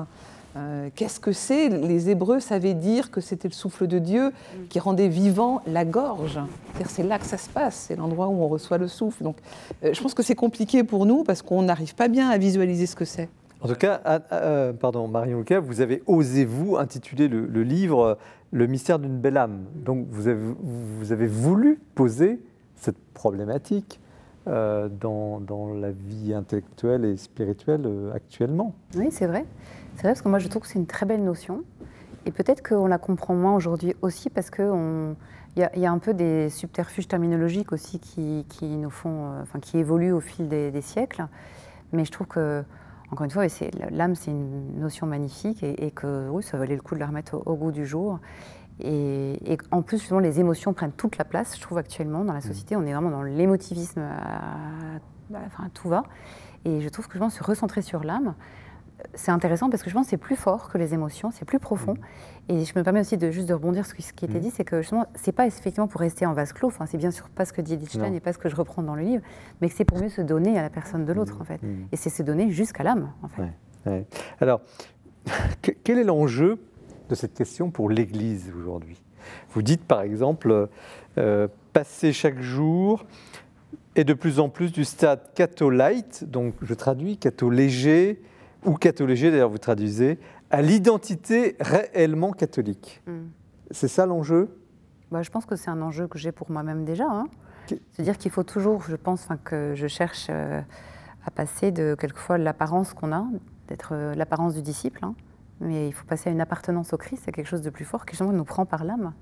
Qu'est-ce 0.95 1.20
que 1.20 1.34
c'est 1.34 1.68
Les 1.70 2.10
Hébreux 2.10 2.39
savaient 2.39 2.74
dire 2.74 3.12
que 3.12 3.20
c'était 3.20 3.49
le 3.49 3.53
souffle 3.53 3.88
de 3.88 3.99
Dieu 3.99 4.32
qui 4.70 4.80
rendait 4.80 5.10
vivant 5.10 5.62
la 5.68 5.84
gorge. 5.84 6.39
C'est 6.88 7.03
là 7.03 7.20
que 7.20 7.26
ça 7.26 7.38
se 7.38 7.49
passe, 7.49 7.88
c'est 7.88 7.95
l'endroit 7.95 8.28
où 8.28 8.41
on 8.41 8.47
reçoit 8.47 8.78
le 8.78 8.88
souffle. 8.88 9.24
Donc 9.24 9.38
je 9.84 10.01
pense 10.01 10.14
que 10.14 10.24
c'est 10.24 10.36
compliqué 10.36 10.84
pour 10.84 11.06
nous 11.06 11.24
parce 11.24 11.41
qu'on 11.41 11.64
n'arrive 11.64 11.93
pas 11.95 12.08
bien 12.08 12.30
à 12.30 12.38
visualiser 12.38 12.86
ce 12.86 12.95
que 12.95 13.06
c'est. 13.06 13.28
En 13.66 13.68
tout 13.68 13.74
cas, 13.74 13.99
ah, 14.06 14.20
ah, 14.30 14.36
euh, 14.36 14.74
pardon, 14.74 15.08
Marion 15.08 15.39
Lucas, 15.39 15.60
vous 15.60 15.82
avez 15.82 16.03
osé, 16.06 16.45
vous, 16.45 16.78
intituler 16.78 17.28
le, 17.28 17.64
livre 17.64 17.99
euh, 17.99 18.16
Le 18.51 18.68
mystère 18.68 18.99
d'une 18.99 19.18
belle 19.18 19.38
âme. 19.38 19.66
Donc, 19.74 20.06
vous 20.12 20.28
avez, 20.28 20.39
vous 20.39 21.12
avez 21.12 21.26
voulu 21.26 21.80
poser 21.95 22.39
cette 22.76 22.99
problématique 23.16 23.99
euh, 24.47 24.88
dans, 24.88 25.39
dans, 25.39 25.74
la 25.74 25.89
vie 25.89 26.36
intellectuelle 26.36 27.06
et 27.06 27.18
spirituelle 27.18 27.89
actuellement. 28.14 28.76
Oui, 28.95 29.08
c'est 29.10 29.26
vrai. 29.26 29.45
C'est 29.96 30.02
vrai, 30.02 30.10
parce 30.10 30.22
que 30.22 30.30
moi, 30.30 30.39
je 30.39 30.48
trouve 30.48 30.64
que 30.64 30.68
c'est 30.68 30.80
une 30.80 30.88
très 30.88 31.06
belle 31.06 31.24
notion. 31.24 31.64
Et 32.26 32.32
peut-être 32.32 32.68
qu'on 32.68 32.88
la 32.88 32.98
comprend 32.98 33.36
moins 33.36 33.56
aujourd'hui 33.56 33.96
aussi 34.02 34.30
parce 34.30 34.50
qu'il 34.50 35.16
y, 35.56 35.80
y, 35.80 35.86
a 35.86 35.91
un 35.91 36.00
peu 36.00 36.14
des 36.14 36.50
subterfuges 36.50 37.08
terminologiques 37.08 37.72
aussi 37.72 38.00
qui, 38.00 38.46
qui 38.50 38.66
nous 38.66 38.89
font, 38.89 39.32
euh, 39.32 39.41
enfin, 39.43 39.60
qui 39.60 39.78
évoluent 39.78 40.12
au 40.12 40.20
fil 40.20 40.50
des, 40.50 40.82
siècles. 40.82 41.28
Mais 41.93 42.04
je 42.04 42.12
trouve 42.12 42.28
que, 42.28 42.64
encore 43.12 43.26
une 43.26 43.32
fois, 43.32 43.46
l'âme, 43.91 44.16
c'est 44.16 44.32
une 44.32 44.80
notion 44.80 45.06
magnifique 45.06 45.64
et, 45.64 45.91
que 45.91 46.28
oui, 46.30 46.43
ça 46.43 46.58
valait 46.58 46.76
le 46.76 46.82
coup 46.82 46.96
de 46.96 47.00
la 47.00 47.08
remettre 47.08 47.41
au, 47.46 47.56
goût 47.56 47.72
du 47.72 47.86
jour. 47.86 48.20
Et, 48.82 49.58
en 49.72 49.84
plus, 49.84 50.00
justement, 50.00 50.20
les 50.20 50.39
émotions 50.39 50.74
prennent 50.74 50.91
toute 50.91 51.18
la 51.18 51.26
place, 51.26 51.56
je 51.56 51.62
trouve, 51.62 51.78
actuellement, 51.78 52.26
dans 52.26 52.34
la 52.34 52.39
mmh. 52.39 52.50
société. 52.50 52.76
On 52.76 52.82
est 52.82 52.91
vraiment 52.91 53.12
dans 53.12 53.24
l'émotivisme, 53.24 54.02
enfin, 55.32 55.70
tout 55.74 55.88
va. 55.88 56.04
Et 56.66 56.82
je 56.82 56.89
trouve 56.89 57.08
que 57.08 57.14
je 57.14 57.20
pense 57.20 57.36
se 57.36 57.43
recentrer 57.43 57.84
sur 57.84 58.04
l'âme, 58.04 58.34
c'est 59.14 59.32
intéressant 59.32 59.70
parce 59.70 59.84
que 59.84 59.89
je 59.89 59.96
pense 59.96 60.06
que 60.06 60.12
c'est 60.12 60.18
plus 60.18 60.36
fort 60.36 60.70
que 60.70 60.78
les 60.78 60.93
émotions, 60.93 61.32
c'est 61.32 61.46
plus 61.46 61.60
profond. 61.60 61.93
Mm. 61.93 62.54
Et 62.54 62.66
je 62.66 62.78
me 62.78 62.84
permets 62.84 63.02
aussi 63.02 63.18
de 63.18 63.32
juste 63.32 63.48
de 63.48 63.54
rebondir 63.54 63.86
sur 63.86 63.96
ce 64.02 64.14
qui 64.14 64.26
était 64.26 64.39
mm. 64.39 64.41
dit, 64.41 64.52
c'est 64.52 64.64
que 64.64 64.82
justement, 64.82 65.06
c'est 65.16 65.32
pas 65.32 65.48
effectivement 65.48 65.88
pour 65.88 66.02
rester 66.02 66.26
en 66.26 66.34
vase 66.34 66.54
clos, 66.54 66.68
enfin, 66.68 66.86
c'est 66.86 66.98
bien 66.98 67.12
sûr 67.12 67.30
pas 67.30 67.46
ce 67.46 67.54
que 67.54 67.62
dit 67.62 67.76
Lichtenstein 67.76 68.14
et 68.14 68.20
pas 68.20 68.34
ce 68.34 68.38
que 68.38 68.50
je 68.50 68.56
reprends 68.56 68.84
dans 68.84 68.96
le 68.96 69.04
livre, 69.04 69.24
mais 69.62 69.70
que 69.70 69.76
c'est 69.76 69.86
pour 69.86 70.00
mieux 70.00 70.10
se 70.10 70.22
donner 70.22 70.58
à 70.58 70.62
la 70.62 70.70
personne 70.70 71.06
de 71.06 71.14
l'autre, 71.14 71.38
mm. 71.38 71.41
en 71.41 71.46
fait. 71.46 71.62
Et 71.91 71.98
c'est 71.98 72.10
se 72.10 72.24
donner 72.24 72.52
jusqu'à 72.52 72.84
l'âme, 72.84 73.12
en 73.22 73.28
fait. 73.28 74.06
Alors, 74.39 74.62
quel 75.84 76.00
est 76.00 76.04
l'enjeu 76.04 76.60
de 77.10 77.16
cette 77.16 77.34
question 77.34 77.70
pour 77.70 77.89
l'Église 77.89 78.52
aujourd'hui? 78.58 79.02
Vous 79.52 79.62
dites 79.62 79.84
par 79.86 80.02
exemple, 80.02 80.70
euh, 81.18 81.48
passer 81.74 82.14
chaque 82.14 82.41
jour 82.41 83.06
et 83.96 84.04
de 84.04 84.14
plus 84.14 84.39
en 84.39 84.50
plus 84.50 84.72
du 84.72 84.84
stade 84.84 85.22
catho-light, 85.34 86.26
donc 86.30 86.54
je 86.62 86.74
traduis 86.74 87.18
catho-léger, 87.18 88.22
ou 88.66 88.74
catholégé, 88.74 89.32
d'ailleurs 89.32 89.49
vous 89.49 89.57
traduisez, 89.57 90.20
à 90.49 90.61
l'identité 90.61 91.55
réellement 91.59 92.32
catholique. 92.32 93.01
Hmm. 93.07 93.28
C'est 93.72 93.88
ça 93.88 94.05
l'enjeu? 94.05 94.49
Bah, 95.11 95.22
Je 95.22 95.30
pense 95.30 95.45
que 95.45 95.55
c'est 95.55 95.70
un 95.70 95.82
enjeu 95.82 96.07
que 96.07 96.18
j'ai 96.18 96.32
pour 96.32 96.51
moi-même 96.51 96.86
déjà. 96.86 97.05
Hein. 97.09 97.28
C'est-à-dire 97.68 98.18
qu'il 98.18 98.32
faut 98.32 98.43
toujours, 98.43 98.84
je 98.84 98.95
pense, 98.95 99.28
que 99.43 99.74
je 99.76 99.88
cherche 99.88 100.28
euh, 100.30 100.61
à 101.26 101.32
passer 101.32 101.72
de 101.72 101.95
quelquefois 101.99 102.38
l'apparence 102.38 102.93
qu'on 102.93 103.11
a, 103.11 103.26
d'être 103.68 103.89
euh, 103.93 104.13
l'apparence 104.13 104.53
du 104.53 104.61
disciple, 104.61 104.99
hein. 105.03 105.16
mais 105.61 105.88
il 105.88 105.91
faut 105.91 106.05
passer 106.05 106.30
à 106.30 106.32
une 106.32 106.41
appartenance 106.41 106.93
au 106.93 106.97
Christ, 106.97 107.24
c'est 107.26 107.32
quelque 107.32 107.47
chose 107.47 107.63
de 107.63 107.72
plus 107.72 107.86
fort, 107.86 108.05
quelque 108.05 108.18
chose 108.18 108.30
qui 108.30 108.36
nous 108.36 108.43
prend 108.43 108.68
par 108.68 108.84
l'âme, 108.84 109.13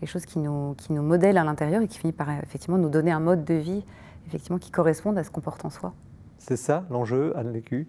quelque 0.00 0.08
chose 0.08 0.26
qui 0.26 0.40
nous, 0.40 0.74
qui 0.74 0.92
nous 0.92 1.02
modèle 1.02 1.38
à 1.38 1.44
l'intérieur 1.44 1.80
et 1.80 1.86
qui 1.86 1.98
finit 1.98 2.12
par 2.12 2.28
effectivement 2.30 2.78
nous 2.78 2.88
donner 2.88 3.12
un 3.12 3.20
mode 3.20 3.44
de 3.44 3.54
vie 3.54 3.84
effectivement, 4.26 4.58
qui 4.58 4.70
corresponde 4.70 5.18
à 5.18 5.24
ce 5.24 5.30
qu'on 5.30 5.40
porte 5.40 5.64
en 5.64 5.70
soi. 5.70 5.94
C'est 6.38 6.56
ça 6.56 6.84
l'enjeu, 6.90 7.36
Anne 7.36 7.52
Lécu? 7.52 7.88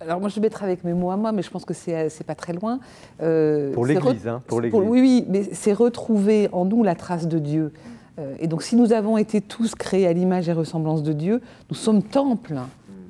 Alors 0.00 0.18
moi, 0.18 0.30
je 0.30 0.36
vais 0.36 0.40
mettre 0.40 0.62
avec 0.62 0.82
mes 0.82 0.94
mots 0.94 1.10
à 1.10 1.16
moi, 1.16 1.30
mais 1.30 1.42
je 1.42 1.50
pense 1.50 1.66
que 1.66 1.74
c'est 1.74 1.92
n'est 1.92 2.06
euh, 2.06 2.24
pas 2.26 2.34
très 2.34 2.54
loin. 2.54 2.80
Euh, 3.22 3.72
pour 3.72 3.84
l'Église, 3.84 4.26
hein, 4.26 4.42
pour 4.46 4.60
l'Église. 4.60 4.82
Oui, 4.82 5.00
oui, 5.00 5.24
mais 5.28 5.44
c'est 5.52 5.74
retrouver 5.74 6.48
en 6.52 6.64
nous 6.64 6.82
la 6.82 6.94
trace 6.94 7.28
de 7.28 7.38
Dieu. 7.38 7.72
Euh, 8.18 8.34
et 8.40 8.46
donc, 8.46 8.62
si 8.62 8.76
nous 8.76 8.94
avons 8.94 9.18
été 9.18 9.42
tous 9.42 9.74
créés 9.74 10.06
à 10.06 10.12
l'image 10.14 10.48
et 10.48 10.54
ressemblance 10.54 11.02
de 11.02 11.12
Dieu, 11.12 11.42
nous 11.68 11.76
sommes 11.76 12.02
temples 12.02 12.56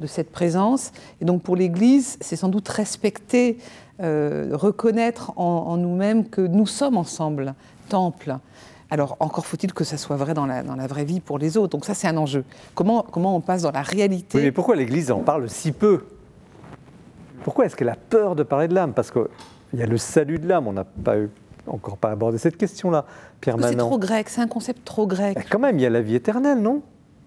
de 0.01 0.07
cette 0.09 0.33
présence. 0.33 0.91
Et 1.21 1.25
donc, 1.25 1.43
pour 1.43 1.55
l'Église, 1.55 2.19
c'est 2.21 2.37
sans 2.37 2.49
doute 2.49 2.69
respecter, 2.69 3.59
reconnaître 4.01 5.33
en, 5.37 5.77
nous-mêmes 5.77 6.27
que 6.27 6.41
nous 6.41 6.67
sommes 6.67 6.97
ensemble 6.97 7.55
temples. 7.91 8.37
Alors, 8.89 9.19
encore 9.21 9.45
faut-il 9.45 9.75
que 9.75 9.85
ça 9.85 9.99
soit 9.99 10.17
vrai 10.17 10.33
dans 10.33 10.47
la, 10.47 10.63
dans 10.63 10.75
la 10.75 10.87
vraie 10.87 11.05
vie 11.05 11.21
pour 11.21 11.39
les 11.39 11.59
autres. 11.59 11.69
Donc 11.69 11.85
ça, 11.85 11.93
c'est 11.93 12.09
un 12.09 12.17
enjeu. 12.17 12.45
Comment, 12.75 13.03
comment 13.03 13.37
on 13.37 13.41
passe 13.41 13.63
dans 13.63 13.71
la 13.71 13.83
réalité 13.83 14.39
oui, 14.39 14.45
Mais 14.45 14.53
pourquoi 14.53 14.75
l'Église 14.75 15.11
en 15.11 15.21
parle 15.21 15.51
si 15.51 15.71
peu? 15.71 16.01
Pourquoi 17.43 17.67
est-ce 17.67 17.77
qu'elle 17.77 17.89
a 17.89 17.97
peur 17.97 18.37
de 18.37 18.43
parler 18.43 18.69
de 18.69 18.75
l'âme? 18.75 18.93
Parce 18.93 19.11
qu'il 19.11 19.29
y 19.75 19.83
a 19.83 19.87
le 19.87 19.99
salut 19.99 20.39
de 20.39 20.49
l'âme, 20.49 20.67
on 20.67 20.73
n'a 20.73 20.85
pas 20.85 21.17
encore 21.67 21.97
pas 21.97 22.11
abordé 22.11 22.39
cette 22.39 22.57
question-là, 22.57 23.05
Pierre 23.41 23.57
C'est 23.61 23.77
trop 23.77 23.99
grec, 23.99 24.29
c'est 24.29 24.41
un 24.41 24.49
concept 24.49 24.85
trop 24.85 25.07
grec. 25.07 25.39
quand 25.51 25.59
même, 25.59 25.79
il 25.79 25.83
y 25.83 25.87
a 25.87 25.91
la 25.91 26.01
vie 26.01 26.15
éternelle, 26.15 26.59
non? 26.59 26.83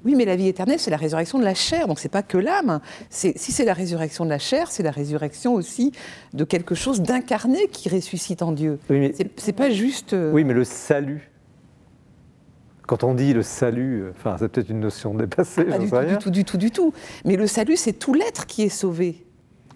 Oui, 0.06 0.16
mais 0.16 0.26
la 0.26 0.36
vie 0.36 0.50
éternelle, 0.50 0.80
c'est 0.80 0.92
la 0.92 0.98
résurrection 0.98 1.40
de 1.40 1.46
la 1.46 1.54
chair, 1.54 1.88
donc 1.88 1.98
c'est 1.98 2.10
pas 2.10 2.24
que 2.24 2.38
l'âme. 2.38 2.82
Si 3.10 3.34
c'est 3.38 3.64
la 3.64 3.74
résurrection 3.74 4.26
de 4.26 4.30
la 4.30 4.40
chair, 4.40 4.70
c'est 4.70 4.84
la 4.84 4.92
résurrection 4.92 5.54
aussi 5.54 5.94
de 6.34 6.44
quelque 6.44 6.76
chose 6.76 7.02
d'incarné 7.02 7.68
qui 7.72 7.88
ressuscite 7.88 8.42
en 8.42 8.52
Dieu. 8.52 8.80
Oui, 8.90 9.14
c'est 9.38 9.54
pas 9.54 9.70
juste. 9.70 10.14
Euh, 10.14 10.32
oui, 10.34 10.44
mais 10.44 10.54
le 10.54 10.66
salut. 10.66 11.30
Quand 12.86 13.06
on 13.06 13.14
dit 13.14 13.34
le 13.34 13.44
salut, 13.44 14.02
euh, 14.02 14.12
enfin, 14.12 14.36
c'est 14.38 14.50
peut-être 14.50 14.70
une 14.70 14.82
notion 14.82 15.14
dépassée. 15.14 15.64
Pas 15.64 16.04
du 16.04 16.18
tout, 16.18 16.18
du 16.18 16.18
tout, 16.18 16.32
du 16.32 16.44
tout, 16.44 16.58
du 16.58 16.72
tout. 16.72 16.94
Mais 17.24 17.38
le 17.38 17.48
salut, 17.48 17.78
c'est 17.78 17.94
tout 17.94 18.14
l'être 18.14 18.46
qui 18.46 18.64
est 18.64 18.70
sauvé. 18.70 19.26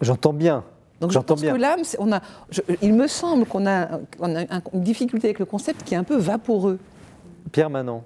J'entends 0.00 0.32
bien. 0.32 0.64
Donc 1.00 1.12
je 1.12 1.18
pense 1.18 1.40
que 1.40 1.46
l'âme, 1.46 1.82
on 1.98 2.12
a, 2.12 2.20
il 2.82 2.94
me 2.94 3.06
semble 3.06 3.46
qu'on 3.46 3.66
a, 3.66 4.00
une 4.20 4.82
difficulté 4.82 5.28
avec 5.28 5.38
le 5.38 5.44
concept 5.44 5.84
qui 5.84 5.94
est 5.94 5.96
un 5.96 6.04
peu 6.04 6.16
vaporeux. 6.16 6.78
Pierre 7.52 7.70
Manon. 7.70 8.02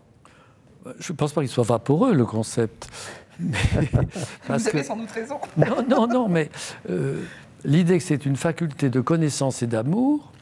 Je 0.98 1.12
ne 1.12 1.16
pense 1.16 1.32
pas 1.32 1.40
qu'il 1.40 1.50
soit 1.50 1.64
vaporeux, 1.64 2.12
le 2.12 2.26
concept. 2.26 2.88
Vous 3.40 4.68
avez 4.68 4.82
sans 4.82 4.96
doute 4.96 5.10
raison. 5.10 5.38
Non, 5.56 5.82
non, 5.88 6.06
non, 6.06 6.28
mais 6.28 6.50
euh, 6.90 7.22
l'idée 7.64 7.98
que 7.98 8.04
c'est 8.04 8.26
une 8.26 8.36
faculté 8.36 8.90
de 8.90 9.00
connaissance 9.00 9.62
et 9.62 9.66
d'amour 9.66 10.32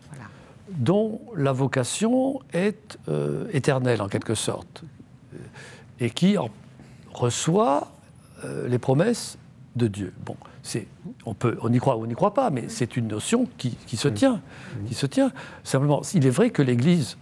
dont 0.70 1.20
la 1.36 1.52
vocation 1.52 2.40
est 2.52 2.98
euh, 3.08 3.46
éternelle, 3.52 4.00
en 4.02 4.08
quelque 4.08 4.34
sorte, 4.34 4.84
et 5.98 6.10
qui 6.10 6.36
reçoit 7.12 7.92
euh, 8.44 8.68
les 8.68 8.78
promesses 8.78 9.36
de 9.76 9.88
Dieu. 9.88 10.12
Bon, 10.24 10.36
on, 11.26 11.34
peut, 11.34 11.58
on 11.62 11.72
y 11.72 11.78
croit 11.78 11.96
ou 11.96 12.04
on 12.04 12.06
n'y 12.06 12.14
croit 12.14 12.34
pas, 12.34 12.50
mais 12.50 12.64
c'est 12.68 12.96
une 12.96 13.08
notion 13.08 13.46
qui, 13.58 13.76
se 13.96 14.08
tient. 14.08 14.40
Qui 14.86 14.94
se 14.94 15.06
tient. 15.06 15.32
Simplement, 15.64 16.02
il 16.14 16.26
est 16.26 16.30
vrai 16.30 16.50
que 16.50 16.62
l'Église, 16.62 17.16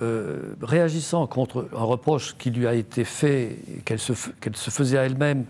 euh, 0.00 0.54
réagissant 0.62 1.26
contre 1.26 1.68
un 1.76 1.82
reproche 1.82 2.36
qui 2.38 2.50
lui 2.50 2.66
a 2.66 2.74
été 2.74 3.04
fait, 3.04 3.56
qu'elle 3.84 3.98
se, 3.98 4.12
se, 4.14 4.70
faisait 4.70 4.98
à 4.98 5.02
elle-même, 5.02 5.44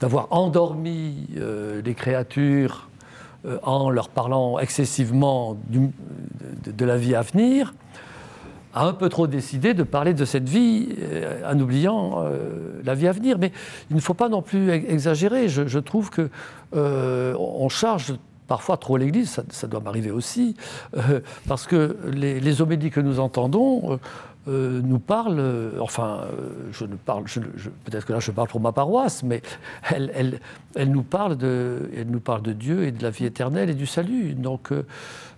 d'avoir 0.00 0.28
endormi 0.30 1.28
euh, 1.36 1.82
les 1.82 1.94
créatures 1.94 2.88
euh, 3.44 3.58
en 3.64 3.90
leur 3.90 4.08
parlant 4.08 4.60
excessivement 4.60 5.56
de, 5.68 6.84
la 6.84 6.96
vie 6.96 7.16
à 7.16 7.22
venir, 7.22 7.74
a 8.74 8.86
un 8.86 8.92
peu 8.92 9.08
trop 9.08 9.26
décidé 9.26 9.74
de 9.74 9.82
parler 9.82 10.14
de 10.14 10.24
cette 10.24 10.48
vie 10.48 10.88
euh, 11.00 11.52
en 11.52 11.58
oubliant 11.58 12.24
euh, 12.24 12.80
la 12.84 12.94
vie 12.94 13.08
à 13.08 13.12
venir. 13.12 13.38
Mais 13.38 13.52
il 13.90 13.96
ne 13.96 14.00
faut 14.00 14.14
pas 14.14 14.28
non 14.28 14.42
plus 14.42 14.70
exagérer. 14.70 15.48
Je, 15.48 15.78
trouve 15.78 16.10
que 16.10 16.28
euh, 16.74 17.34
on 17.38 17.68
charge 17.68 18.14
parfois 18.48 18.76
trop 18.76 18.96
l'Église, 18.96 19.40
ça, 19.50 19.66
doit 19.66 19.80
m'arriver 19.80 20.10
aussi, 20.10 20.56
parce 21.48 21.66
que 21.66 21.96
les, 22.12 22.60
homélies 22.60 22.90
que 22.90 23.00
nous 23.00 23.18
entendons 23.18 23.98
nous 24.46 24.98
parlent, 24.98 25.72
enfin, 25.80 26.22
je 26.70 26.84
ne 26.84 26.96
parle, 26.96 27.24
peut-être 27.24 28.04
que 28.04 28.12
là 28.12 28.20
je 28.20 28.30
parle 28.30 28.48
pour 28.48 28.60
ma 28.60 28.72
paroisse, 28.72 29.22
mais 29.22 29.40
elle, 29.90 30.40
elle, 30.74 30.90
nous 30.90 31.02
parle 31.02 31.38
de, 31.38 31.88
elle 31.96 32.08
nous 32.08 32.20
parle 32.20 32.42
de 32.42 32.52
Dieu 32.52 32.84
et 32.84 32.90
de 32.92 33.02
la 33.02 33.10
vie 33.10 33.24
éternelle 33.24 33.70
et 33.70 33.74
du 33.74 33.86
salut. 33.86 34.34
Donc, 34.34 34.70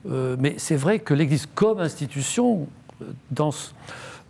mais 0.07 0.55
c'est 0.57 0.77
vrai 0.77 0.99
que 0.99 1.15
l'Église 1.15 1.47
comme 1.55 1.79
institution 1.79 2.67
dans, 3.31 3.51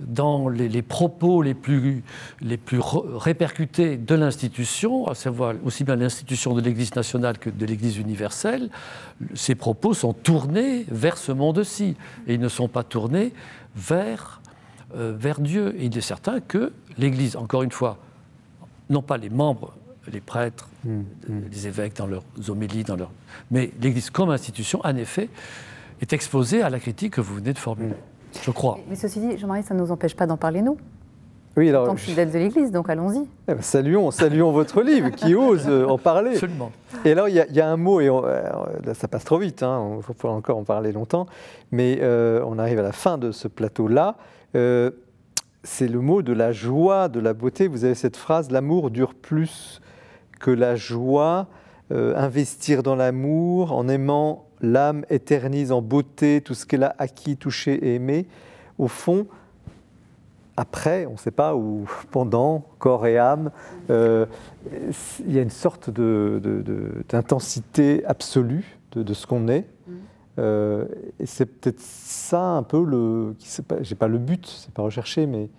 dans 0.01 0.49
les, 0.49 0.83
propos 0.83 1.43
les 1.43 1.55
plus, 1.55 2.03
les 2.41 2.57
plus 2.57 2.81
répercutés 2.81 3.97
de 3.97 4.15
l'institution, 4.15 5.07
à 5.07 5.15
savoir 5.15 5.55
aussi 5.65 5.85
bien 5.85 5.97
l'institution 5.97 6.55
de 6.55 6.61
l'Église 6.61 6.95
nationale 6.95 7.39
que 7.39 7.51
de 7.51 7.67
l'Église 7.67 7.99
universelle, 7.99 8.71
ces 9.35 9.55
propos 9.55 9.95
sont 9.95 10.13
tournés 10.13 10.85
vers 10.89 11.17
ce 11.17 11.33
monde-ci 11.33 11.97
et 12.27 12.35
ils 12.35 12.41
ne 12.41 12.49
sont 12.49 12.69
pas 12.69 12.83
tournés 12.83 13.33
vers, 13.77 14.41
euh, 14.97 15.15
vers 15.17 15.41
Dieu. 15.41 15.75
Et 15.79 15.87
il 15.87 15.97
est 15.97 16.03
certain 16.03 16.41
que 16.41 16.73
l'Église, 16.99 17.37
encore 17.37 17.63
une 17.63 17.73
fois, 17.73 17.99
non 18.91 19.03
pas 19.03 19.17
les 19.17 19.31
membres, 19.31 19.75
les 20.13 20.21
prêtres, 20.21 20.69
mmh, 20.85 20.91
mmh. 20.91 21.05
les 21.51 21.67
évêques 21.67 21.97
dans 21.97 22.07
leurs 22.07 22.25
homélies, 22.49 22.85
dans 22.85 22.97
leur... 22.97 23.11
mais 23.51 23.71
l'Église 23.81 24.11
comme 24.11 24.31
institution, 24.31 24.81
en 24.85 24.97
effet, 24.97 25.31
est 26.01 26.13
exposée 26.13 26.63
à 26.63 26.69
la 26.69 26.81
critique 26.81 27.15
que 27.15 27.21
vous 27.21 27.37
venez 27.37 27.53
de 27.53 27.59
formuler 27.59 27.95
je 28.43 28.51
crois. 28.51 28.79
Mais 28.89 28.97
ceci 28.97 29.21
dit, 29.21 29.39
Jean-Marie, 29.39 29.63
ça 29.63 29.75
ne 29.75 29.81
nous 29.81 29.91
empêche 29.91 30.17
pas 30.17 30.27
d'en 30.27 30.37
parler 30.37 30.63
nous. 30.63 30.77
Oui, 31.57 31.69
alors. 31.69 31.85
En 31.85 31.87
tant 31.89 31.95
que 31.95 32.01
fidèle 32.01 32.33
de 32.33 32.39
l'Église, 32.39 32.73
donc 32.73 32.91
allons-y. 32.91 33.27
Eh 33.49 33.55
ben, 33.55 33.63
saluons, 33.63 34.11
saluons 34.11 34.51
votre 34.51 34.83
livre 34.83 35.11
qui 35.11 35.35
ose 35.35 35.67
euh, 35.69 35.87
en 35.87 35.99
parler. 35.99 36.33
Absolument. 36.33 36.73
Et 37.05 37.13
alors, 37.13 37.29
il 37.29 37.35
y, 37.35 37.61
a 37.61 37.69
un 37.69 37.77
mot, 37.77 38.01
et 38.01 38.09
euh, 38.09 38.95
ça 38.95 39.07
passe 39.07 39.25
trop 39.25 39.39
vite, 39.39 39.63
hein, 39.63 39.99
il 39.99 40.03
faut 40.03 40.29
encore 40.29 40.59
en 40.59 40.65
parler 40.65 40.91
longtemps, 40.91 41.27
mais 41.71 41.99
euh, 42.03 42.43
on 42.47 42.59
arrive 42.59 42.81
à 42.81 42.83
la 42.83 42.93
fin 42.93 43.19
de 43.19 43.31
ce 43.31 43.47
plateau-là. 43.47 44.17
c'est 44.53 45.89
le 45.89 46.01
mot 46.01 46.23
de 46.23 46.33
la 46.33 46.51
joie, 46.51 47.09
de 47.09 47.21
la 47.21 47.35
beauté. 47.35 47.69
Vous 47.69 47.85
avez 47.85 47.95
cette 47.95 48.17
phrase 48.17 48.51
l'amour 48.51 48.91
dure 48.91 49.15
plus 49.15 49.81
que 50.41 50.51
la 50.51 50.77
joie. 50.77 51.47
investir 51.91 52.83
dans 52.83 52.97
l'amour 52.97 53.73
en 53.73 53.89
aimant 53.89 54.44
l'âme 54.61 55.05
éternise 55.11 55.73
en 55.73 55.83
beauté 55.83 56.41
tout 56.41 56.55
ce 56.55 56.67
qu'elle 56.67 56.85
a 56.85 56.95
acquis, 56.99 57.37
touché 57.37 57.75
et 57.75 57.95
aimé, 57.97 58.27
au 58.79 58.89
fond, 58.89 59.27
après, 60.57 61.07
on 61.07 61.13
ne 61.13 61.17
sait 61.17 61.33
pas, 61.33 61.57
ou 61.57 61.89
pendant, 62.11 62.65
corps 62.79 63.07
et 63.07 63.19
âme, 63.19 63.51
euh, 63.91 64.27
il 65.27 65.33
y 65.33 65.39
a 65.39 65.43
une 65.43 65.51
sorte 65.51 65.91
d'intensité 67.09 68.05
absolue 68.07 68.79
de, 68.93 69.15
ce 69.15 69.27
qu'on 69.27 69.49
est. 69.49 69.67
et 70.39 71.27
c'est 71.27 71.47
peut-être 71.47 71.81
ça 71.81 72.41
un 72.41 72.63
peu 72.63 72.85
le, 72.85 73.35
j'ai 73.81 73.97
pas 73.97 74.09
le 74.09 74.19
but, 74.19 74.47
c'est 74.47 74.73
pas 74.73 74.83
recherché, 74.83 75.27
mais 75.27 75.51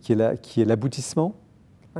qui 0.00 0.12
est 0.14 0.64
l'aboutissement. 0.64 1.34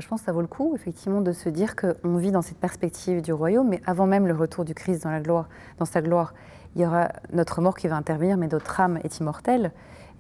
Je 0.01 0.09
pense 0.09 0.21
que 0.21 0.27
ça 0.27 0.33
vaut 0.33 0.41
le 0.41 0.47
coup, 0.47 0.73
effectivement, 0.75 1.21
de 1.21 1.33
se 1.33 1.49
dire 1.49 1.75
qu'on 1.77 2.17
vit 2.17 2.31
dans 2.31 2.43
cette 2.43 2.59
perspective 2.59 3.23
du 3.23 3.33
royaume, 3.33 3.69
mais 3.69 3.81
avant 3.87 4.07
même 4.07 4.27
le 4.27 4.35
retour 4.35 4.65
du 4.65 4.75
Christ 4.75 5.05
dans 5.05 5.85
sa 5.85 6.03
gloire, 6.03 6.35
il 6.77 6.83
y 6.83 6.87
aura 6.87 7.09
notre 7.33 7.61
mort 7.61 7.77
qui 7.77 7.89
va 7.89 7.97
intervenir, 7.97 8.37
mais 8.37 8.49
notre 8.49 8.81
âme 8.81 8.99
est 9.05 9.19
immortelle. 9.19 9.73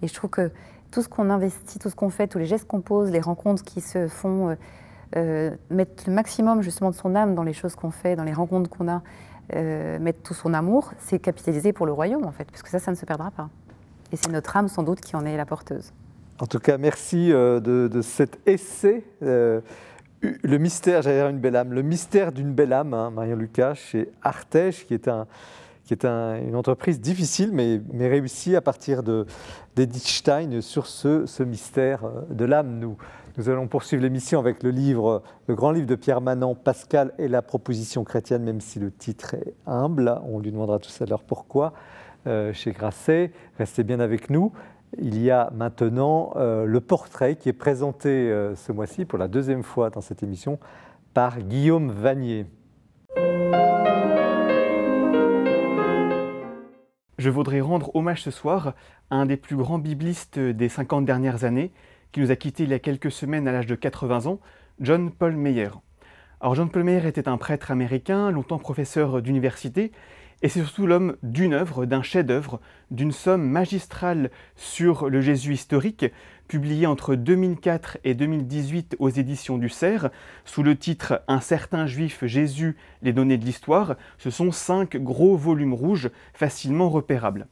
Et 0.02 0.08
je 0.08 0.14
trouve 0.14 0.30
que 0.30 0.50
tout 0.90 1.02
ce 1.02 1.08
qu'on 1.08 1.30
investit, 1.30 1.78
tout 1.78 1.90
ce 1.90 1.94
qu'on 1.94 2.10
fait, 2.10 2.26
tous 2.26 2.38
les 2.38 2.46
gestes 2.46 2.66
qu'on 2.66 2.80
pose, 2.80 3.10
les 3.10 3.20
rencontres 3.20 3.62
qui 3.62 3.80
se 3.80 4.08
font, 4.08 4.48
euh, 4.48 4.54
euh, 5.16 5.56
mettre 5.70 6.04
le 6.06 6.12
maximum 6.12 6.62
justement 6.62 6.90
de 6.90 6.94
son 6.94 7.14
âme 7.14 7.34
dans 7.34 7.42
les 7.42 7.52
choses 7.52 7.74
qu'on 7.74 7.90
fait, 7.90 8.16
dans 8.16 8.24
les 8.24 8.32
rencontres 8.32 8.70
qu'on 8.70 8.88
a, 8.88 9.02
euh, 9.54 9.98
mettre 9.98 10.22
tout 10.22 10.34
son 10.34 10.54
amour, 10.54 10.92
c'est 10.98 11.18
capitaliser 11.18 11.72
pour 11.72 11.86
le 11.86 11.92
royaume 11.92 12.24
en 12.24 12.32
fait, 12.32 12.50
parce 12.50 12.62
que 12.62 12.70
ça, 12.70 12.78
ça 12.78 12.90
ne 12.90 12.96
se 12.96 13.06
perdra 13.06 13.30
pas. 13.30 13.48
Et 14.12 14.16
c'est 14.16 14.30
notre 14.30 14.56
âme 14.56 14.68
sans 14.68 14.82
doute 14.82 15.00
qui 15.00 15.16
en 15.16 15.24
est 15.24 15.36
la 15.36 15.46
porteuse. 15.46 15.92
En 16.40 16.46
tout 16.46 16.58
cas, 16.58 16.78
merci 16.78 17.30
de, 17.30 18.00
cet 18.02 18.38
essai. 18.46 19.04
le 19.20 19.62
mystère, 20.58 21.02
j'allais 21.02 21.32
belle 21.32 21.56
âme, 21.56 21.72
le 21.72 21.82
mystère 21.82 22.32
d'une 22.32 22.52
belle 22.52 22.72
âme, 22.72 22.94
hein, 22.94 23.10
Marion 23.10 23.36
Lucas, 23.36 23.74
chez 23.74 24.10
Artege, 24.22 24.86
qui 24.86 24.94
est 24.94 25.08
une 26.04 26.54
entreprise 26.54 27.00
difficile, 27.00 27.50
mais, 27.52 28.08
réussie 28.08 28.56
à 28.56 28.60
partir 28.60 29.02
d'Edith 29.02 30.06
Stein 30.06 30.60
sur 30.60 30.86
ce, 30.86 31.42
mystère 31.42 32.04
euh, 32.04 32.22
de 32.30 32.44
l'âme. 32.44 32.78
Nous, 32.78 32.96
nous 33.36 33.48
allons 33.48 33.68
poursuivre 33.68 34.02
l'émission 34.02 34.40
avec 34.40 34.62
le 34.62 34.70
livre, 34.70 35.22
le 35.46 35.54
grand 35.54 35.70
livre 35.70 35.86
de 35.86 35.94
Pierre 35.94 36.20
Manant, 36.20 36.54
Pascal 36.54 37.12
et 37.18 37.28
la 37.28 37.42
proposition 37.42 38.04
chrétienne, 38.04 38.42
même 38.42 38.60
si 38.60 38.80
le 38.80 38.90
titre 38.90 39.34
est 39.34 39.54
humble. 39.66 40.20
On 40.24 40.40
lui 40.40 40.50
demandera 40.50 40.78
tout 40.78 40.90
à 41.00 41.06
l'heure 41.06 41.22
pourquoi 41.22 41.72
euh, 42.26 42.52
chez 42.52 42.72
Grasset. 42.72 43.30
Restez 43.58 43.84
bien 43.84 44.00
avec 44.00 44.28
nous. 44.28 44.52
Il 44.96 45.22
y 45.22 45.30
a 45.30 45.50
maintenant 45.54 46.32
euh, 46.36 46.64
le 46.64 46.80
portrait 46.80 47.36
qui 47.36 47.48
est 47.48 47.52
présenté 47.52 48.32
ce 48.56 48.72
mois-ci 48.72 49.04
pour 49.04 49.18
la 49.18 49.28
deuxième 49.28 49.62
fois 49.62 49.90
dans 49.90 50.00
cette 50.00 50.22
émission 50.22 50.58
par 51.12 51.40
Guillaume 51.40 51.90
Vanier. 51.90 52.46
Je 57.18 57.30
voudrais 57.30 57.60
rendre 57.60 57.90
hommage 57.96 58.22
ce 58.22 58.30
soir 58.30 58.74
à 59.10 59.16
un 59.16 59.26
des 59.26 59.36
plus 59.36 59.56
grands 59.56 59.80
biblistes 59.80 60.38
des 60.38 60.68
50 60.68 61.04
dernières 61.04 61.42
années, 61.42 61.72
qui 62.12 62.20
nous 62.20 62.30
a 62.30 62.36
quittés 62.36 62.62
il 62.62 62.70
y 62.70 62.74
a 62.74 62.78
quelques 62.78 63.10
semaines 63.10 63.48
à 63.48 63.52
l'âge 63.52 63.66
de 63.66 63.74
80 63.74 64.26
ans, 64.26 64.38
John 64.80 65.10
Paul 65.10 65.34
Meyer. 65.34 65.70
Alors 66.40 66.54
John 66.54 66.70
Paul 66.70 66.84
Meyer 66.84 67.08
était 67.08 67.28
un 67.28 67.36
prêtre 67.36 67.72
américain, 67.72 68.30
longtemps 68.30 68.58
professeur 68.58 69.20
d'université, 69.20 69.90
et 70.42 70.48
c'est 70.48 70.60
surtout 70.60 70.86
l'homme 70.86 71.16
d'une 71.22 71.52
œuvre, 71.52 71.84
d'un 71.84 72.02
chef-d'œuvre, 72.02 72.60
d'une 72.90 73.10
somme 73.10 73.48
magistrale 73.48 74.30
sur 74.54 75.08
le 75.08 75.20
Jésus 75.20 75.54
historique, 75.54 76.06
publié 76.46 76.86
entre 76.86 77.16
2004 77.16 77.98
et 78.04 78.14
2018 78.14 78.96
aux 79.00 79.08
éditions 79.08 79.58
du 79.58 79.68
Cerf, 79.68 80.10
sous 80.44 80.62
le 80.62 80.76
titre 80.76 81.22
Un 81.26 81.40
certain 81.40 81.86
juif 81.86 82.24
Jésus, 82.24 82.76
les 83.02 83.12
données 83.12 83.36
de 83.36 83.44
l'histoire. 83.44 83.96
Ce 84.16 84.30
sont 84.30 84.52
cinq 84.52 84.96
gros 84.96 85.36
volumes 85.36 85.74
rouges 85.74 86.10
facilement 86.34 86.88
repérables. 86.88 87.48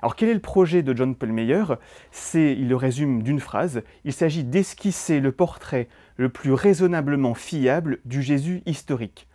Alors 0.00 0.14
quel 0.14 0.28
est 0.28 0.34
le 0.34 0.40
projet 0.40 0.82
de 0.82 0.96
John 0.96 1.16
Paul 1.16 1.32
Meyer 1.32 1.64
C'est, 2.12 2.52
il 2.52 2.68
le 2.68 2.76
résume 2.76 3.22
d'une 3.24 3.40
phrase, 3.40 3.82
il 4.04 4.12
s'agit 4.12 4.44
d'esquisser 4.44 5.18
le 5.18 5.32
portrait 5.32 5.88
le 6.16 6.28
plus 6.28 6.52
raisonnablement 6.52 7.34
fiable 7.34 7.98
du 8.04 8.22
Jésus 8.22 8.62
historique. 8.64 9.27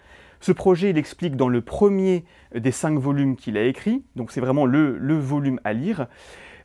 Ce 0.44 0.52
projet, 0.52 0.90
il 0.90 0.98
explique 0.98 1.38
dans 1.38 1.48
le 1.48 1.62
premier 1.62 2.26
des 2.54 2.72
cinq 2.72 3.00
volumes 3.00 3.38
qu'il 3.38 3.56
a 3.56 3.64
écrit, 3.64 4.04
donc 4.18 4.30
c'est 4.30 4.42
vraiment 4.42 4.66
le, 4.66 5.18
volume 5.18 5.62
à 5.64 5.72
lire, 5.72 6.08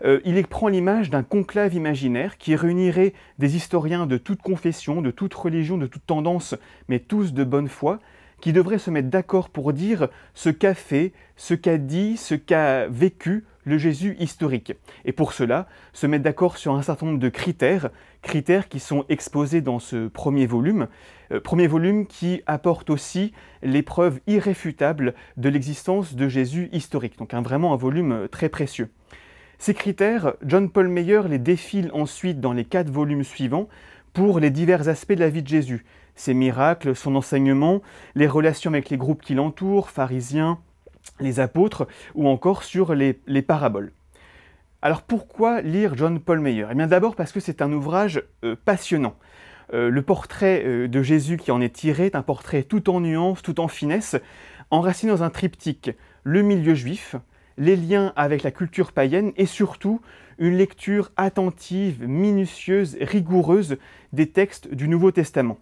euh, 0.04 0.18
il 0.24 0.44
prend 0.48 0.66
l'image 0.66 1.10
d'un 1.10 1.22
conclave 1.22 1.74
imaginaire 1.74 2.38
qui 2.38 2.56
réunirait 2.56 3.14
des 3.38 3.54
historiens 3.54 4.06
de 4.06 4.16
toute 4.16 4.42
confession, 4.42 5.00
de 5.00 5.12
toute 5.12 5.32
religion, 5.32 5.78
de 5.78 5.86
toute 5.86 6.04
tendance, 6.04 6.56
mais 6.88 6.98
tous 6.98 7.32
de 7.32 7.44
bonne 7.44 7.68
foi, 7.68 8.00
qui 8.40 8.52
devraient 8.52 8.78
se 8.78 8.90
mettre 8.90 9.08
d'accord 9.08 9.48
pour 9.48 9.72
dire 9.72 10.08
ce 10.34 10.50
qu'a 10.50 10.74
fait, 10.74 11.12
ce 11.36 11.54
qu'a 11.54 11.78
dit, 11.78 12.16
ce 12.16 12.34
qu'a 12.34 12.86
vécu 12.88 13.44
le 13.64 13.78
Jésus 13.78 14.16
historique. 14.18 14.72
Et 15.04 15.12
pour 15.12 15.32
cela, 15.32 15.68
se 15.92 16.06
mettre 16.06 16.24
d'accord 16.24 16.56
sur 16.56 16.74
un 16.74 16.82
certain 16.82 17.06
nombre 17.06 17.18
de 17.18 17.28
critères, 17.28 17.90
critères 18.22 18.68
qui 18.68 18.80
sont 18.80 19.04
exposés 19.08 19.60
dans 19.60 19.78
ce 19.78 20.08
premier 20.08 20.46
volume, 20.46 20.88
euh, 21.32 21.40
premier 21.40 21.66
volume 21.66 22.06
qui 22.06 22.42
apporte 22.46 22.90
aussi 22.90 23.32
les 23.62 23.82
preuves 23.82 24.20
irréfutables 24.26 25.14
de 25.36 25.48
l'existence 25.48 26.14
de 26.14 26.28
Jésus 26.28 26.68
historique. 26.72 27.18
Donc 27.18 27.34
vraiment 27.34 27.74
un 27.74 27.76
volume 27.76 28.12
euh, 28.12 28.28
très 28.28 28.48
précieux. 28.48 28.88
Ces 29.58 29.74
critères, 29.74 30.34
John 30.44 30.70
Paul 30.70 30.88
Meyer 30.88 31.22
les 31.28 31.38
défile 31.38 31.90
ensuite 31.92 32.40
dans 32.40 32.52
les 32.52 32.64
quatre 32.64 32.90
volumes 32.90 33.24
suivants 33.24 33.68
pour 34.12 34.40
les 34.40 34.50
divers 34.50 34.88
aspects 34.88 35.12
de 35.12 35.20
la 35.20 35.30
vie 35.30 35.42
de 35.42 35.48
Jésus. 35.48 35.84
Ses 36.18 36.34
miracles, 36.34 36.96
son 36.96 37.14
enseignement, 37.14 37.80
les 38.16 38.26
relations 38.26 38.72
avec 38.72 38.90
les 38.90 38.96
groupes 38.96 39.22
qui 39.22 39.34
l'entourent, 39.34 39.88
pharisiens, 39.88 40.58
les 41.20 41.38
apôtres, 41.38 41.86
ou 42.16 42.26
encore 42.26 42.64
sur 42.64 42.92
les, 42.92 43.14
paraboles. 43.42 43.92
Alors 44.82 45.02
pourquoi 45.02 45.62
lire 45.62 45.94
John 45.96 46.18
Paul 46.18 46.40
Meyer? 46.40 46.66
Eh 46.72 46.74
bien 46.74 46.88
d'abord 46.88 47.14
parce 47.14 47.30
que 47.30 47.38
c'est 47.38 47.62
un 47.62 47.72
ouvrage 47.72 48.24
euh, 48.42 48.56
passionnant. 48.64 49.14
Euh, 49.72 49.90
le 49.90 50.02
portrait 50.02 50.64
euh, 50.66 50.88
de 50.88 51.02
Jésus 51.04 51.36
qui 51.36 51.52
en 51.52 51.60
est 51.60 51.72
tiré 51.72 52.06
est 52.06 52.16
un 52.16 52.22
portrait 52.22 52.64
tout 52.64 52.90
en 52.90 53.00
nuances, 53.00 53.40
tout 53.40 53.60
en 53.60 53.68
finesse, 53.68 54.16
enraciné 54.72 55.12
dans 55.12 55.22
un 55.22 55.30
triptyque, 55.30 55.92
le 56.24 56.42
milieu 56.42 56.74
juif, 56.74 57.14
les 57.58 57.76
liens 57.76 58.12
avec 58.16 58.42
la 58.42 58.50
culture 58.50 58.90
païenne 58.90 59.32
et 59.36 59.46
surtout 59.46 60.00
une 60.38 60.56
lecture 60.56 61.12
attentive, 61.16 62.04
minutieuse, 62.08 62.96
rigoureuse 63.00 63.76
des 64.12 64.30
textes 64.30 64.74
du 64.74 64.88
Nouveau 64.88 65.12
Testament. 65.12 65.58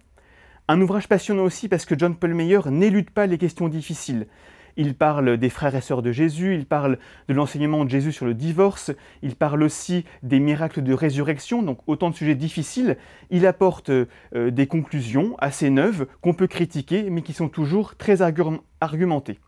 Un 0.69 0.81
ouvrage 0.81 1.07
passionnant 1.07 1.43
aussi 1.43 1.69
parce 1.69 1.85
que 1.85 1.97
John 1.97 2.15
Paul 2.15 2.33
Meyer 2.33 2.59
n'élude 2.69 3.09
pas 3.09 3.25
les 3.25 3.37
questions 3.37 3.69
difficiles. 3.69 4.27
Il 4.75 4.95
parle 4.95 5.37
des 5.37 5.49
frères 5.49 5.73
et 5.75 5.81
sœurs 5.81 6.01
de 6.01 6.11
Jésus, 6.11 6.55
il 6.55 6.65
parle 6.65 6.99
de 7.29 7.33
l'enseignement 7.33 7.85
de 7.85 7.89
Jésus 7.89 8.11
sur 8.11 8.25
le 8.25 8.33
divorce, 8.33 8.91
il 9.23 9.35
parle 9.35 9.63
aussi 9.63 10.03
des 10.23 10.39
miracles 10.39 10.83
de 10.83 10.93
résurrection, 10.93 11.63
donc 11.63 11.79
autant 11.87 12.09
de 12.09 12.15
sujets 12.15 12.35
difficiles. 12.35 12.97
Il 13.29 13.47
apporte 13.47 13.89
euh, 13.89 14.05
des 14.33 14.67
conclusions 14.67 15.35
assez 15.39 15.69
neuves 15.69 16.05
qu'on 16.21 16.33
peut 16.33 16.47
critiquer, 16.47 17.09
mais 17.09 17.21
qui 17.21 17.33
sont 17.33 17.49
toujours 17.49 17.95
très 17.95 18.21
argumentées. 18.81 19.39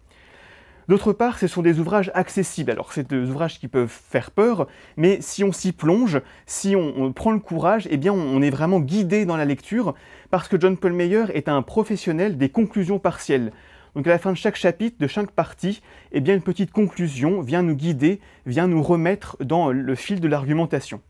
D'autre 0.89 1.13
part, 1.13 1.37
ce 1.37 1.45
sont 1.45 1.61
des 1.61 1.77
ouvrages 1.77 2.09
accessibles. 2.15 2.71
Alors, 2.71 2.93
c'est 2.93 3.07
des 3.07 3.29
ouvrages 3.29 3.59
qui 3.59 3.67
peuvent 3.67 3.95
faire 4.09 4.31
peur, 4.31 4.67
mais 4.97 5.19
si 5.21 5.43
on 5.43 5.51
s'y 5.51 5.71
plonge, 5.71 6.19
si 6.47 6.75
on, 6.75 7.13
prend 7.13 7.31
le 7.31 7.37
courage, 7.37 7.87
eh 7.91 7.97
bien, 7.97 8.11
on, 8.11 8.41
est 8.41 8.49
vraiment 8.49 8.79
guidé 8.79 9.25
dans 9.25 9.37
la 9.37 9.45
lecture, 9.45 9.93
parce 10.31 10.47
que 10.47 10.59
John 10.59 10.77
Paul 10.77 10.93
Meyer 10.93 11.25
est 11.35 11.47
un 11.47 11.61
professionnel 11.61 12.39
des 12.39 12.49
conclusions 12.49 12.97
partielles. 12.97 13.51
Donc, 13.93 14.07
à 14.07 14.09
la 14.09 14.17
fin 14.17 14.31
de 14.31 14.37
chaque 14.37 14.55
chapitre, 14.55 14.97
de 14.99 15.05
chaque 15.05 15.29
partie, 15.29 15.83
eh 16.11 16.21
bien, 16.21 16.33
une 16.33 16.41
petite 16.41 16.71
conclusion 16.71 17.41
vient 17.41 17.61
nous 17.61 17.75
guider, 17.75 18.19
vient 18.47 18.65
nous 18.65 18.81
remettre 18.81 19.37
dans 19.41 19.69
le 19.69 19.93
fil 19.93 20.19
de 20.19 20.27
l'argumentation. 20.27 21.01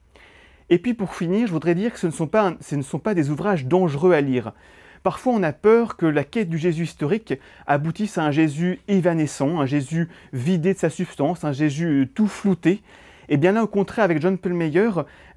Et 0.70 0.80
puis, 0.80 0.94
pour 0.94 1.16
finir, 1.16 1.48
je 1.48 1.54
voudrais 1.54 1.74
dire 1.74 1.94
que 1.94 2.00
ce 2.00 2.08
ne 2.08 2.12
sont 2.12 2.28
pas, 2.28 2.54
ce 2.60 2.76
ne 2.76 2.82
sont 2.82 3.00
pas 3.00 3.14
des 3.14 3.30
ouvrages 3.30 3.66
dangereux 3.66 4.12
à 4.12 4.20
lire. 4.20 4.52
Parfois, 5.04 5.34
on 5.34 5.44
a 5.44 5.54
peur 5.54 5.98
que 5.98 6.06
la 6.06 6.24
quête 6.24 6.50
du 6.50 6.58
Jésus 6.58 6.84
historique 6.84 7.34
aboutisse 7.68 8.18
à 8.18 8.24
un 8.24 8.32
Jésus 8.32 8.80
évanescent, 8.88 9.60
un 9.60 9.66
Jésus 9.66 10.10
vidé 10.34 10.74
de 10.74 10.80
sa 10.80 10.90
substance, 10.90 11.44
un 11.44 11.54
Jésus 11.54 12.10
tout 12.14 12.28
flouté. 12.28 12.82
Et 13.32 13.36
eh 13.36 13.38
bien 13.38 13.52
là, 13.52 13.64
au 13.64 13.68
contraire, 13.68 14.06
avec 14.06 14.20
John 14.20 14.40
Paul 14.40 14.60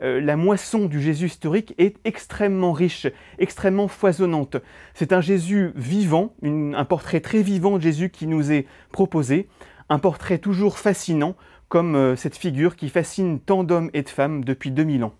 euh, 0.02 0.18
la 0.18 0.36
moisson 0.36 0.86
du 0.86 1.02
Jésus 1.02 1.26
historique 1.26 1.74
est 1.76 1.98
extrêmement 2.06 2.72
riche, 2.72 3.06
extrêmement 3.38 3.86
foisonnante. 3.86 4.56
C'est 4.94 5.12
un 5.12 5.20
Jésus 5.20 5.72
vivant, 5.76 6.34
un 6.42 6.84
portrait 6.86 7.20
très 7.20 7.42
vivant 7.42 7.76
de 7.76 7.82
Jésus 7.82 8.08
qui 8.08 8.26
nous 8.26 8.50
est 8.50 8.66
proposé, 8.92 9.46
un 9.90 9.98
portrait 9.98 10.38
toujours 10.38 10.78
fascinant, 10.78 11.36
comme 11.68 11.94
euh, 11.94 12.16
cette 12.16 12.36
figure 12.36 12.76
qui 12.76 12.88
fascine 12.88 13.40
tant 13.40 13.62
d'hommes 13.62 13.90
et 13.92 14.00
de 14.02 14.08
femmes 14.08 14.42
depuis 14.42 14.70
2000 14.70 15.04
ans. 15.04 15.12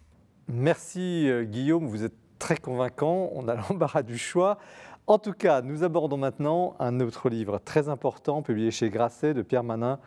Merci 0.49 1.29
euh, 1.29 1.45
Guillaume, 1.45 1.87
vous 1.87 2.05
êtes 2.05 2.22
très 2.43 2.57
convaincant, 2.57 3.31
on 3.35 3.47
a 3.47 3.55
l'embarras 3.71 4.03
du 4.03 4.19
choix. 4.19 4.59
En 5.07 5.19
tout 5.19 5.33
cas, 5.33 5.63
nous 5.63 5.85
abordons 5.85 6.17
maintenant 6.17 6.75
un 6.81 6.99
autre 6.99 7.29
livre 7.29 7.61
très 7.65 7.89
important, 7.89 8.43
publié 8.43 8.73
chez 8.73 8.91
Grasset 8.91 9.33
de 9.33 9.43
Pierre 9.43 9.63
Manin, 9.63 10.01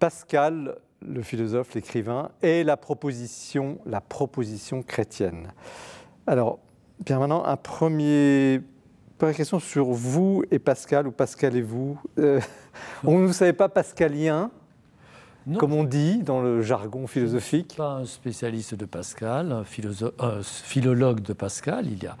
Pascal, 0.00 0.78
le 1.00 1.22
philosophe, 1.22 1.74
l'écrivain, 1.74 2.30
et 2.42 2.64
la 2.64 2.76
proposition, 2.76 3.78
la 3.86 4.00
proposition 4.00 4.82
chrétienne. 4.82 5.52
Alors, 6.26 6.58
Pierre 7.04 7.20
Manin, 7.20 7.42
un 7.44 7.56
premier 7.56 8.60
première 9.16 9.36
question 9.36 9.60
sur 9.60 9.86
vous 9.92 10.42
et 10.50 10.58
Pascal, 10.58 11.06
ou 11.06 11.12
Pascal 11.12 11.54
et 11.54 11.62
vous. 11.62 11.96
Euh, 12.18 12.40
on 13.04 13.20
ne 13.20 13.32
savait 13.32 13.52
pas 13.52 13.68
pascalien, 13.68 14.50
comme 15.58 15.72
on 15.72 15.84
dit 15.84 16.18
dans 16.18 16.40
le 16.40 16.62
jargon 16.62 17.06
philosophique. 17.06 17.74
Je 17.76 17.82
ne 17.82 17.86
suis 17.88 17.94
pas 17.94 17.94
un 17.94 18.06
spécialiste 18.06 18.74
de 18.74 18.84
Pascal, 18.84 19.52
un, 19.52 19.64
philologue 20.42 21.20
de 21.20 21.32
Pascal. 21.32 21.86
Il 21.86 22.02
y 22.02 22.06
a 22.06 22.16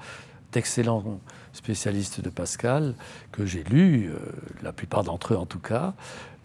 d'excellents 0.52 1.20
spécialistes 1.52 2.20
de 2.20 2.30
Pascal 2.30 2.94
que 3.30 3.46
j'ai 3.46 3.64
lus, 3.64 4.10
euh, 4.10 4.18
la 4.62 4.72
plupart 4.72 5.02
d'entre 5.02 5.34
eux 5.34 5.36
en 5.36 5.46
tout 5.46 5.58
cas, 5.58 5.94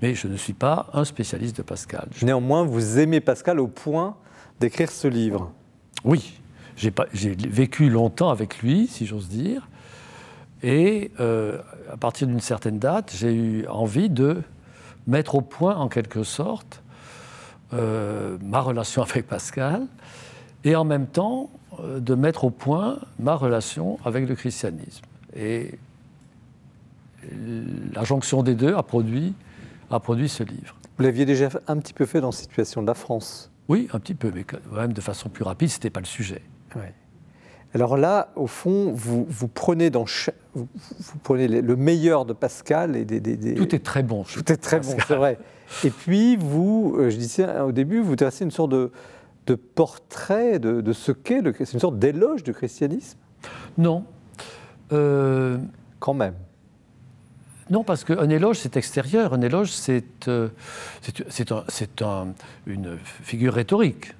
mais 0.01 0.15
je 0.15 0.27
ne 0.27 0.37
suis 0.37 0.53
pas 0.53 0.89
un 0.93 1.03
spécialiste 1.03 1.57
de 1.57 1.61
Pascal. 1.61 2.07
Néanmoins, 2.21 2.63
vous 2.63 2.99
aimez 2.99 3.19
Pascal 3.19 3.59
au 3.59 3.67
point 3.67 4.15
d'écrire 4.59 4.89
ce 4.89 5.07
livre 5.07 5.51
Oui, 6.05 6.39
j'ai 6.77 6.91
vécu 7.49 7.89
longtemps 7.89 8.29
avec 8.29 8.59
lui, 8.59 8.87
si 8.87 9.05
j'ose 9.05 9.27
dire, 9.27 9.67
et 10.63 11.11
euh, 11.19 11.59
à 11.91 11.97
partir 11.97 12.27
d'une 12.27 12.39
certaine 12.39 12.79
date, 12.79 13.13
j'ai 13.15 13.33
eu 13.33 13.67
envie 13.67 14.09
de 14.09 14.41
mettre 15.07 15.35
au 15.35 15.41
point, 15.41 15.75
en 15.75 15.87
quelque 15.87 16.23
sorte, 16.23 16.83
euh, 17.73 18.37
ma 18.41 18.61
relation 18.61 19.01
avec 19.09 19.27
Pascal, 19.27 19.87
et 20.63 20.75
en 20.75 20.83
même 20.83 21.07
temps 21.07 21.49
euh, 21.79 21.99
de 21.99 22.15
mettre 22.15 22.43
au 22.43 22.49
point 22.49 22.99
ma 23.19 23.35
relation 23.35 23.97
avec 24.05 24.27
le 24.27 24.35
christianisme. 24.35 25.05
Et 25.35 25.77
la 27.93 28.03
jonction 28.03 28.43
des 28.43 28.55
deux 28.55 28.73
a 28.73 28.83
produit, 28.83 29.33
a 29.91 29.99
produit 29.99 30.29
ce 30.29 30.43
livre. 30.43 30.75
Vous 30.97 31.03
l'aviez 31.03 31.25
déjà 31.25 31.49
un 31.67 31.77
petit 31.77 31.93
peu 31.93 32.05
fait 32.05 32.21
dans 32.21 32.29
la 32.29 32.33
situation 32.33 32.81
de 32.81 32.87
la 32.87 32.93
France? 32.93 33.51
Oui, 33.67 33.87
un 33.93 33.99
petit 33.99 34.15
peu, 34.15 34.31
mais 34.33 34.43
quand 34.43 34.59
même 34.71 34.93
de 34.93 35.01
façon 35.01 35.29
plus 35.29 35.43
rapide, 35.43 35.69
ce 35.69 35.75
n'était 35.75 35.89
pas 35.89 35.99
le 35.99 36.05
sujet. 36.05 36.41
Alors 37.73 37.97
là, 37.97 38.29
au 38.35 38.47
fond, 38.47 38.91
vous, 38.93 39.25
vous 39.29 39.47
prenez, 39.47 39.89
dans, 39.89 40.05
vous, 40.53 40.67
prenez 41.23 41.47
le 41.47 41.75
meilleur 41.75 42.25
de 42.25 42.33
Pascal 42.33 42.95
et 42.95 43.05
des, 43.05 43.19
des, 43.19 43.55
Tout 43.55 43.75
est 43.75 43.83
très 43.83 44.03
bon. 44.03 44.23
Tout 44.23 44.51
est 44.51 44.57
très 44.57 44.79
bon, 44.79 44.95
c'est 45.07 45.15
vrai. 45.15 45.37
Et 45.83 45.89
puis, 45.89 46.37
vous, 46.37 46.95
euh, 46.97 47.09
je 47.09 47.17
disais 47.17 47.59
au 47.59 47.71
début, 47.71 47.99
vous 47.99 48.15
dressez 48.15 48.45
une 48.45 48.51
sorte 48.51 48.71
de, 48.71 48.91
de 49.47 49.55
portrait 49.55 50.59
de, 50.59 50.93
ce 50.93 51.11
qu'est 51.11 51.41
le 51.41 51.53
C'est 51.57 51.73
une 51.73 51.79
sorte 51.79 51.99
d'éloge 51.99 52.43
du 52.43 52.53
christianisme? 52.53 53.17
Non. 53.77 54.05
Euh, 54.93 55.57
Quand 55.99 56.13
même. 56.13 56.35
Non, 57.69 57.83
parce 57.83 58.05
qu'un 58.05 58.29
éloge, 58.29 58.59
c'est 58.59 58.77
extérieur. 58.77 59.33
Un 59.33 59.41
éloge, 59.41 59.71
c'est 59.71 60.29
euh, 60.29 60.47
un, 62.01 62.27
une 62.65 62.97
figure 63.23 63.53
rhétorique. 63.53 64.13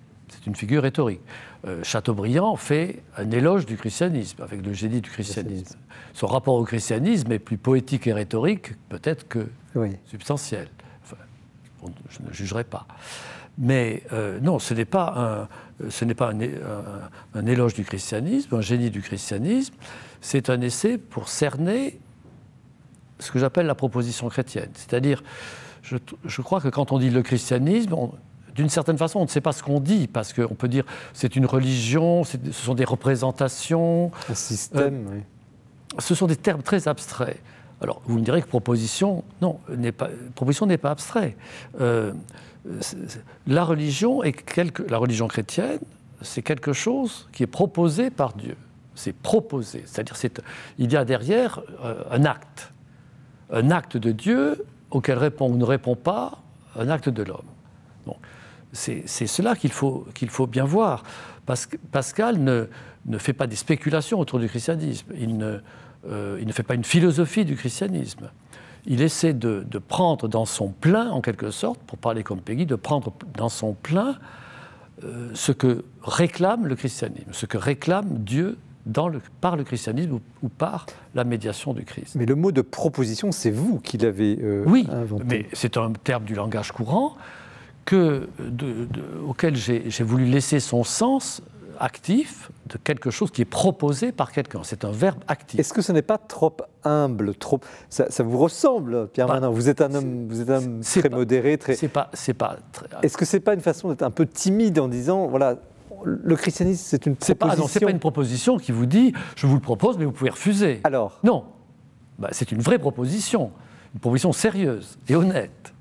Une 0.48 0.56
figure 0.56 0.84
rhétorique. 0.84 1.20
Euh, 1.66 1.84
Chateaubriand 1.84 2.56
fait 2.56 3.04
un 3.18 3.30
éloge 3.32 3.66
du 3.66 3.76
christianisme, 3.76 4.42
avec 4.42 4.66
le 4.66 4.72
génie 4.72 5.02
du 5.02 5.10
christianisme. 5.10 5.78
Son 6.14 6.28
rapport 6.28 6.56
au 6.56 6.64
christianisme 6.64 7.30
est 7.34 7.40
plus 7.40 7.58
poétique 7.58 8.08
et 8.08 8.14
rhétorique, 8.14 8.72
peut-être 8.88 9.28
que 9.28 9.46
substantiel. 10.06 10.70
je 11.84 12.24
ne 12.26 12.32
jugerai 12.32 12.64
pas. 12.64 12.88
Mais 13.58 14.04
euh, 14.14 14.40
non, 14.40 14.58
ce 14.58 14.74
n'est 14.74 14.86
pas, 14.86 15.50
un, 15.82 15.90
ce 15.90 16.06
n'est 16.06 16.14
pas 16.14 16.32
un, 16.32 17.46
éloge 17.46 17.74
du 17.74 17.84
christianisme, 17.84 18.56
un 18.56 18.62
génie 18.62 18.90
du 18.90 19.02
christianisme. 19.02 19.74
C'est 20.22 20.50
un 20.50 20.62
essai 20.62 20.98
pour 20.98 21.28
cerner 21.28 22.00
ce 23.20 23.32
que 23.32 23.40
j'appelle 23.40 23.66
la 23.66 23.76
proposition 23.76 24.30
chrétienne. 24.30 24.70
C'est-à-dire, 24.76 25.24
je, 25.82 25.98
je, 26.24 26.42
crois 26.42 26.62
que 26.62 26.70
quand 26.70 26.94
on 26.94 27.00
dit 27.00 27.10
le 27.10 27.22
christianisme, 27.22 27.96
d'une 28.58 28.70
certaine 28.70 28.98
façon, 28.98 29.20
on 29.20 29.24
ne 29.24 29.30
sait 29.30 29.40
pas 29.40 29.54
ce 29.54 29.62
qu'on 29.62 29.80
dit, 29.80 30.08
parce 30.08 30.34
qu'on 30.34 30.56
peut 30.56 30.68
dire 30.68 30.84
c'est 31.14 31.36
une 31.36 31.46
religion, 31.46 32.24
ce 32.24 32.38
sont 32.52 32.74
des 32.74 32.86
représentations. 32.86 34.12
Un 34.30 34.34
système, 34.34 35.08
euh, 35.08 35.16
oui. 35.16 36.00
Ce 36.00 36.16
sont 36.16 36.26
des 36.26 36.36
termes 36.36 36.64
très 36.64 36.88
abstraits. 36.88 37.40
Alors, 37.82 38.02
vous 38.06 38.18
me 38.18 38.24
direz 38.24 38.42
que 38.42 38.48
proposition, 38.48 39.24
non, 39.44 39.60
n'est 39.70 39.92
pas, 39.92 40.10
proposition 40.34 40.66
n'est 40.66 40.80
pas 40.80 40.90
abstrait. 40.90 41.38
Euh, 41.80 42.14
la 43.46 43.64
religion 43.64 44.24
est 44.24 44.34
quelque, 44.34 44.82
la 44.90 44.98
religion 44.98 45.28
chrétienne, 45.28 45.80
c'est 46.24 46.42
quelque 46.42 46.74
chose 46.74 47.30
qui 47.32 47.44
est 47.44 47.48
proposé 47.48 48.10
par 48.10 48.34
Dieu. 48.34 48.58
C'est 48.96 49.16
proposé, 49.16 49.84
c'est-à-dire 49.86 50.16
il 50.80 50.92
y 50.92 50.98
a 50.98 51.06
derrière 51.06 51.62
euh, 51.84 52.04
un 52.10 52.26
acte, 52.26 52.74
un 53.52 53.70
acte 53.70 53.98
de 53.98 54.12
Dieu 54.12 54.66
auquel 54.90 55.20
répond 55.20 55.52
ou 55.52 55.58
ne 55.58 55.64
répond 55.64 55.96
pas 55.96 56.42
un 56.76 56.90
acte 56.90 57.10
de 57.10 57.22
l'homme. 57.22 57.46
C'est 58.78 59.28
cela 59.28 59.56
qu'il 59.56 59.72
faut, 59.72 60.06
qu'il 60.14 60.30
faut 60.30 60.48
bien 60.48 60.66
voir. 60.66 61.04
Pascal 61.92 62.40
ne, 62.40 62.66
ne, 63.06 63.18
fait 63.18 63.34
pas 63.34 63.48
des 63.48 63.56
spéculations 63.56 64.20
autour 64.20 64.40
du 64.40 64.48
christianisme. 64.48 65.08
Il 65.20 65.38
ne, 65.38 65.60
euh, 66.10 66.38
il 66.40 66.48
ne 66.48 66.52
fait 66.52 66.64
pas 66.64 66.76
une 66.76 66.84
philosophie 66.84 67.46
du 67.46 67.56
christianisme. 67.56 68.30
Il 68.86 69.02
essaie 69.02 69.34
de, 69.34 69.66
de, 69.70 69.80
prendre 69.80 70.28
dans 70.28 70.46
son 70.46 70.70
plein, 70.70 71.10
en 71.10 71.22
quelque 71.22 71.52
sorte, 71.52 71.80
pour 71.82 71.98
parler 71.98 72.24
comme 72.24 72.40
Peggy, 72.40 72.66
de 72.66 72.76
prendre 72.76 73.14
dans 73.36 73.50
son 73.50 73.74
plein 73.74 74.18
euh, 75.04 75.30
ce 75.34 75.52
que 75.52 75.84
réclame 76.04 76.68
le 76.68 76.76
christianisme, 76.76 77.32
ce 77.32 77.46
que 77.46 77.58
réclame 77.58 78.20
Dieu 78.20 78.58
dans 78.86 79.10
le, 79.10 79.22
par 79.42 79.58
le 79.58 79.64
christianisme 79.64 80.20
ou, 80.42 80.50
par 80.50 80.86
la 81.16 81.24
médiation 81.24 81.74
du 81.74 81.84
Christ. 81.84 82.16
Mais 82.16 82.26
le 82.26 82.36
mot 82.36 82.52
de 82.52 82.62
proposition, 82.62 83.32
c'est 83.32 83.52
vous 83.52 83.80
qui 83.80 83.98
l'avez 83.98 84.38
euh, 84.42 84.64
oui, 84.66 84.88
inventé. 84.90 85.24
Oui, 85.24 85.30
mais 85.30 85.46
c'est 85.54 85.78
un 85.78 85.92
terme 85.92 86.24
du 86.24 86.36
langage 86.36 86.72
courant 86.72 87.16
que, 87.88 88.28
auquel 89.26 89.56
j'ai 89.56 90.04
voulu 90.04 90.26
laisser 90.26 90.60
son 90.60 90.84
sens 90.84 91.42
actif 91.80 92.52
de 92.66 92.78
quelque 92.78 93.10
chose 93.10 93.32
qui 93.32 93.44
est 93.44 93.46
proposé 93.46 94.12
par 94.12 94.34
quelqu'un. 94.34 94.60
C'est 94.64 94.84
un 94.84 94.92
verbe 94.92 95.20
actif. 95.28 95.60
Est-ce 95.60 95.74
que 95.74 95.82
ce 95.82 95.94
n'est 95.94 96.02
pas 96.02 96.18
trop 96.18 96.56
humble, 96.84 97.34
trop 97.36 97.62
ça, 97.90 98.08
vous 98.24 98.38
ressemble, 98.38 99.08
Pierre 99.08 99.28
bah, 99.28 99.48
Vous 99.48 99.70
êtes 99.70 99.80
un 99.80 99.94
homme, 99.94 100.28
vous 100.28 100.42
êtes 100.42 100.50
un 100.50 100.58
homme 100.58 100.82
très 100.82 101.10
modéré, 101.10 101.58
très. 101.58 101.76
C'est 101.76 101.88
pas, 101.88 102.10
c'est 102.14 102.34
pas. 102.34 102.58
Est-ce 103.04 103.16
que 103.16 103.24
c'est 103.24 103.40
pas 103.40 103.54
une 103.54 103.62
façon 103.62 103.88
d'être 103.88 104.04
un 104.04 104.12
peu 104.12 104.26
timide 104.26 104.80
en 104.80 104.90
disant, 104.90 105.28
voilà, 105.28 105.56
le 106.04 106.36
christianisme, 106.36 106.84
c'est 106.86 107.06
une 107.06 107.16
proposition. 107.16 107.64
Pas, 107.64 107.70
c'est 107.70 107.80
pas 107.80 107.92
une 107.92 108.00
proposition 108.00 108.58
qui 108.58 108.74
vous 108.74 108.86
dit, 108.86 109.14
je 109.38 109.48
vous 109.48 109.56
le 109.56 109.62
propose, 109.62 109.98
mais 109.98 110.04
vous 110.04 110.12
pouvez 110.12 110.32
refuser. 110.32 110.82
Alors? 110.84 111.20
Non, 111.24 111.46
bah, 112.20 112.30
c'est 112.32 112.52
une 112.52 112.62
vraie 112.62 112.80
proposition, 112.80 113.52
une 113.94 114.02
proposition 114.02 114.34
sérieuse 114.34 114.98
et 115.08 115.16
honnête 115.16 115.74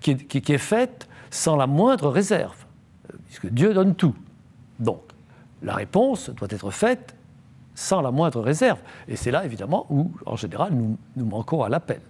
qui, 0.00 0.12
est, 0.52 0.58
faite 0.58 1.08
sans 1.30 1.56
la 1.56 1.66
moindre 1.66 2.08
réserve, 2.10 2.56
puisque 3.26 3.48
Dieu 3.48 3.74
donne 3.74 3.94
tout. 3.94 4.14
Donc, 4.78 5.02
la 5.62 5.74
réponse 5.74 6.30
doit 6.30 6.48
être 6.50 6.70
faite 6.70 7.14
sans 7.74 8.00
la 8.00 8.10
moindre 8.10 8.40
réserve. 8.40 8.78
Et 9.08 9.16
c'est 9.16 9.30
là, 9.30 9.44
évidemment, 9.44 9.86
où, 9.90 10.12
en 10.26 10.36
général, 10.36 10.72
nous, 10.72 10.96
nous 11.16 11.24
manquons 11.24 11.62
à 11.62 11.68
l'appel. 11.68 12.00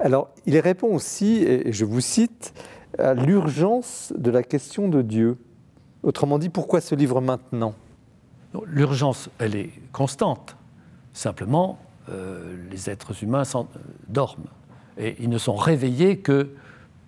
Alors, 0.00 0.30
il 0.46 0.58
répond 0.58 0.88
aussi, 0.88 1.42
et 1.44 1.72
je 1.72 1.84
vous 1.84 2.00
cite, 2.00 2.52
à 2.98 3.14
l'urgence 3.14 4.12
de 4.16 4.30
la 4.30 4.42
question 4.42 4.88
de 4.88 5.02
Dieu. 5.02 5.38
Autrement 6.02 6.38
dit, 6.38 6.48
pourquoi 6.48 6.80
ce 6.80 6.94
livre 6.94 7.20
maintenant? 7.20 7.74
L'urgence, 8.66 9.30
elle 9.38 9.56
est 9.56 9.70
constante. 9.92 10.56
Simplement, 11.12 11.78
euh, 12.08 12.56
les 12.70 12.90
êtres 12.90 13.22
humains 13.22 13.42
dorment. 14.08 14.46
Et 14.98 15.16
ils 15.20 15.28
ne 15.28 15.38
sont 15.38 15.56
réveillés 15.56 16.18
que 16.18 16.50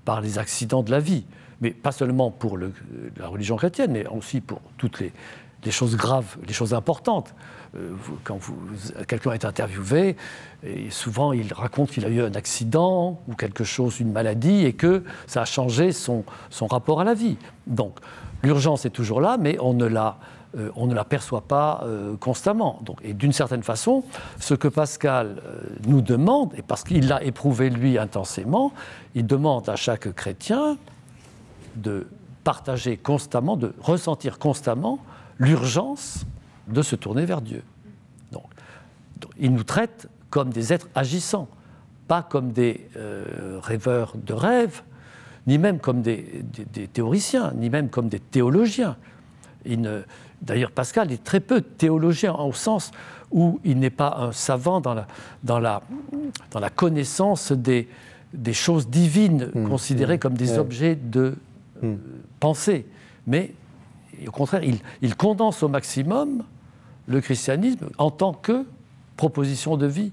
par 0.06 0.22
les 0.22 0.38
accidents 0.38 0.82
de 0.82 0.90
la 0.90 1.00
vie. 1.00 1.26
Mais 1.60 1.70
pas 1.70 1.92
seulement 1.92 2.30
pour 2.30 2.56
la 2.56 3.28
religion 3.28 3.56
chrétienne, 3.56 3.92
mais 3.92 4.06
aussi 4.06 4.40
pour 4.40 4.62
toutes 4.78 5.00
les, 5.00 5.12
choses 5.70 5.96
graves, 5.96 6.36
les 6.46 6.52
choses 6.54 6.72
importantes. 6.72 7.34
Euh, 7.74 7.90
quand 8.24 8.38
quelqu'un 9.08 9.32
est 9.32 9.44
interviewé, 9.44 10.16
et 10.62 10.90
souvent 10.90 11.32
il 11.32 11.52
raconte 11.52 11.90
qu'il 11.90 12.04
a 12.04 12.08
eu 12.08 12.22
un 12.22 12.34
accident 12.34 13.20
ou 13.26 13.34
quelque 13.34 13.64
chose, 13.64 14.00
une 14.00 14.12
maladie, 14.12 14.64
et 14.64 14.74
que 14.74 15.02
ça 15.26 15.42
a 15.42 15.44
changé 15.44 15.92
son, 15.92 16.24
son 16.50 16.66
rapport 16.66 17.00
à 17.00 17.04
la 17.04 17.14
vie. 17.14 17.36
Donc 17.66 17.98
l'urgence 18.42 18.86
est 18.86 18.90
toujours 18.90 19.20
là, 19.20 19.36
mais 19.40 19.58
on 19.60 19.74
ne 19.74 19.86
la, 19.86 20.18
euh, 20.56 20.70
on 20.74 20.86
ne 20.86 20.94
la 20.94 21.04
perçoit 21.04 21.42
pas 21.42 21.82
euh, 21.84 22.16
constamment. 22.16 22.80
Donc, 22.82 22.98
et 23.02 23.12
d'une 23.12 23.32
certaine 23.32 23.62
façon, 23.62 24.04
ce 24.40 24.54
que 24.54 24.68
Pascal 24.68 25.42
euh, 25.44 25.60
nous 25.86 26.00
demande, 26.00 26.54
et 26.56 26.62
parce 26.62 26.82
qu'il 26.82 27.08
l'a 27.08 27.22
éprouvé 27.22 27.68
lui 27.68 27.98
intensément, 27.98 28.72
il 29.14 29.26
demande 29.26 29.68
à 29.68 29.76
chaque 29.76 30.12
chrétien 30.14 30.78
de 31.74 32.06
partager 32.42 32.96
constamment, 32.96 33.56
de 33.56 33.74
ressentir 33.80 34.38
constamment 34.38 34.98
l'urgence 35.38 36.24
de 36.68 36.80
se 36.80 36.96
tourner 36.96 37.26
vers 37.26 37.42
Dieu. 37.42 37.62
Donc, 38.32 38.46
il 39.38 39.52
nous 39.52 39.64
traite 39.64 40.08
comme 40.30 40.50
des 40.50 40.72
êtres 40.72 40.88
agissants, 40.94 41.48
pas 42.08 42.22
comme 42.22 42.52
des 42.52 42.88
rêveurs 43.62 44.14
de 44.16 44.32
rêves, 44.32 44.82
ni 45.46 45.58
même 45.58 45.78
comme 45.78 46.02
des, 46.02 46.42
des, 46.72 46.88
théoriciens, 46.88 47.52
ni 47.54 47.70
même 47.70 47.88
comme 47.88 48.08
des 48.08 48.20
théologiens. 48.20 48.96
Il 49.64 49.80
ne, 49.80 50.02
D'ailleurs, 50.42 50.70
Pascal 50.70 51.12
est 51.12 51.22
très 51.22 51.40
peu 51.40 51.60
théologien 51.60 52.34
au 52.34 52.52
sens 52.52 52.90
où 53.30 53.60
il 53.64 53.78
n'est 53.78 53.90
pas 53.90 54.16
un 54.18 54.32
savant 54.32 54.80
dans 54.80 54.94
la, 54.94 55.06
dans 55.42 55.58
la, 55.58 55.82
dans 56.50 56.60
la 56.60 56.70
connaissance 56.70 57.52
des, 57.52 57.88
des 58.32 58.52
choses 58.52 58.88
divines 58.88 59.50
mmh, 59.54 59.68
considérées 59.68 60.16
mmh. 60.16 60.20
comme 60.20 60.34
des 60.34 60.58
objets 60.58 60.94
de 60.94 61.36
mmh. 61.82 61.86
euh, 61.86 61.96
pensée. 62.38 62.86
Mais 63.26 63.52
au 64.26 64.30
contraire, 64.30 64.62
il, 64.62 64.78
il, 65.02 65.16
condense 65.16 65.62
au 65.62 65.68
maximum 65.68 66.44
le 67.06 67.20
christianisme 67.20 67.88
en 67.98 68.10
tant 68.10 68.32
que 68.32 68.64
proposition 69.16 69.76
de 69.76 69.86
vie 69.86 70.12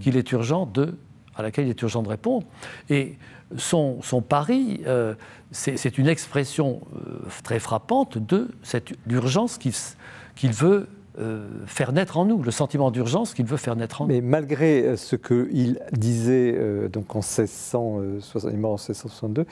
qu'il 0.00 0.16
est 0.16 0.30
urgent 0.32 0.66
de, 0.66 0.96
à 1.34 1.42
laquelle 1.42 1.66
il 1.66 1.70
est 1.70 1.82
urgent 1.82 2.02
de 2.02 2.08
répondre. 2.08 2.46
Et 2.90 3.16
son, 3.56 4.22
pari, 4.26 4.82
euh, 4.86 5.14
c'est 5.50 5.98
une 5.98 6.08
expression 6.08 6.80
euh, 6.94 7.18
très 7.42 7.58
frappante 7.58 8.18
de 8.18 8.48
cette 8.62 8.92
urgence 9.08 9.58
qu'il 9.58 10.52
veut 10.52 10.88
euh, 11.18 11.46
faire 11.66 11.92
naître 11.92 12.16
en 12.16 12.24
nous, 12.24 12.42
le 12.42 12.50
sentiment 12.50 12.90
d'urgence 12.90 13.34
qu'il 13.34 13.46
veut 13.46 13.56
faire 13.56 13.76
naître 13.76 14.02
en 14.02 14.06
nous. 14.06 14.14
Mais 14.14 14.20
malgré 14.20 14.96
ce 14.96 15.16
qu'il 15.16 15.80
disait 15.92 16.58
donc 16.88 17.14
en 17.14 17.20
1662, 17.20 19.46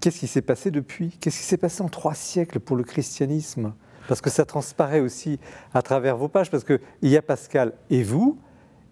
qu'est-ce 0.00 0.20
qui 0.20 0.26
s'est 0.26 0.42
passé 0.42 0.70
depuis? 0.70 1.16
Qu'est-ce 1.20 1.38
qui 1.38 1.44
s'est 1.44 1.56
passé 1.56 1.82
en 1.82 1.88
trois 1.88 2.14
siècles 2.14 2.60
pour 2.60 2.76
le 2.76 2.84
christianisme? 2.84 3.72
Parce 4.08 4.20
que 4.20 4.30
ça 4.30 4.44
transparaît 4.44 5.00
aussi 5.00 5.38
à 5.74 5.82
travers 5.82 6.16
vos 6.16 6.28
pages, 6.28 6.50
parce 6.50 6.64
qu'il 6.64 6.80
y 7.02 7.16
a 7.16 7.22
Pascal 7.22 7.72
et 7.88 8.02
vous, 8.02 8.36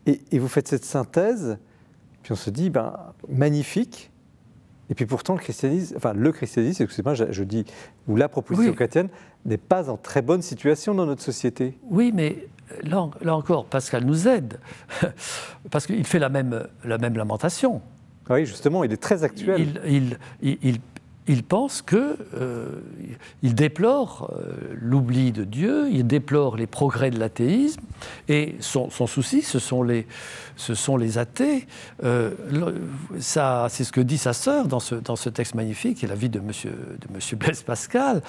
et, 0.07 0.39
vous 0.39 0.49
faites 0.49 0.69
cette 0.69 0.85
synthèse, 0.85 1.59
puis 2.22 2.32
on 2.32 2.36
se 2.36 2.51
dit, 2.51 2.70
ben, 2.70 2.94
magnifique, 3.28 4.10
et 4.90 4.94
puis 4.94 5.06
pourtant, 5.06 5.34
le 5.34 5.40
christianisme, 5.40 5.97
enfin 5.97 6.12
le 6.12 6.32
christianisme, 6.32 6.82
excusez-moi, 6.82 7.14
je, 7.14 7.24
je, 7.30 7.44
dis, 7.44 7.64
ou 8.09 8.16
la 8.16 8.28
proposition 8.28 8.72
chrétienne 8.74 9.09
n'est 9.44 9.56
pas 9.56 9.88
en 9.88 9.97
très 9.97 10.20
bonne 10.20 10.42
situation 10.42 10.94
dans 10.94 11.06
notre 11.06 11.22
société. 11.22 11.78
Oui, 11.88 12.12
mais 12.14 12.48
là, 12.82 13.09
là 13.22 13.36
encore, 13.36 13.66
Pascal 13.66 14.05
nous 14.05 14.28
aide, 14.28 14.59
parce 15.70 15.86
qu'il 15.86 16.05
fait 16.05 16.18
la 16.18 16.28
même, 16.28 16.66
la 16.84 16.98
même 16.98 17.16
lamentation. 17.16 17.80
Oui, 18.28 18.47
justement, 18.47 18.84
il 18.84 18.92
est 18.92 19.01
très 19.01 19.24
actuel. 19.24 19.80
Il, 19.86 20.18
il, 20.40 20.59
il, 20.62 20.78
il 21.31 21.44
pense 21.44 21.81
que 21.81 22.16
euh, 22.35 22.81
il 23.44 23.55
déplore 23.55 24.35
euh, 24.35 24.74
l'oubli 24.81 25.31
de 25.31 25.44
Dieu, 25.44 25.89
il 25.93 26.05
déplore 26.05 26.57
les 26.57 26.66
progrès 26.66 27.12
de 27.12 27.20
l'athéisme, 27.20 27.81
et 28.28 28.57
son, 28.59 28.90
souci, 29.07 29.40
ce 29.40 29.61
sont 29.61 29.85
les, 29.85 31.19
athées. 31.19 31.69
Euh, 32.02 32.32
c'est 33.20 33.85
ce 33.85 33.93
que 33.93 34.01
dit 34.01 34.19
sa 34.19 34.32
sœur 34.32 34.66
dans 34.66 34.81
ce, 34.81 35.28
texte 35.28 35.55
magnifique, 35.55 35.98
qui 35.98 36.07
est 36.07 36.09
la 36.09 36.16
vie 36.16 36.31
de 36.31 36.40
Monsieur, 36.40 36.73
de 36.73 37.15
Monsieur 37.15 37.36
Blaise 37.36 37.62
Pascal, 37.62 38.23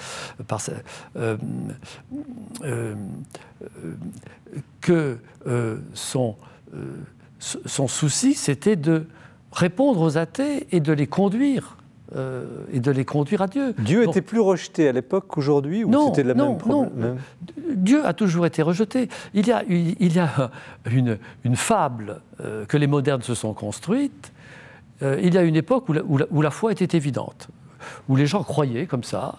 que 4.80 5.18
son, 5.94 6.36
son 7.40 7.88
souci, 7.88 8.34
c'était 8.34 8.76
de 8.76 9.06
répondre 9.50 10.00
aux 10.02 10.18
athées 10.18 10.68
et 10.70 10.78
de 10.78 10.92
les 10.92 11.08
conduire 11.08 11.76
euh, 12.14 12.44
et 12.72 12.80
de 12.80 12.90
les 12.90 13.04
conduire 13.04 13.42
à 13.42 13.46
Dieu. 13.46 13.74
Dieu 13.78 14.04
était 14.04 14.22
plus 14.22 14.40
rejeté 14.40 14.88
à 14.88 14.92
l'époque 14.92 15.26
qu'aujourd'hui 15.28 15.84
ou 15.84 16.08
c'était 16.08 16.24
la 16.24 16.34
même 16.34 16.58
problème 16.58 16.90
Non, 16.96 17.16
Dieu 17.74 18.04
a 18.04 18.12
toujours 18.12 18.46
été 18.46 18.62
rejeté. 18.62 19.08
Il 19.34 19.46
y 19.46 19.52
a, 19.52 19.62
il 19.68 20.12
y 20.12 20.18
a 20.18 20.50
une, 20.90 21.18
une 21.44 21.56
fable 21.56 22.20
euh, 22.40 22.66
que 22.66 22.76
les 22.76 22.86
modernes 22.86 23.22
se 23.22 23.34
sont 23.34 23.54
construites. 23.54 24.32
Euh, 25.02 25.18
il 25.22 25.34
y 25.34 25.38
a 25.38 25.42
une 25.42 25.56
époque 25.56 25.88
où 25.88 25.92
la, 25.92 26.02
où, 26.04 26.42
la, 26.42 26.50
foi 26.50 26.72
était 26.72 26.96
évidente 26.96 27.48
où 28.08 28.14
les 28.14 28.26
gens 28.26 28.44
croyaient 28.44 28.86
comme 28.86 29.02
ça, 29.02 29.34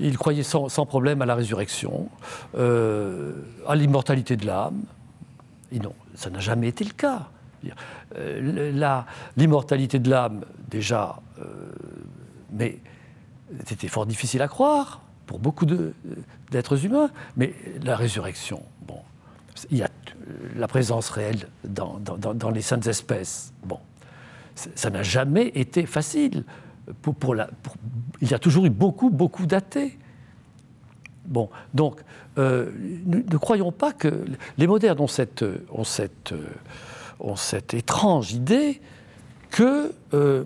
ils 0.00 0.18
croyaient 0.18 0.42
sans, 0.42 0.68
sans, 0.68 0.86
problème 0.86 1.22
à 1.22 1.26
la 1.26 1.36
résurrection, 1.36 2.08
à 2.56 3.76
l'immortalité 3.76 4.36
de 4.36 4.44
l'âme. 4.44 4.82
Et 5.70 5.78
non, 5.78 5.92
ça 6.16 6.30
n'a 6.30 6.40
jamais 6.40 6.66
été 6.66 6.82
le 6.82 6.90
cas. 6.90 7.28
L'immortalité 9.36 9.98
de 9.98 10.10
l'âme, 10.10 10.44
déjà, 10.68 11.20
euh, 11.38 11.44
mais 12.52 12.78
c'était 13.66 13.88
fort 13.88 14.06
difficile 14.06 14.42
à 14.42 14.48
croire 14.48 15.00
pour 15.26 15.38
beaucoup 15.38 15.66
d'êtres 15.66 16.84
humains. 16.84 17.10
Mais 17.36 17.54
la 17.82 17.96
résurrection, 17.96 18.62
bon, 18.86 18.98
il 19.70 19.78
y 19.78 19.82
a 19.82 19.90
la 20.56 20.68
présence 20.68 21.10
réelle 21.10 21.48
dans, 21.64 21.98
dans, 21.98 22.50
les 22.50 22.62
saintes 22.62 22.86
espèces. 22.86 23.52
Bon, 23.64 23.78
ça 24.54 24.90
n'a 24.90 25.02
jamais 25.02 25.48
été 25.48 25.86
facile. 25.86 26.44
Pour, 27.02 27.14
pour 27.14 27.34
la, 27.34 27.48
il 28.20 28.30
y 28.30 28.34
a 28.34 28.38
toujours 28.38 28.66
eu 28.66 28.70
beaucoup, 28.70 29.10
beaucoup 29.10 29.46
d'athées. 29.46 29.96
Bon, 31.26 31.48
donc, 31.74 32.00
euh, 32.38 32.70
ne, 33.06 33.36
croyons 33.36 33.70
pas 33.70 33.92
que 33.92 34.24
les 34.58 34.66
modernes 34.66 35.00
ont 35.00 35.06
cette, 35.06 35.44
ont 35.70 35.84
cette, 35.84 36.34
ont 37.20 37.36
cette 37.36 37.74
étrange 37.74 38.32
idée 38.32 38.80
que 39.50 39.92
euh, 40.14 40.44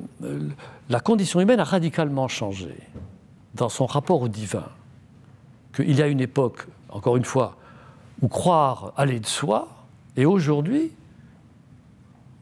la 0.89 1.01
condition 1.01 1.41
humaine 1.41 1.61
a 1.61 1.65
radicalement 1.65 2.29
changé 2.29 2.75
dans 3.55 3.69
son 3.69 3.87
rapport 3.87 4.23
au 4.23 4.29
divin. 4.29 4.65
Qu'il 5.75 5.97
y 5.97 6.03
a 6.03 6.07
une 6.07 6.21
époque, 6.21 6.67
encore 6.89 7.17
une 7.17 7.25
fois, 7.25 7.57
où 8.23 8.29
croire 8.29 8.93
allait 8.97 9.21
de 9.21 9.27
soi, 9.27 9.69
et 10.17 10.27
aujourd'hui, 10.27 10.93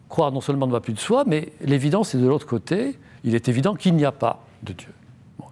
croire 0.09 0.33
non 0.33 0.41
seulement 0.41 0.67
ne 0.67 0.73
va 0.73 0.81
plus 0.81 0.93
de 0.93 0.99
soi, 0.99 1.25
mais 1.27 1.53
l'évidence 1.61 2.15
est 2.15 2.19
de 2.19 2.27
l'autre 2.27 2.47
côté. 2.47 2.99
Il 3.25 3.35
est 3.35 3.49
évident 3.49 3.75
qu'il 3.75 3.95
n'y 3.95 4.05
a 4.05 4.13
pas 4.13 4.45
de 4.63 4.73
Dieu. 4.73 4.93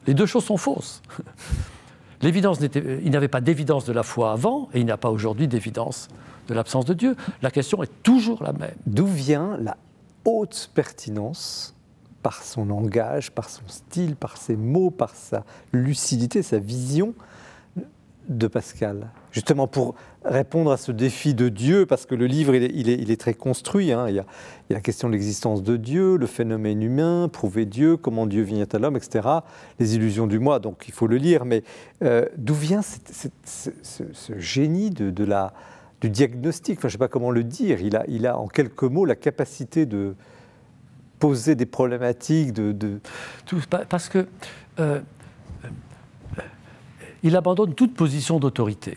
les 0.06 0.14
deux 0.14 0.26
choses 0.26 0.44
sont 0.44 0.56
fausses. 0.56 1.02
L'évidence 2.22 2.58
il 2.60 3.10
n'y 3.10 3.16
avait 3.16 3.28
pas 3.28 3.40
d'évidence 3.40 3.86
de 3.86 3.94
la 3.94 4.02
foi 4.02 4.32
avant, 4.32 4.68
et 4.74 4.80
il 4.80 4.84
n'y 4.84 4.90
a 4.90 4.98
pas 4.98 5.10
aujourd'hui 5.10 5.48
d'évidence 5.48 6.08
de 6.50 6.54
l'absence 6.54 6.84
de 6.84 6.94
Dieu. 6.94 7.16
La 7.40 7.50
question 7.50 7.82
est 7.82 8.02
toujours 8.02 8.42
la 8.42 8.52
même. 8.52 8.74
D'où 8.86 9.06
vient 9.06 9.56
la 9.58 9.76
haute 10.24 10.70
pertinence 10.74 11.74
par 12.22 12.42
son 12.42 12.66
langage, 12.66 13.30
par 13.30 13.48
son 13.48 13.66
style, 13.68 14.16
par 14.16 14.36
ses 14.36 14.56
mots, 14.56 14.90
par 14.90 15.14
sa 15.14 15.44
lucidité, 15.72 16.42
sa 16.42 16.58
vision 16.58 17.14
de 18.28 18.46
Pascal? 18.48 19.10
Justement 19.32 19.68
pour 19.68 19.94
répondre 20.24 20.70
à 20.72 20.76
ce 20.76 20.92
défi 20.92 21.34
de 21.34 21.48
Dieu, 21.48 21.86
parce 21.86 22.04
que 22.04 22.14
le 22.14 22.26
livre, 22.26 22.54
il 22.54 23.10
est, 23.10 23.20
très 23.20 23.34
construit. 23.34 23.92
Hein. 23.92 24.06
Il, 24.08 24.16
y 24.16 24.18
a, 24.18 24.26
la 24.68 24.80
question 24.80 25.08
de 25.08 25.12
l'existence 25.12 25.62
de 25.62 25.76
Dieu, 25.76 26.16
le 26.16 26.26
phénomène 26.26 26.82
humain, 26.82 27.28
prouver 27.32 27.64
Dieu, 27.64 27.96
comment 27.96 28.26
Dieu 28.26 28.42
vient 28.42 28.66
à 28.70 28.78
l'homme, 28.78 28.96
etc. 28.96 29.26
Les 29.78 29.94
illusions 29.94 30.26
du 30.26 30.38
moi, 30.38 30.58
donc 30.58 30.84
il 30.88 30.92
faut 30.92 31.06
le 31.06 31.16
lire. 31.16 31.44
Mais 31.44 31.62
euh, 32.02 32.26
d'où 32.36 32.54
vient 32.54 32.82
ce, 32.82 33.68
génie 34.36 34.90
de, 34.90 35.24
la, 35.24 35.52
du 36.00 36.10
diagnostic 36.10 36.80
Je 36.80 36.86
ne 36.86 36.90
sais 36.90 36.98
pas 36.98 37.08
comment 37.08 37.30
le 37.30 37.44
dire. 37.44 37.78
Il 37.80 38.26
a, 38.26 38.38
en 38.38 38.48
quelques 38.48 38.84
mots 38.84 39.04
la 39.04 39.16
capacité 39.16 39.86
de, 39.86 40.14
poser 41.20 41.54
des 41.54 41.66
problématiques 41.66 42.52
de... 42.52 43.00
Parce 43.88 44.08
que 44.08 44.26
euh, 44.80 45.00
il 47.22 47.36
abandonne 47.36 47.74
toute 47.74 47.94
position 47.94 48.40
d'autorité. 48.40 48.96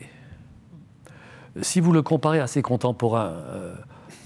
Si 1.61 1.81
vous 1.81 1.91
le 1.91 2.01
comparez 2.01 2.39
à 2.39 2.47
ses 2.47 2.63
contemporains, 2.63 3.33
euh, 3.33 3.75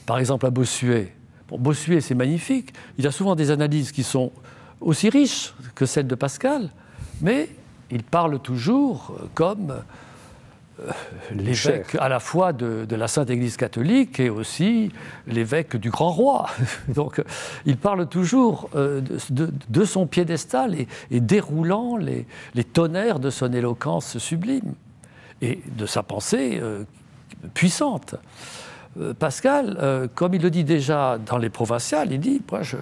par 0.06 0.20
exemple 0.20 0.46
à 0.46 0.52
Bossuet, 0.52 1.14
Bossuet 1.50 2.00
c'est 2.00 2.16
magnifique, 2.16 2.74
il 2.98 3.08
a 3.08 3.12
souvent 3.12 3.36
des 3.36 3.52
analyses 3.52 3.92
qui 3.92 4.04
sont 4.04 4.32
aussi 4.80 5.10
riches 5.10 5.54
que 5.76 5.86
celles 5.86 6.08
de 6.08 6.16
Pascal, 6.16 6.70
mais 7.22 7.50
il 7.90 8.04
parle 8.04 8.40
toujours 8.40 9.18
comme 9.34 9.72
euh, 9.72 9.80
l'évêque 11.32 11.96
à 12.00 12.10
la 12.10 12.20
fois 12.20 12.54
de, 12.54 12.86
la 12.90 13.08
Sainte 13.08 13.30
Église 13.30 13.58
catholique 13.58 14.20
et 14.20 14.30
aussi 14.30 14.92
l'évêque 15.28 15.76
du 15.76 15.90
grand 15.90 16.12
roi. 16.12 16.48
Donc 16.88 17.22
il 17.66 17.78
parle 17.78 18.08
toujours 18.08 18.70
euh, 18.76 19.02
de, 19.30 19.86
son 19.86 20.08
piédestal 20.08 20.76
et, 20.76 21.20
déroulant 21.20 21.98
les, 21.98 22.26
tonnerres 22.64 23.20
de 23.20 23.30
son 23.30 23.52
éloquence 23.54 24.18
sublime 24.18 24.74
et 25.42 25.60
de 25.76 25.86
sa 25.86 26.04
pensée 26.04 26.60
euh, 26.62 26.84
puissante. 27.54 28.16
Pascal, 29.20 30.10
comme 30.16 30.34
il 30.34 30.42
le 30.42 30.50
dit 30.50 30.64
déjà 30.64 31.20
dans 31.24 31.38
les 31.38 31.52
provinciales, 31.52 32.12
il 32.12 32.20
dit 32.20 32.42
Moi, 32.52 32.64
je, 32.64 32.78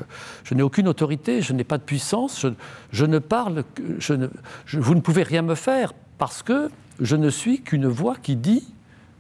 n'ai 0.53 0.61
aucune 0.61 0.87
autorité, 0.87 1.41
je 1.41 1.51
n'ai 1.51 1.65
pas 1.65 1.77
de 1.77 1.83
puissance, 1.83 2.45
je, 2.93 3.05
ne 3.05 3.19
parle, 3.19 3.65
je 3.99 4.13
ne, 4.13 4.29
vous 4.71 4.95
ne 4.95 5.01
pouvez 5.01 5.23
rien 5.23 5.41
me 5.41 5.55
faire 5.55 5.91
parce 6.17 6.41
que 6.41 6.69
je 6.99 7.15
ne 7.15 7.29
suis 7.29 7.61
qu'une 7.61 7.87
voix 7.87 8.15
qui 8.21 8.35
dit 8.35 8.67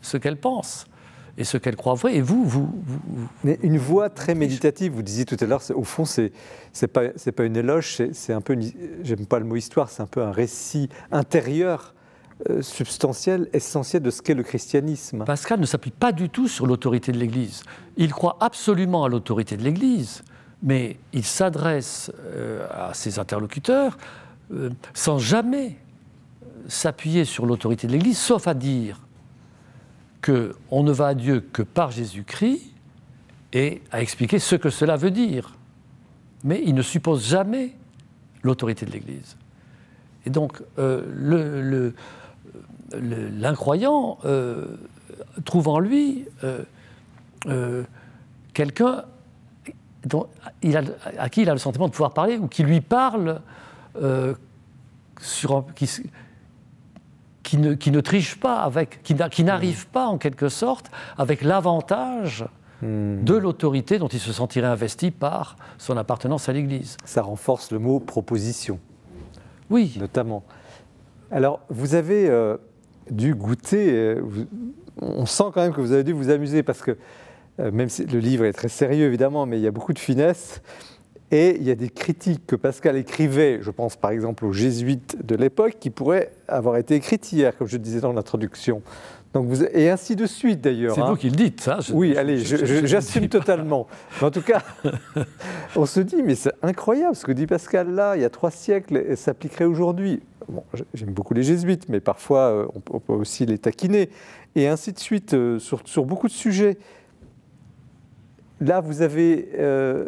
ce 0.01 0.17
qu'elle 0.17 0.37
pense 0.37 0.85
et 1.37 1.43
ce 1.43 1.57
qu'elle 1.57 1.75
croit 1.75 1.95
vrai. 1.95 2.15
Et 2.15 2.21
vous, 2.21 2.45
vous, 2.45 2.69
Mais 3.43 3.59
une 3.61 3.77
voix 3.77 4.09
très 4.09 4.35
méditative. 4.35 4.93
Vous 4.93 5.03
disiez 5.03 5.25
tout 5.25 5.37
à 5.39 5.45
l'heure, 5.45 5.61
au 5.73 5.83
fond, 5.83 6.05
c'est 6.05 6.31
c'est 6.71 6.87
pas 6.87 7.03
c'est 7.15 7.31
pas 7.31 7.43
une 7.43 7.57
éloge, 7.57 8.01
c'est 8.13 8.33
un 8.33 8.41
peu, 8.41 8.57
j'aime 9.03 9.25
pas 9.25 9.39
le 9.39 9.45
mot 9.45 9.55
histoire, 9.55 9.89
c'est 9.89 10.01
un 10.01 10.07
peu 10.07 10.21
un 10.21 10.31
récit 10.31 10.89
intérieur. 11.11 11.93
Euh, 12.49 12.61
substantiel, 12.61 13.47
essentiel 13.53 14.03
de 14.03 14.09
ce 14.09 14.21
qu'est 14.21 14.33
le 14.33 14.43
christianisme. 14.43 15.23
Pascal 15.23 15.57
ne 15.57 15.65
s'appuie 15.65 15.91
pas 15.91 16.11
du 16.11 16.27
tout 16.27 16.49
sur 16.49 16.67
l'autorité 16.67 17.13
de 17.13 17.17
l'Église. 17.17 17.63
Il 17.95 18.11
croit 18.11 18.35
absolument 18.41 19.05
à 19.05 19.07
l'autorité 19.07 19.55
de 19.55 19.63
l'Église, 19.63 20.21
mais 20.61 20.97
il 21.13 21.23
s'adresse 21.23 22.11
euh, 22.25 22.67
à 22.69 22.93
ses 22.93 23.19
interlocuteurs 23.19 23.97
euh, 24.53 24.69
sans 24.93 25.17
jamais 25.17 25.77
s'appuyer 26.67 27.25
sur 27.25 27.45
l'autorité 27.45 27.87
de 27.87 27.91
l'Église, 27.91 28.17
sauf 28.17 28.47
à 28.47 28.53
dire 28.53 28.99
qu'on 30.23 30.83
ne 30.83 30.91
va 30.91 31.07
à 31.07 31.13
Dieu 31.13 31.41
que 31.53 31.61
par 31.61 31.91
Jésus-Christ 31.91 32.73
et 33.53 33.81
à 33.91 34.01
expliquer 34.01 34.39
ce 34.39 34.55
que 34.55 34.69
cela 34.69 34.97
veut 34.97 35.11
dire. 35.11 35.55
Mais 36.43 36.61
il 36.65 36.75
ne 36.75 36.81
suppose 36.81 37.25
jamais 37.25 37.73
l'autorité 38.43 38.85
de 38.85 38.91
l'Église. 38.91 39.37
Et 40.25 40.29
donc, 40.29 40.61
euh, 40.79 41.91
l'incroyant 42.91 44.17
euh, 44.25 44.65
trouve 45.43 45.67
en 45.67 45.79
lui 45.79 46.25
euh, 46.43 47.83
quelqu'un 48.53 49.05
à 51.17 51.29
qui 51.29 51.41
il 51.41 51.49
a 51.49 51.53
le 51.53 51.59
sentiment 51.59 51.87
de 51.87 51.91
pouvoir 51.91 52.13
parler 52.13 52.37
ou 52.37 52.47
qui 52.47 52.63
lui 52.63 52.81
parle 52.81 53.41
sur, 55.19 55.65
qui, 55.73 55.89
qui 57.45 57.57
ne, 57.57 57.75
qui 57.75 57.91
ne 57.91 58.01
triche 58.01 58.37
pas, 58.39 58.61
avec, 58.63 59.01
qui 59.03 59.43
n'arrive 59.43 59.87
pas 59.87 60.07
en 60.07 60.17
quelque 60.17 60.49
sorte 60.49 60.89
avec 61.17 61.43
l'avantage 61.43 62.43
hmm. 62.81 63.23
de 63.23 63.35
l'autorité 63.35 63.99
dont 63.99 64.07
il 64.07 64.19
se 64.19 64.33
sentirait 64.33 64.67
investi 64.67 65.11
par 65.11 65.55
son 65.77 65.95
appartenance 65.95 66.49
à 66.49 66.53
l'Église. 66.53 66.97
Ça 67.05 67.21
renforce 67.21 67.71
le 67.71 67.77
mot 67.77 67.99
proposition. 67.99 68.79
Oui. 69.69 69.95
Notamment. 69.99 70.43
Alors, 71.31 71.61
vous 71.69 71.93
avez 71.93 72.27
euh, 72.29 72.57
dû 73.11 73.35
goûter, 73.35 73.91
euh, 73.93 74.21
on 74.99 75.27
sent 75.27 75.45
quand 75.53 75.61
même 75.61 75.73
que 75.73 75.81
vous 75.81 75.91
avez 75.91 76.03
dû 76.03 76.13
vous 76.13 76.31
amuser 76.31 76.63
parce 76.63 76.81
que, 76.81 76.97
euh, 77.59 77.71
même 77.71 77.89
si 77.89 78.05
le 78.05 78.19
livre 78.19 78.45
est 78.45 78.53
très 78.53 78.69
sérieux 78.69 79.05
évidemment, 79.05 79.45
mais 79.45 79.59
il 79.59 79.63
y 79.63 79.67
a 79.67 79.71
beaucoup 79.71 79.93
de 79.93 79.99
finesse. 79.99 80.63
Et 81.31 81.57
il 81.57 81.63
y 81.63 81.71
a 81.71 81.75
des 81.75 81.89
critiques 81.89 82.45
que 82.45 82.55
Pascal 82.55 82.95
écrivait, 82.97 83.59
je 83.61 83.71
pense 83.71 83.95
par 83.95 84.11
exemple 84.11 84.45
aux 84.45 84.53
jésuites 84.53 85.17
de 85.25 85.35
l'époque, 85.35 85.77
qui 85.79 85.89
pourraient 85.89 86.31
avoir 86.47 86.77
été 86.77 86.95
écrites 86.95 87.31
hier, 87.31 87.57
comme 87.57 87.67
je 87.67 87.77
disais 87.77 87.99
dans 87.99 88.13
l'introduction. 88.13 88.83
Donc 89.33 89.47
vous, 89.47 89.63
et 89.63 89.89
ainsi 89.89 90.15
de 90.15 90.27
suite 90.27 90.61
d'ailleurs. 90.61 90.95
C'est 90.95 91.01
hein. 91.01 91.09
vous 91.09 91.17
qui 91.17 91.29
le 91.29 91.35
dites, 91.35 91.61
ça. 91.61 91.79
oui, 91.91 92.15
allez, 92.15 92.37
j'assume 92.39 93.27
totalement. 93.27 93.87
en 94.21 94.31
tout 94.31 94.43
cas, 94.43 94.61
on 95.75 95.85
se 95.85 95.99
dit, 95.99 96.21
mais 96.23 96.35
c'est 96.35 96.53
incroyable 96.61 97.15
ce 97.15 97.25
que 97.25 97.31
dit 97.31 97.47
Pascal 97.47 97.89
là, 97.89 98.15
il 98.15 98.21
y 98.21 98.25
a 98.25 98.29
trois 98.29 98.51
siècles, 98.51 98.95
et 98.95 99.15
s'appliquerait 99.15 99.65
aujourd'hui. 99.65 100.21
Bon, 100.47 100.63
J'aime 100.93 101.09
beaucoup 101.09 101.33
les 101.33 101.43
jésuites, 101.43 101.89
mais 101.89 101.99
parfois 101.99 102.51
euh, 102.51 102.67
on 102.91 102.99
peut 102.99 103.13
aussi 103.13 103.45
les 103.45 103.57
taquiner, 103.57 104.09
et 104.55 104.67
ainsi 104.67 104.93
de 104.93 104.99
suite 104.99 105.33
euh, 105.33 105.59
sur, 105.59 105.81
sur, 105.85 106.05
beaucoup 106.05 106.27
de 106.27 106.33
sujets. 106.33 106.77
Là, 108.61 108.79
vous 108.79 109.01
avez 109.01 109.49
euh, 109.55 110.07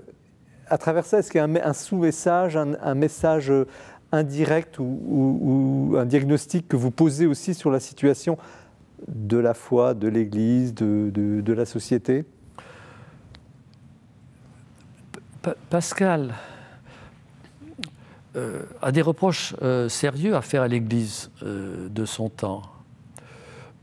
à 0.70 0.78
travers 0.78 1.06
ça, 1.06 1.20
est-ce 1.20 1.32
qu'il 1.32 1.40
y 1.40 1.42
a 1.42 1.68
un, 1.68 1.74
sous-message, 1.74 2.58
un, 2.58 2.96
message 2.96 3.52
indirect 4.12 4.78
ou, 4.80 5.96
un 5.98 6.06
diagnostic 6.06 6.68
que 6.68 6.76
vous 6.76 6.92
posez 6.92 7.26
aussi 7.26 7.54
sur 7.54 7.72
la 7.72 7.80
situation 7.80 8.38
de 9.08 9.38
la 9.38 9.54
foi, 9.54 9.94
de 9.94 10.08
l'Église, 10.08 10.74
de, 10.74 11.54
la 11.54 11.66
société? 11.66 12.26
Pascal 15.70 16.34
euh, 18.36 18.64
a 18.82 18.92
des 18.92 19.02
reproches 19.02 19.56
euh, 19.62 19.88
sérieux 19.88 20.36
à 20.36 20.42
faire 20.42 20.62
à 20.62 20.68
l'Église 20.68 21.32
euh, 21.42 21.88
de 21.88 22.06
son 22.06 22.30
temps. 22.30 22.64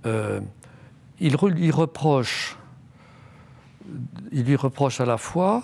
il, 0.05 0.43
il, 1.20 1.70
reproche, 1.70 2.59
il 4.31 4.44
lui 4.44 4.56
reproche 4.56 5.01
à 5.01 5.06
la 5.06 5.16
fois 5.16 5.62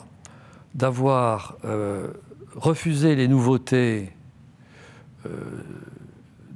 d'avoir 0.75 1.57
euh, 1.65 2.13
refusé 2.55 3.17
les 3.17 3.29
nouveautés 3.29 4.13
euh, 5.27 5.31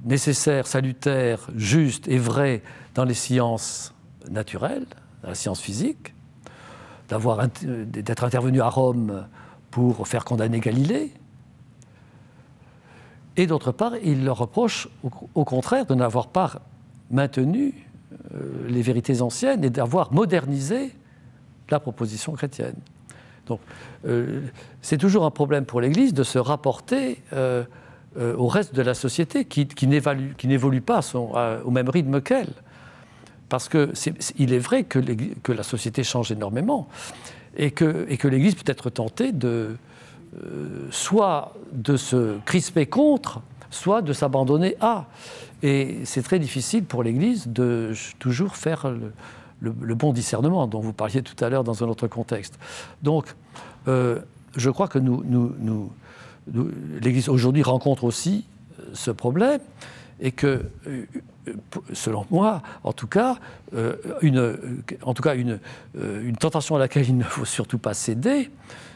nécessaires, 0.04 0.66
salutaires, 0.66 1.48
justes 1.56 2.08
et 2.08 2.18
vraies 2.18 2.62
dans 2.94 3.04
les 3.04 3.14
sciences 3.14 3.94
naturelles, 4.30 4.86
dans 5.22 5.28
la 5.28 5.34
science 5.34 5.60
physique, 5.60 6.14
d'être 7.08 8.24
intervenu 8.24 8.60
à 8.60 8.68
Rome 8.68 9.26
pour 9.70 10.06
faire 10.08 10.24
condamner 10.24 10.60
Galilée. 10.60 11.12
Et 13.36 13.46
d'autre 13.46 13.72
part, 13.72 13.96
il 13.96 14.24
leur 14.24 14.38
reproche 14.38 14.88
au, 15.34 15.44
contraire 15.44 15.86
de 15.86 15.94
n'avoir 15.94 16.28
pas 16.28 16.62
maintenu 17.10 17.74
euh, 18.34 18.68
les 18.68 18.82
vérités 18.82 19.22
anciennes 19.22 19.64
et 19.64 19.70
d'avoir 19.70 20.12
modernisé 20.12 20.92
la 21.70 21.80
proposition 21.80 22.32
chrétienne. 22.32 22.76
Donc, 23.46 23.60
euh, 24.06 24.40
c'est 24.82 24.98
toujours 24.98 25.24
un 25.24 25.30
problème 25.30 25.64
pour 25.64 25.80
l'Église 25.80 26.14
de 26.14 26.22
se 26.22 26.38
rapporter 26.38 27.20
euh, 27.32 27.64
euh, 28.18 28.34
au 28.36 28.48
reste 28.48 28.74
de 28.74 28.82
la 28.82 28.94
société 28.94 29.44
qui, 29.44 29.66
qui 29.66 29.86
n'évolue 29.86 30.80
pas 30.80 31.00
au 31.14 31.70
même 31.70 31.88
rythme 31.88 32.20
qu'elle. 32.20 32.52
Parce 33.48 33.68
qu'il 33.68 34.52
est, 34.52 34.56
est, 34.56 34.58
vrai 34.58 34.84
que, 34.84 34.98
que, 35.42 35.52
la 35.52 35.62
société 35.62 36.02
change 36.02 36.32
énormément 36.32 36.88
et 37.56 37.70
que, 37.70 38.06
et 38.08 38.16
que 38.16 38.26
l'Église 38.26 38.54
peut 38.54 38.70
être 38.70 38.90
tentée 38.90 39.32
de 39.32 39.76
soit 40.90 41.54
de 41.72 41.96
se 41.96 42.38
crisper 42.44 42.86
contre, 42.86 43.40
soit 43.70 44.02
de 44.02 44.12
s'abandonner 44.12 44.76
à. 44.80 45.06
Et 45.62 46.00
c'est 46.04 46.22
très 46.22 46.40
difficile 46.40 46.84
pour 46.84 47.04
l'Église 47.04 47.46
de 47.46 47.92
toujours 48.18 48.56
faire 48.56 48.90
le, 48.90 49.12
le, 49.60 49.94
bon 49.94 50.12
discernement 50.12 50.66
dont 50.66 50.80
vous 50.80 50.92
parliez 50.92 51.22
tout 51.22 51.42
à 51.44 51.48
l'heure 51.48 51.64
dans 51.64 51.82
un 51.84 51.88
autre 51.88 52.06
contexte. 52.06 52.58
Donc, 53.02 53.34
euh, 53.88 54.20
je 54.56 54.70
crois 54.70 54.88
que 54.88 54.98
nous, 54.98 55.22
l'Église 57.00 57.28
aujourd'hui 57.28 57.62
rencontre 57.62 58.04
aussi 58.04 58.46
euh, 58.78 58.84
ce 58.92 59.10
problème 59.10 59.60
et 60.20 60.32
que, 60.32 60.66
euh, 60.86 61.04
selon 61.92 62.26
moi, 62.30 62.62
en 62.84 62.92
tout 62.92 63.08
cas, 63.08 63.36
une, 64.22 64.56
en 65.02 65.12
tout 65.12 65.22
cas 65.22 65.34
une, 65.34 65.58
tentation 66.38 66.76
à 66.76 66.78
laquelle 66.78 67.08
il 67.08 67.16
ne 67.16 67.24
faut 67.24 67.44
surtout 67.44 67.78
pas 67.78 67.94
céder, 67.94 68.50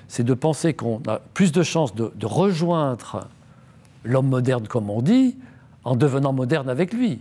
c'est 0.06 0.24
de 0.24 0.35
penser 0.35 0.74
qu'on 0.74 1.02
a 1.06 1.18
plus 1.35 1.52
de 1.52 1.62
chances 1.62 1.94
de, 1.94 2.12
de 2.14 2.26
rejoindre 2.26 3.28
l'homme 4.05 4.28
moderne, 4.28 4.66
comme 4.68 4.89
on 4.89 5.02
dit, 5.02 5.36
en 5.85 5.97
devenant 5.97 6.32
moderne 6.32 6.68
avec 6.68 6.93
lui. 6.93 7.20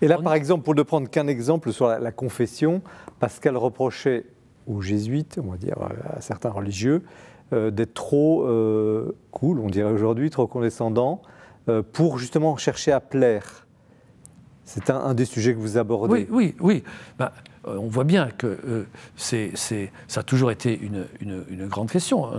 Et 0.00 0.08
là, 0.08 0.18
par 0.18 0.34
exemple, 0.34 0.64
pour 0.64 0.74
ne 0.74 0.82
prendre 0.82 1.08
qu'un 1.08 1.26
exemple 1.26 1.72
sur 1.72 1.86
la, 1.86 2.12
confession, 2.12 2.82
Pascal 3.18 3.56
reprochait 3.56 4.24
aux 4.66 4.80
jésuites, 4.80 5.38
on 5.42 5.50
va 5.50 5.56
dire 5.56 5.76
à 6.16 6.20
certains 6.20 6.50
religieux, 6.50 7.02
euh, 7.52 7.72
d'être 7.72 7.94
trop 7.94 8.46
euh, 8.46 9.16
cool, 9.32 9.58
on 9.58 9.68
dirait 9.68 9.90
aujourd'hui, 9.90 10.30
trop 10.30 10.46
condescendants, 10.46 11.20
euh, 11.68 11.82
pour 11.82 12.16
justement 12.18 12.56
chercher 12.56 12.92
à 12.92 13.00
plaire. 13.00 13.66
C'est 14.64 14.88
un, 14.88 15.14
des 15.14 15.24
sujets 15.24 15.52
que 15.52 15.58
vous 15.58 15.76
abordez. 15.76 16.12
Oui, 16.12 16.28
oui, 16.30 16.54
oui. 16.60 16.84
Ben, 17.18 17.32
on 17.64 17.88
voit 17.88 18.04
bien 18.04 18.28
que 18.30 18.86
c'est, 19.16 19.50
ça 20.06 20.20
a 20.20 20.22
toujours 20.22 20.52
été 20.52 20.78
une, 20.78 21.06
une, 21.20 21.66
grande 21.66 21.90
question, 21.90 22.30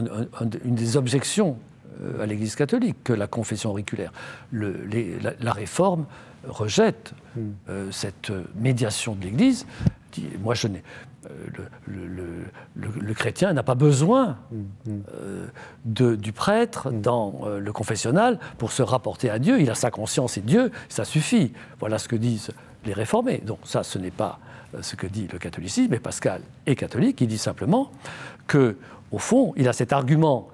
une 0.64 0.76
des 0.76 0.96
objections 0.96 1.58
à 2.22 2.26
l'Église 2.26 2.56
catholique 2.56 2.96
que 3.04 3.12
la 3.12 3.28
confession 3.28 3.72
auriculaire. 3.72 4.14
Le, 4.52 4.74
la, 5.42 5.52
réforme 5.52 6.06
rejette 6.48 7.14
hmm. 7.36 7.40
euh, 7.70 7.92
cette 7.92 8.32
médiation 8.56 9.16
de 9.16 9.24
l'Église. 9.24 9.66
Moi, 10.42 10.56
je 10.56 10.68
n'ai, 10.68 10.84
euh, 11.30 12.48
le, 12.76 13.14
chrétien 13.14 13.54
n'a 13.54 13.64
pas 13.64 13.76
besoin 13.76 14.38
hmm. 14.52 14.58
Hmm. 14.86 15.02
Euh, 15.14 15.48
de, 15.86 16.16
du 16.16 16.32
prêtre 16.32 16.92
dans 16.92 17.42
le 17.60 17.74
confessionnal 17.74 18.40
pour 18.58 18.72
se 18.72 18.82
rapporter 18.82 19.30
à 19.30 19.40
Dieu. 19.40 19.62
Il 19.62 19.70
a 19.70 19.76
sa 19.76 19.92
conscience 19.92 20.38
et 20.38 20.42
Dieu, 20.42 20.72
ça 20.90 21.06
suffit. 21.06 21.54
Voilà 21.80 21.98
ce 21.98 22.08
que 22.08 22.16
disent 22.16 22.52
les 22.86 22.94
réformés. 22.94 23.42
Donc 23.46 23.60
ça, 23.64 23.84
ce 23.84 24.00
n'est 24.00 24.12
pas 24.12 24.40
ce 24.82 24.96
que 24.96 25.06
dit 25.06 25.28
le 25.32 25.38
catholicisme, 25.38 25.92
mais 25.92 26.00
Pascal 26.00 26.42
est 26.66 26.76
catholique. 26.76 27.20
Il 27.22 27.28
dit 27.28 27.38
simplement 27.38 27.92
que, 28.48 28.78
au 29.12 29.20
fond, 29.20 29.54
il 29.58 29.68
a 29.68 29.74
cet 29.74 29.94
argument 29.94 30.48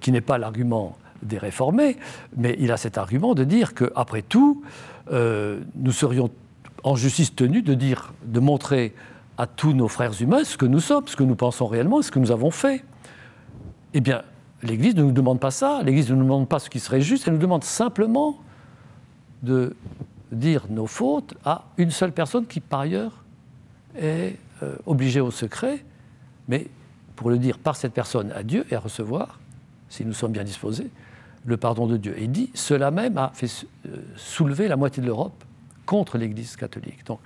qui 0.00 0.12
n'est 0.12 0.20
pas 0.20 0.38
l'argument 0.38 0.96
des 1.22 1.38
réformés, 1.38 1.96
mais 2.36 2.56
il 2.58 2.72
a 2.72 2.76
cet 2.76 2.98
argument 2.98 3.34
de 3.34 3.44
dire 3.44 3.74
qu'après 3.74 4.22
tout, 4.22 4.62
euh, 5.12 5.60
nous 5.76 5.92
serions 5.92 6.30
en 6.84 6.96
justice 6.96 7.34
tenus 7.34 7.64
de 7.64 7.74
dire, 7.74 8.12
de 8.24 8.40
montrer 8.40 8.94
à 9.36 9.46
tous 9.46 9.72
nos 9.72 9.88
frères 9.88 10.20
humains 10.20 10.44
ce 10.44 10.56
que 10.56 10.66
nous 10.66 10.80
sommes, 10.80 11.06
ce 11.06 11.16
que 11.16 11.22
nous 11.22 11.36
pensons 11.36 11.66
réellement, 11.66 12.02
ce 12.02 12.10
que 12.10 12.18
nous 12.18 12.30
avons 12.30 12.50
fait. 12.50 12.84
Eh 13.94 14.00
bien, 14.00 14.22
l'Église 14.62 14.96
ne 14.96 15.02
nous 15.02 15.12
demande 15.12 15.40
pas 15.40 15.50
ça, 15.50 15.80
l'Église 15.82 16.10
ne 16.10 16.16
nous 16.16 16.24
demande 16.24 16.48
pas 16.48 16.58
ce 16.58 16.70
qui 16.70 16.80
serait 16.80 17.00
juste, 17.00 17.26
elle 17.26 17.34
nous 17.34 17.40
demande 17.40 17.64
simplement 17.64 18.38
de 19.42 19.76
dire 20.32 20.66
nos 20.68 20.86
fautes 20.86 21.34
à 21.44 21.64
une 21.78 21.90
seule 21.90 22.12
personne 22.12 22.46
qui, 22.46 22.60
par 22.60 22.80
ailleurs, 22.80 23.24
est 23.96 24.36
euh, 24.62 24.76
obligée 24.86 25.20
au 25.20 25.30
secret, 25.30 25.84
mais 26.48 26.66
pour 27.16 27.30
le 27.30 27.38
dire 27.38 27.58
par 27.58 27.76
cette 27.76 27.92
personne 27.92 28.32
à 28.32 28.42
Dieu 28.42 28.66
et 28.70 28.74
à 28.74 28.80
recevoir, 28.80 29.38
si 29.88 30.04
nous 30.04 30.12
sommes 30.12 30.32
bien 30.32 30.44
disposés, 30.44 30.90
le 31.44 31.56
pardon 31.56 31.86
de 31.86 31.96
Dieu. 31.96 32.14
Et 32.18 32.26
dit, 32.26 32.50
cela 32.54 32.90
même 32.90 33.16
a 33.16 33.30
fait 33.34 33.66
euh, 33.88 33.96
soulever 34.16 34.68
la 34.68 34.76
moitié 34.76 35.02
de 35.02 35.06
l'Europe 35.06 35.44
contre 35.86 36.18
l'Église 36.18 36.56
catholique. 36.56 37.04
Donc 37.06 37.20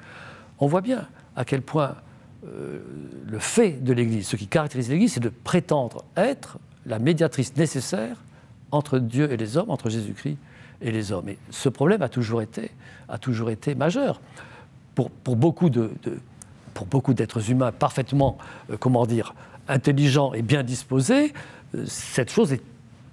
on 0.59 0.67
voit 0.67 0.81
bien 0.81 1.09
à 1.37 1.45
quel 1.45 1.63
point 1.63 1.97
euh, 2.47 2.81
le 3.27 3.39
fait 3.39 3.83
de 3.83 3.93
l'Église, 3.93 4.29
ce 4.29 4.37
qui 4.37 4.47
caractérise 4.47 4.89
l'Église, 4.89 5.15
c'est 5.15 5.21
de 5.21 5.29
prétendre 5.29 6.05
être 6.17 6.59
la 6.87 6.99
médiatrice 6.99 7.57
nécessaire 7.57 8.17
entre 8.71 8.99
Dieu 8.99 9.31
et 9.31 9.37
les 9.37 9.57
hommes, 9.57 9.71
entre 9.71 9.91
Jésus-Christ 9.91 10.39
et 10.81 10.91
les 10.91 11.13
hommes. 11.13 11.29
Et 11.29 11.39
ce 11.51 11.69
problème 11.69 12.03
a 12.03 12.09
toujours 12.09 12.43
été, 12.43 12.71
a 13.09 13.19
toujours 13.19 13.51
été 13.51 13.75
majeur. 13.75 14.21
Pour, 14.95 15.11
pour 15.11 15.37
beaucoup 15.37 15.71
de, 15.71 15.91
pour 16.75 16.87
beaucoup 16.87 17.15
d'êtres 17.15 17.51
humains 17.51 17.73
parfaitement, 17.73 18.39
euh, 18.71 18.77
comment 18.77 19.07
dire, 19.07 19.35
intelligents 19.69 20.33
et 20.35 20.43
bien 20.43 20.63
disposés, 20.63 21.33
cette 21.87 22.31
chose 22.31 22.53
est 22.53 22.63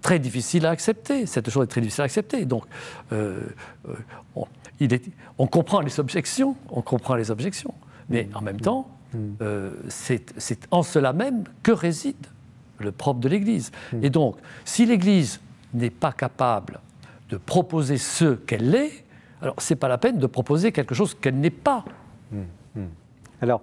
très 0.01 0.19
difficile 0.19 0.65
à 0.65 0.71
accepter. 0.71 1.25
Cette 1.25 1.49
chose 1.49 1.63
est 1.63 1.67
très 1.67 1.81
difficile 1.81 2.01
à 2.01 2.05
accepter. 2.05 2.45
Donc, 2.45 2.63
euh, 3.11 3.41
euh, 3.87 3.93
on, 4.35 4.45
il 4.79 4.93
est, 4.93 5.03
on, 5.37 5.47
comprend 5.47 5.81
les 5.81 5.99
objections, 5.99 6.55
on 6.69 6.81
comprend 6.81 7.15
les 7.15 7.31
objections, 7.31 7.73
mais 8.09 8.29
en 8.33 8.41
même 8.41 8.59
temps, 8.59 8.89
mm. 9.13 9.17
euh, 9.41 9.71
c'est 9.89 10.67
en 10.71 10.83
cela 10.83 11.13
même 11.13 11.43
que 11.63 11.71
réside 11.71 12.27
le 12.79 12.91
propre 12.91 13.19
de 13.19 13.29
l'Église. 13.29 13.71
Mm. 13.91 14.03
Et 14.03 14.09
donc, 14.09 14.37
si 14.65 14.85
l'Église 14.85 15.41
n'est 15.73 15.89
pas 15.89 16.11
capable 16.11 16.79
de 17.29 17.37
proposer 17.37 17.97
ce 17.97 18.35
qu'elle 18.35 18.73
est, 18.73 19.05
Alors, 19.41 19.55
ce 19.59 19.73
n'est 19.73 19.77
pas 19.77 19.87
la 19.87 19.97
peine 19.97 20.17
de 20.17 20.27
proposer 20.27 20.71
quelque 20.71 20.95
chose 20.95 21.15
qu'elle 21.15 21.39
n'est 21.39 21.49
pas. 21.49 21.85
Hum. 22.33 22.89
Alors, 23.41 23.61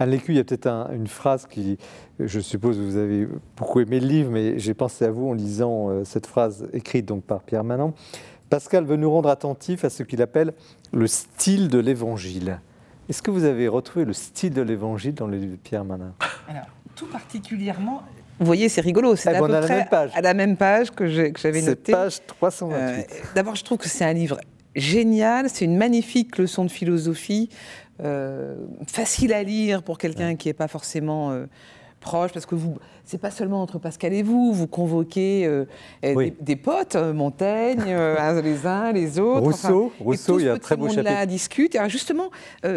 Anne 0.00 0.10
Lécu, 0.10 0.32
il 0.32 0.36
y 0.36 0.40
a 0.40 0.44
peut-être 0.44 0.68
une 0.92 1.08
phrase 1.08 1.46
qui, 1.46 1.76
je 2.20 2.40
suppose, 2.40 2.76
que 2.76 2.82
vous 2.82 2.96
avez 2.96 3.26
beaucoup 3.56 3.80
aimé 3.80 3.98
le 3.98 4.06
livre, 4.06 4.30
mais 4.30 4.58
j'ai 4.58 4.74
pensé 4.74 5.04
à 5.04 5.10
vous 5.10 5.28
en 5.28 5.32
lisant 5.32 5.90
euh, 5.90 6.04
cette 6.04 6.26
phrase 6.26 6.68
écrite 6.72 7.06
donc 7.06 7.24
par 7.24 7.42
Pierre 7.42 7.64
Manon. 7.64 7.94
Pascal 8.48 8.84
veut 8.84 8.96
nous 8.96 9.10
rendre 9.10 9.28
attentifs 9.28 9.84
à 9.84 9.90
ce 9.90 10.02
qu'il 10.04 10.22
appelle 10.22 10.54
le 10.92 11.06
style 11.06 11.68
de 11.68 11.78
l'Évangile. 11.78 12.60
Est-ce 13.08 13.22
que 13.22 13.30
vous 13.30 13.44
avez 13.44 13.68
retrouvé 13.68 14.04
le 14.04 14.12
style 14.12 14.54
de 14.54 14.62
l'Évangile 14.62 15.14
dans 15.14 15.26
le 15.26 15.36
livre 15.36 15.52
de 15.52 15.56
Pierre 15.56 15.84
Manin 15.84 16.14
Alors, 16.48 16.66
tout 16.94 17.06
particulièrement, 17.06 18.02
vous 18.38 18.46
voyez, 18.46 18.68
c'est 18.68 18.80
rigolo. 18.80 19.16
C'est 19.16 19.30
à, 19.30 19.38
peu 19.40 19.48
près 19.48 19.60
la 19.60 19.66
même 19.66 19.88
page. 19.88 20.10
à 20.14 20.20
la 20.20 20.34
même 20.34 20.56
page 20.56 20.90
que 20.92 21.06
j'avais 21.08 21.62
noté. 21.62 21.90
page 21.90 22.24
328. 22.26 22.76
Euh, 22.78 23.02
d'abord, 23.34 23.56
je 23.56 23.64
trouve 23.64 23.78
que 23.78 23.88
c'est 23.88 24.04
un 24.04 24.12
livre 24.12 24.38
génial. 24.76 25.50
C'est 25.50 25.64
une 25.64 25.76
magnifique 25.76 26.38
leçon 26.38 26.64
de 26.64 26.70
philosophie, 26.70 27.48
facile 28.86 29.32
à 29.32 29.42
lire 29.42 29.82
pour 29.82 29.98
quelqu'un 29.98 30.36
qui 30.36 30.48
n'est 30.48 30.54
pas 30.54 30.68
forcément 30.68 31.30
euh, 31.30 31.46
proche, 32.00 32.32
parce 32.32 32.46
que 32.46 32.54
vous, 32.54 32.78
c'est 33.04 33.18
pas 33.18 33.30
seulement 33.30 33.62
entre 33.62 33.78
Pascal 33.78 34.12
et 34.12 34.22
vous, 34.22 34.52
vous 34.52 34.66
convoquez 34.66 35.46
euh, 35.46 35.64
des, 36.40 36.56
potes, 36.56 36.96
Montaigne, 36.96 37.84
les 38.42 38.66
uns, 38.66 38.92
les 38.92 39.18
autres. 39.18 39.40
Rousseau, 39.40 39.92
Rousseau, 40.00 40.38
il 40.38 40.46
y 40.46 40.48
a 40.48 40.54
un 40.54 40.58
très 40.58 40.76
beau 40.76 40.88
chapitre. 40.88 41.04
Là 41.04 41.26
discute. 41.26 41.74
Alors 41.74 41.88
justement, 41.88 42.30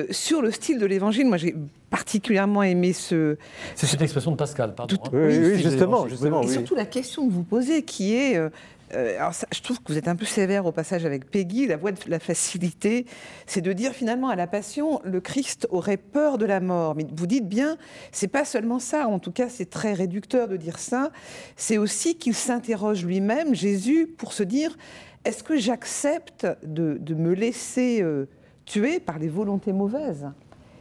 sur 0.09 0.41
le 0.41 0.51
style 0.51 0.79
de 0.79 0.85
l'Évangile, 0.85 1.27
moi 1.27 1.37
j'ai 1.37 1.55
particulièrement 1.89 2.63
aimé 2.63 2.93
ce. 2.93 3.37
C'est 3.75 3.93
une 3.93 4.01
expression 4.01 4.31
de 4.31 4.37
Pascal, 4.37 4.73
pardon. 4.73 4.95
Hein. 5.05 5.09
oui, 5.13 5.61
justement, 5.61 6.07
justement. 6.07 6.41
Et 6.41 6.47
surtout 6.47 6.75
la 6.75 6.85
question 6.85 7.27
que 7.27 7.31
vous 7.33 7.43
posez, 7.43 7.83
qui 7.83 8.15
est 8.15 8.39
euh, 8.93 9.29
je 9.53 9.61
trouve 9.61 9.79
que 9.81 9.91
vous 9.91 9.97
êtes 9.97 10.07
un 10.07 10.15
peu 10.15 10.25
sévère 10.25 10.65
au 10.65 10.71
passage 10.71 11.05
avec 11.05 11.29
Peggy. 11.29 11.67
La 11.67 11.77
voie 11.77 11.91
de 11.91 11.99
la 12.07 12.19
facilité, 12.19 13.05
c'est 13.45 13.61
de 13.61 13.73
dire 13.73 13.91
finalement 13.93 14.29
à 14.29 14.35
la 14.35 14.47
Passion, 14.47 15.01
le 15.03 15.21
Christ 15.21 15.67
aurait 15.71 15.97
peur 15.97 16.37
de 16.37 16.45
la 16.45 16.59
mort. 16.59 16.95
Mais 16.95 17.05
vous 17.13 17.27
dites 17.27 17.47
bien, 17.47 17.77
c'est 18.11 18.27
pas 18.27 18.45
seulement 18.45 18.79
ça. 18.79 19.07
En 19.07 19.19
tout 19.19 19.31
cas, 19.31 19.49
c'est 19.49 19.69
très 19.69 19.93
réducteur 19.93 20.47
de 20.47 20.57
dire 20.57 20.79
ça. 20.79 21.11
C'est 21.55 21.77
aussi 21.77 22.17
qu'il 22.17 22.33
s'interroge 22.33 23.05
lui-même, 23.05 23.55
Jésus, 23.55 24.07
pour 24.07 24.33
se 24.33 24.43
dire 24.43 24.77
est-ce 25.23 25.43
que 25.43 25.57
j'accepte 25.57 26.47
de, 26.63 27.13
me 27.13 27.33
laisser 27.33 28.01
euh, 28.01 28.25
tuer 28.65 28.99
par 28.99 29.19
des 29.19 29.29
volontés 29.29 29.73
mauvaises? 29.73 30.27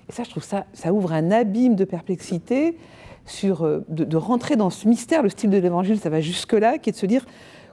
Et 0.09 0.13
ça, 0.13 0.25
je 0.25 0.31
trouve 0.31 0.45
ça, 0.45 0.65
ça 0.73 0.93
ouvre 0.93 1.13
un 1.13 1.31
abîme 1.31 1.77
de 1.77 1.85
perplexité 1.85 2.79
sur 3.27 3.63
euh, 3.63 3.85
de, 3.89 4.05
de 4.05 4.17
rentrer 4.17 4.57
dans 4.57 4.71
ce 4.71 4.89
mystère. 4.89 5.23
Le 5.23 5.29
style 5.29 5.51
de 5.51 5.59
l'Évangile, 5.59 6.01
ça 6.01 6.09
va 6.09 6.21
jusque 6.21 6.55
là, 6.55 6.79
qui 6.79 6.89
est 6.91 6.93
de 6.95 6.97
se 6.97 7.07
dire 7.07 7.27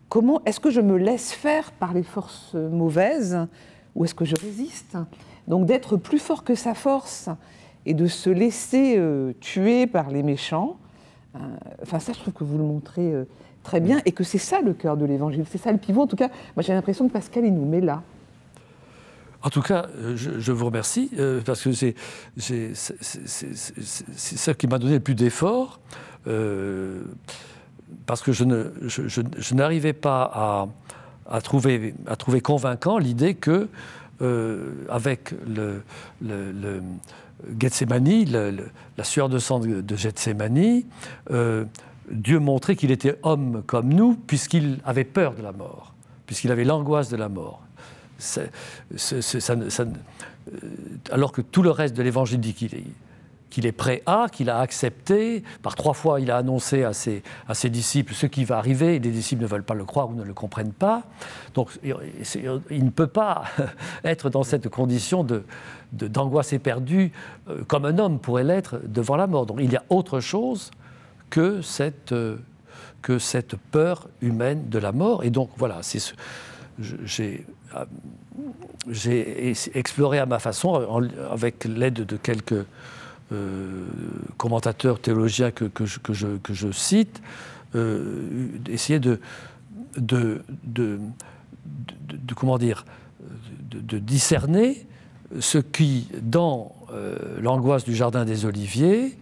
comment 0.10 0.42
est-ce 0.46 0.60
que 0.60 0.70
je 0.70 0.82
me 0.82 0.98
laisse 0.98 1.32
faire 1.32 1.72
par 1.72 1.94
les 1.94 2.04
forces 2.04 2.54
mauvaises 2.56 3.48
ou 3.96 4.06
est-ce 4.06 4.16
que 4.16 4.26
je 4.26 4.36
résiste? 4.36 4.98
Donc 5.48 5.66
d'être 5.66 5.98
plus 5.98 6.20
fort 6.20 6.44
que 6.44 6.56
sa 6.56 6.74
force 6.74 7.30
et 7.86 7.94
de 7.94 8.08
se 8.08 8.30
laisser 8.30 8.96
euh, 8.98 9.34
tuer 9.40 9.88
par 9.88 10.12
les 10.12 10.24
méchants, 10.24 10.78
euh, 11.36 11.40
enfin 11.82 12.00
ça 12.00 12.12
je 12.14 12.20
trouve 12.20 12.34
que 12.34 12.44
vous 12.44 12.58
le 12.58 12.64
montrez 12.64 13.14
euh, 13.14 13.24
très 13.64 13.80
bien 13.80 14.02
et 14.06 14.12
que 14.12 14.24
c'est 14.24 14.38
ça 14.38 14.62
le 14.62 14.74
cœur 14.74 14.98
de 14.98 15.06
l'évangile, 15.06 15.46
c'est 15.50 15.58
ça 15.58 15.72
le 15.72 15.78
pivot. 15.78 16.02
En 16.02 16.08
tout 16.08 16.18
cas, 16.18 16.30
moi 16.56 16.64
j'ai 16.64 16.74
l'impression 16.74 17.08
que 17.08 17.14
Pascal 17.14 17.46
il 17.46 17.54
nous 17.54 17.66
met 17.66 17.82
là. 17.82 18.04
En 19.44 19.50
tout 19.50 19.62
cas, 19.62 19.86
je, 20.16 20.52
vous 20.52 20.66
remercie 20.66 21.12
parce 21.46 21.64
que 21.64 21.72
c'est 21.72 21.94
ça 24.16 24.54
qui 24.56 24.68
m'a 24.68 24.80
donné 24.80 24.96
le 24.96 25.00
plus 25.00 25.14
d'efforts 25.16 25.80
parce 28.06 28.22
que 28.22 28.32
je, 28.32 29.54
n'arrivais 29.54 29.94
pas 29.94 30.70
à, 31.30 31.42
trouver, 31.42 31.94
convaincant 32.42 32.98
l'idée 32.98 33.36
que, 33.36 33.68
euh, 34.22 34.86
avec 34.90 35.34
le, 35.48 35.84
Gethsemane, 37.60 38.26
la 38.98 39.04
sueur 39.04 39.30
de 39.30 39.40
sang 39.40 39.60
de, 39.60 39.96
Gethsemane, 39.96 40.84
euh, 41.32 41.66
Dieu 42.12 42.40
montrait 42.40 42.76
qu'il 42.76 42.92
était 42.92 43.18
homme 43.24 43.64
comme 43.66 43.90
nous, 43.94 44.16
puisqu'il 44.16 44.80
avait 44.86 45.04
peur 45.04 45.34
de 45.36 45.42
la 45.42 45.52
mort, 45.52 45.94
puisqu'il 46.26 46.52
avait 46.52 46.64
l'angoisse 46.64 47.10
de 47.10 47.18
la 47.18 47.30
mort. 47.30 47.62
alors 51.12 51.32
que 51.32 51.42
tout 51.42 51.62
le 51.62 51.72
reste 51.72 51.96
de 51.96 52.04
l'évangile 52.04 52.40
dit 52.40 52.54
qu'il 52.54 52.74
est 52.74 52.84
qu'il 53.50 53.66
est 53.66 53.72
prêt 53.72 54.04
à, 54.06 54.28
qu'il 54.32 54.50
a 54.50 54.60
accepté. 54.60 55.44
Par 55.62 55.76
trois 55.76 55.94
fois, 55.94 56.20
il 56.20 56.32
a 56.32 56.38
annoncé 56.38 56.84
à 56.84 56.94
ses, 56.94 57.24
disciples 57.70 58.14
ce 58.14 58.26
qui 58.26 58.46
va 58.46 58.58
arriver, 58.58 58.96
et 58.96 59.00
les 59.00 59.12
disciples 59.12 59.44
ne 59.44 59.48
veulent 59.48 59.64
pas 59.64 59.74
le 59.74 59.86
croire 59.86 60.10
ou 60.10 60.14
ne 60.14 60.24
le 60.24 60.34
comprennent 60.34 60.74
pas. 60.74 61.04
Donc 61.54 61.70
il 61.84 62.84
ne 62.84 62.90
peut 62.90 63.08
pas 63.08 63.46
être 64.04 64.30
dans 64.30 64.44
cette 64.44 64.70
condition 64.70 65.24
de, 65.24 65.44
d'angoisse 65.92 66.54
éperdue 66.54 67.12
euh, 67.50 67.64
comme 67.66 67.86
un 67.86 67.98
homme 67.98 68.20
pourrait 68.20 68.44
l'être 68.44 68.80
devant 68.86 69.16
la 69.16 69.28
mort. 69.28 69.46
Donc 69.46 69.60
il 69.62 69.72
y 69.72 69.78
a 69.78 69.84
autre 69.90 70.20
chose 70.20 70.72
que 71.30 71.62
cette, 71.62 72.12
euh, 72.12 72.38
que 73.02 73.20
cette 73.20 73.56
peur 73.56 74.08
humaine 74.22 74.70
de 74.70 74.80
la 74.80 74.92
mort. 74.92 75.24
Et 75.24 75.30
donc 75.30 75.50
voilà, 75.58 75.82
j'ai, 76.80 77.46
euh, 77.76 79.54
exploré 79.74 80.20
à 80.20 80.26
ma 80.26 80.40
façon, 80.40 81.08
avec 81.32 81.66
l'aide 81.66 82.06
de 82.06 82.18
quelques 82.18 82.66
commentateurs 84.38 85.00
théologiens 85.00 85.52
que, 85.52 85.86
je, 85.86 86.72
cite, 86.72 87.22
euh, 87.76 88.50
essayer 88.70 89.00
de, 89.00 89.20
de, 89.98 90.42
de, 90.64 91.00
discerner 94.00 94.88
ce 95.40 95.58
qui, 95.58 96.08
dans 96.22 96.74
euh, 96.94 97.18
l'angoisse 97.42 97.84
du 97.84 97.94
jardin 97.96 98.24
des 98.24 98.46
Oliviers, 98.46 99.18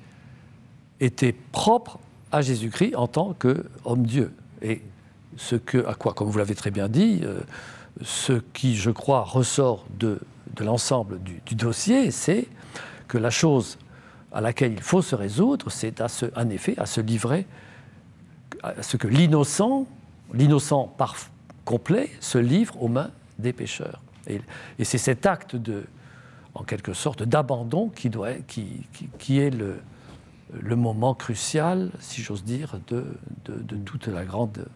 était 1.00 1.36
propre 1.52 2.00
à 2.32 2.42
Jésus-Christ 2.42 2.96
en 2.96 3.08
tant 3.08 3.34
qu'homme-dieu. 3.34 4.32
Et 4.62 4.82
ce 5.38 5.56
que, 5.56 5.86
à 5.88 5.96
quoi, 5.96 6.14
comme 6.14 6.30
vous 6.30 6.38
l'avez 6.38 6.56
très 6.56 6.72
bien 6.72 6.88
dit, 6.88 7.22
ce 8.02 8.34
qui, 8.54 8.76
je 8.76 8.92
crois, 8.92 9.24
ressort 9.24 9.86
de, 9.98 10.20
l'ensemble 10.60 11.20
du, 11.22 11.56
dossier, 11.56 12.12
c'est 12.12 12.48
que 13.08 13.18
la 13.18 13.30
chose 13.30 13.78
à 14.36 14.42
laquelle 14.42 14.74
il 14.74 14.82
faut 14.82 15.02
se 15.02 15.16
résoudre, 15.16 15.72
c'est 15.72 16.02
en 16.36 16.50
effet 16.50 16.76
à 16.78 16.86
se 16.86 17.00
livrer 17.00 17.48
à 18.62 18.84
ce 18.84 18.98
que 18.98 19.08
l'innocent, 19.08 19.88
l'innocent 20.34 20.94
par 20.98 21.16
complet, 21.64 22.10
se 22.20 22.38
livre 22.38 22.82
aux 22.84 22.90
mains 22.90 23.12
des 23.40 23.54
pécheurs. 23.54 24.02
Et, 24.28 24.42
c'est 24.84 24.98
cet 24.98 25.26
acte 25.26 25.56
de, 25.56 25.86
en 26.54 26.64
quelque 26.64 26.94
sorte, 26.94 27.24
d'abandon 27.24 27.90
qui, 27.90 28.10
doit, 28.10 28.34
qui, 28.48 28.86
qui, 29.20 29.40
est 29.40 29.52
le, 29.52 29.78
le, 30.60 30.76
moment 30.76 31.14
crucial, 31.14 31.92
si 32.00 32.22
j'ose 32.22 32.44
dire, 32.44 32.80
de, 32.88 33.06
de, 33.46 33.76
toute 33.78 34.08
la 34.08 34.26
grande. 34.26 34.68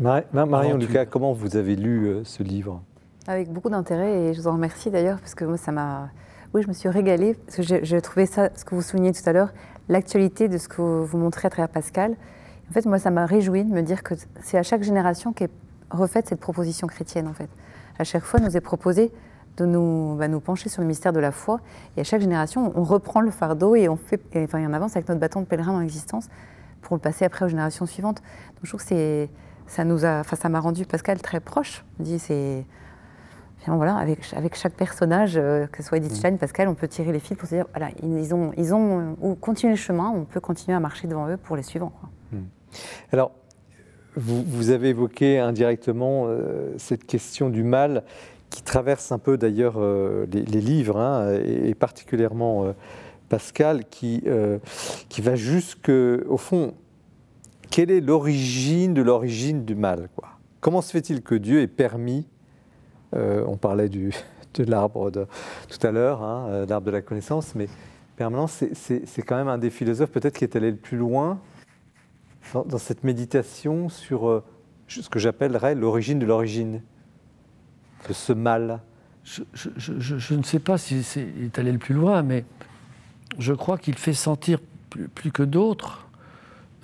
Marion 0.00 0.76
Lucas, 0.76 1.06
comment 1.06 1.32
vous 1.32 1.56
avez 1.56 1.76
lu 1.76 2.06
euh, 2.06 2.24
ce 2.24 2.42
livre? 2.42 2.82
Avec 3.28 3.52
beaucoup 3.52 3.70
d'intérêt, 3.70 4.22
et 4.22 4.34
je 4.34 4.40
vous 4.40 4.48
en 4.48 4.54
remercie 4.54 4.90
d'ailleurs, 4.90 5.20
parce 5.20 5.34
que 5.34 5.44
moi, 5.44 5.56
ça 5.56 5.70
m'a 5.70 6.10
oui, 6.56 6.62
je 6.62 6.68
me 6.68 6.72
suis 6.72 6.88
régalée, 6.88 7.34
parce 7.34 7.56
que 7.58 7.84
j'ai 7.84 8.00
trouvé 8.00 8.24
ça, 8.24 8.48
ce 8.54 8.64
que 8.64 8.74
vous 8.74 8.80
soulignez 8.80 9.12
tout 9.12 9.28
à 9.28 9.32
l'heure, 9.34 9.52
l'actualité 9.90 10.48
de 10.48 10.56
ce 10.56 10.68
que 10.68 10.80
vous 10.80 11.18
montrez 11.18 11.46
à 11.48 11.50
travers 11.50 11.68
Pascal. 11.68 12.16
En 12.70 12.72
fait, 12.72 12.86
moi, 12.86 12.98
ça 12.98 13.10
m'a 13.10 13.26
réjoui 13.26 13.62
de 13.62 13.70
me 13.70 13.82
dire 13.82 14.02
que 14.02 14.14
c'est 14.42 14.56
à 14.56 14.62
chaque 14.62 14.82
génération 14.82 15.34
qu'est 15.34 15.50
refaite 15.90 16.28
cette 16.28 16.40
proposition 16.40 16.86
chrétienne, 16.86 17.28
en 17.28 17.34
fait. 17.34 17.50
À 17.98 18.04
chaque 18.04 18.24
fois, 18.24 18.40
nous 18.40 18.56
est 18.56 18.62
proposé 18.62 19.12
de 19.58 19.66
nous, 19.66 20.16
bah, 20.16 20.28
nous 20.28 20.40
pencher 20.40 20.70
sur 20.70 20.80
le 20.80 20.88
mystère 20.88 21.12
de 21.12 21.20
la 21.20 21.30
foi. 21.30 21.60
Et 21.98 22.00
à 22.00 22.04
chaque 22.04 22.22
génération, 22.22 22.72
on 22.74 22.84
reprend 22.84 23.20
le 23.20 23.30
fardeau 23.30 23.74
et 23.74 23.90
on 23.90 23.96
fait, 23.96 24.20
enfin, 24.36 24.66
on 24.66 24.72
avance 24.72 24.96
avec 24.96 25.08
notre 25.08 25.20
bâton 25.20 25.40
de 25.42 25.46
pèlerin 25.46 25.74
dans 25.74 25.80
l'existence 25.80 26.28
pour 26.80 26.96
le 26.96 27.00
passer 27.00 27.26
après 27.26 27.44
aux 27.44 27.48
générations 27.48 27.84
suivantes. 27.84 28.22
Donc, 28.22 28.60
je 28.62 28.68
trouve 28.70 28.82
que 28.82 29.28
ça 29.66 29.84
nous 29.84 30.06
a, 30.06 30.20
enfin, 30.20 30.36
ça 30.36 30.48
m'a 30.48 30.60
rendu 30.60 30.86
Pascal 30.86 31.20
très 31.20 31.40
proche. 31.40 31.84
Je 31.98 32.04
dis, 32.04 32.18
c'est, 32.18 32.64
voilà, 33.74 33.96
avec, 33.96 34.18
avec 34.34 34.54
chaque 34.54 34.74
personnage, 34.74 35.36
euh, 35.36 35.66
que 35.66 35.82
ce 35.82 35.88
soit 35.88 35.98
Edith 35.98 36.12
mm. 36.12 36.16
Stein, 36.16 36.36
Pascal, 36.36 36.68
on 36.68 36.74
peut 36.74 36.88
tirer 36.88 37.12
les 37.12 37.18
fils 37.18 37.36
pour 37.36 37.48
se 37.48 37.54
dire, 37.54 37.66
voilà, 37.74 37.90
ils 38.02 38.34
ont, 38.34 38.52
ils 38.56 38.74
ont 38.74 39.16
ou 39.20 39.34
continué 39.34 39.72
le 39.72 39.78
chemin, 39.78 40.12
on 40.14 40.24
peut 40.24 40.40
continuer 40.40 40.76
à 40.76 40.80
marcher 40.80 41.08
devant 41.08 41.28
eux 41.28 41.36
pour 41.36 41.56
les 41.56 41.62
suivants. 41.62 41.92
Mm. 42.32 42.38
Alors, 43.12 43.32
vous, 44.14 44.42
vous, 44.44 44.70
avez 44.70 44.90
évoqué 44.90 45.38
indirectement 45.38 46.26
euh, 46.26 46.74
cette 46.78 47.04
question 47.04 47.50
du 47.50 47.62
mal 47.62 48.04
qui 48.50 48.62
traverse 48.62 49.12
un 49.12 49.18
peu 49.18 49.36
d'ailleurs 49.36 49.74
euh, 49.78 50.26
les, 50.32 50.60
livres, 50.60 50.98
hein, 50.98 51.34
et, 51.44 51.74
particulièrement 51.74 52.72
Pascal, 53.28 53.84
qui, 53.86 54.22
qui 55.08 55.20
va 55.20 55.34
jusque, 55.34 55.90
au 55.90 56.36
fond, 56.36 56.74
quelle 57.70 57.90
est 57.90 58.00
l'origine 58.00 58.94
de 58.94 59.02
l'origine 59.02 59.64
du 59.64 59.74
mal 59.74 60.08
quoi? 60.14 60.28
Comment 60.60 60.80
se 60.80 60.90
fait-il 60.90 61.22
que 61.22 61.34
Dieu 61.34 61.60
ait 61.60 61.66
permis 61.66 62.26
euh, 63.14 63.44
on 63.46 63.56
parlait 63.56 63.88
de 64.54 64.64
l'arbre 64.64 65.10
tout 65.10 65.86
à 65.86 65.90
l'heure, 65.90 66.22
hein, 66.22 66.46
euh, 66.48 66.66
l'arbre 66.66 66.86
de 66.86 66.92
la 66.92 67.02
connaissance, 67.02 67.54
mais 67.54 67.68
permanence, 68.16 68.64
c'est 68.72 69.22
quand 69.22 69.36
même 69.36 69.48
un 69.48 69.58
des 69.58 69.70
philosophes 69.70 70.10
peut-être 70.10 70.38
qui 70.38 70.44
est 70.44 70.56
allé 70.56 70.70
le 70.70 70.76
plus 70.76 70.96
loin 70.96 71.38
dans, 72.54 72.78
cette 72.78 73.04
méditation 73.04 73.88
sur 73.88 74.28
euh, 74.28 74.44
ce 74.88 75.08
que 75.08 75.18
j'appellerais 75.18 75.74
l'origine 75.74 76.18
de 76.18 76.26
l'origine, 76.26 76.80
de 78.08 78.12
ce 78.12 78.32
mal. 78.32 78.80
je, 79.24 80.34
ne 80.34 80.42
sais 80.42 80.60
pas 80.60 80.78
s'il 80.78 81.02
est 81.42 81.58
allé 81.58 81.72
le 81.72 81.78
plus 81.78 81.94
loin, 81.94 82.22
mais 82.22 82.44
je 83.38 83.52
crois 83.52 83.76
qu'il 83.78 83.98
fait 83.98 84.14
sentir 84.14 84.60
plus, 85.14 85.30
que 85.30 85.42
d'autres 85.42 86.05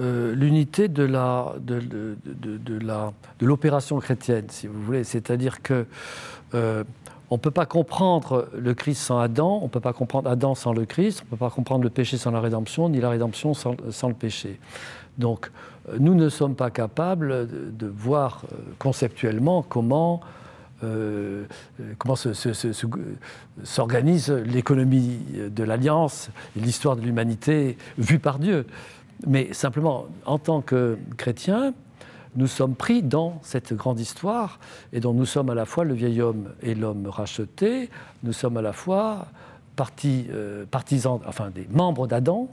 euh, 0.03 0.35
l'unité 0.35 0.89
de 0.89 1.05
la 1.05 1.55
de, 1.61 1.81
de, 1.81 2.17
de 2.57 3.47
l'opération 3.47 3.99
chrétienne, 4.01 4.47
si 4.49 4.67
vous 4.67 4.83
voulez. 4.83 5.05
C'est-à-dire 5.05 5.63
que 5.63 5.87
euh, 6.55 6.85
on 7.31 7.37
ne 7.37 7.41
peut 7.41 7.51
pas 7.51 7.65
comprendre 7.65 8.49
le 8.55 8.75
Christ 8.75 9.01
sans 9.01 9.19
Adam, 9.19 9.61
on 9.63 9.65
ne 9.65 9.71
peut 9.71 9.81
pas 9.81 9.95
comprendre 9.95 10.29
Adam 10.29 10.55
sans 10.55 10.75
le 10.75 10.85
Christ, 10.85 11.23
on 11.23 11.25
ne 11.27 11.31
peut 11.31 11.37
pas 11.37 11.51
comprendre 11.51 11.83
le 11.83 11.91
péché 11.91 12.19
sans 12.19 12.31
la 12.31 12.41
rédemption, 12.41 12.91
ni 12.91 13.01
la 13.01 13.09
rédemption 13.09 13.55
sans, 13.55 13.75
sans 13.91 14.09
le 14.09 14.15
péché. 14.15 14.61
Donc, 15.19 15.51
euh, 15.89 15.97
nous 15.99 16.15
ne 16.15 16.29
sommes 16.29 16.55
pas 16.55 16.71
capables 16.71 17.49
de, 17.77 17.87
voir 17.87 18.45
conceptuellement 18.79 19.63
comment 19.63 20.21
euh, 20.85 21.45
comment 21.99 22.17
s'organise 23.63 24.31
l'économie 24.31 25.21
de 25.49 25.63
l'Alliance, 25.63 26.31
l'histoire 26.57 26.97
de 26.97 27.03
l'humanité 27.03 27.79
vue 27.99 28.19
par 28.19 28.41
Dieu. 28.41 28.67
Mais 29.27 29.53
simplement, 29.53 30.07
en 30.27 30.39
tant 30.39 30.61
que 30.61 30.99
chrétiens, 31.17 31.75
nous 32.35 32.47
sommes 32.47 32.75
pris 32.75 33.03
dans 33.03 33.39
cette 33.43 33.75
grande 33.75 34.01
histoire 34.01 34.59
et 34.93 35.01
dont 35.01 35.13
nous 35.13 35.27
sommes 35.27 35.51
à 35.51 35.55
la 35.55 35.67
fois 35.67 35.85
le 35.85 35.95
vieil 35.95 36.23
homme 36.23 36.49
et 36.63 36.75
l'homme 36.75 37.07
racheté, 37.07 37.91
nous 38.23 38.33
sommes 38.33 38.57
à 38.57 38.63
la 38.63 38.73
fois 38.73 39.27
euh, 40.05 40.65
partisans, 40.71 41.21
enfin 41.27 41.51
des 41.51 41.67
membres 41.71 42.07
d'Adam 42.07 42.49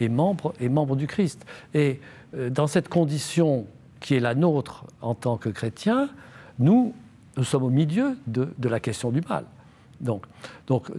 et 0.00 0.08
membres, 0.08 0.54
et 0.60 0.68
membres 0.68 0.96
du 0.96 1.06
Christ. 1.06 1.44
Et 1.74 2.00
euh, 2.34 2.50
dans 2.50 2.66
cette 2.66 2.88
condition 2.88 3.66
qui 4.00 4.14
est 4.14 4.20
la 4.20 4.34
nôtre 4.34 4.86
en 5.00 5.14
tant 5.14 5.36
que 5.36 5.48
chrétiens, 5.48 6.08
nous 6.58 6.94
nous 7.36 7.44
sommes 7.44 7.62
au 7.62 7.70
milieu 7.70 8.18
de, 8.26 8.48
la 8.62 8.80
question 8.80 9.10
du 9.10 9.20
mal. 9.28 9.44
Donc, 10.00 10.26
donc 10.66 10.90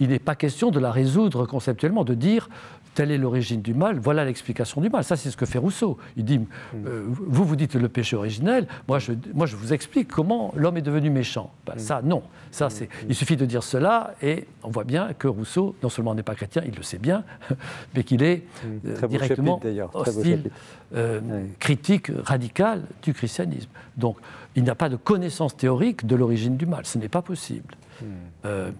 il 0.00 0.08
n'est 0.08 0.18
pas 0.18 0.34
question 0.34 0.70
de 0.70 0.80
la 0.80 0.90
résoudre 0.90 1.46
conceptuellement, 1.46 2.04
de 2.04 2.14
dire 2.14 2.48
telle 2.96 3.10
est 3.10 3.18
l'origine 3.18 3.60
du 3.60 3.74
mal, 3.74 3.98
voilà 3.98 4.24
l'explication 4.24 4.80
du 4.80 4.88
mal. 4.88 5.04
Ça, 5.04 5.16
c'est 5.16 5.30
ce 5.30 5.36
que 5.36 5.44
fait 5.44 5.58
Rousseau. 5.58 5.98
Il 6.16 6.24
dit, 6.24 6.40
euh, 6.86 7.04
vous, 7.06 7.44
vous 7.44 7.54
dites 7.54 7.74
le 7.74 7.90
péché 7.90 8.16
originel, 8.16 8.66
moi 8.88 8.98
je, 8.98 9.12
moi, 9.34 9.44
je 9.44 9.54
vous 9.54 9.74
explique 9.74 10.08
comment 10.08 10.50
l'homme 10.56 10.78
est 10.78 10.82
devenu 10.82 11.10
méchant. 11.10 11.52
Ben, 11.66 11.74
ça, 11.76 12.00
non. 12.02 12.22
Ça, 12.50 12.70
c'est, 12.70 12.88
il 13.06 13.14
suffit 13.14 13.36
de 13.36 13.44
dire 13.44 13.62
cela, 13.62 14.14
et 14.22 14.46
on 14.62 14.70
voit 14.70 14.84
bien 14.84 15.12
que 15.12 15.28
Rousseau, 15.28 15.76
non 15.82 15.90
seulement 15.90 16.14
n'est 16.14 16.22
pas 16.22 16.34
chrétien, 16.34 16.62
il 16.66 16.74
le 16.74 16.82
sait 16.82 16.96
bien, 16.96 17.22
mais 17.94 18.02
qu'il 18.02 18.22
est 18.22 18.44
euh, 18.64 19.06
directement 19.08 19.60
hostile, 19.92 20.50
euh, 20.94 21.20
critique, 21.60 22.10
radical 22.24 22.80
du 23.02 23.12
christianisme. 23.12 23.68
Donc, 23.98 24.16
il 24.54 24.64
n'a 24.64 24.74
pas 24.74 24.88
de 24.88 24.96
connaissance 24.96 25.54
théorique 25.54 26.06
de 26.06 26.16
l'origine 26.16 26.56
du 26.56 26.64
mal. 26.64 26.86
Ce 26.86 26.96
n'est 26.96 27.10
pas 27.10 27.22
possible. 27.22 27.74
Hmm. 28.00 28.72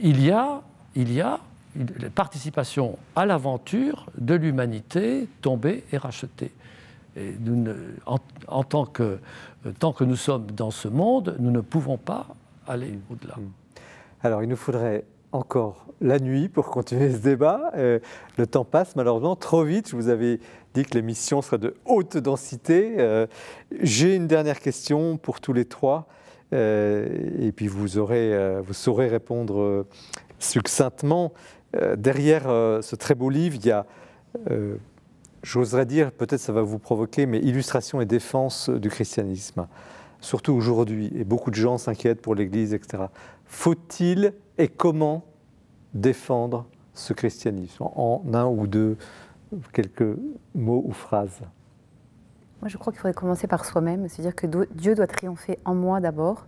il 0.00 0.24
y 0.24 0.30
a, 0.30 0.62
il 0.94 1.12
y 1.12 1.20
a 1.20 1.40
participation 2.14 2.98
à 3.16 3.26
l'aventure 3.26 4.06
de 4.18 4.34
l'humanité 4.34 5.28
tombée 5.40 5.84
et 5.92 5.96
rachetée. 5.96 6.52
En, 8.48 8.64
tant, 8.64 8.86
que, 8.86 9.18
tant 9.78 9.92
que 9.92 10.04
nous 10.04 10.16
sommes 10.16 10.46
dans 10.50 10.70
ce 10.70 10.88
monde, 10.88 11.36
nous 11.38 11.50
ne 11.50 11.60
pouvons 11.60 11.98
pas 11.98 12.26
aller 12.66 12.98
au-delà. 13.10 13.34
Hmm. 13.36 13.50
Alors, 14.22 14.42
il 14.42 14.48
nous 14.48 14.56
faudrait 14.56 15.04
encore 15.32 15.86
la 16.00 16.18
nuit 16.18 16.48
pour 16.48 16.66
continuer 16.66 17.10
ce 17.10 17.18
débat. 17.18 17.72
Euh, 17.74 17.98
le 18.36 18.46
temps 18.46 18.64
passe 18.64 18.96
malheureusement 18.96 19.36
trop 19.36 19.64
vite. 19.64 19.88
Je 19.88 19.96
vous 19.96 20.08
avais 20.08 20.40
dit 20.74 20.84
que 20.84 20.94
l'émission 20.94 21.42
serait 21.42 21.58
de 21.58 21.74
haute 21.86 22.16
densité. 22.16 22.96
Euh, 22.98 23.26
j'ai 23.80 24.14
une 24.14 24.26
dernière 24.26 24.60
question 24.60 25.16
pour 25.16 25.40
tous 25.40 25.52
les 25.52 25.64
trois. 25.64 26.06
Euh, 26.52 27.08
et 27.40 27.50
puis 27.50 27.66
vous, 27.66 27.98
aurez, 27.98 28.60
vous 28.60 28.74
saurez 28.74 29.08
répondre 29.08 29.86
succinctement. 30.38 31.32
Euh, 31.76 31.96
derrière 31.96 32.48
euh, 32.48 32.82
ce 32.82 32.96
très 32.96 33.14
beau 33.14 33.30
livre, 33.30 33.56
il 33.56 33.66
y 33.66 33.70
a, 33.70 33.86
euh, 34.50 34.76
j'oserais 35.42 35.86
dire, 35.86 36.12
peut-être 36.12 36.40
ça 36.40 36.52
va 36.52 36.62
vous 36.62 36.78
provoquer, 36.78 37.26
mais 37.26 37.38
illustration 37.38 38.00
et 38.00 38.06
défense 38.06 38.68
du 38.68 38.90
christianisme, 38.90 39.66
surtout 40.20 40.52
aujourd'hui, 40.52 41.10
et 41.14 41.24
beaucoup 41.24 41.50
de 41.50 41.56
gens 41.56 41.78
s'inquiètent 41.78 42.20
pour 42.20 42.34
l'Église, 42.34 42.74
etc. 42.74 43.04
Faut-il 43.46 44.34
et 44.58 44.68
comment 44.68 45.24
défendre 45.94 46.66
ce 46.94 47.12
christianisme? 47.12 47.84
En 47.84 48.22
un 48.32 48.46
ou 48.46 48.66
deux, 48.66 48.96
quelques 49.72 50.16
mots 50.54 50.84
ou 50.86 50.92
phrases. 50.92 51.40
Moi, 52.60 52.68
je 52.68 52.76
crois 52.76 52.92
qu'il 52.92 53.00
faudrait 53.00 53.14
commencer 53.14 53.46
par 53.46 53.64
soi-même, 53.64 54.08
c'est-à-dire 54.08 54.36
que 54.36 54.46
Dieu 54.74 54.94
doit 54.94 55.06
triompher 55.06 55.58
en 55.64 55.74
moi 55.74 56.00
d'abord, 56.00 56.46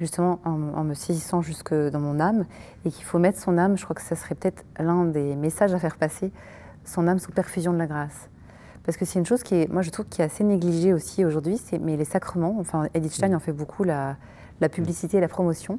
justement 0.00 0.40
en, 0.44 0.84
me 0.84 0.94
saisissant 0.94 1.42
jusque 1.42 1.74
dans 1.74 2.00
mon 2.00 2.20
âme, 2.20 2.44
et 2.84 2.90
qu'il 2.90 3.04
faut 3.04 3.18
mettre 3.18 3.40
son 3.40 3.58
âme, 3.58 3.76
je 3.76 3.84
crois 3.84 3.94
que 3.94 4.02
ça 4.02 4.16
serait 4.16 4.34
peut-être 4.34 4.64
l'un 4.78 5.04
des 5.04 5.36
messages 5.36 5.74
à 5.74 5.78
faire 5.78 5.96
passer, 5.96 6.32
son 6.84 7.08
âme 7.08 7.18
sous 7.18 7.32
perfusion 7.32 7.72
de 7.72 7.78
la 7.78 7.86
grâce. 7.86 8.28
Parce 8.84 8.96
que 8.96 9.04
c'est 9.04 9.18
une 9.18 9.26
chose 9.26 9.42
qui 9.42 9.56
est, 9.56 9.68
moi 9.72 9.82
je 9.82 9.90
trouve, 9.90 10.06
qui 10.06 10.22
est 10.22 10.24
assez 10.24 10.44
négligée 10.44 10.92
aussi 10.92 11.24
aujourd'hui, 11.24 11.60
mais 11.80 11.96
les 11.96 12.04
sacrements, 12.04 12.56
enfin 12.60 12.88
Edith 12.94 13.12
Stein 13.12 13.34
en 13.34 13.40
fait 13.40 13.52
beaucoup 13.52 13.82
la, 13.82 14.16
publicité 14.70 15.18
et 15.18 15.20
la 15.20 15.28
promotion, 15.28 15.78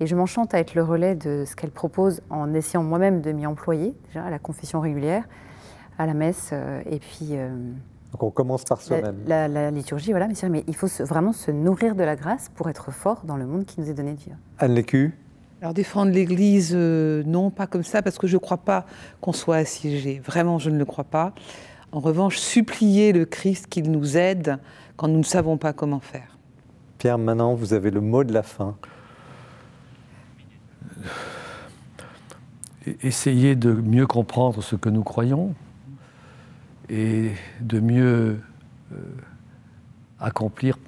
et 0.00 0.06
je 0.06 0.14
m'enchante 0.14 0.54
à 0.54 0.58
être 0.58 0.74
le 0.74 0.82
relais 0.82 1.14
de 1.14 1.44
ce 1.46 1.56
qu'elle 1.56 1.70
propose 1.70 2.22
en 2.30 2.52
essayant 2.54 2.82
moi-même 2.82 3.20
de 3.20 3.32
m'y 3.32 3.46
employer, 3.46 3.94
déjà 4.06 4.24
à 4.24 4.30
la 4.30 4.38
confession 4.38 4.80
régulière, 4.80 5.24
à 5.98 6.06
la 6.06 6.14
messe, 6.14 6.50
euh, 6.52 6.82
et 6.86 6.98
puis... 6.98 7.30
Euh, 7.32 7.72
donc 8.14 8.22
on 8.22 8.30
commence 8.30 8.62
par 8.62 8.80
soi-même. 8.80 9.16
La, 9.26 9.72
liturgie, 9.72 10.12
voilà, 10.12 10.28
mais, 10.28 10.48
mais 10.48 10.64
il 10.68 10.76
faut 10.76 10.86
vraiment 11.00 11.32
se 11.32 11.50
nourrir 11.50 11.96
de 11.96 12.04
la 12.04 12.14
grâce 12.14 12.48
pour 12.54 12.68
être 12.68 12.92
fort 12.92 13.22
dans 13.24 13.36
le 13.36 13.44
monde 13.44 13.64
qui 13.64 13.80
nous 13.80 13.90
est 13.90 13.94
donné 13.94 14.12
de 14.12 14.18
Dieu. 14.18 14.32
Anne 14.60 14.74
Lécu 14.74 15.18
alors 15.60 15.72
défendre 15.72 16.12
l'Église, 16.12 16.72
euh, 16.74 17.22
non, 17.24 17.48
pas 17.48 17.66
comme 17.66 17.84
ça, 17.84 18.02
parce 18.02 18.18
que 18.18 18.26
je 18.26 18.34
ne 18.34 18.38
crois 18.38 18.58
pas 18.58 18.84
qu'on 19.22 19.32
soit 19.32 19.56
assiégé. 19.56 20.20
Vraiment, 20.22 20.58
je 20.58 20.68
ne 20.68 20.76
le 20.76 20.84
crois 20.84 21.04
pas. 21.04 21.32
En 21.90 22.00
revanche, 22.00 22.36
supplier 22.36 23.14
le 23.14 23.24
Christ 23.24 23.68
qu'il 23.68 23.90
nous 23.90 24.18
aide 24.18 24.58
quand 24.96 25.08
nous 25.08 25.20
ne 25.20 25.24
savons 25.24 25.56
pas 25.56 25.72
comment 25.72 26.00
faire. 26.00 26.36
Pierre, 26.98 27.16
maintenant, 27.16 27.54
vous 27.54 27.72
avez 27.72 27.90
le 27.90 28.02
mot 28.02 28.24
de 28.24 28.34
la 28.34 28.42
fin. 28.42 28.76
Essayez 33.02 33.56
de 33.56 33.72
mieux 33.72 34.06
comprendre 34.06 34.62
ce 34.62 34.76
que 34.76 34.90
nous 34.90 35.02
croyons, 35.02 35.54
et 36.88 37.32
de 37.60 37.80
mieux 37.80 38.40
euh, 38.92 38.96
accomplir 40.20 40.78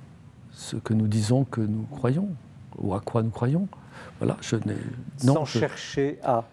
ce 0.53 0.77
que 0.77 0.95
nous 0.95 1.07
disons 1.07 1.45
que 1.45 1.61
nous 1.61 1.87
croyons 1.91 2.29
ou 2.79 2.95
à 2.95 3.01
quoi 3.01 3.23
nous 3.23 3.31
croyons. 3.31 3.69
Voilà, 4.19 4.37
je 4.41 4.57
non, 5.25 5.35
Sans 5.35 5.45
chercher 5.45 6.19
à. 6.23 6.45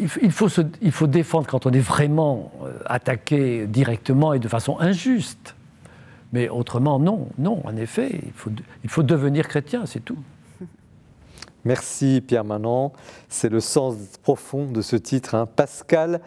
Il, 0.00 0.32
faut 0.32 0.48
se, 0.48 0.62
il 0.80 0.90
faut 0.90 1.06
défendre 1.06 1.46
quand 1.46 1.66
on 1.66 1.70
est 1.70 1.78
vraiment 1.78 2.50
euh, 2.64 2.78
attaqué 2.86 3.66
directement 3.66 4.32
et 4.32 4.38
de 4.38 4.48
façon 4.48 4.78
injuste. 4.80 5.54
Mais 6.32 6.48
autrement, 6.48 6.98
non, 6.98 7.28
non, 7.38 7.62
en 7.64 7.76
effet, 7.76 8.20
il 8.24 8.32
faut, 8.32 8.50
il 8.82 8.90
faut 8.90 9.04
devenir 9.04 9.46
chrétien, 9.46 9.86
c'est 9.86 10.04
tout. 10.04 10.18
Merci 11.64 12.22
Pierre 12.26 12.44
Manon. 12.44 12.92
C'est 13.28 13.48
le 13.48 13.60
sens 13.60 13.96
profond 14.22 14.66
de 14.66 14.82
ce 14.82 14.96
titre, 14.96 15.34
hein. 15.34 15.46
Pascal 15.46 16.20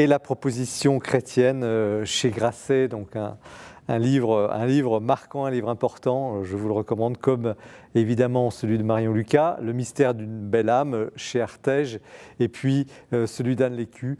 et 0.00 0.06
la 0.06 0.18
proposition 0.18 0.98
chrétienne 0.98 1.62
euh, 1.62 2.06
chez 2.06 2.30
Grasset, 2.30 2.88
donc 2.88 3.16
un, 3.16 3.98
livre, 3.98 4.50
un 4.50 4.64
livre 4.64 4.98
marquant, 4.98 5.44
un 5.44 5.50
livre 5.50 5.68
important, 5.68 6.42
je 6.42 6.56
vous 6.56 6.68
le 6.68 6.72
recommande, 6.72 7.18
comme 7.18 7.54
évidemment 7.94 8.50
celui 8.50 8.78
de 8.78 8.82
Marion 8.82 9.12
Lucas, 9.12 9.58
Le 9.60 9.74
mystère 9.74 10.14
d'une 10.14 10.48
belle 10.48 10.70
âme 10.70 11.10
chez 11.16 11.42
Artege, 11.42 12.00
et 12.38 12.48
puis 12.48 12.86
euh, 13.12 13.26
celui 13.26 13.56
d'Anne 13.56 13.74
Lécu, 13.74 14.16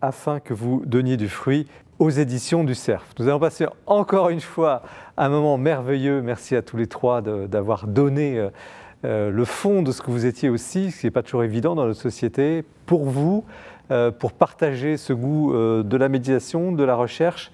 afin 0.00 0.38
que 0.38 0.54
vous 0.54 0.84
donniez 0.86 1.16
du 1.16 1.28
fruit 1.28 1.66
aux 1.98 2.10
éditions 2.10 2.62
du 2.62 2.76
CERF. 2.76 3.12
Nous 3.18 3.26
allons 3.26 3.40
passer 3.40 3.66
encore 3.86 4.28
une 4.28 4.40
fois 4.40 4.82
un 5.16 5.30
moment 5.30 5.58
merveilleux. 5.58 6.22
Merci 6.22 6.54
à 6.54 6.62
tous 6.62 6.76
les 6.76 6.86
trois 6.86 7.22
d'avoir 7.22 7.88
donné 7.88 8.50
euh, 9.04 9.30
le 9.30 9.44
fond 9.44 9.82
de 9.82 9.90
ce 9.90 10.00
que 10.00 10.10
vous 10.10 10.26
étiez 10.26 10.48
aussi, 10.48 10.92
ce 10.92 11.00
qui 11.00 11.06
n'est 11.06 11.10
pas 11.10 11.22
toujours 11.22 11.42
évident 11.42 11.74
dans 11.74 11.86
notre 11.86 12.00
société, 12.00 12.64
pour 12.86 13.04
vous. 13.04 13.44
Euh, 13.90 14.10
pour 14.10 14.32
partager 14.32 14.96
ce 14.96 15.12
goût 15.12 15.52
euh, 15.52 15.82
de 15.82 15.98
la 15.98 16.08
méditation, 16.08 16.72
de 16.72 16.84
la 16.84 16.94
recherche, 16.94 17.52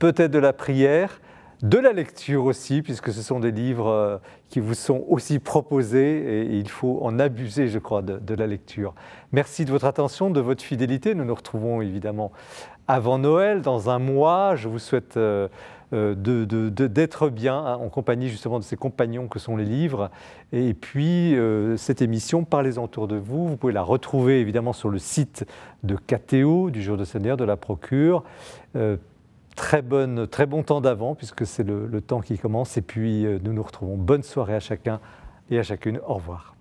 peut-être 0.00 0.32
de 0.32 0.40
la 0.40 0.52
prière, 0.52 1.20
de 1.62 1.78
la 1.78 1.92
lecture 1.92 2.44
aussi, 2.46 2.82
puisque 2.82 3.12
ce 3.12 3.22
sont 3.22 3.38
des 3.38 3.52
livres 3.52 3.86
euh, 3.86 4.18
qui 4.48 4.58
vous 4.58 4.74
sont 4.74 5.04
aussi 5.06 5.38
proposés 5.38 6.40
et 6.40 6.56
il 6.56 6.68
faut 6.68 6.98
en 7.02 7.20
abuser, 7.20 7.68
je 7.68 7.78
crois, 7.78 8.02
de, 8.02 8.34
la 8.34 8.48
lecture. 8.48 8.94
Merci 9.30 9.64
de 9.64 9.70
votre 9.70 9.84
attention, 9.84 10.30
de 10.30 10.40
votre 10.40 10.64
fidélité. 10.64 11.14
Nous 11.14 11.24
nous 11.24 11.36
retrouvons 11.36 11.82
évidemment 11.82 12.32
avant 12.88 13.18
Noël, 13.18 13.62
dans 13.62 13.90
un 13.90 14.00
mois. 14.00 14.56
Je 14.56 14.66
vous 14.66 14.80
souhaite 14.80 15.16
euh, 15.92 16.14
d'être 16.14 17.28
bien 17.30 17.56
hein, 17.56 17.76
en 17.76 17.88
compagnie 17.88 18.28
justement 18.28 18.58
de 18.58 18.64
ces 18.64 18.76
compagnons 18.76 19.26
que 19.26 19.38
sont 19.38 19.56
les 19.56 19.64
livres. 19.64 20.10
Et 20.52 20.72
puis, 20.74 21.36
euh, 21.36 21.76
cette 21.76 22.00
émission, 22.00 22.44
parlez-en 22.44 22.84
autour 22.84 23.08
de 23.08 23.16
vous. 23.16 23.48
Vous 23.48 23.56
pouvez 23.56 23.72
la 23.72 23.82
retrouver 23.82 24.40
évidemment 24.40 24.72
sur 24.72 24.88
le 24.88 24.98
site 24.98 25.44
de 25.82 25.96
KTO, 25.96 26.70
du 26.70 26.82
jour 26.82 26.96
de 26.96 27.04
Seigneur, 27.04 27.36
de 27.36 27.44
la 27.44 27.56
Procure. 27.56 28.22
Euh, 28.76 28.98
très, 29.56 29.82
bonne, 29.82 30.28
très 30.28 30.46
bon 30.46 30.62
temps 30.62 30.80
d'avant, 30.80 31.16
puisque 31.16 31.44
c'est 31.44 31.64
le, 31.64 32.00
temps 32.00 32.20
qui 32.20 32.38
commence. 32.38 32.76
Et 32.76 32.82
puis, 32.82 33.26
nous 33.42 33.52
nous 33.52 33.62
retrouvons. 33.62 33.96
Bonne 33.96 34.22
soirée 34.22 34.54
à 34.54 34.60
chacun 34.60 35.00
et 35.50 35.58
à 35.58 35.62
chacune. 35.64 35.98
Au 36.06 36.14
revoir. 36.14 36.59